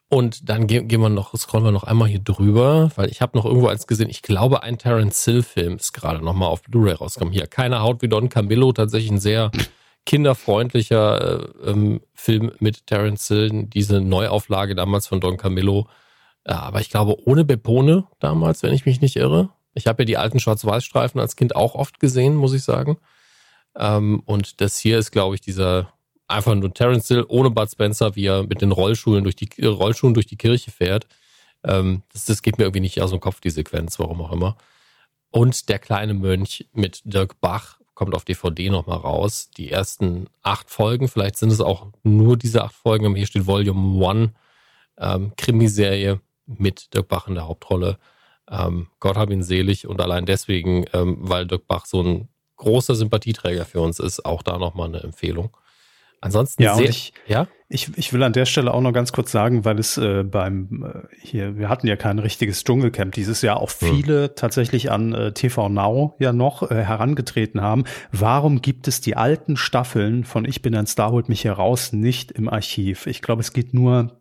und 0.10 0.50
dann 0.50 0.66
gehen, 0.68 0.88
gehen 0.88 1.02
wir 1.02 1.10
noch, 1.10 1.36
scrollen 1.38 1.66
wir 1.66 1.72
noch 1.72 1.84
einmal 1.84 2.08
hier 2.08 2.20
drüber, 2.20 2.92
weil 2.96 3.10
ich 3.10 3.22
habe 3.22 3.38
noch 3.38 3.46
irgendwo 3.46 3.68
eins 3.68 3.86
gesehen, 3.86 4.10
ich 4.10 4.24
glaube, 4.24 4.64
ein 4.64 4.78
Terence 4.78 5.24
Hill-Film 5.24 5.76
ist 5.76 5.94
gerade 5.94 6.24
nochmal 6.24 6.50
auf 6.50 6.64
Blu-ray 6.64 6.94
rausgekommen. 6.94 7.34
Hier, 7.34 7.48
keine 7.48 7.82
Haut 7.82 8.02
wie 8.02 8.08
Don 8.08 8.30
Camillo, 8.30 8.72
tatsächlich 8.72 9.12
ein 9.12 9.20
sehr 9.20 9.52
kinderfreundlicher 10.06 11.44
äh, 11.66 11.70
ähm, 11.70 12.02
Film 12.16 12.52
mit 12.60 12.88
Terence 12.88 13.28
Hill, 13.28 13.66
diese 13.68 14.02
Neuauflage 14.02 14.74
damals 14.74 15.06
von 15.06 15.20
Don 15.20 15.38
Camillo. 15.38 15.88
Ja, 16.50 16.62
aber 16.62 16.82
ich 16.82 16.90
glaube, 16.90 17.16
ohne 17.28 17.46
Bepone 17.46 18.08
damals, 18.20 18.64
wenn 18.64 18.74
ich 18.74 18.88
mich 18.88 19.02
nicht 19.02 19.16
irre. 19.16 19.50
Ich 19.76 19.86
habe 19.86 20.02
ja 20.02 20.06
die 20.06 20.18
alten 20.18 20.40
Schwarz-Weiß-Streifen 20.40 21.22
als 21.22 21.36
Kind 21.36 21.56
auch 21.56 21.76
oft 21.76 22.00
gesehen, 22.00 22.34
muss 22.36 22.54
ich 22.54 22.64
sagen. 22.64 22.98
Ähm, 23.78 24.24
und 24.26 24.60
das 24.60 24.80
hier 24.80 24.98
ist, 24.98 25.12
glaube 25.12 25.36
ich, 25.36 25.42
dieser 25.42 25.94
einfach 26.28 26.56
nur 26.56 26.74
Terence 26.74 27.08
Hill 27.08 27.24
ohne 27.28 27.52
Bud 27.52 27.70
Spencer, 27.70 28.16
wie 28.16 28.26
er 28.26 28.44
mit 28.44 28.62
den 28.62 28.72
Rollschuhen 28.72 29.24
durch 29.24 29.36
die 29.36 29.50
Rollschuhen 29.64 30.16
durch 30.16 30.26
die 30.26 30.38
Kirche 30.38 30.72
fährt. 30.72 31.08
Ähm, 31.64 32.02
das, 32.14 32.26
das 32.26 32.42
geht 32.42 32.58
mir 32.58 32.64
irgendwie 32.64 32.82
nicht 32.82 33.00
aus 33.00 33.12
dem 33.12 33.20
Kopf, 33.20 33.42
die 33.42 33.52
Sequenz, 33.52 34.00
warum 34.00 34.20
auch 34.22 34.32
immer. 34.32 34.58
Und 35.30 35.70
der 35.70 35.78
kleine 35.78 36.16
Mönch 36.16 36.68
mit 36.74 37.02
Dirk 37.06 37.40
Bach 37.42 37.80
kommt 37.94 38.16
auf 38.16 38.26
DVD 38.26 38.72
nochmal 38.72 38.98
raus. 38.98 39.52
Die 39.56 39.70
ersten 39.72 40.28
acht 40.42 40.72
Folgen, 40.72 41.10
vielleicht 41.10 41.38
sind 41.38 41.52
es 41.52 41.62
auch 41.62 41.88
nur 42.02 42.38
diese 42.38 42.64
acht 42.64 42.74
Folgen, 42.74 43.06
aber 43.06 43.18
hier 43.18 43.28
steht 43.28 43.46
Volume 43.46 44.04
One, 44.04 44.34
ähm, 44.98 45.34
Krimiserie 45.38 46.22
mit 46.58 46.94
Dirk 46.94 47.08
Bach 47.08 47.28
in 47.28 47.36
der 47.36 47.48
Hauptrolle. 47.48 47.98
Ähm, 48.50 48.88
Gott 49.00 49.18
hab 49.18 49.30
ihn 49.30 49.44
selig 49.44 49.88
und 49.88 50.02
allein 50.02 50.26
deswegen, 50.26 50.86
ähm, 50.94 51.18
weil 51.20 51.46
Dirk 51.46 51.68
Bach 51.68 51.86
so 51.86 52.02
ein 52.02 52.30
großer 52.58 52.96
Sympathieträger 52.96 53.66
für 53.66 53.82
uns 53.82 54.00
ist, 54.00 54.26
auch 54.26 54.44
da 54.44 54.58
nochmal 54.58 54.90
eine 54.90 55.02
Empfehlung. 55.02 55.56
Ansonsten 56.22 56.64
ja, 56.64 56.76
sehr, 56.76 56.90
ich, 56.90 57.14
ja? 57.28 57.48
Ich, 57.70 57.98
ich 57.98 58.12
will 58.12 58.24
an 58.24 58.34
der 58.34 58.46
Stelle 58.46 58.74
auch 58.74 58.82
noch 58.82 58.92
ganz 58.92 59.14
kurz 59.14 59.32
sagen, 59.32 59.64
weil 59.64 59.80
es 59.80 59.98
äh, 59.98 60.24
beim 60.24 60.84
äh, 60.84 61.16
hier, 61.22 61.58
wir 61.58 61.70
hatten 61.70 61.88
ja 61.88 61.96
kein 61.96 62.20
richtiges 62.20 62.64
Dschungelcamp 62.64 63.14
dieses 63.14 63.42
Jahr, 63.42 63.58
auch 63.58 63.72
hm. 63.72 63.96
viele 63.96 64.24
hm. 64.24 64.32
tatsächlich 64.36 64.92
an 64.92 65.14
äh, 65.14 65.32
TV 65.32 65.70
Now 65.70 66.16
ja 66.20 66.34
noch 66.34 66.70
äh, 66.70 66.76
herangetreten 66.76 67.62
haben. 67.62 67.86
Warum 68.12 68.62
gibt 68.62 68.88
es 68.90 69.00
die 69.00 69.16
alten 69.16 69.56
Staffeln 69.56 70.26
von 70.26 70.44
Ich 70.44 70.62
bin 70.62 70.76
ein 70.76 70.88
Star, 70.88 71.12
holt 71.12 71.30
mich 71.30 71.46
heraus 71.46 71.94
nicht 71.94 72.32
im 72.32 72.50
Archiv? 72.50 73.08
Ich 73.08 73.22
glaube, 73.22 73.42
es 73.42 73.54
geht 73.54 73.74
nur 73.74 74.19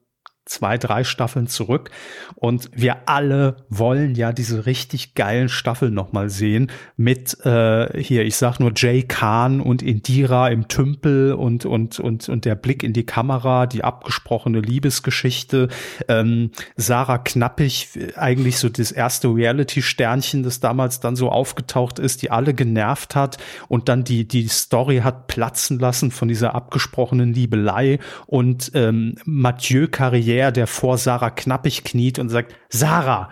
zwei, 0.48 0.78
drei 0.78 1.04
Staffeln 1.04 1.46
zurück. 1.46 1.90
Und 2.34 2.70
wir 2.74 3.08
alle 3.08 3.56
wollen 3.68 4.14
ja 4.14 4.32
diese 4.32 4.66
richtig 4.66 5.14
geilen 5.14 5.48
Staffeln 5.48 5.94
nochmal 5.94 6.30
sehen 6.30 6.70
mit 6.96 7.44
äh, 7.44 8.02
hier, 8.02 8.24
ich 8.24 8.36
sag 8.36 8.58
nur 8.58 8.72
Jay 8.74 9.02
Khan 9.02 9.60
und 9.60 9.82
Indira 9.82 10.48
im 10.48 10.68
Tümpel 10.68 11.34
und, 11.34 11.66
und, 11.66 12.00
und, 12.00 12.28
und 12.28 12.44
der 12.44 12.54
Blick 12.54 12.82
in 12.82 12.92
die 12.92 13.04
Kamera, 13.04 13.66
die 13.66 13.84
abgesprochene 13.84 14.60
Liebesgeschichte. 14.60 15.68
Ähm, 16.08 16.50
Sarah 16.76 17.18
Knappig, 17.18 17.88
eigentlich 18.16 18.58
so 18.58 18.68
das 18.68 18.90
erste 18.90 19.28
Reality-Sternchen, 19.28 20.42
das 20.42 20.60
damals 20.60 21.00
dann 21.00 21.16
so 21.16 21.30
aufgetaucht 21.30 21.98
ist, 21.98 22.22
die 22.22 22.30
alle 22.30 22.54
genervt 22.54 23.14
hat 23.14 23.36
und 23.68 23.88
dann 23.88 24.04
die, 24.04 24.26
die 24.26 24.48
Story 24.48 24.98
hat 24.98 25.26
platzen 25.26 25.78
lassen 25.78 26.10
von 26.10 26.28
dieser 26.28 26.54
abgesprochenen 26.54 27.34
Liebelei 27.34 27.98
und 28.26 28.70
ähm, 28.74 29.16
Mathieu 29.24 29.84
Carrière 29.84 30.37
der, 30.38 30.52
der 30.52 30.68
vor 30.68 30.98
Sarah 30.98 31.30
knappig 31.30 31.82
kniet 31.82 32.20
und 32.20 32.28
sagt, 32.28 32.54
Sarah, 32.68 33.30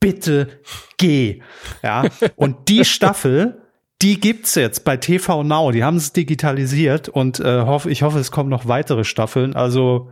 bitte 0.00 0.60
geh. 0.98 1.42
Ja, 1.80 2.06
und 2.36 2.68
die 2.68 2.84
Staffel, 2.84 3.62
die 4.02 4.18
gibt's 4.18 4.56
jetzt 4.56 4.84
bei 4.84 4.96
TV 4.96 5.44
Now. 5.44 5.70
Die 5.70 5.84
haben 5.84 5.96
es 5.96 6.12
digitalisiert 6.12 7.08
und 7.08 7.38
äh, 7.38 7.62
hoffe, 7.62 7.88
ich 7.88 8.02
hoffe, 8.02 8.18
es 8.18 8.32
kommen 8.32 8.50
noch 8.50 8.66
weitere 8.66 9.04
Staffeln. 9.04 9.54
Also, 9.54 10.10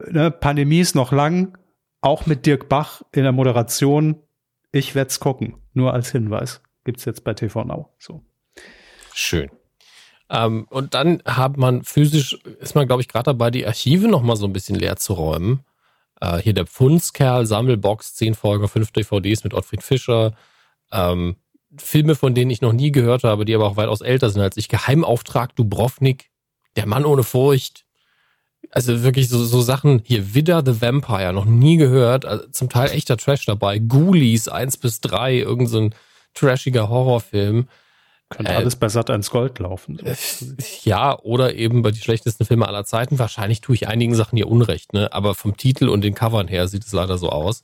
äh, 0.00 0.12
ne, 0.12 0.30
Pandemie 0.30 0.80
ist 0.80 0.94
noch 0.94 1.12
lang. 1.12 1.58
Auch 2.00 2.24
mit 2.24 2.46
Dirk 2.46 2.70
Bach 2.70 3.02
in 3.12 3.24
der 3.24 3.32
Moderation. 3.32 4.22
Ich 4.72 4.94
werde 4.94 5.08
es 5.08 5.20
gucken. 5.20 5.56
Nur 5.74 5.92
als 5.92 6.10
Hinweis. 6.10 6.62
Gibt 6.84 7.00
es 7.00 7.04
jetzt 7.04 7.22
bei 7.22 7.34
TV 7.34 7.64
Now. 7.64 7.94
So. 7.98 8.22
Schön. 9.12 9.50
Ähm, 10.28 10.66
und 10.70 10.94
dann 10.94 11.22
hat 11.24 11.56
man 11.56 11.84
physisch, 11.84 12.34
ist 12.60 12.74
man, 12.74 12.86
glaube 12.86 13.02
ich, 13.02 13.08
gerade 13.08 13.24
dabei, 13.24 13.50
die 13.50 13.66
Archive 13.66 14.08
nochmal 14.08 14.36
so 14.36 14.46
ein 14.46 14.52
bisschen 14.52 14.76
leer 14.76 14.96
zu 14.96 15.12
räumen. 15.12 15.60
Äh, 16.20 16.38
hier 16.38 16.52
der 16.52 16.66
Pfundskerl, 16.66 17.46
Sammelbox, 17.46 18.14
zehn 18.14 18.34
Folgen, 18.34 18.68
fünf 18.68 18.90
DVDs 18.90 19.44
mit 19.44 19.54
Ottfried 19.54 19.82
Fischer. 19.82 20.34
Ähm, 20.90 21.36
Filme, 21.76 22.14
von 22.14 22.34
denen 22.34 22.50
ich 22.50 22.60
noch 22.60 22.72
nie 22.72 22.90
gehört 22.90 23.24
habe, 23.24 23.44
die 23.44 23.54
aber 23.54 23.66
auch 23.66 23.76
weitaus 23.76 24.00
älter 24.00 24.30
sind 24.30 24.42
als 24.42 24.56
ich. 24.56 24.68
Geheimauftrag 24.68 25.54
Dubrovnik, 25.56 26.30
Der 26.76 26.86
Mann 26.86 27.04
ohne 27.04 27.22
Furcht. 27.22 27.84
Also 28.70 29.02
wirklich 29.02 29.28
so, 29.28 29.44
so 29.44 29.60
Sachen 29.60 30.02
hier, 30.04 30.34
Widder 30.34 30.62
the 30.64 30.80
Vampire, 30.80 31.32
noch 31.32 31.44
nie 31.44 31.76
gehört. 31.76 32.24
Also 32.24 32.48
zum 32.48 32.68
Teil 32.68 32.90
echter 32.90 33.16
Trash 33.16 33.46
dabei. 33.46 33.78
Ghoulies 33.78 34.48
1 34.48 34.78
bis 34.78 35.00
3, 35.00 35.36
irgendein 35.38 35.92
so 35.92 35.98
trashiger 36.34 36.88
Horrorfilm. 36.88 37.68
Könnte 38.28 38.52
äh, 38.52 38.56
alles 38.56 38.76
bei 38.76 38.88
Sat 38.88 39.08
1 39.08 39.30
Gold 39.30 39.58
laufen. 39.60 40.00
So. 40.02 40.54
Ja, 40.82 41.16
oder 41.20 41.54
eben 41.54 41.82
bei 41.82 41.92
die 41.92 42.00
schlechtesten 42.00 42.44
Filme 42.44 42.66
aller 42.66 42.84
Zeiten. 42.84 43.18
Wahrscheinlich 43.18 43.60
tue 43.60 43.76
ich 43.76 43.86
einigen 43.86 44.14
Sachen 44.14 44.36
hier 44.36 44.48
Unrecht, 44.48 44.92
ne? 44.92 45.12
Aber 45.12 45.34
vom 45.34 45.56
Titel 45.56 45.88
und 45.88 46.02
den 46.02 46.14
Covern 46.14 46.48
her 46.48 46.66
sieht 46.66 46.84
es 46.84 46.92
leider 46.92 47.18
so 47.18 47.28
aus. 47.28 47.62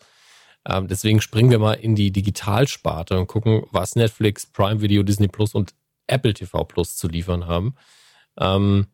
Ähm, 0.69 0.87
deswegen 0.87 1.21
springen 1.21 1.51
wir 1.51 1.59
mal 1.59 1.75
in 1.75 1.97
die 1.97 2.13
Digitalsparte 2.13 3.19
und 3.19 3.27
gucken, 3.27 3.65
was 3.73 3.97
Netflix, 3.97 4.47
Prime 4.47 4.81
Video, 4.81 5.03
Disney 5.03 5.27
Plus 5.27 5.55
und 5.55 5.75
Apple 6.07 6.35
TV 6.35 6.65
Plus 6.65 6.97
zu 6.97 7.09
liefern 7.09 7.49
haben. 7.49 7.75
Ähm, 8.39 8.87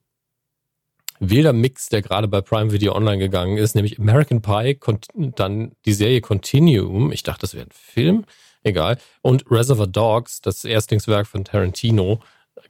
wilder 1.21 1.53
Mix, 1.53 1.91
der 1.91 2.01
gerade 2.01 2.29
bei 2.29 2.41
Prime 2.41 2.73
Video 2.73 2.95
online 2.95 3.19
gegangen 3.19 3.59
ist, 3.59 3.75
nämlich 3.75 3.99
American 3.99 4.41
Pie, 4.41 4.79
dann 5.15 5.73
die 5.85 5.93
Serie 5.93 6.23
Continuum. 6.23 7.13
Ich 7.13 7.25
dachte, 7.25 7.43
das 7.43 7.53
wäre 7.53 7.67
ein 7.67 7.73
Film 7.73 8.25
egal. 8.63 8.99
Und 9.23 9.45
Reservoir 9.51 9.87
Dogs, 9.87 10.41
das 10.41 10.65
Erstlingswerk 10.65 11.27
von 11.27 11.45
Tarantino, 11.45 12.21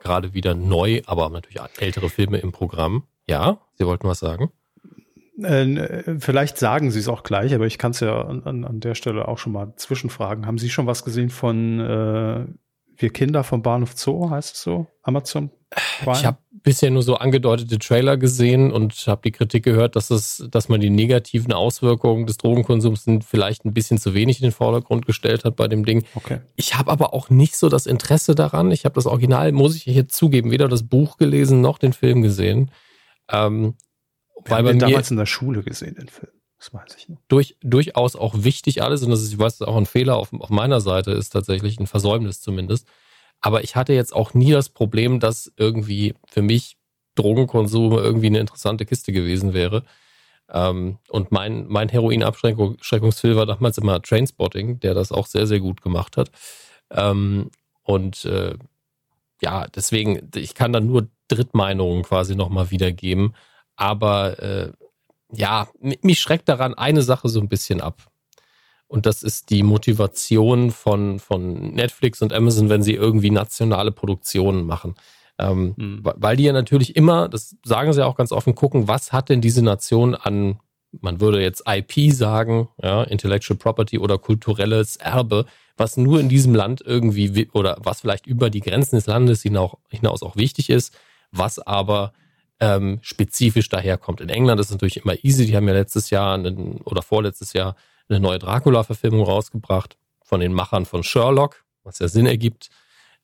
gerade 0.01 0.35
wieder 0.35 0.55
neu, 0.55 1.03
aber 1.07 1.29
natürlich 1.31 1.61
ältere 1.79 2.09
Filme 2.09 2.39
im 2.39 2.53
Programm. 2.53 3.05
Ja, 3.29 3.59
Sie 3.75 3.87
wollten 3.87 4.09
was 4.09 4.21
sagen? 4.21 4.51
Äh, 5.43 6.19
vielleicht 6.19 6.59
sagen 6.59 6.91
Sie 6.91 6.99
es 6.99 7.09
auch 7.09 7.23
gleich, 7.23 7.55
aber 7.55 7.67
ich 7.67 7.79
kann 7.79 7.93
es 7.93 8.01
ja 8.01 8.23
an, 8.23 8.65
an, 8.65 8.81
der 8.81 8.95
Stelle 8.95 9.29
auch 9.29 9.39
schon 9.39 9.53
mal 9.53 9.73
zwischenfragen. 9.77 10.47
Haben 10.47 10.59
Sie 10.59 10.71
schon 10.71 10.87
was 10.87 11.05
gesehen 11.05 11.31
von 11.31 11.79
äh, 11.81 12.47
Wir 12.97 13.11
Kinder 13.11 13.45
vom 13.45 13.63
Bahnhof 13.63 13.93
Zoo, 13.97 14.31
heißt 14.31 14.57
es 14.57 14.63
so? 14.63 14.87
Amazon 15.03 15.51
Prime? 16.03 16.19
Ich 16.19 16.27
habe 16.27 16.39
bisher 16.69 16.91
nur 16.91 17.03
so 17.03 17.15
angedeutete 17.15 17.79
Trailer 17.79 18.19
gesehen 18.19 18.71
und 18.73 18.93
habe 19.07 19.23
die 19.25 19.33
Kritik 19.33 19.65
gehört, 19.65 19.97
dass 19.97 20.11
es, 20.11 20.47
dass 20.51 20.69
man 20.69 20.83
die 20.83 20.91
negativen 20.91 21.55
Auswirkungen 21.55 22.27
des 22.27 22.37
Drogenkonsums 22.37 23.07
vielleicht 23.27 23.65
ein 23.65 23.73
bisschen 23.73 23.97
zu 23.97 24.13
wenig 24.13 24.41
in 24.41 24.43
den 24.43 24.53
Vordergrund 24.53 25.07
gestellt 25.07 25.47
hat 25.47 25.57
bei 25.57 25.67
dem 25.67 25.87
Ding. 25.87 26.05
Okay. 26.15 26.41
Ich 26.57 26.77
habe 26.77 26.91
aber 26.91 27.15
auch 27.15 27.31
nicht 27.31 27.57
so 27.57 27.71
das 27.71 27.87
Interesse 27.87 28.35
daran. 28.35 28.71
Ich 28.71 28.85
habe 28.85 28.97
das 28.97 29.07
Original, 29.07 29.51
muss 29.53 29.77
ich 29.77 29.85
hier 29.85 30.09
zugeben, 30.09 30.51
weder 30.51 30.69
das 30.69 30.87
Buch 30.87 31.17
gelesen 31.17 31.63
noch 31.63 31.79
den 31.79 31.95
Film 31.95 32.21
gesehen. 32.21 32.71
Ähm, 33.31 33.75
Wir 34.45 34.51
weil 34.51 34.59
haben 34.59 34.67
den 34.67 34.79
damals 34.81 35.11
in 35.11 35.17
der 35.17 35.25
Schule 35.25 35.63
gesehen, 35.63 35.95
den 35.95 36.09
Film. 36.09 36.33
Das 36.59 36.75
weiß 36.75 36.97
ich 36.99 37.09
noch. 37.09 37.17
Durch, 37.29 37.57
durchaus 37.63 38.15
auch 38.15 38.45
wichtig 38.45 38.83
alles 38.83 39.03
und 39.03 39.11
das 39.11 39.23
ist, 39.23 39.33
ich 39.33 39.39
weiß, 39.39 39.63
auch 39.63 39.77
ein 39.79 39.87
Fehler 39.87 40.19
auf, 40.19 40.35
auf 40.35 40.51
meiner 40.51 40.83
Seite 40.83 41.13
ist 41.13 41.31
tatsächlich 41.31 41.81
ein 41.81 41.87
Versäumnis 41.87 42.43
zumindest. 42.43 42.87
Aber 43.41 43.63
ich 43.63 43.77
hatte 43.77 43.93
jetzt 43.93 44.15
auch 44.15 44.35
nie 44.35 44.51
das 44.51 44.69
Problem, 44.69 45.21
dass 45.21 45.53
irgendwie 45.57 46.15
für 46.27 46.43
mich 46.43 46.77
Drogenkonsum 47.15 47.93
irgendwie 47.93 48.27
eine 48.27 48.41
interessante 48.41 48.87
Kiste 48.87 49.13
gewesen 49.13 49.53
wäre. 49.53 49.85
Ähm, 50.51 50.99
und 51.09 51.31
mein, 51.31 51.67
mein 51.69 51.89
Heroinabschreckungsfilm 51.89 53.37
war 53.37 53.47
damals 53.47 53.79
immer 53.79 54.01
Trainspotting, 54.01 54.81
der 54.81 54.95
das 54.95 55.13
auch 55.13 55.27
sehr, 55.27 55.47
sehr 55.47 55.61
gut 55.61 55.83
gemacht 55.83 56.17
hat. 56.17 56.31
Ähm, 56.91 57.51
und 57.83 58.25
äh, 58.25 58.55
ja, 59.43 59.67
deswegen, 59.69 60.31
ich 60.35 60.55
kann 60.55 60.73
da 60.73 60.81
nur 60.81 61.09
Drittmeinungen 61.29 62.03
quasi 62.03 62.35
nochmal 62.35 62.71
wiedergeben. 62.71 63.35
Aber 63.77 64.43
äh, 64.43 64.73
ja, 65.33 65.69
mich 65.81 66.21
schreckt 66.21 66.49
daran 66.49 66.75
eine 66.75 67.03
Sache 67.03 67.29
so 67.29 67.41
ein 67.41 67.49
bisschen 67.49 67.81
ab. 67.81 68.09
Und 68.89 69.05
das 69.05 69.23
ist 69.23 69.51
die 69.51 69.63
Motivation 69.63 70.71
von, 70.71 71.19
von 71.19 71.75
Netflix 71.75 72.23
und 72.23 72.33
Amazon, 72.33 72.71
wenn 72.71 72.83
sie 72.83 72.95
irgendwie 72.95 73.31
nationale 73.31 73.93
Produktionen 73.93 74.67
machen. 74.67 74.95
Ähm, 75.39 75.75
mhm. 75.77 76.01
Weil 76.03 76.37
die 76.37 76.45
ja 76.45 76.53
natürlich 76.53 76.97
immer, 76.97 77.29
das 77.29 77.57
sagen 77.65 77.93
sie 77.93 78.05
auch 78.05 78.17
ganz 78.17 78.33
offen, 78.33 78.55
gucken, 78.55 78.89
was 78.89 79.13
hat 79.13 79.29
denn 79.29 79.43
diese 79.43 79.63
Nation 79.63 80.15
an, 80.15 80.59
man 81.01 81.21
würde 81.21 81.43
jetzt 81.43 81.65
IP 81.67 82.13
sagen, 82.13 82.69
ja, 82.83 83.03
Intellectual 83.03 83.59
Property 83.59 83.99
oder 83.99 84.19
kulturelles 84.19 84.97
Erbe, 84.97 85.45
was 85.77 85.97
nur 85.97 86.19
in 86.19 86.31
diesem 86.31 86.55
Land 86.55 86.83
irgendwie 86.85 87.49
oder 87.53 87.77
was 87.81 88.01
vielleicht 88.01 88.27
über 88.27 88.49
die 88.51 88.61
Grenzen 88.61 88.97
des 88.97 89.07
Landes 89.07 89.43
hinaus, 89.43 89.77
hinaus 89.91 90.23
auch 90.23 90.35
wichtig 90.35 90.71
ist, 90.71 90.97
was 91.31 91.59
aber 91.59 92.15
ähm, 92.59 92.99
spezifisch 93.03 93.69
daherkommt. 93.69 94.21
In 94.21 94.31
England 94.31 94.61
ist 94.61 94.69
es 94.69 94.73
natürlich 94.73 95.05
immer 95.05 95.23
easy, 95.23 95.47
die 95.47 95.57
haben 95.57 95.69
ja 95.69 95.75
letztes 95.75 96.11
Jahr 96.11 96.35
einen, 96.35 96.81
oder 96.81 97.03
vorletztes 97.03 97.53
Jahr 97.53 97.77
eine 98.09 98.21
neue 98.21 98.39
Dracula-Verfilmung 98.39 99.23
rausgebracht 99.23 99.97
von 100.23 100.41
den 100.41 100.53
Machern 100.53 100.87
von 100.87 101.03
Sherlock, 101.03 101.65
was 101.85 101.99
ja 101.99 102.09
Sinn 102.09 102.27
ergibt. 102.27 102.71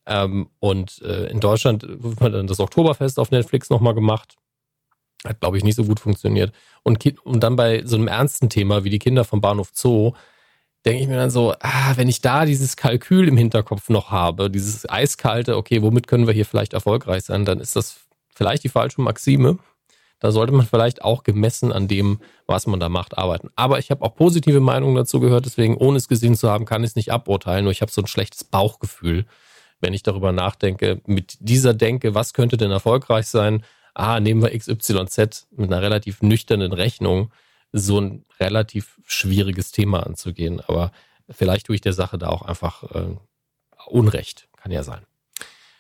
Ähm, 0.07 0.49
und 0.61 1.01
äh, 1.03 1.27
in 1.27 1.41
Deutschland 1.41 1.85
wird 1.87 2.35
dann 2.35 2.47
das 2.47 2.61
Oktoberfest 2.61 3.19
auf 3.19 3.31
Netflix 3.31 3.71
nochmal 3.71 3.95
gemacht. 3.95 4.37
Hat, 5.27 5.41
glaube 5.41 5.57
ich, 5.57 5.65
nicht 5.65 5.77
so 5.77 5.85
gut 5.85 6.01
funktioniert. 6.01 6.53
Und, 6.83 7.05
und 7.25 7.41
dann 7.41 7.57
bei 7.57 7.83
so 7.85 7.97
einem 7.97 8.09
ernsten 8.09 8.51
Thema 8.51 8.85
wie 8.85 8.91
die 8.91 8.99
Kinder 8.99 9.25
vom 9.25 9.41
Bahnhof 9.41 9.71
Zoo, 9.73 10.13
denke 10.85 11.03
ich 11.03 11.09
mir 11.09 11.17
dann 11.17 11.31
so, 11.31 11.55
ah, 11.61 11.93
wenn 11.97 12.09
ich 12.09 12.21
da 12.21 12.45
dieses 12.45 12.77
Kalkül 12.77 13.29
im 13.29 13.39
Hinterkopf 13.39 13.89
noch 13.89 14.11
habe, 14.11 14.51
dieses 14.51 14.89
eiskalte, 14.89 15.57
okay, 15.57 15.81
womit 15.81 16.07
können 16.07 16.27
wir 16.27 16.35
hier 16.35 16.45
vielleicht 16.45 16.75
erfolgreich 16.75 17.25
sein, 17.25 17.47
dann 17.47 17.61
ist 17.61 17.75
das 17.75 18.01
vielleicht 18.35 18.65
die 18.65 18.69
falsche 18.69 19.01
Maxime. 19.01 19.59
Da 20.25 20.33
sollte 20.33 20.55
man 20.55 20.65
vielleicht 20.65 21.05
auch 21.05 21.23
gemessen 21.23 21.71
an 21.71 21.87
dem, 21.87 22.19
was 22.47 22.67
man 22.67 22.81
da 22.81 22.89
macht, 22.89 23.19
arbeiten. 23.19 23.51
Aber 23.57 23.79
ich 23.79 23.91
habe 23.91 24.03
auch 24.03 24.17
positive 24.17 24.61
Meinungen 24.61 24.95
dazu 24.95 25.21
gehört, 25.21 25.45
deswegen, 25.45 25.77
ohne 25.77 25.99
es 25.99 26.09
gesehen 26.09 26.35
zu 26.35 26.49
haben, 26.51 26.65
kann 26.65 26.83
ich 26.83 26.93
es 26.93 26.97
nicht 26.97 27.13
aburteilen. 27.13 27.65
Nur 27.65 27.73
ich 27.73 27.83
habe 27.83 27.93
so 27.93 28.01
ein 28.01 28.07
schlechtes 28.07 28.43
Bauchgefühl, 28.43 29.27
wenn 29.83 29.93
ich 29.93 30.03
darüber 30.03 30.33
nachdenke, 30.33 31.03
mit 31.05 31.37
dieser 31.41 31.75
Denke, 31.75 32.15
was 32.15 32.33
könnte 32.33 32.57
denn 32.57 32.71
erfolgreich 32.71 33.27
sein? 33.27 33.65
Ah, 33.93 34.19
nehmen 34.19 34.41
wir 34.41 34.59
XYZ 34.59 35.47
mit 35.51 35.71
einer 35.71 35.83
relativ 35.83 36.23
nüchternen 36.23 36.73
Rechnung, 36.73 37.31
so 37.73 38.01
ein 38.01 38.25
relativ 38.41 38.99
schwieriges 39.05 39.73
Thema 39.73 40.07
anzugehen. 40.07 40.63
Aber 40.67 40.91
vielleicht 41.29 41.67
tue 41.67 41.75
ich 41.75 41.83
der 41.83 41.93
Sache 41.93 42.17
da 42.17 42.29
auch 42.29 42.41
einfach 42.41 42.83
äh, 42.95 43.15
Unrecht. 43.89 44.49
Kann 44.57 44.73
ja 44.73 44.85
sein. 44.85 45.03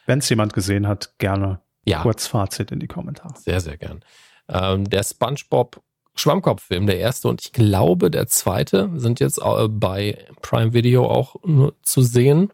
Wenn 0.04 0.18
es 0.18 0.28
jemand 0.28 0.52
gesehen 0.52 0.86
hat, 0.86 1.16
gerne 1.16 1.62
ja. 1.86 2.02
kurz 2.02 2.26
Fazit 2.26 2.72
in 2.72 2.80
die 2.80 2.88
Kommentare. 2.88 3.32
Sehr, 3.38 3.62
sehr 3.62 3.78
gern. 3.78 4.04
Ähm, 4.48 4.88
der 4.88 5.02
SpongeBob 5.02 5.80
Schwammkopf-Film, 6.16 6.86
der 6.86 6.98
erste 6.98 7.28
und 7.28 7.40
ich 7.42 7.52
glaube 7.52 8.10
der 8.10 8.28
zweite, 8.28 8.90
sind 8.94 9.18
jetzt 9.20 9.38
äh, 9.38 9.68
bei 9.68 10.26
Prime 10.42 10.72
Video 10.72 11.08
auch 11.08 11.36
zu 11.82 12.02
sehen. 12.02 12.52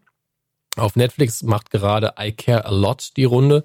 Auf 0.76 0.96
Netflix 0.96 1.42
macht 1.42 1.70
gerade 1.70 2.14
I 2.18 2.32
Care 2.32 2.64
a 2.64 2.70
Lot 2.70 3.16
die 3.16 3.24
Runde. 3.24 3.64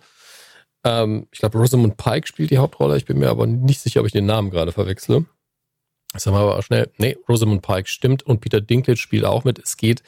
Ähm, 0.84 1.28
ich 1.32 1.40
glaube, 1.40 1.58
Rosamund 1.58 1.98
Pike 1.98 2.28
spielt 2.28 2.52
die 2.52 2.58
Hauptrolle. 2.58 2.98
Ich 2.98 3.06
bin 3.06 3.20
mir 3.20 3.30
aber 3.30 3.48
nicht 3.48 3.80
sicher, 3.80 4.02
ob 4.02 4.06
ich 4.06 4.12
den 4.12 4.26
Namen 4.26 4.52
gerade 4.52 4.72
verwechsle. 4.72 5.26
Das 6.14 6.26
haben 6.26 6.34
wir 6.34 6.40
aber 6.40 6.62
schnell. 6.62 6.92
Nee, 6.98 7.18
Rosamund 7.28 7.62
Pike 7.62 7.88
stimmt 7.88 8.24
und 8.24 8.42
Peter 8.42 8.62
Dinklage 8.62 8.98
spielt 8.98 9.26
auch 9.26 9.44
mit. 9.44 9.60
Es 9.60 9.78
geht 9.78 10.04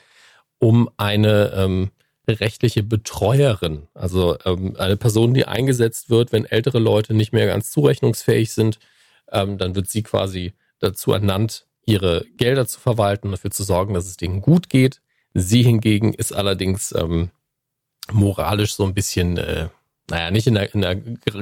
um 0.60 0.90
eine 0.98 1.52
ähm, 1.56 1.92
rechtliche 2.28 2.84
Betreuerin, 2.84 3.88
also 3.94 4.38
ähm, 4.46 4.76
eine 4.78 4.98
Person, 4.98 5.34
die 5.34 5.46
eingesetzt 5.46 6.10
wird, 6.10 6.32
wenn 6.32 6.46
ältere 6.46 6.80
Leute 6.80 7.14
nicht 7.14 7.34
mehr 7.34 7.48
ganz 7.48 7.72
zurechnungsfähig 7.72 8.52
sind, 8.54 8.80
ähm, 9.32 9.58
dann 9.58 9.76
wird 9.76 9.90
sie 9.90 10.04
quasi 10.04 10.54
dazu 10.80 11.14
ernannt, 11.14 11.66
ihre 11.86 12.26
Gelder 12.38 12.68
zu 12.68 12.80
verwalten, 12.80 13.32
dafür 13.32 13.52
zu 13.52 13.64
sorgen, 13.64 13.94
dass 13.94 14.06
es 14.06 14.18
denen 14.18 14.42
gut 14.42 14.70
geht. 14.70 15.02
Sie 15.34 15.64
hingegen 15.64 16.14
ist 16.14 16.34
allerdings 16.34 16.94
ähm, 16.94 17.32
moralisch 18.12 18.76
so 18.76 18.84
ein 18.84 18.94
bisschen, 18.94 19.38
äh, 19.38 19.70
naja, 20.10 20.32
nicht 20.32 20.48
in 20.48 20.56
der, 20.56 20.74
in 20.74 20.82
der 20.82 20.96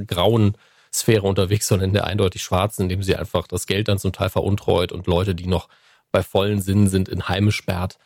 grauen 0.06 0.56
Sphäre 0.94 1.28
unterwegs, 1.28 1.68
sondern 1.68 1.90
in 1.90 1.94
der 1.94 2.06
eindeutig 2.06 2.41
schwarzen, 2.44 2.84
indem 2.84 3.03
sie 3.03 3.16
einfach 3.16 3.48
das 3.48 3.68
Geld 3.68 3.88
dann 3.88 3.99
zum 3.99 4.14
Teil 4.14 4.30
veruntreut 4.30 4.91
und 4.91 5.07
Leute, 5.07 5.36
die 5.36 5.48
noch 5.48 5.68
bei 6.12 6.24
vollen 6.24 6.62
Sinnen 6.62 6.88
sind, 6.88 7.10
in 7.10 7.28
Heime 7.28 7.52
sperrt. 7.52 7.98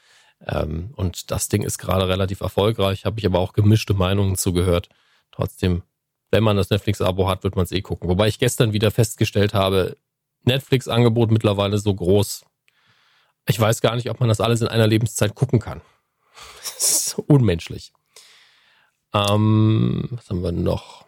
Ähm, 0.45 0.91
und 0.95 1.31
das 1.31 1.49
Ding 1.49 1.63
ist 1.63 1.77
gerade 1.77 2.07
relativ 2.07 2.41
erfolgreich, 2.41 3.05
habe 3.05 3.19
ich 3.19 3.25
aber 3.25 3.39
auch 3.39 3.53
gemischte 3.53 3.93
Meinungen 3.93 4.35
zugehört. 4.35 4.89
Trotzdem, 5.31 5.83
wenn 6.31 6.43
man 6.43 6.57
das 6.57 6.69
Netflix-Abo 6.69 7.27
hat, 7.27 7.43
wird 7.43 7.55
man 7.55 7.65
es 7.65 7.71
eh 7.71 7.81
gucken. 7.81 8.09
Wobei 8.09 8.27
ich 8.27 8.39
gestern 8.39 8.73
wieder 8.73 8.91
festgestellt 8.91 9.53
habe, 9.53 9.97
Netflix-Angebot 10.43 11.31
mittlerweile 11.31 11.77
so 11.77 11.93
groß. 11.93 12.45
Ich 13.47 13.59
weiß 13.59 13.81
gar 13.81 13.95
nicht, 13.95 14.09
ob 14.09 14.19
man 14.19 14.29
das 14.29 14.41
alles 14.41 14.61
in 14.61 14.67
einer 14.67 14.87
Lebenszeit 14.87 15.35
gucken 15.35 15.59
kann. 15.59 15.81
Das 16.63 17.07
ist 17.07 17.19
unmenschlich. 17.27 17.91
Ähm, 19.13 20.07
was 20.11 20.29
haben 20.29 20.41
wir 20.41 20.53
noch? 20.53 21.05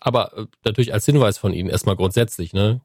Aber 0.00 0.36
äh, 0.36 0.46
natürlich 0.64 0.94
als 0.94 1.04
Hinweis 1.04 1.36
von 1.36 1.52
Ihnen 1.52 1.68
erstmal 1.68 1.96
grundsätzlich, 1.96 2.54
ne? 2.54 2.80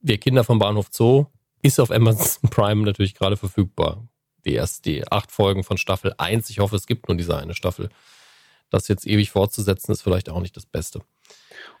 Wir 0.00 0.18
Kinder 0.18 0.42
vom 0.42 0.58
Bahnhof 0.58 0.88
Zoo 0.90 1.26
ist 1.62 1.78
auf 1.78 1.92
Amazon 1.92 2.48
Prime 2.50 2.84
natürlich 2.84 3.14
gerade 3.14 3.36
verfügbar 3.36 4.08
die 4.44 4.54
erst 4.54 4.86
die 4.86 5.06
acht 5.10 5.32
Folgen 5.32 5.64
von 5.64 5.78
Staffel 5.78 6.14
1. 6.18 6.50
Ich 6.50 6.58
hoffe, 6.58 6.76
es 6.76 6.86
gibt 6.86 7.08
nur 7.08 7.16
diese 7.16 7.36
eine 7.36 7.54
Staffel. 7.54 7.88
Das 8.70 8.88
jetzt 8.88 9.06
ewig 9.06 9.30
fortzusetzen, 9.30 9.92
ist 9.92 10.02
vielleicht 10.02 10.30
auch 10.30 10.40
nicht 10.40 10.56
das 10.56 10.66
Beste. 10.66 11.02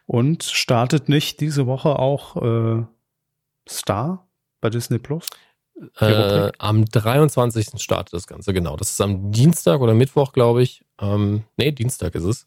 Und 0.06 0.42
startet 0.44 1.08
nicht 1.08 1.40
diese 1.40 1.66
Woche 1.66 1.98
auch 1.98 2.36
äh, 2.36 2.84
Star 3.68 4.26
bei 4.60 4.70
Disney 4.70 4.98
Plus? 4.98 5.26
Äh, 5.98 6.52
am 6.58 6.84
23. 6.84 7.80
startet 7.80 8.12
das 8.12 8.26
Ganze, 8.26 8.52
genau. 8.52 8.76
Das 8.76 8.90
ist 8.90 9.00
am 9.00 9.32
Dienstag 9.32 9.80
oder 9.80 9.94
Mittwoch, 9.94 10.32
glaube 10.32 10.62
ich. 10.62 10.84
Ähm, 11.00 11.44
nee, 11.56 11.72
Dienstag 11.72 12.14
ist 12.14 12.24
es. 12.24 12.46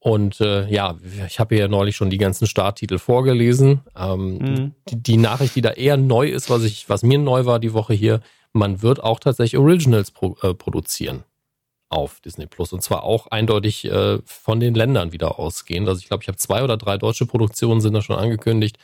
Und 0.00 0.40
äh, 0.40 0.68
ja, 0.68 0.96
ich 1.26 1.40
habe 1.40 1.56
ja 1.56 1.66
neulich 1.66 1.96
schon 1.96 2.10
die 2.10 2.18
ganzen 2.18 2.46
Starttitel 2.46 2.98
vorgelesen. 2.98 3.80
Ähm, 3.96 4.38
mhm. 4.38 4.74
die, 4.88 5.02
die, 5.02 5.16
Nachricht, 5.16 5.56
die 5.56 5.60
da 5.60 5.70
eher 5.70 5.96
neu 5.96 6.28
ist, 6.28 6.48
was 6.50 6.62
ich, 6.62 6.88
was 6.88 7.02
mir 7.02 7.18
neu 7.18 7.46
war 7.46 7.58
die 7.58 7.72
Woche 7.72 7.94
hier, 7.94 8.20
man 8.58 8.82
wird 8.82 9.02
auch 9.02 9.20
tatsächlich 9.20 9.58
Originals 9.58 10.10
pro, 10.10 10.36
äh, 10.42 10.54
produzieren 10.54 11.24
auf 11.88 12.20
Disney 12.20 12.46
Plus. 12.46 12.72
Und 12.72 12.82
zwar 12.82 13.04
auch 13.04 13.28
eindeutig 13.28 13.86
äh, 13.86 14.18
von 14.24 14.60
den 14.60 14.74
Ländern 14.74 15.12
wieder 15.12 15.38
ausgehend. 15.38 15.88
Also 15.88 16.00
ich 16.00 16.08
glaube, 16.08 16.22
ich 16.22 16.28
habe 16.28 16.36
zwei 16.36 16.62
oder 16.62 16.76
drei 16.76 16.98
deutsche 16.98 17.26
Produktionen 17.26 17.80
sind 17.80 17.94
da 17.94 18.02
schon 18.02 18.16
angekündigt, 18.16 18.78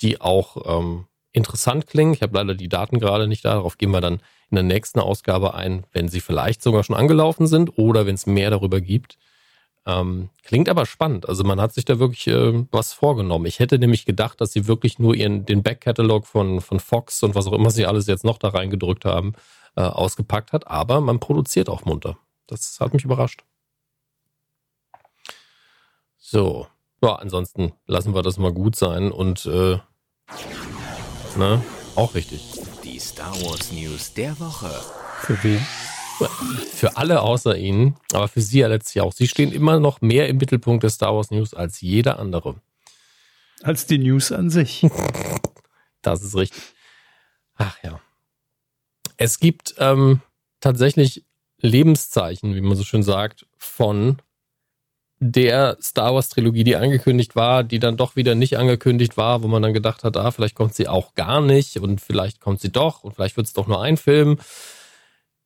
die 0.00 0.20
auch 0.20 0.78
ähm, 0.78 1.06
interessant 1.32 1.86
klingen. 1.86 2.14
Ich 2.14 2.22
habe 2.22 2.36
leider 2.36 2.54
die 2.54 2.68
Daten 2.68 2.98
gerade 2.98 3.28
nicht 3.28 3.44
da. 3.44 3.54
Darauf 3.54 3.78
gehen 3.78 3.90
wir 3.90 4.00
dann 4.00 4.20
in 4.50 4.56
der 4.56 4.64
nächsten 4.64 4.98
Ausgabe 4.98 5.54
ein, 5.54 5.84
wenn 5.92 6.08
sie 6.08 6.20
vielleicht 6.20 6.62
sogar 6.62 6.82
schon 6.82 6.96
angelaufen 6.96 7.46
sind 7.46 7.78
oder 7.78 8.06
wenn 8.06 8.14
es 8.14 8.26
mehr 8.26 8.50
darüber 8.50 8.80
gibt. 8.80 9.18
Ähm, 9.88 10.28
klingt 10.42 10.68
aber 10.68 10.84
spannend. 10.84 11.26
Also 11.26 11.44
man 11.44 11.62
hat 11.62 11.72
sich 11.72 11.86
da 11.86 11.98
wirklich 11.98 12.26
äh, 12.26 12.66
was 12.70 12.92
vorgenommen. 12.92 13.46
Ich 13.46 13.58
hätte 13.58 13.78
nämlich 13.78 14.04
gedacht, 14.04 14.38
dass 14.38 14.52
sie 14.52 14.66
wirklich 14.66 14.98
nur 14.98 15.14
ihren 15.14 15.46
den 15.46 15.62
Backkatalog 15.62 16.26
von, 16.26 16.60
von 16.60 16.78
Fox 16.78 17.22
und 17.22 17.34
was 17.34 17.46
auch 17.46 17.54
immer 17.54 17.70
sie 17.70 17.86
alles 17.86 18.06
jetzt 18.06 18.22
noch 18.22 18.36
da 18.36 18.50
reingedrückt 18.50 19.06
haben, 19.06 19.32
äh, 19.76 19.80
ausgepackt 19.80 20.52
hat. 20.52 20.66
Aber 20.66 21.00
man 21.00 21.20
produziert 21.20 21.70
auch 21.70 21.86
munter. 21.86 22.18
Das 22.46 22.78
hat 22.80 22.92
mich 22.92 23.04
überrascht. 23.04 23.44
So. 26.18 26.66
Ja, 27.00 27.14
ansonsten 27.14 27.72
lassen 27.86 28.14
wir 28.14 28.22
das 28.22 28.38
mal 28.38 28.52
gut 28.52 28.76
sein 28.76 29.12
und 29.12 29.46
äh, 29.46 29.78
ne, 31.36 31.62
auch 31.94 32.14
richtig. 32.14 32.60
Die 32.84 32.98
Star 32.98 33.32
Wars 33.42 33.72
News 33.72 34.12
der 34.12 34.38
Woche. 34.40 34.70
Für 35.20 35.42
wen? 35.44 35.64
Für 36.72 36.96
alle 36.96 37.22
außer 37.22 37.56
Ihnen, 37.56 37.96
aber 38.12 38.28
für 38.28 38.40
Sie 38.40 38.60
ja 38.60 38.68
letztlich 38.68 39.02
auch. 39.02 39.12
Sie 39.12 39.28
stehen 39.28 39.52
immer 39.52 39.78
noch 39.80 40.00
mehr 40.00 40.28
im 40.28 40.38
Mittelpunkt 40.38 40.82
der 40.82 40.90
Star 40.90 41.14
Wars 41.14 41.30
News 41.30 41.54
als 41.54 41.80
jeder 41.80 42.18
andere. 42.18 42.56
Als 43.62 43.86
die 43.86 43.98
News 43.98 44.32
an 44.32 44.50
sich. 44.50 44.86
das 46.02 46.22
ist 46.22 46.36
richtig. 46.36 46.62
Ach 47.56 47.76
ja. 47.82 48.00
Es 49.16 49.40
gibt 49.40 49.74
ähm, 49.78 50.20
tatsächlich 50.60 51.24
Lebenszeichen, 51.60 52.54
wie 52.54 52.60
man 52.60 52.76
so 52.76 52.84
schön 52.84 53.02
sagt, 53.02 53.46
von 53.56 54.22
der 55.20 55.76
Star 55.82 56.14
Wars 56.14 56.28
Trilogie, 56.28 56.62
die 56.62 56.76
angekündigt 56.76 57.34
war, 57.34 57.64
die 57.64 57.80
dann 57.80 57.96
doch 57.96 58.14
wieder 58.14 58.36
nicht 58.36 58.56
angekündigt 58.56 59.16
war, 59.16 59.42
wo 59.42 59.48
man 59.48 59.62
dann 59.62 59.74
gedacht 59.74 60.04
hat, 60.04 60.16
ah, 60.16 60.30
vielleicht 60.30 60.54
kommt 60.54 60.74
sie 60.74 60.86
auch 60.86 61.14
gar 61.14 61.40
nicht 61.40 61.78
und 61.78 62.00
vielleicht 62.00 62.40
kommt 62.40 62.60
sie 62.60 62.70
doch 62.70 63.02
und 63.02 63.14
vielleicht 63.14 63.36
wird 63.36 63.48
es 63.48 63.52
doch 63.52 63.66
nur 63.66 63.82
ein 63.82 63.96
Film. 63.96 64.38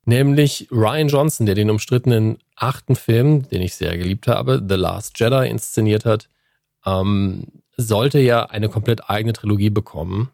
Nämlich 0.05 0.67
Ryan 0.71 1.07
Johnson, 1.07 1.45
der 1.45 1.55
den 1.55 1.69
umstrittenen 1.69 2.37
achten 2.55 2.95
Film, 2.95 3.47
den 3.49 3.61
ich 3.61 3.75
sehr 3.75 3.97
geliebt 3.97 4.27
habe, 4.27 4.61
The 4.67 4.75
Last 4.75 5.19
Jedi 5.19 5.47
inszeniert 5.49 6.05
hat, 6.05 6.27
ähm, 6.85 7.47
sollte 7.77 8.19
ja 8.19 8.45
eine 8.45 8.69
komplett 8.69 9.09
eigene 9.09 9.33
Trilogie 9.33 9.69
bekommen. 9.69 10.29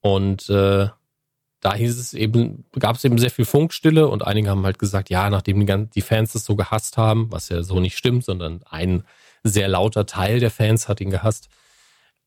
Und 0.00 0.48
äh, 0.48 0.88
da 1.60 1.74
hieß 1.74 1.98
es 1.98 2.14
eben, 2.14 2.64
gab 2.78 2.96
es 2.96 3.04
eben 3.04 3.18
sehr 3.18 3.30
viel 3.30 3.44
Funkstille 3.44 4.08
und 4.08 4.26
einige 4.26 4.50
haben 4.50 4.64
halt 4.64 4.78
gesagt, 4.78 5.10
ja, 5.10 5.30
nachdem 5.30 5.60
die, 5.60 5.66
ganzen, 5.66 5.90
die 5.90 6.00
Fans 6.00 6.32
das 6.32 6.44
so 6.44 6.56
gehasst 6.56 6.96
haben, 6.96 7.30
was 7.30 7.50
ja 7.50 7.62
so 7.62 7.78
nicht 7.78 7.96
stimmt, 7.96 8.24
sondern 8.24 8.62
ein 8.68 9.04
sehr 9.44 9.68
lauter 9.68 10.06
Teil 10.06 10.40
der 10.40 10.50
Fans 10.50 10.88
hat 10.88 11.00
ihn 11.00 11.10
gehasst, 11.10 11.48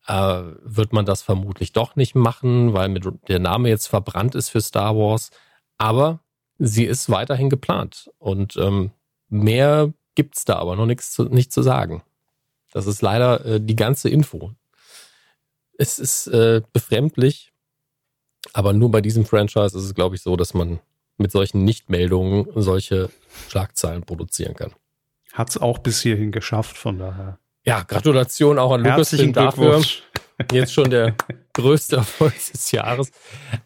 äh, 0.06 0.42
wird 0.62 0.92
man 0.92 1.04
das 1.04 1.22
vermutlich 1.22 1.72
doch 1.72 1.96
nicht 1.96 2.14
machen, 2.14 2.72
weil 2.72 2.88
mit, 2.88 3.06
der 3.28 3.40
Name 3.40 3.68
jetzt 3.68 3.88
verbrannt 3.88 4.34
ist 4.34 4.48
für 4.48 4.60
Star 4.60 4.96
Wars. 4.96 5.30
Aber 5.76 6.20
sie 6.58 6.84
ist 6.84 7.10
weiterhin 7.10 7.50
geplant 7.50 8.10
und 8.18 8.56
ähm, 8.56 8.90
mehr 9.28 9.92
gibt's 10.14 10.44
da 10.44 10.56
aber 10.56 10.76
noch 10.76 10.86
nichts 10.86 11.12
zu, 11.12 11.24
nicht 11.24 11.52
zu 11.52 11.62
sagen. 11.62 12.02
Das 12.72 12.86
ist 12.86 13.02
leider 13.02 13.44
äh, 13.44 13.60
die 13.60 13.76
ganze 13.76 14.08
Info. 14.08 14.52
Es 15.78 15.98
ist 15.98 16.26
äh, 16.28 16.62
befremdlich, 16.72 17.52
aber 18.52 18.72
nur 18.72 18.90
bei 18.90 19.00
diesem 19.00 19.24
Franchise 19.24 19.76
ist 19.76 19.84
es, 19.84 19.94
glaube 19.94 20.16
ich, 20.16 20.22
so, 20.22 20.36
dass 20.36 20.54
man 20.54 20.80
mit 21.18 21.32
solchen 21.32 21.64
Nichtmeldungen 21.64 22.46
solche 22.54 23.10
Schlagzeilen 23.48 24.02
produzieren 24.02 24.54
kann. 24.54 24.72
Hat 25.32 25.50
es 25.50 25.58
auch 25.58 25.78
bis 25.78 26.00
hierhin 26.00 26.32
geschafft, 26.32 26.76
von 26.76 26.98
daher. 26.98 27.38
Ja, 27.64 27.82
Gratulation 27.82 28.58
auch 28.58 28.72
an 28.72 28.82
Lucasfilm 28.82 29.32
dafür. 29.32 29.82
Jetzt 30.52 30.72
schon 30.72 30.90
der 30.90 31.14
größte 31.52 31.96
Erfolg 31.96 32.34
des 32.34 32.70
Jahres. 32.70 33.10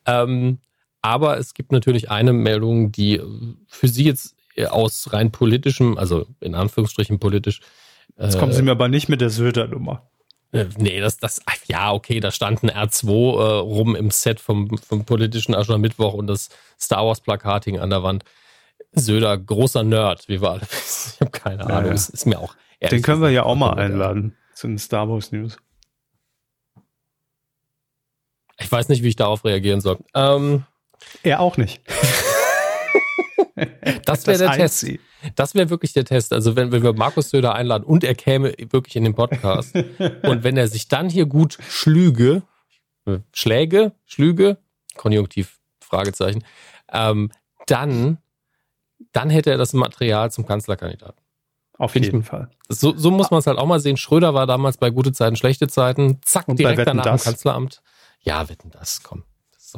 Ähm, 0.07 0.59
aber 1.03 1.39
es 1.39 1.55
gibt 1.55 1.73
natürlich 1.73 2.11
eine 2.11 2.33
Meldung, 2.33 2.93
die 2.93 3.21
für 3.67 3.89
Sie 3.89 4.05
jetzt 4.05 4.37
aus 4.69 5.13
rein 5.13 5.31
politischem, 5.31 5.97
also 5.97 6.27
in 6.41 6.55
Anführungsstrichen 6.55 7.19
politisch. 7.19 7.61
Jetzt 8.19 8.39
kommen 8.39 8.53
Sie 8.53 8.61
äh, 8.61 8.63
mir 8.63 8.73
aber 8.73 8.89
nicht 8.89 9.09
mit 9.09 9.21
der 9.21 9.31
Söder-Nummer. 9.31 10.11
Äh, 10.53 10.67
nee, 10.79 11.01
das, 11.01 11.19
das, 11.19 11.41
ja, 11.67 11.93
okay, 11.93 12.21
da 12.21 12.31
stand 12.31 12.63
ein 12.63 12.71
R2 12.71 13.09
äh, 13.09 13.59
rum 13.61 13.95
im 13.95 14.11
Set 14.11 14.41
vom, 14.41 14.77
vom 14.79 15.05
politischen 15.05 15.55
Aschermittwoch 15.55 16.15
und 16.15 16.27
das 16.27 16.49
Star 16.79 17.07
Wars 17.07 17.21
Plakat 17.21 17.65
hing 17.65 17.79
an 17.79 17.91
der 17.91 18.03
Wand. 18.03 18.25
Söder, 18.93 19.39
großer 19.39 19.85
Nerd, 19.85 20.29
wie 20.29 20.43
wir 20.43 20.51
alle 20.51 20.63
wissen. 20.71 21.13
Ich 21.15 21.21
habe 21.21 21.31
keine 21.31 21.65
Ahnung, 21.67 21.91
ja. 21.91 21.93
ist, 21.93 22.27
mir 22.27 22.41
auch. 22.41 22.55
Den 22.91 23.03
können 23.03 23.23
wir 23.23 23.31
ja 23.31 23.45
auch 23.45 23.55
mal 23.55 23.75
einladen 23.75 24.37
zu 24.55 24.67
den 24.67 24.79
Star 24.79 25.09
Wars 25.09 25.31
News. 25.33 25.59
Ich 28.59 28.71
weiß 28.71 28.89
nicht, 28.89 29.03
wie 29.03 29.09
ich 29.09 29.17
darauf 29.17 29.45
reagieren 29.45 29.81
soll. 29.81 29.99
Ähm, 30.15 30.65
er 31.23 31.41
auch 31.41 31.57
nicht. 31.57 31.83
das 34.05 34.27
wäre 34.27 34.39
der 34.39 34.53
Test. 34.53 34.79
Sie. 34.79 35.01
Das 35.35 35.55
wäre 35.55 35.71
wirklich 35.71 35.93
der 35.93 36.05
Test. 36.05 36.33
Also 36.33 36.57
wenn, 36.57 36.73
wenn 36.73 36.83
wir 36.83 36.93
Markus 36.93 37.31
Söder 37.31 37.55
einladen 37.55 37.85
und 37.85 38.05
er 38.05 38.15
käme 38.15 38.55
wirklich 38.71 38.97
in 38.97 39.05
den 39.05 39.15
Podcast 39.15 39.75
und 40.23 40.45
wenn 40.45 40.57
er 40.57 40.69
sich 40.69 40.89
dann 40.89 41.11
hier 41.11 41.27
gut 41.27 41.59
schlüge, 41.69 42.43
Schläge, 43.33 43.93
Schlüge, 44.07 44.59
Konjunktiv, 44.97 45.59
Fragezeichen, 45.81 46.45
ähm, 46.93 47.31
dann, 47.67 48.19
dann 49.13 49.31
hätte 49.31 49.51
er 49.51 49.59
das 49.59 49.73
Material 49.73 50.31
zum 50.31 50.47
Kanzlerkandidaten. 50.47 51.21
Auf 51.79 51.95
jeden 51.95 52.21
ich, 52.21 52.27
Fall. 52.27 52.51
So, 52.69 52.95
so 52.97 53.11
muss 53.11 53.31
man 53.31 53.39
es 53.39 53.47
halt 53.47 53.59
auch 53.59 53.67
mal 53.67 53.81
sehen. 53.81 53.97
Schröder 53.97 54.35
war 54.35 54.47
damals 54.47 54.77
bei 54.77 54.91
gute 54.91 55.13
Zeiten, 55.13 55.37
schlechte 55.37 55.67
Zeiten, 55.67 56.21
zack, 56.23 56.47
und 56.47 56.59
direkt 56.59 56.87
danach 56.87 57.05
das. 57.05 57.23
im 57.23 57.33
Kanzleramt. 57.33 57.83
Ja, 58.21 58.49
wetten 58.51 58.71
das, 58.71 59.03
komm. 59.03 59.25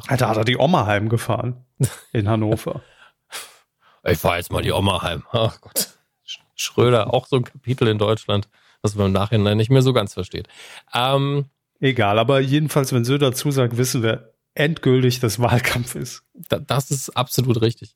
Alter, 0.06 0.28
hat 0.28 0.36
er 0.36 0.44
die 0.44 0.56
Oma 0.56 0.86
heimgefahren 0.86 1.64
in 2.12 2.28
Hannover. 2.28 2.82
Ich 4.05 4.19
fahre 4.19 4.39
jetzt 4.39 4.51
mal 4.51 4.62
die 4.62 4.73
Oma 4.73 5.01
heim. 5.02 5.23
Ach 5.31 5.60
Gott. 5.60 5.90
Schröder, 6.56 7.14
auch 7.14 7.28
so 7.28 7.36
ein 7.36 7.44
Kapitel 7.44 7.86
in 7.86 7.98
Deutschland, 7.98 8.48
was 8.82 8.97
man 8.97 9.06
im 9.06 9.12
Nachhinein 9.12 9.56
nicht 9.56 9.70
mehr 9.70 9.82
so 9.82 9.93
ganz 9.93 10.14
versteht. 10.14 10.48
Ähm, 10.93 11.47
Egal, 11.78 12.19
aber 12.19 12.40
jedenfalls, 12.40 12.93
wenn 12.93 13.05
Söder 13.05 13.32
zusagt, 13.32 13.77
wissen 13.77 14.02
wir 14.02 14.35
endgültig, 14.55 15.20
dass 15.20 15.39
Wahlkampf 15.40 15.94
ist. 15.94 16.23
das 16.48 16.90
ist 16.90 17.10
absolut 17.10 17.60
richtig. 17.60 17.94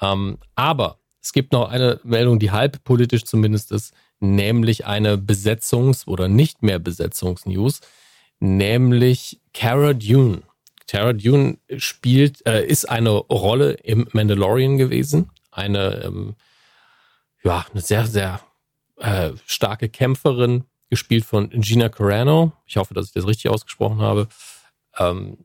Ähm, 0.00 0.38
aber 0.54 0.98
es 1.20 1.32
gibt 1.32 1.52
noch 1.52 1.68
eine 1.68 2.00
Meldung, 2.04 2.38
die 2.38 2.50
halb 2.50 2.82
politisch 2.84 3.24
zumindest 3.24 3.72
ist, 3.72 3.92
nämlich 4.20 4.86
eine 4.86 5.16
Besetzungs- 5.16 6.06
oder 6.06 6.28
nicht 6.28 6.62
mehr 6.62 6.78
Besetzungsnews, 6.78 7.80
nämlich 8.40 9.40
Cara 9.52 9.94
Dune 9.94 10.42
Tara 10.88 11.12
Dune 11.12 11.58
spielt, 11.76 12.44
äh, 12.46 12.66
ist 12.66 12.86
eine 12.86 13.10
Rolle 13.10 13.72
im 13.74 14.08
Mandalorian 14.12 14.78
gewesen. 14.78 15.30
Eine, 15.52 16.02
ähm, 16.04 16.34
ja, 17.44 17.64
eine 17.70 17.82
sehr, 17.82 18.06
sehr 18.06 18.40
äh, 18.96 19.30
starke 19.46 19.88
Kämpferin, 19.88 20.64
gespielt 20.90 21.24
von 21.24 21.50
Gina 21.50 21.90
Carano. 21.90 22.52
Ich 22.66 22.78
hoffe, 22.78 22.94
dass 22.94 23.06
ich 23.06 23.12
das 23.12 23.26
richtig 23.26 23.50
ausgesprochen 23.50 24.00
habe. 24.00 24.28
Ähm, 24.98 25.36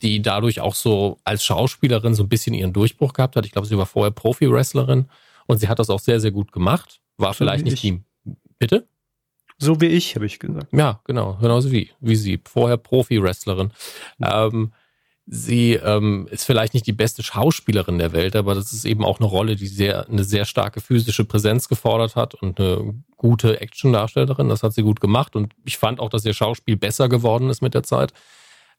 die 0.00 0.22
dadurch 0.22 0.60
auch 0.60 0.74
so 0.74 1.18
als 1.24 1.44
Schauspielerin 1.44 2.14
so 2.14 2.22
ein 2.22 2.28
bisschen 2.28 2.54
ihren 2.54 2.72
Durchbruch 2.72 3.12
gehabt 3.12 3.36
hat. 3.36 3.44
Ich 3.44 3.52
glaube, 3.52 3.66
sie 3.66 3.76
war 3.76 3.86
vorher 3.86 4.12
Profi-Wrestlerin 4.12 5.08
und 5.46 5.58
sie 5.58 5.68
hat 5.68 5.80
das 5.80 5.90
auch 5.90 6.00
sehr, 6.00 6.20
sehr 6.20 6.30
gut 6.30 6.52
gemacht. 6.52 7.00
War 7.16 7.34
vielleicht 7.34 7.64
nicht 7.64 7.82
die. 7.82 8.00
Bitte? 8.58 8.88
So 9.58 9.80
wie 9.80 9.86
ich, 9.86 10.14
habe 10.14 10.26
ich 10.26 10.38
gesagt. 10.38 10.72
Ja, 10.72 11.00
genau, 11.04 11.36
genauso 11.40 11.72
wie, 11.72 11.90
wie 12.00 12.16
sie. 12.16 12.40
Vorher 12.44 12.76
Profi-Wrestlerin. 12.76 13.72
Mhm. 14.18 14.26
Ähm, 14.26 14.72
sie 15.26 15.74
ähm, 15.74 16.28
ist 16.30 16.44
vielleicht 16.44 16.74
nicht 16.74 16.86
die 16.86 16.92
beste 16.92 17.22
Schauspielerin 17.22 17.98
der 17.98 18.12
Welt, 18.12 18.36
aber 18.36 18.54
das 18.54 18.72
ist 18.72 18.84
eben 18.84 19.04
auch 19.04 19.18
eine 19.18 19.28
Rolle, 19.28 19.56
die 19.56 19.66
sehr, 19.66 20.08
eine 20.08 20.24
sehr 20.24 20.44
starke 20.44 20.80
physische 20.80 21.24
Präsenz 21.24 21.68
gefordert 21.68 22.16
hat 22.16 22.34
und 22.34 22.60
eine 22.60 23.02
gute 23.16 23.60
Action-Darstellerin. 23.60 24.48
Das 24.48 24.62
hat 24.62 24.72
sie 24.74 24.82
gut 24.82 25.00
gemacht 25.00 25.34
und 25.34 25.52
ich 25.64 25.76
fand 25.76 25.98
auch, 26.00 26.08
dass 26.08 26.24
ihr 26.24 26.34
Schauspiel 26.34 26.76
besser 26.76 27.08
geworden 27.08 27.50
ist 27.50 27.60
mit 27.60 27.74
der 27.74 27.82
Zeit. 27.82 28.12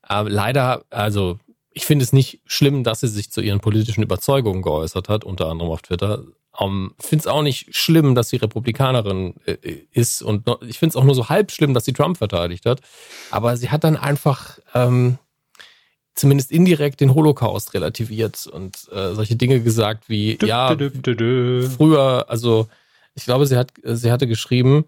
Äh, 0.08 0.22
leider, 0.22 0.84
also 0.90 1.38
ich 1.72 1.86
finde 1.86 2.04
es 2.04 2.12
nicht 2.12 2.40
schlimm, 2.46 2.84
dass 2.84 3.00
sie 3.00 3.08
sich 3.08 3.30
zu 3.30 3.40
ihren 3.40 3.60
politischen 3.60 4.02
Überzeugungen 4.02 4.62
geäußert 4.62 5.08
hat, 5.08 5.24
unter 5.24 5.48
anderem 5.48 5.70
auf 5.70 5.82
Twitter. 5.82 6.24
Um, 6.52 6.94
finde 6.98 7.22
es 7.22 7.26
auch 7.28 7.42
nicht 7.42 7.74
schlimm, 7.74 8.16
dass 8.16 8.28
sie 8.28 8.36
Republikanerin 8.36 9.34
äh, 9.46 9.56
ist 9.92 10.20
und 10.20 10.46
noch, 10.46 10.60
ich 10.62 10.80
finde 10.80 10.90
es 10.90 10.96
auch 10.96 11.04
nur 11.04 11.14
so 11.14 11.28
halb 11.28 11.52
schlimm, 11.52 11.74
dass 11.74 11.84
sie 11.84 11.92
Trump 11.92 12.18
verteidigt 12.18 12.66
hat. 12.66 12.80
Aber 13.30 13.56
sie 13.56 13.70
hat 13.70 13.84
dann 13.84 13.96
einfach 13.96 14.58
ähm, 14.74 15.18
zumindest 16.14 16.50
indirekt 16.50 17.00
den 17.00 17.14
Holocaust 17.14 17.72
relativiert 17.72 18.48
und 18.48 18.88
äh, 18.92 19.14
solche 19.14 19.36
Dinge 19.36 19.60
gesagt 19.60 20.08
wie, 20.08 20.36
dü, 20.36 20.46
ja, 20.46 20.74
dü, 20.74 20.90
dü, 20.90 21.68
früher, 21.68 22.26
also 22.28 22.68
ich 23.14 23.24
glaube, 23.24 23.46
sie 23.46 23.56
hat, 23.56 23.72
sie 23.82 24.10
hatte 24.10 24.26
geschrieben, 24.26 24.84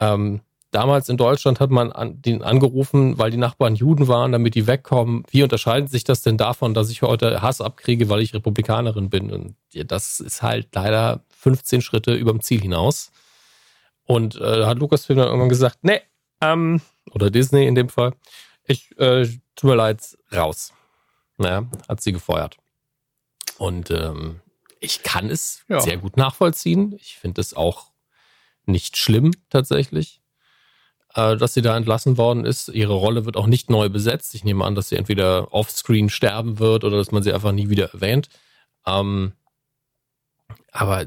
ähm, 0.00 0.40
damals 0.74 1.08
in 1.08 1.16
Deutschland 1.16 1.60
hat 1.60 1.70
man 1.70 1.92
an, 1.92 2.20
den 2.20 2.42
angerufen, 2.42 3.18
weil 3.18 3.30
die 3.30 3.36
Nachbarn 3.36 3.76
Juden 3.76 4.08
waren, 4.08 4.32
damit 4.32 4.54
die 4.54 4.66
wegkommen. 4.66 5.24
Wie 5.30 5.42
unterscheidet 5.42 5.90
sich 5.90 6.04
das 6.04 6.22
denn 6.22 6.36
davon, 6.36 6.74
dass 6.74 6.90
ich 6.90 7.02
heute 7.02 7.42
Hass 7.42 7.60
abkriege, 7.60 8.08
weil 8.08 8.20
ich 8.20 8.34
Republikanerin 8.34 9.08
bin? 9.08 9.30
Und 9.30 9.56
das 9.72 10.20
ist 10.20 10.42
halt 10.42 10.68
leider 10.74 11.24
15 11.38 11.80
Schritte 11.80 12.14
über 12.14 12.32
dem 12.32 12.40
Ziel 12.40 12.60
hinaus. 12.60 13.12
Und 14.04 14.36
äh, 14.36 14.58
da 14.58 14.66
hat 14.66 14.78
Lucasfilm 14.78 15.18
dann 15.18 15.28
irgendwann 15.28 15.48
gesagt, 15.48 15.78
nee, 15.82 16.00
ähm, 16.40 16.80
oder 17.12 17.30
Disney 17.30 17.66
in 17.66 17.74
dem 17.74 17.88
Fall, 17.88 18.12
ich, 18.66 18.98
äh, 18.98 19.26
tut 19.54 19.70
mir 19.70 19.76
leid, 19.76 20.16
raus. 20.34 20.72
Naja, 21.36 21.66
hat 21.88 22.00
sie 22.00 22.12
gefeuert. 22.12 22.56
Und 23.58 23.90
ähm, 23.90 24.40
ich 24.80 25.02
kann 25.02 25.30
es 25.30 25.64
ja. 25.68 25.80
sehr 25.80 25.96
gut 25.96 26.16
nachvollziehen. 26.16 26.94
Ich 27.00 27.16
finde 27.16 27.40
es 27.40 27.54
auch 27.54 27.92
nicht 28.66 28.96
schlimm 28.96 29.32
tatsächlich, 29.50 30.20
äh, 31.14 31.36
dass 31.36 31.54
sie 31.54 31.62
da 31.62 31.76
entlassen 31.76 32.18
worden 32.18 32.44
ist. 32.44 32.68
Ihre 32.68 32.94
Rolle 32.94 33.24
wird 33.24 33.36
auch 33.36 33.46
nicht 33.46 33.70
neu 33.70 33.88
besetzt. 33.88 34.34
Ich 34.34 34.44
nehme 34.44 34.64
an, 34.64 34.74
dass 34.74 34.88
sie 34.88 34.96
entweder 34.96 35.52
offscreen 35.52 36.10
sterben 36.10 36.58
wird 36.58 36.84
oder 36.84 36.96
dass 36.96 37.12
man 37.12 37.22
sie 37.22 37.32
einfach 37.32 37.52
nie 37.52 37.70
wieder 37.70 37.92
erwähnt. 37.92 38.28
Ähm, 38.86 39.32
aber 40.72 41.06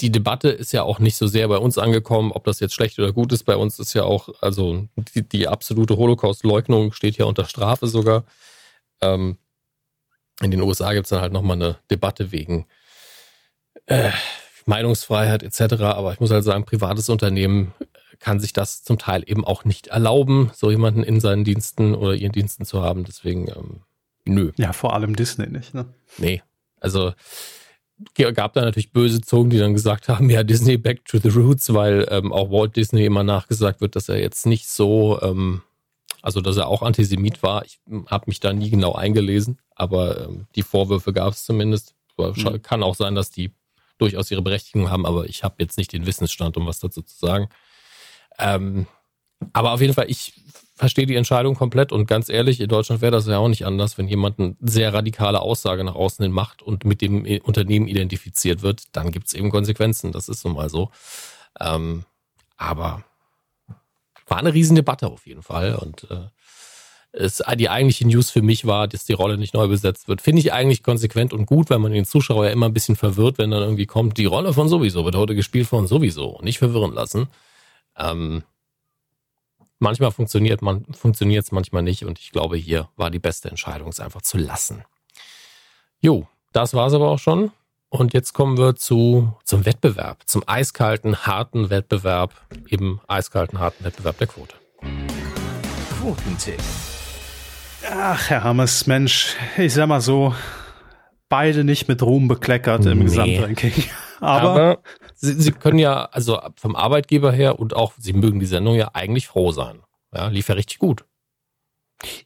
die 0.00 0.10
Debatte 0.10 0.48
ist 0.48 0.72
ja 0.72 0.82
auch 0.82 0.98
nicht 0.98 1.16
so 1.16 1.26
sehr 1.26 1.46
bei 1.48 1.58
uns 1.58 1.78
angekommen, 1.78 2.32
ob 2.32 2.44
das 2.44 2.60
jetzt 2.60 2.74
schlecht 2.74 2.98
oder 2.98 3.12
gut 3.12 3.32
ist. 3.32 3.44
Bei 3.44 3.56
uns 3.56 3.78
ist 3.78 3.94
ja 3.94 4.04
auch, 4.04 4.28
also 4.40 4.88
die, 4.96 5.22
die 5.22 5.48
absolute 5.48 5.96
Holocaust-Leugnung 5.96 6.92
steht 6.92 7.16
ja 7.16 7.26
unter 7.26 7.44
Strafe 7.44 7.86
sogar. 7.86 8.24
Ähm, 9.00 9.38
in 10.40 10.50
den 10.50 10.62
USA 10.62 10.92
gibt 10.92 11.06
es 11.06 11.10
dann 11.10 11.20
halt 11.20 11.32
nochmal 11.32 11.56
eine 11.56 11.76
Debatte 11.90 12.32
wegen 12.32 12.66
äh, 13.86 14.10
Meinungsfreiheit 14.66 15.42
etc. 15.42 15.74
Aber 15.82 16.12
ich 16.12 16.20
muss 16.20 16.30
halt 16.30 16.44
sagen, 16.44 16.64
privates 16.64 17.08
Unternehmen 17.08 17.72
kann 18.18 18.40
sich 18.40 18.52
das 18.52 18.82
zum 18.82 18.98
Teil 18.98 19.22
eben 19.26 19.44
auch 19.44 19.64
nicht 19.64 19.88
erlauben, 19.88 20.50
so 20.54 20.70
jemanden 20.70 21.02
in 21.02 21.20
seinen 21.20 21.44
Diensten 21.44 21.94
oder 21.94 22.14
ihren 22.14 22.32
Diensten 22.32 22.64
zu 22.64 22.82
haben. 22.82 23.04
Deswegen, 23.04 23.48
ähm, 23.48 23.80
nö. 24.24 24.52
Ja, 24.56 24.72
vor 24.72 24.94
allem 24.94 25.16
Disney 25.16 25.46
nicht, 25.46 25.74
ne? 25.74 25.86
Nee. 26.18 26.42
Also 26.80 27.12
gab 28.14 28.52
da 28.54 28.62
natürlich 28.62 28.92
böse 28.92 29.20
Zungen, 29.20 29.50
die 29.50 29.58
dann 29.58 29.74
gesagt 29.74 30.08
haben, 30.08 30.28
ja, 30.30 30.42
Disney 30.42 30.76
back 30.76 31.04
to 31.04 31.18
the 31.18 31.28
roots, 31.28 31.72
weil 31.72 32.06
ähm, 32.10 32.32
auch 32.32 32.50
Walt 32.50 32.76
Disney 32.76 33.04
immer 33.04 33.22
nachgesagt 33.22 33.80
wird, 33.80 33.96
dass 33.96 34.08
er 34.08 34.20
jetzt 34.20 34.46
nicht 34.46 34.68
so, 34.68 35.20
ähm, 35.22 35.62
also 36.22 36.40
dass 36.40 36.56
er 36.56 36.68
auch 36.68 36.82
Antisemit 36.82 37.42
war. 37.42 37.64
Ich 37.64 37.78
habe 38.06 38.24
mich 38.26 38.40
da 38.40 38.52
nie 38.52 38.70
genau 38.70 38.94
eingelesen, 38.94 39.58
aber 39.74 40.24
ähm, 40.24 40.46
die 40.56 40.62
Vorwürfe 40.62 41.12
gab 41.12 41.32
es 41.32 41.44
zumindest. 41.44 41.94
Mhm. 42.18 42.62
Kann 42.62 42.82
auch 42.82 42.94
sein, 42.94 43.14
dass 43.14 43.30
die 43.30 43.52
durchaus 43.98 44.30
ihre 44.30 44.42
Berechtigung 44.42 44.90
haben, 44.90 45.06
aber 45.06 45.26
ich 45.26 45.44
habe 45.44 45.56
jetzt 45.58 45.78
nicht 45.78 45.92
den 45.92 46.06
Wissensstand, 46.06 46.56
um 46.56 46.66
was 46.66 46.80
dazu 46.80 47.02
zu 47.02 47.16
sagen. 47.16 47.48
Ähm, 48.38 48.86
aber 49.52 49.72
auf 49.72 49.80
jeden 49.80 49.94
Fall, 49.94 50.10
ich 50.10 50.32
verstehe 50.74 51.06
die 51.06 51.14
Entscheidung 51.14 51.54
komplett 51.54 51.92
und 51.92 52.06
ganz 52.06 52.28
ehrlich, 52.28 52.60
in 52.60 52.68
Deutschland 52.68 53.00
wäre 53.00 53.12
das 53.12 53.26
ja 53.26 53.38
auch 53.38 53.48
nicht 53.48 53.64
anders, 53.64 53.96
wenn 53.96 54.08
jemand 54.08 54.38
eine 54.38 54.56
sehr 54.60 54.92
radikale 54.92 55.40
Aussage 55.40 55.84
nach 55.84 55.94
außen 55.94 56.22
hin 56.22 56.32
macht 56.32 56.62
und 56.62 56.84
mit 56.84 57.00
dem 57.00 57.24
Unternehmen 57.44 57.86
identifiziert 57.86 58.62
wird, 58.62 58.84
dann 58.92 59.12
gibt 59.12 59.28
es 59.28 59.34
eben 59.34 59.50
Konsequenzen. 59.50 60.12
Das 60.12 60.28
ist 60.28 60.44
nun 60.44 60.54
mal 60.54 60.68
so. 60.68 60.90
Ähm, 61.60 62.04
aber 62.56 63.04
war 64.26 64.38
eine 64.38 64.54
Riesendebatte 64.54 65.06
auf 65.06 65.26
jeden 65.26 65.42
Fall 65.42 65.76
und 65.76 66.10
äh, 66.10 66.28
es, 67.12 67.42
die 67.56 67.68
eigentliche 67.68 68.06
News 68.06 68.30
für 68.30 68.42
mich 68.42 68.66
war, 68.66 68.88
dass 68.88 69.04
die 69.04 69.12
Rolle 69.12 69.38
nicht 69.38 69.54
neu 69.54 69.68
besetzt 69.68 70.08
wird. 70.08 70.20
Finde 70.20 70.40
ich 70.40 70.52
eigentlich 70.52 70.82
konsequent 70.82 71.32
und 71.32 71.46
gut, 71.46 71.70
weil 71.70 71.78
man 71.78 71.92
den 71.92 72.04
Zuschauer 72.04 72.46
ja 72.46 72.50
immer 72.50 72.66
ein 72.66 72.74
bisschen 72.74 72.96
verwirrt, 72.96 73.38
wenn 73.38 73.52
dann 73.52 73.62
irgendwie 73.62 73.86
kommt, 73.86 74.18
die 74.18 74.24
Rolle 74.24 74.52
von 74.52 74.68
sowieso 74.68 75.04
wird 75.04 75.14
heute 75.14 75.36
gespielt 75.36 75.68
von 75.68 75.86
sowieso. 75.86 76.40
Nicht 76.42 76.58
verwirren 76.58 76.92
lassen. 76.92 77.28
Ähm, 77.96 78.42
manchmal 79.78 80.10
funktioniert 80.10 80.62
man 80.62 80.84
funktioniert 80.92 81.44
es 81.44 81.52
manchmal 81.52 81.82
nicht 81.82 82.04
und 82.04 82.18
ich 82.18 82.32
glaube, 82.32 82.56
hier 82.56 82.88
war 82.96 83.10
die 83.10 83.18
beste 83.18 83.48
Entscheidung, 83.48 83.88
es 83.88 84.00
einfach 84.00 84.22
zu 84.22 84.38
lassen. 84.38 84.84
Jo, 86.00 86.28
das 86.52 86.74
war 86.74 86.86
es 86.86 86.94
aber 86.94 87.08
auch 87.08 87.18
schon. 87.18 87.50
Und 87.88 88.12
jetzt 88.12 88.32
kommen 88.32 88.58
wir 88.58 88.74
zu, 88.74 89.32
zum 89.44 89.66
Wettbewerb, 89.66 90.22
zum 90.26 90.42
eiskalten, 90.46 91.26
harten 91.26 91.70
Wettbewerb, 91.70 92.34
eben 92.68 93.00
eiskalten, 93.06 93.60
harten 93.60 93.84
Wettbewerb 93.84 94.18
der 94.18 94.26
Quote. 94.26 94.56
Quotentipp. 96.00 96.60
Ach, 97.88 98.30
Herr 98.30 98.42
Hammers, 98.42 98.86
Mensch, 98.88 99.36
ich 99.56 99.74
sag 99.74 99.86
mal 99.86 100.00
so, 100.00 100.34
beide 101.28 101.62
nicht 101.62 101.86
mit 101.86 102.02
Ruhm 102.02 102.26
bekleckert 102.26 102.84
im 102.86 102.98
nee. 102.98 103.04
Gesamtranking. 103.04 103.84
Aber, 104.20 104.50
Aber 104.50 104.78
Sie, 105.24 105.40
Sie 105.40 105.52
können 105.52 105.78
ja, 105.78 106.04
also 106.12 106.40
vom 106.56 106.76
Arbeitgeber 106.76 107.32
her 107.32 107.58
und 107.58 107.74
auch 107.74 107.94
Sie 107.98 108.12
mögen 108.12 108.40
die 108.40 108.46
Sendung 108.46 108.74
ja 108.74 108.90
eigentlich 108.92 109.26
froh 109.26 109.52
sein. 109.52 109.80
Ja, 110.14 110.28
lief 110.28 110.48
ja 110.48 110.54
richtig 110.54 110.78
gut. 110.78 111.04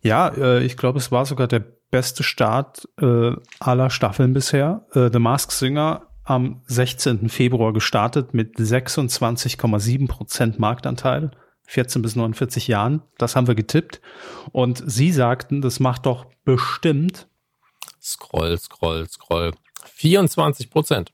Ja, 0.03 0.29
äh, 0.29 0.65
ich 0.65 0.77
glaube, 0.77 0.99
es 0.99 1.12
war 1.12 1.25
sogar 1.25 1.47
der 1.47 1.65
beste 1.91 2.23
Start 2.23 2.89
äh, 3.01 3.33
aller 3.61 3.91
Staffeln 3.91 4.33
bisher. 4.33 4.87
Äh, 4.93 5.11
The 5.12 5.19
Mask 5.19 5.53
Singer 5.53 6.09
am 6.25 6.62
16. 6.66 7.29
Februar 7.29 7.73
gestartet 7.73 8.35
mit 8.35 8.57
26,7 8.57 10.09
Prozent 10.09 10.59
Marktanteil, 10.59 11.31
14 11.66 12.03
bis 12.03 12.16
49 12.16 12.69
Jahren. 12.69 13.03
Das 13.16 13.37
haben 13.37 13.47
wir 13.47 13.55
getippt. 13.55 14.01
Und 14.53 14.83
Sie 14.85 15.12
sagten, 15.12 15.62
das 15.62 15.81
macht 15.81 16.05
doch 16.05 16.27
bestimmt. 16.45 17.29
Scroll, 18.03 18.59
scroll, 18.59 19.09
scroll. 19.09 19.53
24 19.85 20.70
Prozent. 20.70 21.12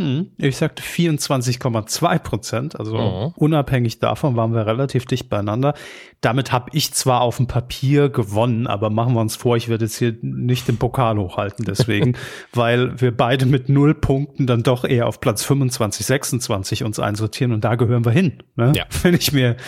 Hm, 0.00 0.30
ich 0.38 0.56
sagte 0.56 0.82
24,2 0.82 2.18
Prozent, 2.20 2.80
also 2.80 2.96
mhm. 2.96 3.34
unabhängig 3.36 3.98
davon 3.98 4.34
waren 4.34 4.54
wir 4.54 4.66
relativ 4.66 5.04
dicht 5.04 5.28
beieinander. 5.28 5.74
Damit 6.22 6.52
habe 6.52 6.70
ich 6.72 6.94
zwar 6.94 7.20
auf 7.20 7.36
dem 7.36 7.46
Papier 7.46 8.08
gewonnen, 8.08 8.66
aber 8.66 8.88
machen 8.88 9.12
wir 9.12 9.20
uns 9.20 9.36
vor, 9.36 9.58
ich 9.58 9.68
werde 9.68 9.84
jetzt 9.84 9.98
hier 9.98 10.16
nicht 10.22 10.68
den 10.68 10.78
Pokal 10.78 11.18
hochhalten 11.18 11.66
deswegen, 11.66 12.16
weil 12.54 12.98
wir 12.98 13.14
beide 13.14 13.44
mit 13.44 13.68
null 13.68 13.92
Punkten 13.92 14.46
dann 14.46 14.62
doch 14.62 14.84
eher 14.84 15.06
auf 15.06 15.20
Platz 15.20 15.44
25, 15.44 16.06
26 16.06 16.82
uns 16.82 16.98
einsortieren 16.98 17.52
und 17.52 17.62
da 17.62 17.74
gehören 17.74 18.06
wir 18.06 18.12
hin, 18.12 18.42
ne? 18.56 18.72
ja. 18.74 18.84
wenn 19.02 19.12
ich 19.12 19.32
mir 19.34 19.58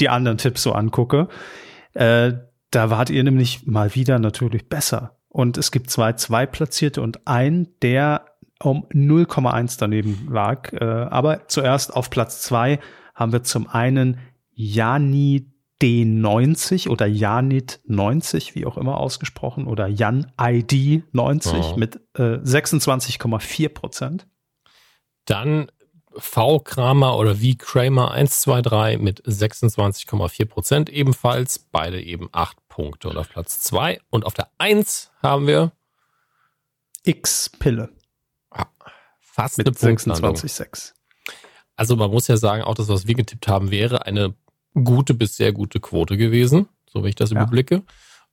die 0.00 0.08
anderen 0.08 0.38
Tipps 0.38 0.62
so 0.62 0.72
angucke. 0.72 1.28
Äh, 1.92 2.32
da 2.70 2.88
wart 2.88 3.10
ihr 3.10 3.22
nämlich 3.24 3.66
mal 3.66 3.94
wieder 3.94 4.18
natürlich 4.18 4.70
besser. 4.70 5.18
Und 5.28 5.58
es 5.58 5.70
gibt 5.70 5.90
zwei 5.90 6.14
Zweitplatzierte 6.14 7.02
und 7.02 7.26
ein, 7.26 7.68
der 7.82 8.31
um 8.64 8.86
0,1 8.92 9.76
daneben 9.78 10.28
lag. 10.30 10.72
Äh, 10.72 10.84
aber 10.84 11.48
zuerst 11.48 11.94
auf 11.94 12.10
Platz 12.10 12.42
zwei 12.42 12.80
haben 13.14 13.32
wir 13.32 13.42
zum 13.42 13.68
einen 13.68 14.18
Jani 14.54 15.52
D90 15.82 16.88
oder 16.88 17.06
Janit 17.06 17.80
90, 17.86 18.54
wie 18.54 18.66
auch 18.66 18.76
immer 18.76 18.98
ausgesprochen, 18.98 19.66
oder 19.66 19.88
Jan 19.88 20.30
ID 20.40 21.02
90 21.12 21.52
oh. 21.52 21.76
mit 21.76 21.96
äh, 22.14 22.38
26,4 22.38 23.68
Prozent. 23.68 24.28
Dann 25.24 25.70
V 26.14 26.60
Kramer 26.60 27.16
oder 27.16 27.34
V 27.34 27.54
Kramer 27.58 28.12
123 28.12 29.00
mit 29.00 29.24
26,4 29.24 30.44
Prozent 30.44 30.90
ebenfalls. 30.90 31.58
Beide 31.58 32.00
eben 32.00 32.28
8 32.30 32.56
Punkte 32.68 33.08
und 33.08 33.16
auf 33.16 33.28
Platz 33.30 33.60
2. 33.62 34.00
Und 34.10 34.24
auf 34.24 34.34
der 34.34 34.50
1 34.58 35.10
haben 35.20 35.46
wir 35.46 35.72
X 37.04 37.50
Pille 37.58 37.88
fast 39.32 39.58
mit 39.58 39.66
26,6. 39.66 40.92
Also 41.74 41.96
man 41.96 42.10
muss 42.10 42.28
ja 42.28 42.36
sagen, 42.36 42.62
auch 42.62 42.74
das, 42.74 42.88
was 42.88 43.06
wir 43.06 43.14
getippt 43.14 43.48
haben, 43.48 43.70
wäre 43.70 44.04
eine 44.06 44.34
gute 44.74 45.14
bis 45.14 45.36
sehr 45.36 45.52
gute 45.52 45.80
Quote 45.80 46.16
gewesen, 46.16 46.68
so 46.86 47.02
wie 47.02 47.08
ich 47.08 47.14
das 47.14 47.30
ja. 47.30 47.36
überblicke. 47.36 47.82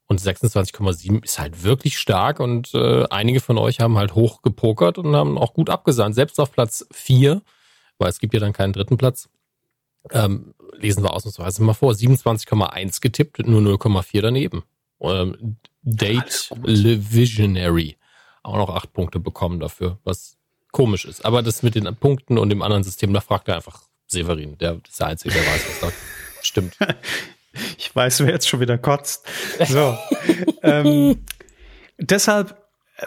Und 0.07 0.19
26,7 0.19 1.23
ist 1.23 1.39
halt 1.39 1.63
wirklich 1.63 1.99
stark 1.99 2.39
und 2.39 2.73
äh, 2.73 3.05
einige 3.09 3.39
von 3.39 3.57
euch 3.57 3.79
haben 3.79 3.97
halt 3.97 4.15
hoch 4.15 4.41
gepokert 4.41 4.97
und 4.97 5.15
haben 5.15 5.37
auch 5.37 5.53
gut 5.53 5.69
abgesandt. 5.69 6.15
Selbst 6.15 6.39
auf 6.39 6.51
Platz 6.51 6.85
4, 6.91 7.41
weil 7.99 8.09
es 8.09 8.19
gibt 8.19 8.33
ja 8.33 8.39
dann 8.39 8.53
keinen 8.53 8.73
dritten 8.73 8.97
Platz, 8.97 9.29
ähm, 10.11 10.55
lesen 10.73 11.03
wir 11.03 11.13
ausnahmsweise 11.13 11.61
mal 11.63 11.73
vor, 11.73 11.93
27,1 11.93 13.01
getippt, 13.01 13.39
nur 13.45 13.61
0,4 13.61 14.21
daneben. 14.21 14.63
Ähm, 14.99 15.57
Date 15.83 16.49
Le 16.63 17.11
Visionary 17.13 17.97
auch 18.41 18.57
noch 18.57 18.69
acht 18.69 18.93
Punkte 18.93 19.19
bekommen 19.19 19.59
dafür, 19.59 19.99
was 20.03 20.38
komisch 20.71 21.05
ist. 21.05 21.25
Aber 21.25 21.41
das 21.41 21.63
mit 21.63 21.75
den 21.75 21.93
Punkten 21.95 22.37
und 22.37 22.49
dem 22.49 22.61
anderen 22.61 22.83
System, 22.83 23.13
da 23.13 23.21
fragt 23.21 23.47
er 23.47 23.55
einfach 23.55 23.81
Severin. 24.07 24.57
Der 24.57 24.79
ist 24.87 24.99
der 24.99 25.07
Einzige, 25.07 25.33
der 25.33 25.43
weiß, 25.43 25.65
was 25.69 25.79
da 25.79 25.91
stimmt. 26.41 26.77
Ich 27.77 27.95
weiß, 27.95 28.21
wer 28.21 28.33
jetzt 28.33 28.47
schon 28.47 28.59
wieder 28.59 28.77
kotzt. 28.77 29.25
So. 29.67 29.97
ähm, 30.63 31.25
deshalb, 31.97 32.57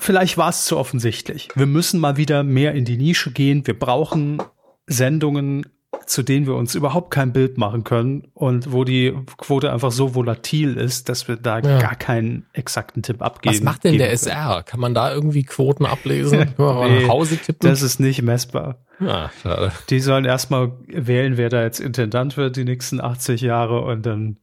vielleicht 0.00 0.36
war 0.36 0.50
es 0.50 0.64
zu 0.64 0.76
offensichtlich. 0.76 1.48
Wir 1.54 1.66
müssen 1.66 2.00
mal 2.00 2.16
wieder 2.16 2.42
mehr 2.42 2.74
in 2.74 2.84
die 2.84 2.96
Nische 2.96 3.30
gehen. 3.30 3.66
Wir 3.66 3.78
brauchen 3.78 4.42
Sendungen, 4.86 5.66
zu 6.06 6.22
denen 6.22 6.46
wir 6.46 6.54
uns 6.54 6.74
überhaupt 6.74 7.10
kein 7.10 7.32
Bild 7.32 7.58
machen 7.58 7.84
können 7.84 8.28
und 8.34 8.72
wo 8.72 8.84
die 8.84 9.14
Quote 9.38 9.72
einfach 9.72 9.92
so 9.92 10.14
volatil 10.14 10.76
ist, 10.76 11.08
dass 11.08 11.28
wir 11.28 11.36
da 11.36 11.60
ja. 11.60 11.78
gar 11.78 11.94
keinen 11.94 12.46
exakten 12.52 13.02
Tipp 13.02 13.22
abgeben. 13.22 13.54
Was 13.54 13.62
macht 13.62 13.84
denn 13.84 13.98
der 13.98 14.10
SR? 14.12 14.62
Kann 14.64 14.80
man 14.80 14.94
da 14.94 15.12
irgendwie 15.12 15.44
Quoten 15.44 15.86
ablesen? 15.86 16.54
nee, 16.58 17.08
Hause 17.08 17.36
tippen? 17.36 17.68
Das 17.68 17.82
ist 17.82 18.00
nicht 18.00 18.22
messbar. 18.22 18.84
Ja, 19.00 19.30
schade. 19.42 19.72
Die 19.90 20.00
sollen 20.00 20.24
erstmal 20.24 20.72
wählen, 20.86 21.36
wer 21.36 21.48
da 21.48 21.62
jetzt 21.62 21.80
Intendant 21.80 22.36
wird 22.36 22.56
die 22.56 22.64
nächsten 22.64 23.00
80 23.00 23.40
Jahre 23.40 23.82
und 23.82 24.06
dann 24.06 24.38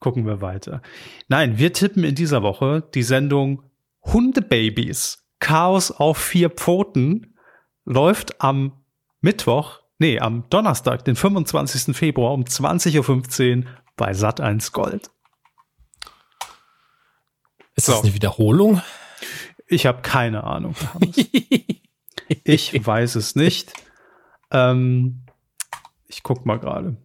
gucken 0.00 0.26
wir 0.26 0.40
weiter. 0.40 0.82
Nein, 1.28 1.58
wir 1.58 1.72
tippen 1.72 2.04
in 2.04 2.14
dieser 2.14 2.42
Woche 2.42 2.88
die 2.94 3.02
Sendung 3.02 3.62
Hundebabys. 4.04 5.24
Chaos 5.40 5.90
auf 5.90 6.18
vier 6.18 6.50
Pfoten 6.50 7.34
läuft 7.84 8.40
am 8.40 8.84
Mittwoch, 9.20 9.80
nee, 9.98 10.18
am 10.18 10.48
Donnerstag, 10.50 11.04
den 11.04 11.16
25. 11.16 11.96
Februar 11.96 12.32
um 12.32 12.44
20.15 12.44 13.58
Uhr 13.58 13.70
bei 13.96 14.12
Sat1 14.12 14.72
Gold. 14.72 15.10
Ist 17.74 17.86
so. 17.86 17.92
das 17.92 18.02
eine 18.02 18.14
Wiederholung? 18.14 18.80
Ich 19.68 19.86
habe 19.86 20.02
keine 20.02 20.44
Ahnung. 20.44 20.74
ich 22.44 22.86
weiß 22.86 23.16
es 23.16 23.36
nicht. 23.36 23.72
Ähm, 24.50 25.26
ich 26.08 26.22
guck 26.22 26.46
mal 26.46 26.58
gerade. 26.58 26.96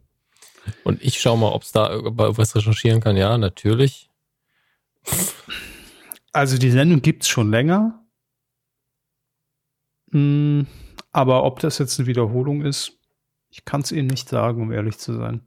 Und 0.83 1.01
ich 1.01 1.19
schaue 1.19 1.37
mal, 1.37 1.51
ob 1.51 1.63
es 1.63 1.71
da 1.71 1.89
was 2.01 2.55
recherchieren 2.55 3.01
kann. 3.01 3.17
Ja, 3.17 3.37
natürlich. 3.37 4.09
Also 6.31 6.57
die 6.57 6.71
Sendung 6.71 7.01
gibt 7.01 7.23
es 7.23 7.29
schon 7.29 7.51
länger. 7.51 8.05
Hm, 10.11 10.67
aber 11.11 11.43
ob 11.43 11.59
das 11.59 11.77
jetzt 11.77 11.99
eine 11.99 12.07
Wiederholung 12.07 12.61
ist, 12.63 12.97
ich 13.49 13.65
kann 13.65 13.81
es 13.81 13.91
Ihnen 13.91 14.07
nicht 14.07 14.29
sagen, 14.29 14.61
um 14.61 14.71
ehrlich 14.71 14.97
zu 14.97 15.13
sein. 15.13 15.41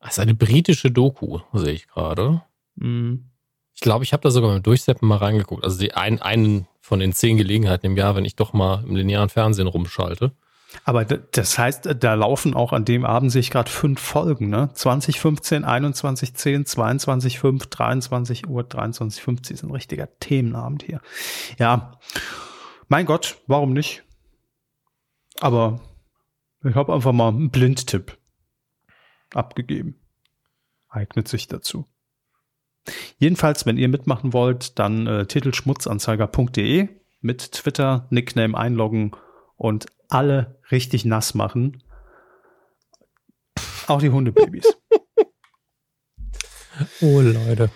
Das 0.00 0.12
ist 0.12 0.18
eine 0.18 0.34
britische 0.34 0.90
Doku, 0.90 1.40
sehe 1.52 1.72
ich 1.72 1.88
gerade. 1.88 2.42
Mhm. 2.76 3.30
Ich 3.74 3.80
glaube, 3.80 4.04
ich 4.04 4.12
habe 4.12 4.22
da 4.22 4.30
sogar 4.30 4.50
beim 4.50 4.62
Durchseppen 4.62 5.08
mal 5.08 5.16
reingeguckt. 5.16 5.64
Also 5.64 5.78
die 5.78 5.94
ein, 5.94 6.20
einen 6.20 6.66
von 6.80 7.00
den 7.00 7.12
zehn 7.12 7.36
Gelegenheiten 7.36 7.86
im 7.86 7.96
Jahr, 7.96 8.16
wenn 8.16 8.24
ich 8.24 8.36
doch 8.36 8.52
mal 8.52 8.84
im 8.86 8.96
linearen 8.96 9.28
Fernsehen 9.28 9.68
rumschalte. 9.68 10.32
Aber 10.84 11.04
das 11.04 11.58
heißt, 11.58 11.88
da 11.98 12.14
laufen 12.14 12.54
auch 12.54 12.72
an 12.72 12.84
dem 12.84 13.04
Abend 13.04 13.32
sehe 13.32 13.40
ich 13.40 13.50
gerade 13.50 13.70
fünf 13.70 14.00
Folgen, 14.00 14.50
ne? 14.50 14.70
2015, 14.74 15.64
21, 15.64 16.34
10, 16.34 16.66
22, 16.66 17.38
5, 17.38 17.66
23 17.66 18.48
Uhr, 18.48 18.64
23, 18.64 19.22
50 19.22 19.54
ist 19.54 19.62
ein 19.62 19.70
richtiger 19.70 20.08
Themenabend 20.20 20.82
hier. 20.82 21.00
Ja, 21.58 21.98
mein 22.88 23.06
Gott, 23.06 23.36
warum 23.46 23.72
nicht? 23.72 24.02
Aber 25.40 25.80
ich 26.64 26.74
habe 26.74 26.92
einfach 26.92 27.12
mal 27.12 27.28
einen 27.28 27.50
Blindtipp 27.50 28.18
abgegeben. 29.32 30.00
Eignet 30.88 31.28
sich 31.28 31.46
dazu. 31.46 31.86
Jedenfalls, 33.18 33.66
wenn 33.66 33.76
ihr 33.76 33.88
mitmachen 33.88 34.32
wollt, 34.32 34.78
dann 34.78 35.06
äh, 35.06 35.26
titelschmutzanzeiger.de 35.26 36.88
mit 37.20 37.52
Twitter, 37.52 38.06
Nickname 38.10 38.56
einloggen 38.56 39.14
und 39.56 39.86
alle 40.08 40.60
richtig 40.70 41.04
nass 41.04 41.34
machen. 41.34 41.82
Auch 43.86 44.00
die 44.00 44.10
Hundebabys. 44.10 44.64
oh 47.00 47.20
Leute. 47.20 47.70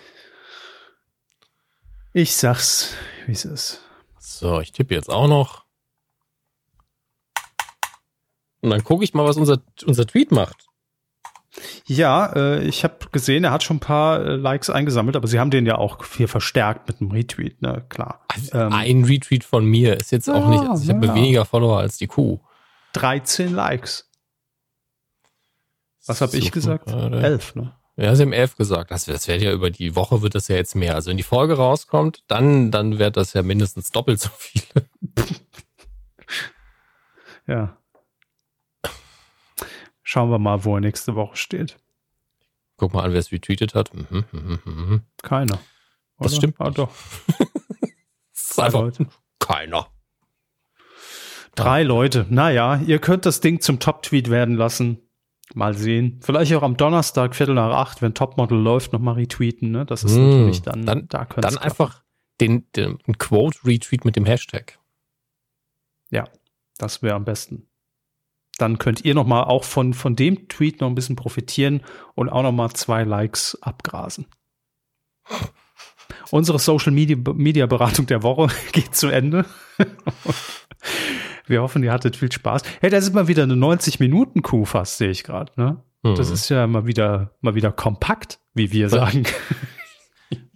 Ich 2.13 2.37
sag's, 2.37 2.95
wie 3.27 3.33
es 3.33 3.45
ist. 3.45 3.83
So, 4.19 4.61
ich 4.61 4.73
tippe 4.73 4.95
jetzt 4.95 5.11
auch 5.11 5.29
noch. 5.29 5.65
Und 8.63 8.71
dann 8.71 8.83
gucke 8.85 9.05
ich 9.05 9.13
mal, 9.13 9.27
was 9.27 9.37
unser, 9.37 9.59
unser 9.85 10.07
Tweet 10.07 10.33
macht. 10.33 10.67
Ja, 11.85 12.33
äh, 12.35 12.65
ich 12.65 12.83
habe 12.83 12.97
gesehen, 13.13 13.45
er 13.45 13.51
hat 13.51 13.63
schon 13.63 13.77
ein 13.77 13.81
paar 13.81 14.25
äh, 14.25 14.37
Likes 14.37 14.71
eingesammelt, 14.71 15.17
aber 15.17 15.29
sie 15.29 15.39
haben 15.39 15.51
den 15.51 15.67
ja 15.67 15.77
auch 15.77 16.03
hier 16.07 16.29
verstärkt 16.29 16.89
mit 16.89 17.01
einem 17.01 17.11
Retweet, 17.11 17.61
ne, 17.61 17.85
klar. 17.91 18.25
Also 18.29 18.57
ähm, 18.57 18.73
ein 18.73 19.05
Retweet 19.05 19.45
von 19.45 19.67
mir 19.67 19.99
ist 19.99 20.13
jetzt 20.13 20.29
ja, 20.29 20.35
auch 20.35 20.49
nicht, 20.49 20.63
also 20.63 20.83
ich 20.83 20.89
ja. 20.89 20.95
habe 20.95 21.15
weniger 21.15 21.45
Follower 21.45 21.79
als 21.79 21.99
die 21.99 22.07
Kuh. 22.07 22.41
13 22.95 23.53
Likes. 23.53 24.09
Was 26.07 26.21
habe 26.21 26.37
ich 26.37 26.51
gesagt? 26.51 26.87
Gerade. 26.87 27.21
Elf, 27.21 27.55
ne? 27.55 27.75
Ja, 27.97 28.15
sie 28.17 28.23
haben 28.23 28.33
elf 28.33 28.57
gesagt. 28.57 28.91
Das, 28.91 29.05
das 29.05 29.29
wird 29.29 29.43
ja 29.43 29.53
über 29.53 29.71
die 29.71 29.95
Woche 29.95 30.23
wird 30.23 30.35
das 30.35 30.49
ja 30.49 30.57
jetzt 30.57 30.75
mehr. 30.75 30.95
Also 30.95 31.11
wenn 31.11 31.19
die 31.19 31.23
Folge 31.23 31.55
rauskommt, 31.55 32.25
dann, 32.27 32.71
dann 32.71 32.99
wird 32.99 33.17
das 33.17 33.35
ja 33.35 33.43
mindestens 33.43 33.91
doppelt 33.91 34.19
so 34.19 34.31
viele. 34.39 34.89
ja. 37.47 37.77
Schauen 40.13 40.31
wir 40.31 40.39
mal, 40.39 40.63
wo 40.67 40.75
er 40.75 40.83
nächste 40.83 41.15
Woche 41.15 41.39
steht. 41.39 41.79
Guck 42.77 42.93
mal 42.93 43.03
an, 43.03 43.13
wer 43.15 43.19
es 43.19 43.33
retweetet 43.33 43.75
hat. 43.75 43.95
Mhm, 43.95 44.25
mhm, 44.31 44.61
mhm. 44.67 45.03
Keiner. 45.23 45.55
Oder? 45.55 45.63
Das 46.19 46.37
stimmt. 46.37 46.57
Ah, 46.59 46.69
doch. 46.69 46.91
einfach 48.59 48.83
Leute. 48.83 49.07
keiner. 49.39 49.87
Drei 51.55 51.83
Leute. 51.83 52.27
Naja, 52.29 52.77
ihr 52.87 52.99
könnt 52.99 53.25
das 53.25 53.41
Ding 53.41 53.63
zum 53.63 53.81
Top-Tweet 53.81 54.29
werden 54.29 54.55
lassen. 54.55 54.99
Mal 55.55 55.73
sehen. 55.73 56.21
Vielleicht 56.23 56.53
auch 56.57 56.63
am 56.63 56.77
Donnerstag, 56.77 57.35
Viertel 57.35 57.55
nach 57.55 57.73
acht, 57.75 58.03
wenn 58.03 58.13
Topmodel 58.13 58.59
läuft, 58.59 58.93
nochmal 58.93 59.15
retweeten. 59.15 59.71
Ne? 59.71 59.87
Das 59.87 60.05
ist 60.05 60.15
mmh, 60.15 60.27
natürlich 60.27 60.61
dann, 60.61 60.85
dann, 60.85 61.09
da 61.09 61.25
Dann 61.25 61.57
einfach 61.57 62.03
den, 62.39 62.71
den 62.73 62.99
Quote-Retweet 63.17 64.05
mit 64.05 64.17
dem 64.17 64.27
Hashtag. 64.27 64.79
Ja, 66.11 66.29
das 66.77 67.03
wäre 67.03 67.15
am 67.15 67.25
besten. 67.25 67.67
Dann 68.63 68.79
könnt 68.79 69.05
ihr 69.05 69.17
nochmal 69.17 69.43
auch 69.43 69.65
von, 69.65 69.93
von 69.93 70.15
dem 70.15 70.47
Tweet 70.47 70.81
noch 70.81 70.87
ein 70.87 70.95
bisschen 70.95 71.17
profitieren 71.17 71.81
und 72.15 72.29
auch 72.29 72.45
nochmal 72.45 72.71
zwei 72.71 73.03
Likes 73.03 73.59
abgrasen. 73.61 74.27
Unsere 76.31 76.61
Social 76.61 76.93
Media, 76.93 77.17
Media 77.35 77.67
Beratung 77.67 78.07
der 78.07 78.23
Woche 78.23 78.55
geht 78.73 78.95
zu 78.95 79.09
Ende. 79.09 79.47
Wir 81.49 81.61
hoffen, 81.61 81.83
ihr 81.83 81.91
hattet 81.91 82.15
viel 82.15 82.31
Spaß. 82.31 82.63
Hey, 82.81 82.89
das 82.89 83.03
ist 83.03 83.15
mal 83.15 83.27
wieder 83.27 83.43
eine 83.43 83.55
90-Minuten-Kuh 83.55 84.65
fast, 84.65 84.99
sehe 84.99 85.11
ich 85.11 85.25
gerade. 85.25 85.51
Ne? 85.57 85.83
Mhm. 86.05 86.15
Das 86.15 86.31
ist 86.31 86.49
ja 86.49 86.69
mal 86.69 86.87
wieder, 86.87 87.35
mal 87.41 87.57
wieder 87.57 87.73
kompakt, 87.73 88.39
wie 88.55 88.71
wir 88.71 88.89
sagen. 88.89 89.25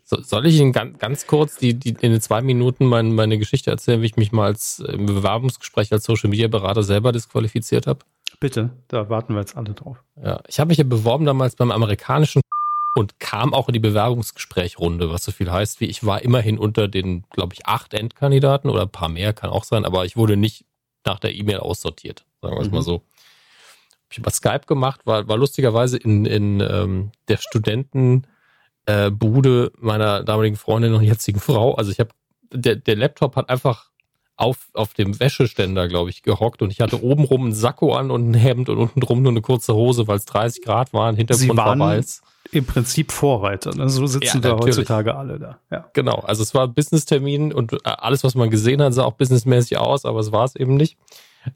So, 0.08 0.22
soll 0.22 0.46
ich 0.46 0.60
Ihnen 0.60 0.72
ganz, 0.72 0.98
ganz 1.00 1.26
kurz 1.26 1.56
die, 1.56 1.74
die, 1.74 1.88
in 1.88 2.12
den 2.12 2.20
zwei 2.20 2.40
Minuten 2.40 2.86
mein, 2.86 3.12
meine 3.12 3.38
Geschichte 3.38 3.72
erzählen, 3.72 4.02
wie 4.02 4.06
ich 4.06 4.16
mich 4.16 4.30
mal 4.30 4.46
als 4.46 4.78
äh, 4.78 4.92
im 4.92 5.06
Bewerbungsgespräch 5.06 5.92
als 5.92 6.04
Social 6.04 6.30
Media 6.30 6.46
Berater 6.46 6.84
selber 6.84 7.10
disqualifiziert 7.10 7.88
habe? 7.88 8.04
Bitte, 8.38 8.70
da 8.86 9.10
warten 9.10 9.34
wir 9.34 9.40
jetzt 9.40 9.56
alle 9.56 9.74
drauf. 9.74 10.04
Ja, 10.22 10.40
ich 10.46 10.60
habe 10.60 10.68
mich 10.68 10.78
ja 10.78 10.84
beworben 10.84 11.24
damals 11.24 11.56
beim 11.56 11.72
amerikanischen 11.72 12.40
und 12.94 13.18
kam 13.18 13.52
auch 13.52 13.68
in 13.68 13.72
die 13.72 13.80
Bewerbungsgesprächrunde, 13.80 15.10
was 15.10 15.24
so 15.24 15.32
viel 15.32 15.50
heißt 15.50 15.80
wie 15.80 15.86
ich 15.86 16.06
war 16.06 16.22
immerhin 16.22 16.56
unter 16.56 16.86
den, 16.86 17.24
glaube 17.30 17.54
ich, 17.54 17.66
acht 17.66 17.92
Endkandidaten 17.92 18.70
oder 18.70 18.82
ein 18.82 18.90
paar 18.90 19.08
mehr, 19.08 19.32
kann 19.32 19.50
auch 19.50 19.64
sein, 19.64 19.84
aber 19.84 20.04
ich 20.04 20.16
wurde 20.16 20.36
nicht 20.36 20.64
nach 21.04 21.18
der 21.18 21.34
E-Mail 21.34 21.58
aussortiert, 21.58 22.24
sagen 22.40 22.54
wir 22.54 22.60
es 22.60 22.68
mhm. 22.68 22.74
mal 22.74 22.82
so. 22.82 22.94
Hab 22.94 24.12
ich 24.12 24.18
über 24.18 24.30
Skype 24.30 24.66
gemacht, 24.68 25.00
war, 25.04 25.26
war 25.26 25.36
lustigerweise 25.36 25.96
in, 25.96 26.26
in 26.26 26.60
ähm, 26.60 27.10
der 27.26 27.38
Studentenbude 27.38 28.35
äh, 28.86 29.10
meiner 29.80 30.22
damaligen 30.24 30.56
Freundin 30.56 30.94
und 30.94 31.02
jetzigen 31.02 31.40
Frau. 31.40 31.74
Also 31.74 31.90
ich 31.90 32.00
habe, 32.00 32.10
der, 32.52 32.76
der 32.76 32.96
Laptop 32.96 33.36
hat 33.36 33.50
einfach 33.50 33.90
auf, 34.36 34.68
auf 34.74 34.94
dem 34.94 35.18
Wäscheständer, 35.18 35.88
glaube 35.88 36.10
ich, 36.10 36.22
gehockt 36.22 36.62
und 36.62 36.70
ich 36.70 36.80
hatte 36.80 37.02
obenrum 37.02 37.44
einen 37.44 37.54
Sakko 37.54 37.94
an 37.94 38.10
und 38.10 38.30
ein 38.30 38.34
Hemd 38.34 38.68
und 38.68 38.78
unten 38.78 39.00
drum 39.00 39.22
nur 39.22 39.32
eine 39.32 39.40
kurze 39.40 39.74
Hose, 39.74 40.06
weil 40.08 40.16
es 40.16 40.26
30 40.26 40.62
Grad 40.62 40.92
waren, 40.92 41.16
Hintergrund 41.16 41.56
war 41.56 41.78
weiß 41.78 42.22
im 42.52 42.64
Prinzip 42.64 43.12
Vorreiter. 43.12 43.74
Ne? 43.74 43.88
So 43.88 44.06
sitzen 44.06 44.40
ja, 44.42 44.50
da 44.50 44.58
heutzutage 44.58 45.14
alle 45.14 45.38
da. 45.38 45.58
Ja. 45.70 45.88
Genau, 45.92 46.16
also 46.20 46.42
es 46.42 46.54
war 46.54 46.68
Business-Termin 46.68 47.52
und 47.52 47.72
äh, 47.72 47.78
alles, 47.84 48.24
was 48.24 48.34
man 48.34 48.50
gesehen 48.50 48.82
hat, 48.82 48.94
sah 48.94 49.04
auch 49.04 49.14
businessmäßig 49.14 49.78
aus, 49.78 50.04
aber 50.04 50.20
es 50.20 50.32
war 50.32 50.44
es 50.44 50.56
eben 50.56 50.74
nicht. 50.74 50.96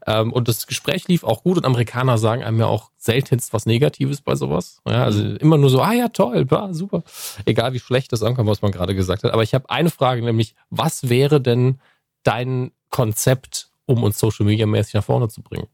Ähm, 0.05 0.31
und 0.31 0.47
das 0.47 0.67
Gespräch 0.67 1.07
lief 1.07 1.23
auch 1.23 1.43
gut 1.43 1.57
und 1.57 1.65
Amerikaner 1.65 2.17
sagen 2.17 2.43
einem 2.43 2.59
ja 2.59 2.67
auch 2.67 2.91
seltenst 2.97 3.53
was 3.53 3.65
Negatives 3.65 4.21
bei 4.21 4.35
sowas. 4.35 4.81
Ja, 4.87 5.03
also 5.03 5.23
mhm. 5.23 5.37
immer 5.37 5.57
nur 5.57 5.69
so, 5.69 5.81
ah 5.81 5.93
ja, 5.93 6.09
toll, 6.09 6.45
ja, 6.49 6.73
super. 6.73 7.03
Egal 7.45 7.73
wie 7.73 7.79
schlecht 7.79 8.11
das 8.11 8.23
ankommt, 8.23 8.49
was 8.49 8.61
man 8.61 8.71
gerade 8.71 8.95
gesagt 8.95 9.23
hat. 9.23 9.33
Aber 9.33 9.43
ich 9.43 9.53
habe 9.53 9.69
eine 9.69 9.89
Frage, 9.89 10.21
nämlich, 10.23 10.55
was 10.69 11.09
wäre 11.09 11.41
denn 11.41 11.79
dein 12.23 12.71
Konzept, 12.89 13.69
um 13.85 14.03
uns 14.03 14.19
Social 14.19 14.45
Media 14.45 14.65
mäßig 14.65 14.93
nach 14.93 15.03
vorne 15.03 15.29
zu 15.29 15.41
bringen? 15.41 15.67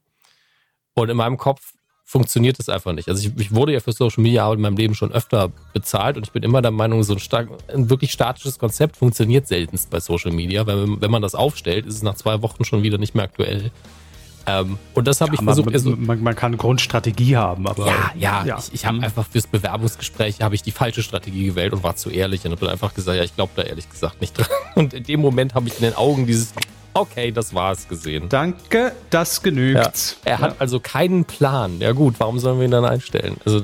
Und 0.94 1.10
in 1.10 1.18
meinem 1.18 1.38
Kopf 1.38 1.73
funktioniert 2.07 2.57
das 2.57 2.69
einfach 2.69 2.94
nicht. 2.94 3.10
Also 3.10 3.27
ich, 3.27 3.38
ich, 3.38 3.53
wurde 3.53 3.73
ja 3.73 3.81
für 3.81 3.91
Social 3.91 4.23
Media 4.23 4.45
Arbeit 4.45 4.56
in 4.56 4.61
meinem 4.61 4.77
Leben 4.77 4.95
schon 4.95 5.11
öfter 5.11 5.52
bezahlt 5.73 6.15
und 6.15 6.26
ich 6.26 6.31
bin 6.31 6.41
immer 6.41 6.61
der 6.61 6.72
Meinung, 6.72 7.03
so 7.03 7.14
ein, 7.14 7.19
stark, 7.19 7.49
ein 7.68 7.89
wirklich 7.89 8.14
statisches 8.14 8.57
Konzept 8.60 8.95
funktioniert 8.95 9.45
seltenst 9.45 9.89
bei 9.89 9.99
Social 9.99 10.31
Media, 10.31 10.65
weil 10.65 11.02
wenn 11.02 11.11
man 11.11 11.22
das 11.22 11.35
aufstellt, 11.35 11.85
ist 11.85 11.95
es 11.95 12.03
nach 12.03 12.15
zwei 12.15 12.41
Wochen 12.41 12.64
schon 12.64 12.81
wieder 12.81 12.98
nicht 12.98 13.14
mehr 13.14 13.26
aktuell. 13.26 13.72
Ähm, 14.48 14.78
und 14.94 15.07
das 15.07 15.22
habe 15.22 15.32
ja, 15.32 15.40
ich 15.40 15.44
versucht. 15.44 15.65
Man, 15.65 15.74
also, 15.76 15.90
man, 15.91 16.24
man, 16.24 16.36
kann 16.36 16.57
Grundstrategie 16.57 17.36
haben, 17.36 17.68
aber. 17.68 17.88
Ja, 17.88 18.11
ja. 18.15 18.45
ja. 18.45 18.57
Ich, 18.57 18.74
ich 18.74 18.86
habe 18.86 18.98
mhm. 18.98 19.03
einfach 19.03 19.26
fürs 19.28 19.48
Bewerbungsgespräch 19.48 20.41
habe 20.41 20.56
ich 20.56 20.64
die 20.64 20.72
falsche 20.72 21.03
Strategie 21.03 21.45
gewählt 21.45 21.74
und 21.74 21.84
war 21.84 21.95
zu 21.95 22.10
ehrlich 22.10 22.45
und 22.45 22.52
habe 22.52 22.72
einfach 22.72 22.94
gesagt, 22.94 23.18
ja, 23.18 23.24
ich 23.24 23.36
glaube 23.36 23.52
da 23.56 23.64
ehrlich 23.64 23.90
gesagt 23.90 24.22
nicht 24.22 24.38
dran. 24.38 24.48
Und 24.76 24.94
in 24.94 25.03
dem 25.03 25.22
Moment 25.22 25.56
habe 25.56 25.68
ich 25.68 25.76
in 25.76 25.82
den 25.82 25.95
Augen 25.95 26.28
dieses 26.28 26.53
Okay, 26.94 27.32
das 27.32 27.53
war's 27.53 27.88
gesehen. 27.88 28.28
Danke, 28.30 28.91
das 29.11 29.44
genügt. 29.44 30.18
Ja. 30.26 30.32
Er 30.32 30.40
hat 30.40 30.56
also 30.60 30.80
keinen 30.80 31.26
Plan. 31.26 31.80
Ja 31.80 31.91
gut, 31.91 32.15
warum 32.18 32.40
sollen 32.40 32.57
wir 32.57 32.65
ihn 32.65 32.72
dann 32.72 32.86
einstellen? 32.86 33.38
Also 33.45 33.61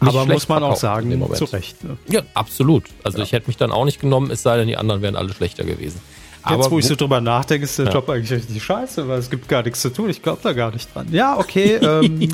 aber 0.00 0.26
muss 0.26 0.48
man 0.48 0.62
auch 0.64 0.76
sagen, 0.76 1.24
zu 1.34 1.44
Recht. 1.44 1.84
Ne? 1.84 1.96
Ja, 2.08 2.22
absolut. 2.34 2.84
Also 3.04 3.18
ja. 3.18 3.24
ich 3.24 3.32
hätte 3.32 3.46
mich 3.46 3.56
dann 3.56 3.70
auch 3.70 3.84
nicht 3.84 4.00
genommen, 4.00 4.30
es 4.30 4.42
sei 4.42 4.56
denn, 4.56 4.66
die 4.66 4.76
anderen 4.76 5.00
wären 5.00 5.14
alle 5.14 5.32
schlechter 5.32 5.64
gewesen. 5.64 6.00
Jetzt, 6.48 6.70
wo 6.70 6.78
ich 6.78 6.86
so 6.86 6.96
drüber 6.96 7.20
nachdenke, 7.20 7.64
ist 7.64 7.78
der 7.78 7.86
ja. 7.86 7.92
Job 7.92 8.08
eigentlich 8.08 8.32
richtig 8.32 8.62
scheiße, 8.62 9.06
weil 9.06 9.18
es 9.18 9.30
gibt 9.30 9.48
gar 9.48 9.62
nichts 9.62 9.80
zu 9.80 9.90
tun. 9.90 10.10
Ich 10.10 10.22
glaube 10.22 10.40
da 10.42 10.52
gar 10.52 10.72
nicht 10.72 10.92
dran. 10.94 11.06
Ja, 11.10 11.38
okay. 11.38 11.78
Ähm, 11.82 12.28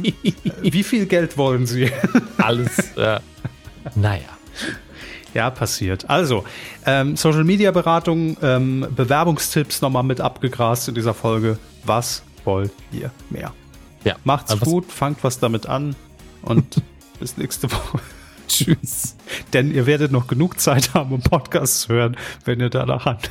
wie 0.62 0.82
viel 0.82 1.06
Geld 1.06 1.36
wollen 1.36 1.66
Sie? 1.66 1.90
Alles. 2.38 2.92
Ja. 2.96 3.20
Naja. 3.94 4.28
Ja, 5.34 5.50
passiert. 5.50 6.08
Also, 6.08 6.44
ähm, 6.86 7.16
Social 7.16 7.44
Media 7.44 7.70
Beratung, 7.70 8.36
ähm, 8.42 8.86
Bewerbungstipps 8.94 9.80
nochmal 9.80 10.02
mit 10.02 10.20
abgegrast 10.20 10.88
in 10.88 10.94
dieser 10.94 11.14
Folge. 11.14 11.58
Was 11.84 12.22
wollt 12.44 12.72
ihr 12.92 13.10
mehr? 13.30 13.52
Ja. 14.04 14.16
Macht's 14.24 14.50
also 14.50 14.64
gut, 14.64 14.90
fangt 14.90 15.22
was 15.22 15.38
damit 15.38 15.66
an 15.66 15.96
und 16.42 16.82
bis 17.20 17.36
nächste 17.36 17.70
Woche. 17.70 18.00
Tschüss. 18.48 19.16
Denn 19.52 19.72
ihr 19.72 19.86
werdet 19.86 20.12
noch 20.12 20.26
genug 20.26 20.58
Zeit 20.60 20.94
haben, 20.94 21.12
um 21.12 21.20
Podcasts 21.20 21.82
zu 21.82 21.94
hören, 21.94 22.16
wenn 22.44 22.60
ihr 22.60 22.70
danach 22.70 23.04
handelt. 23.04 23.30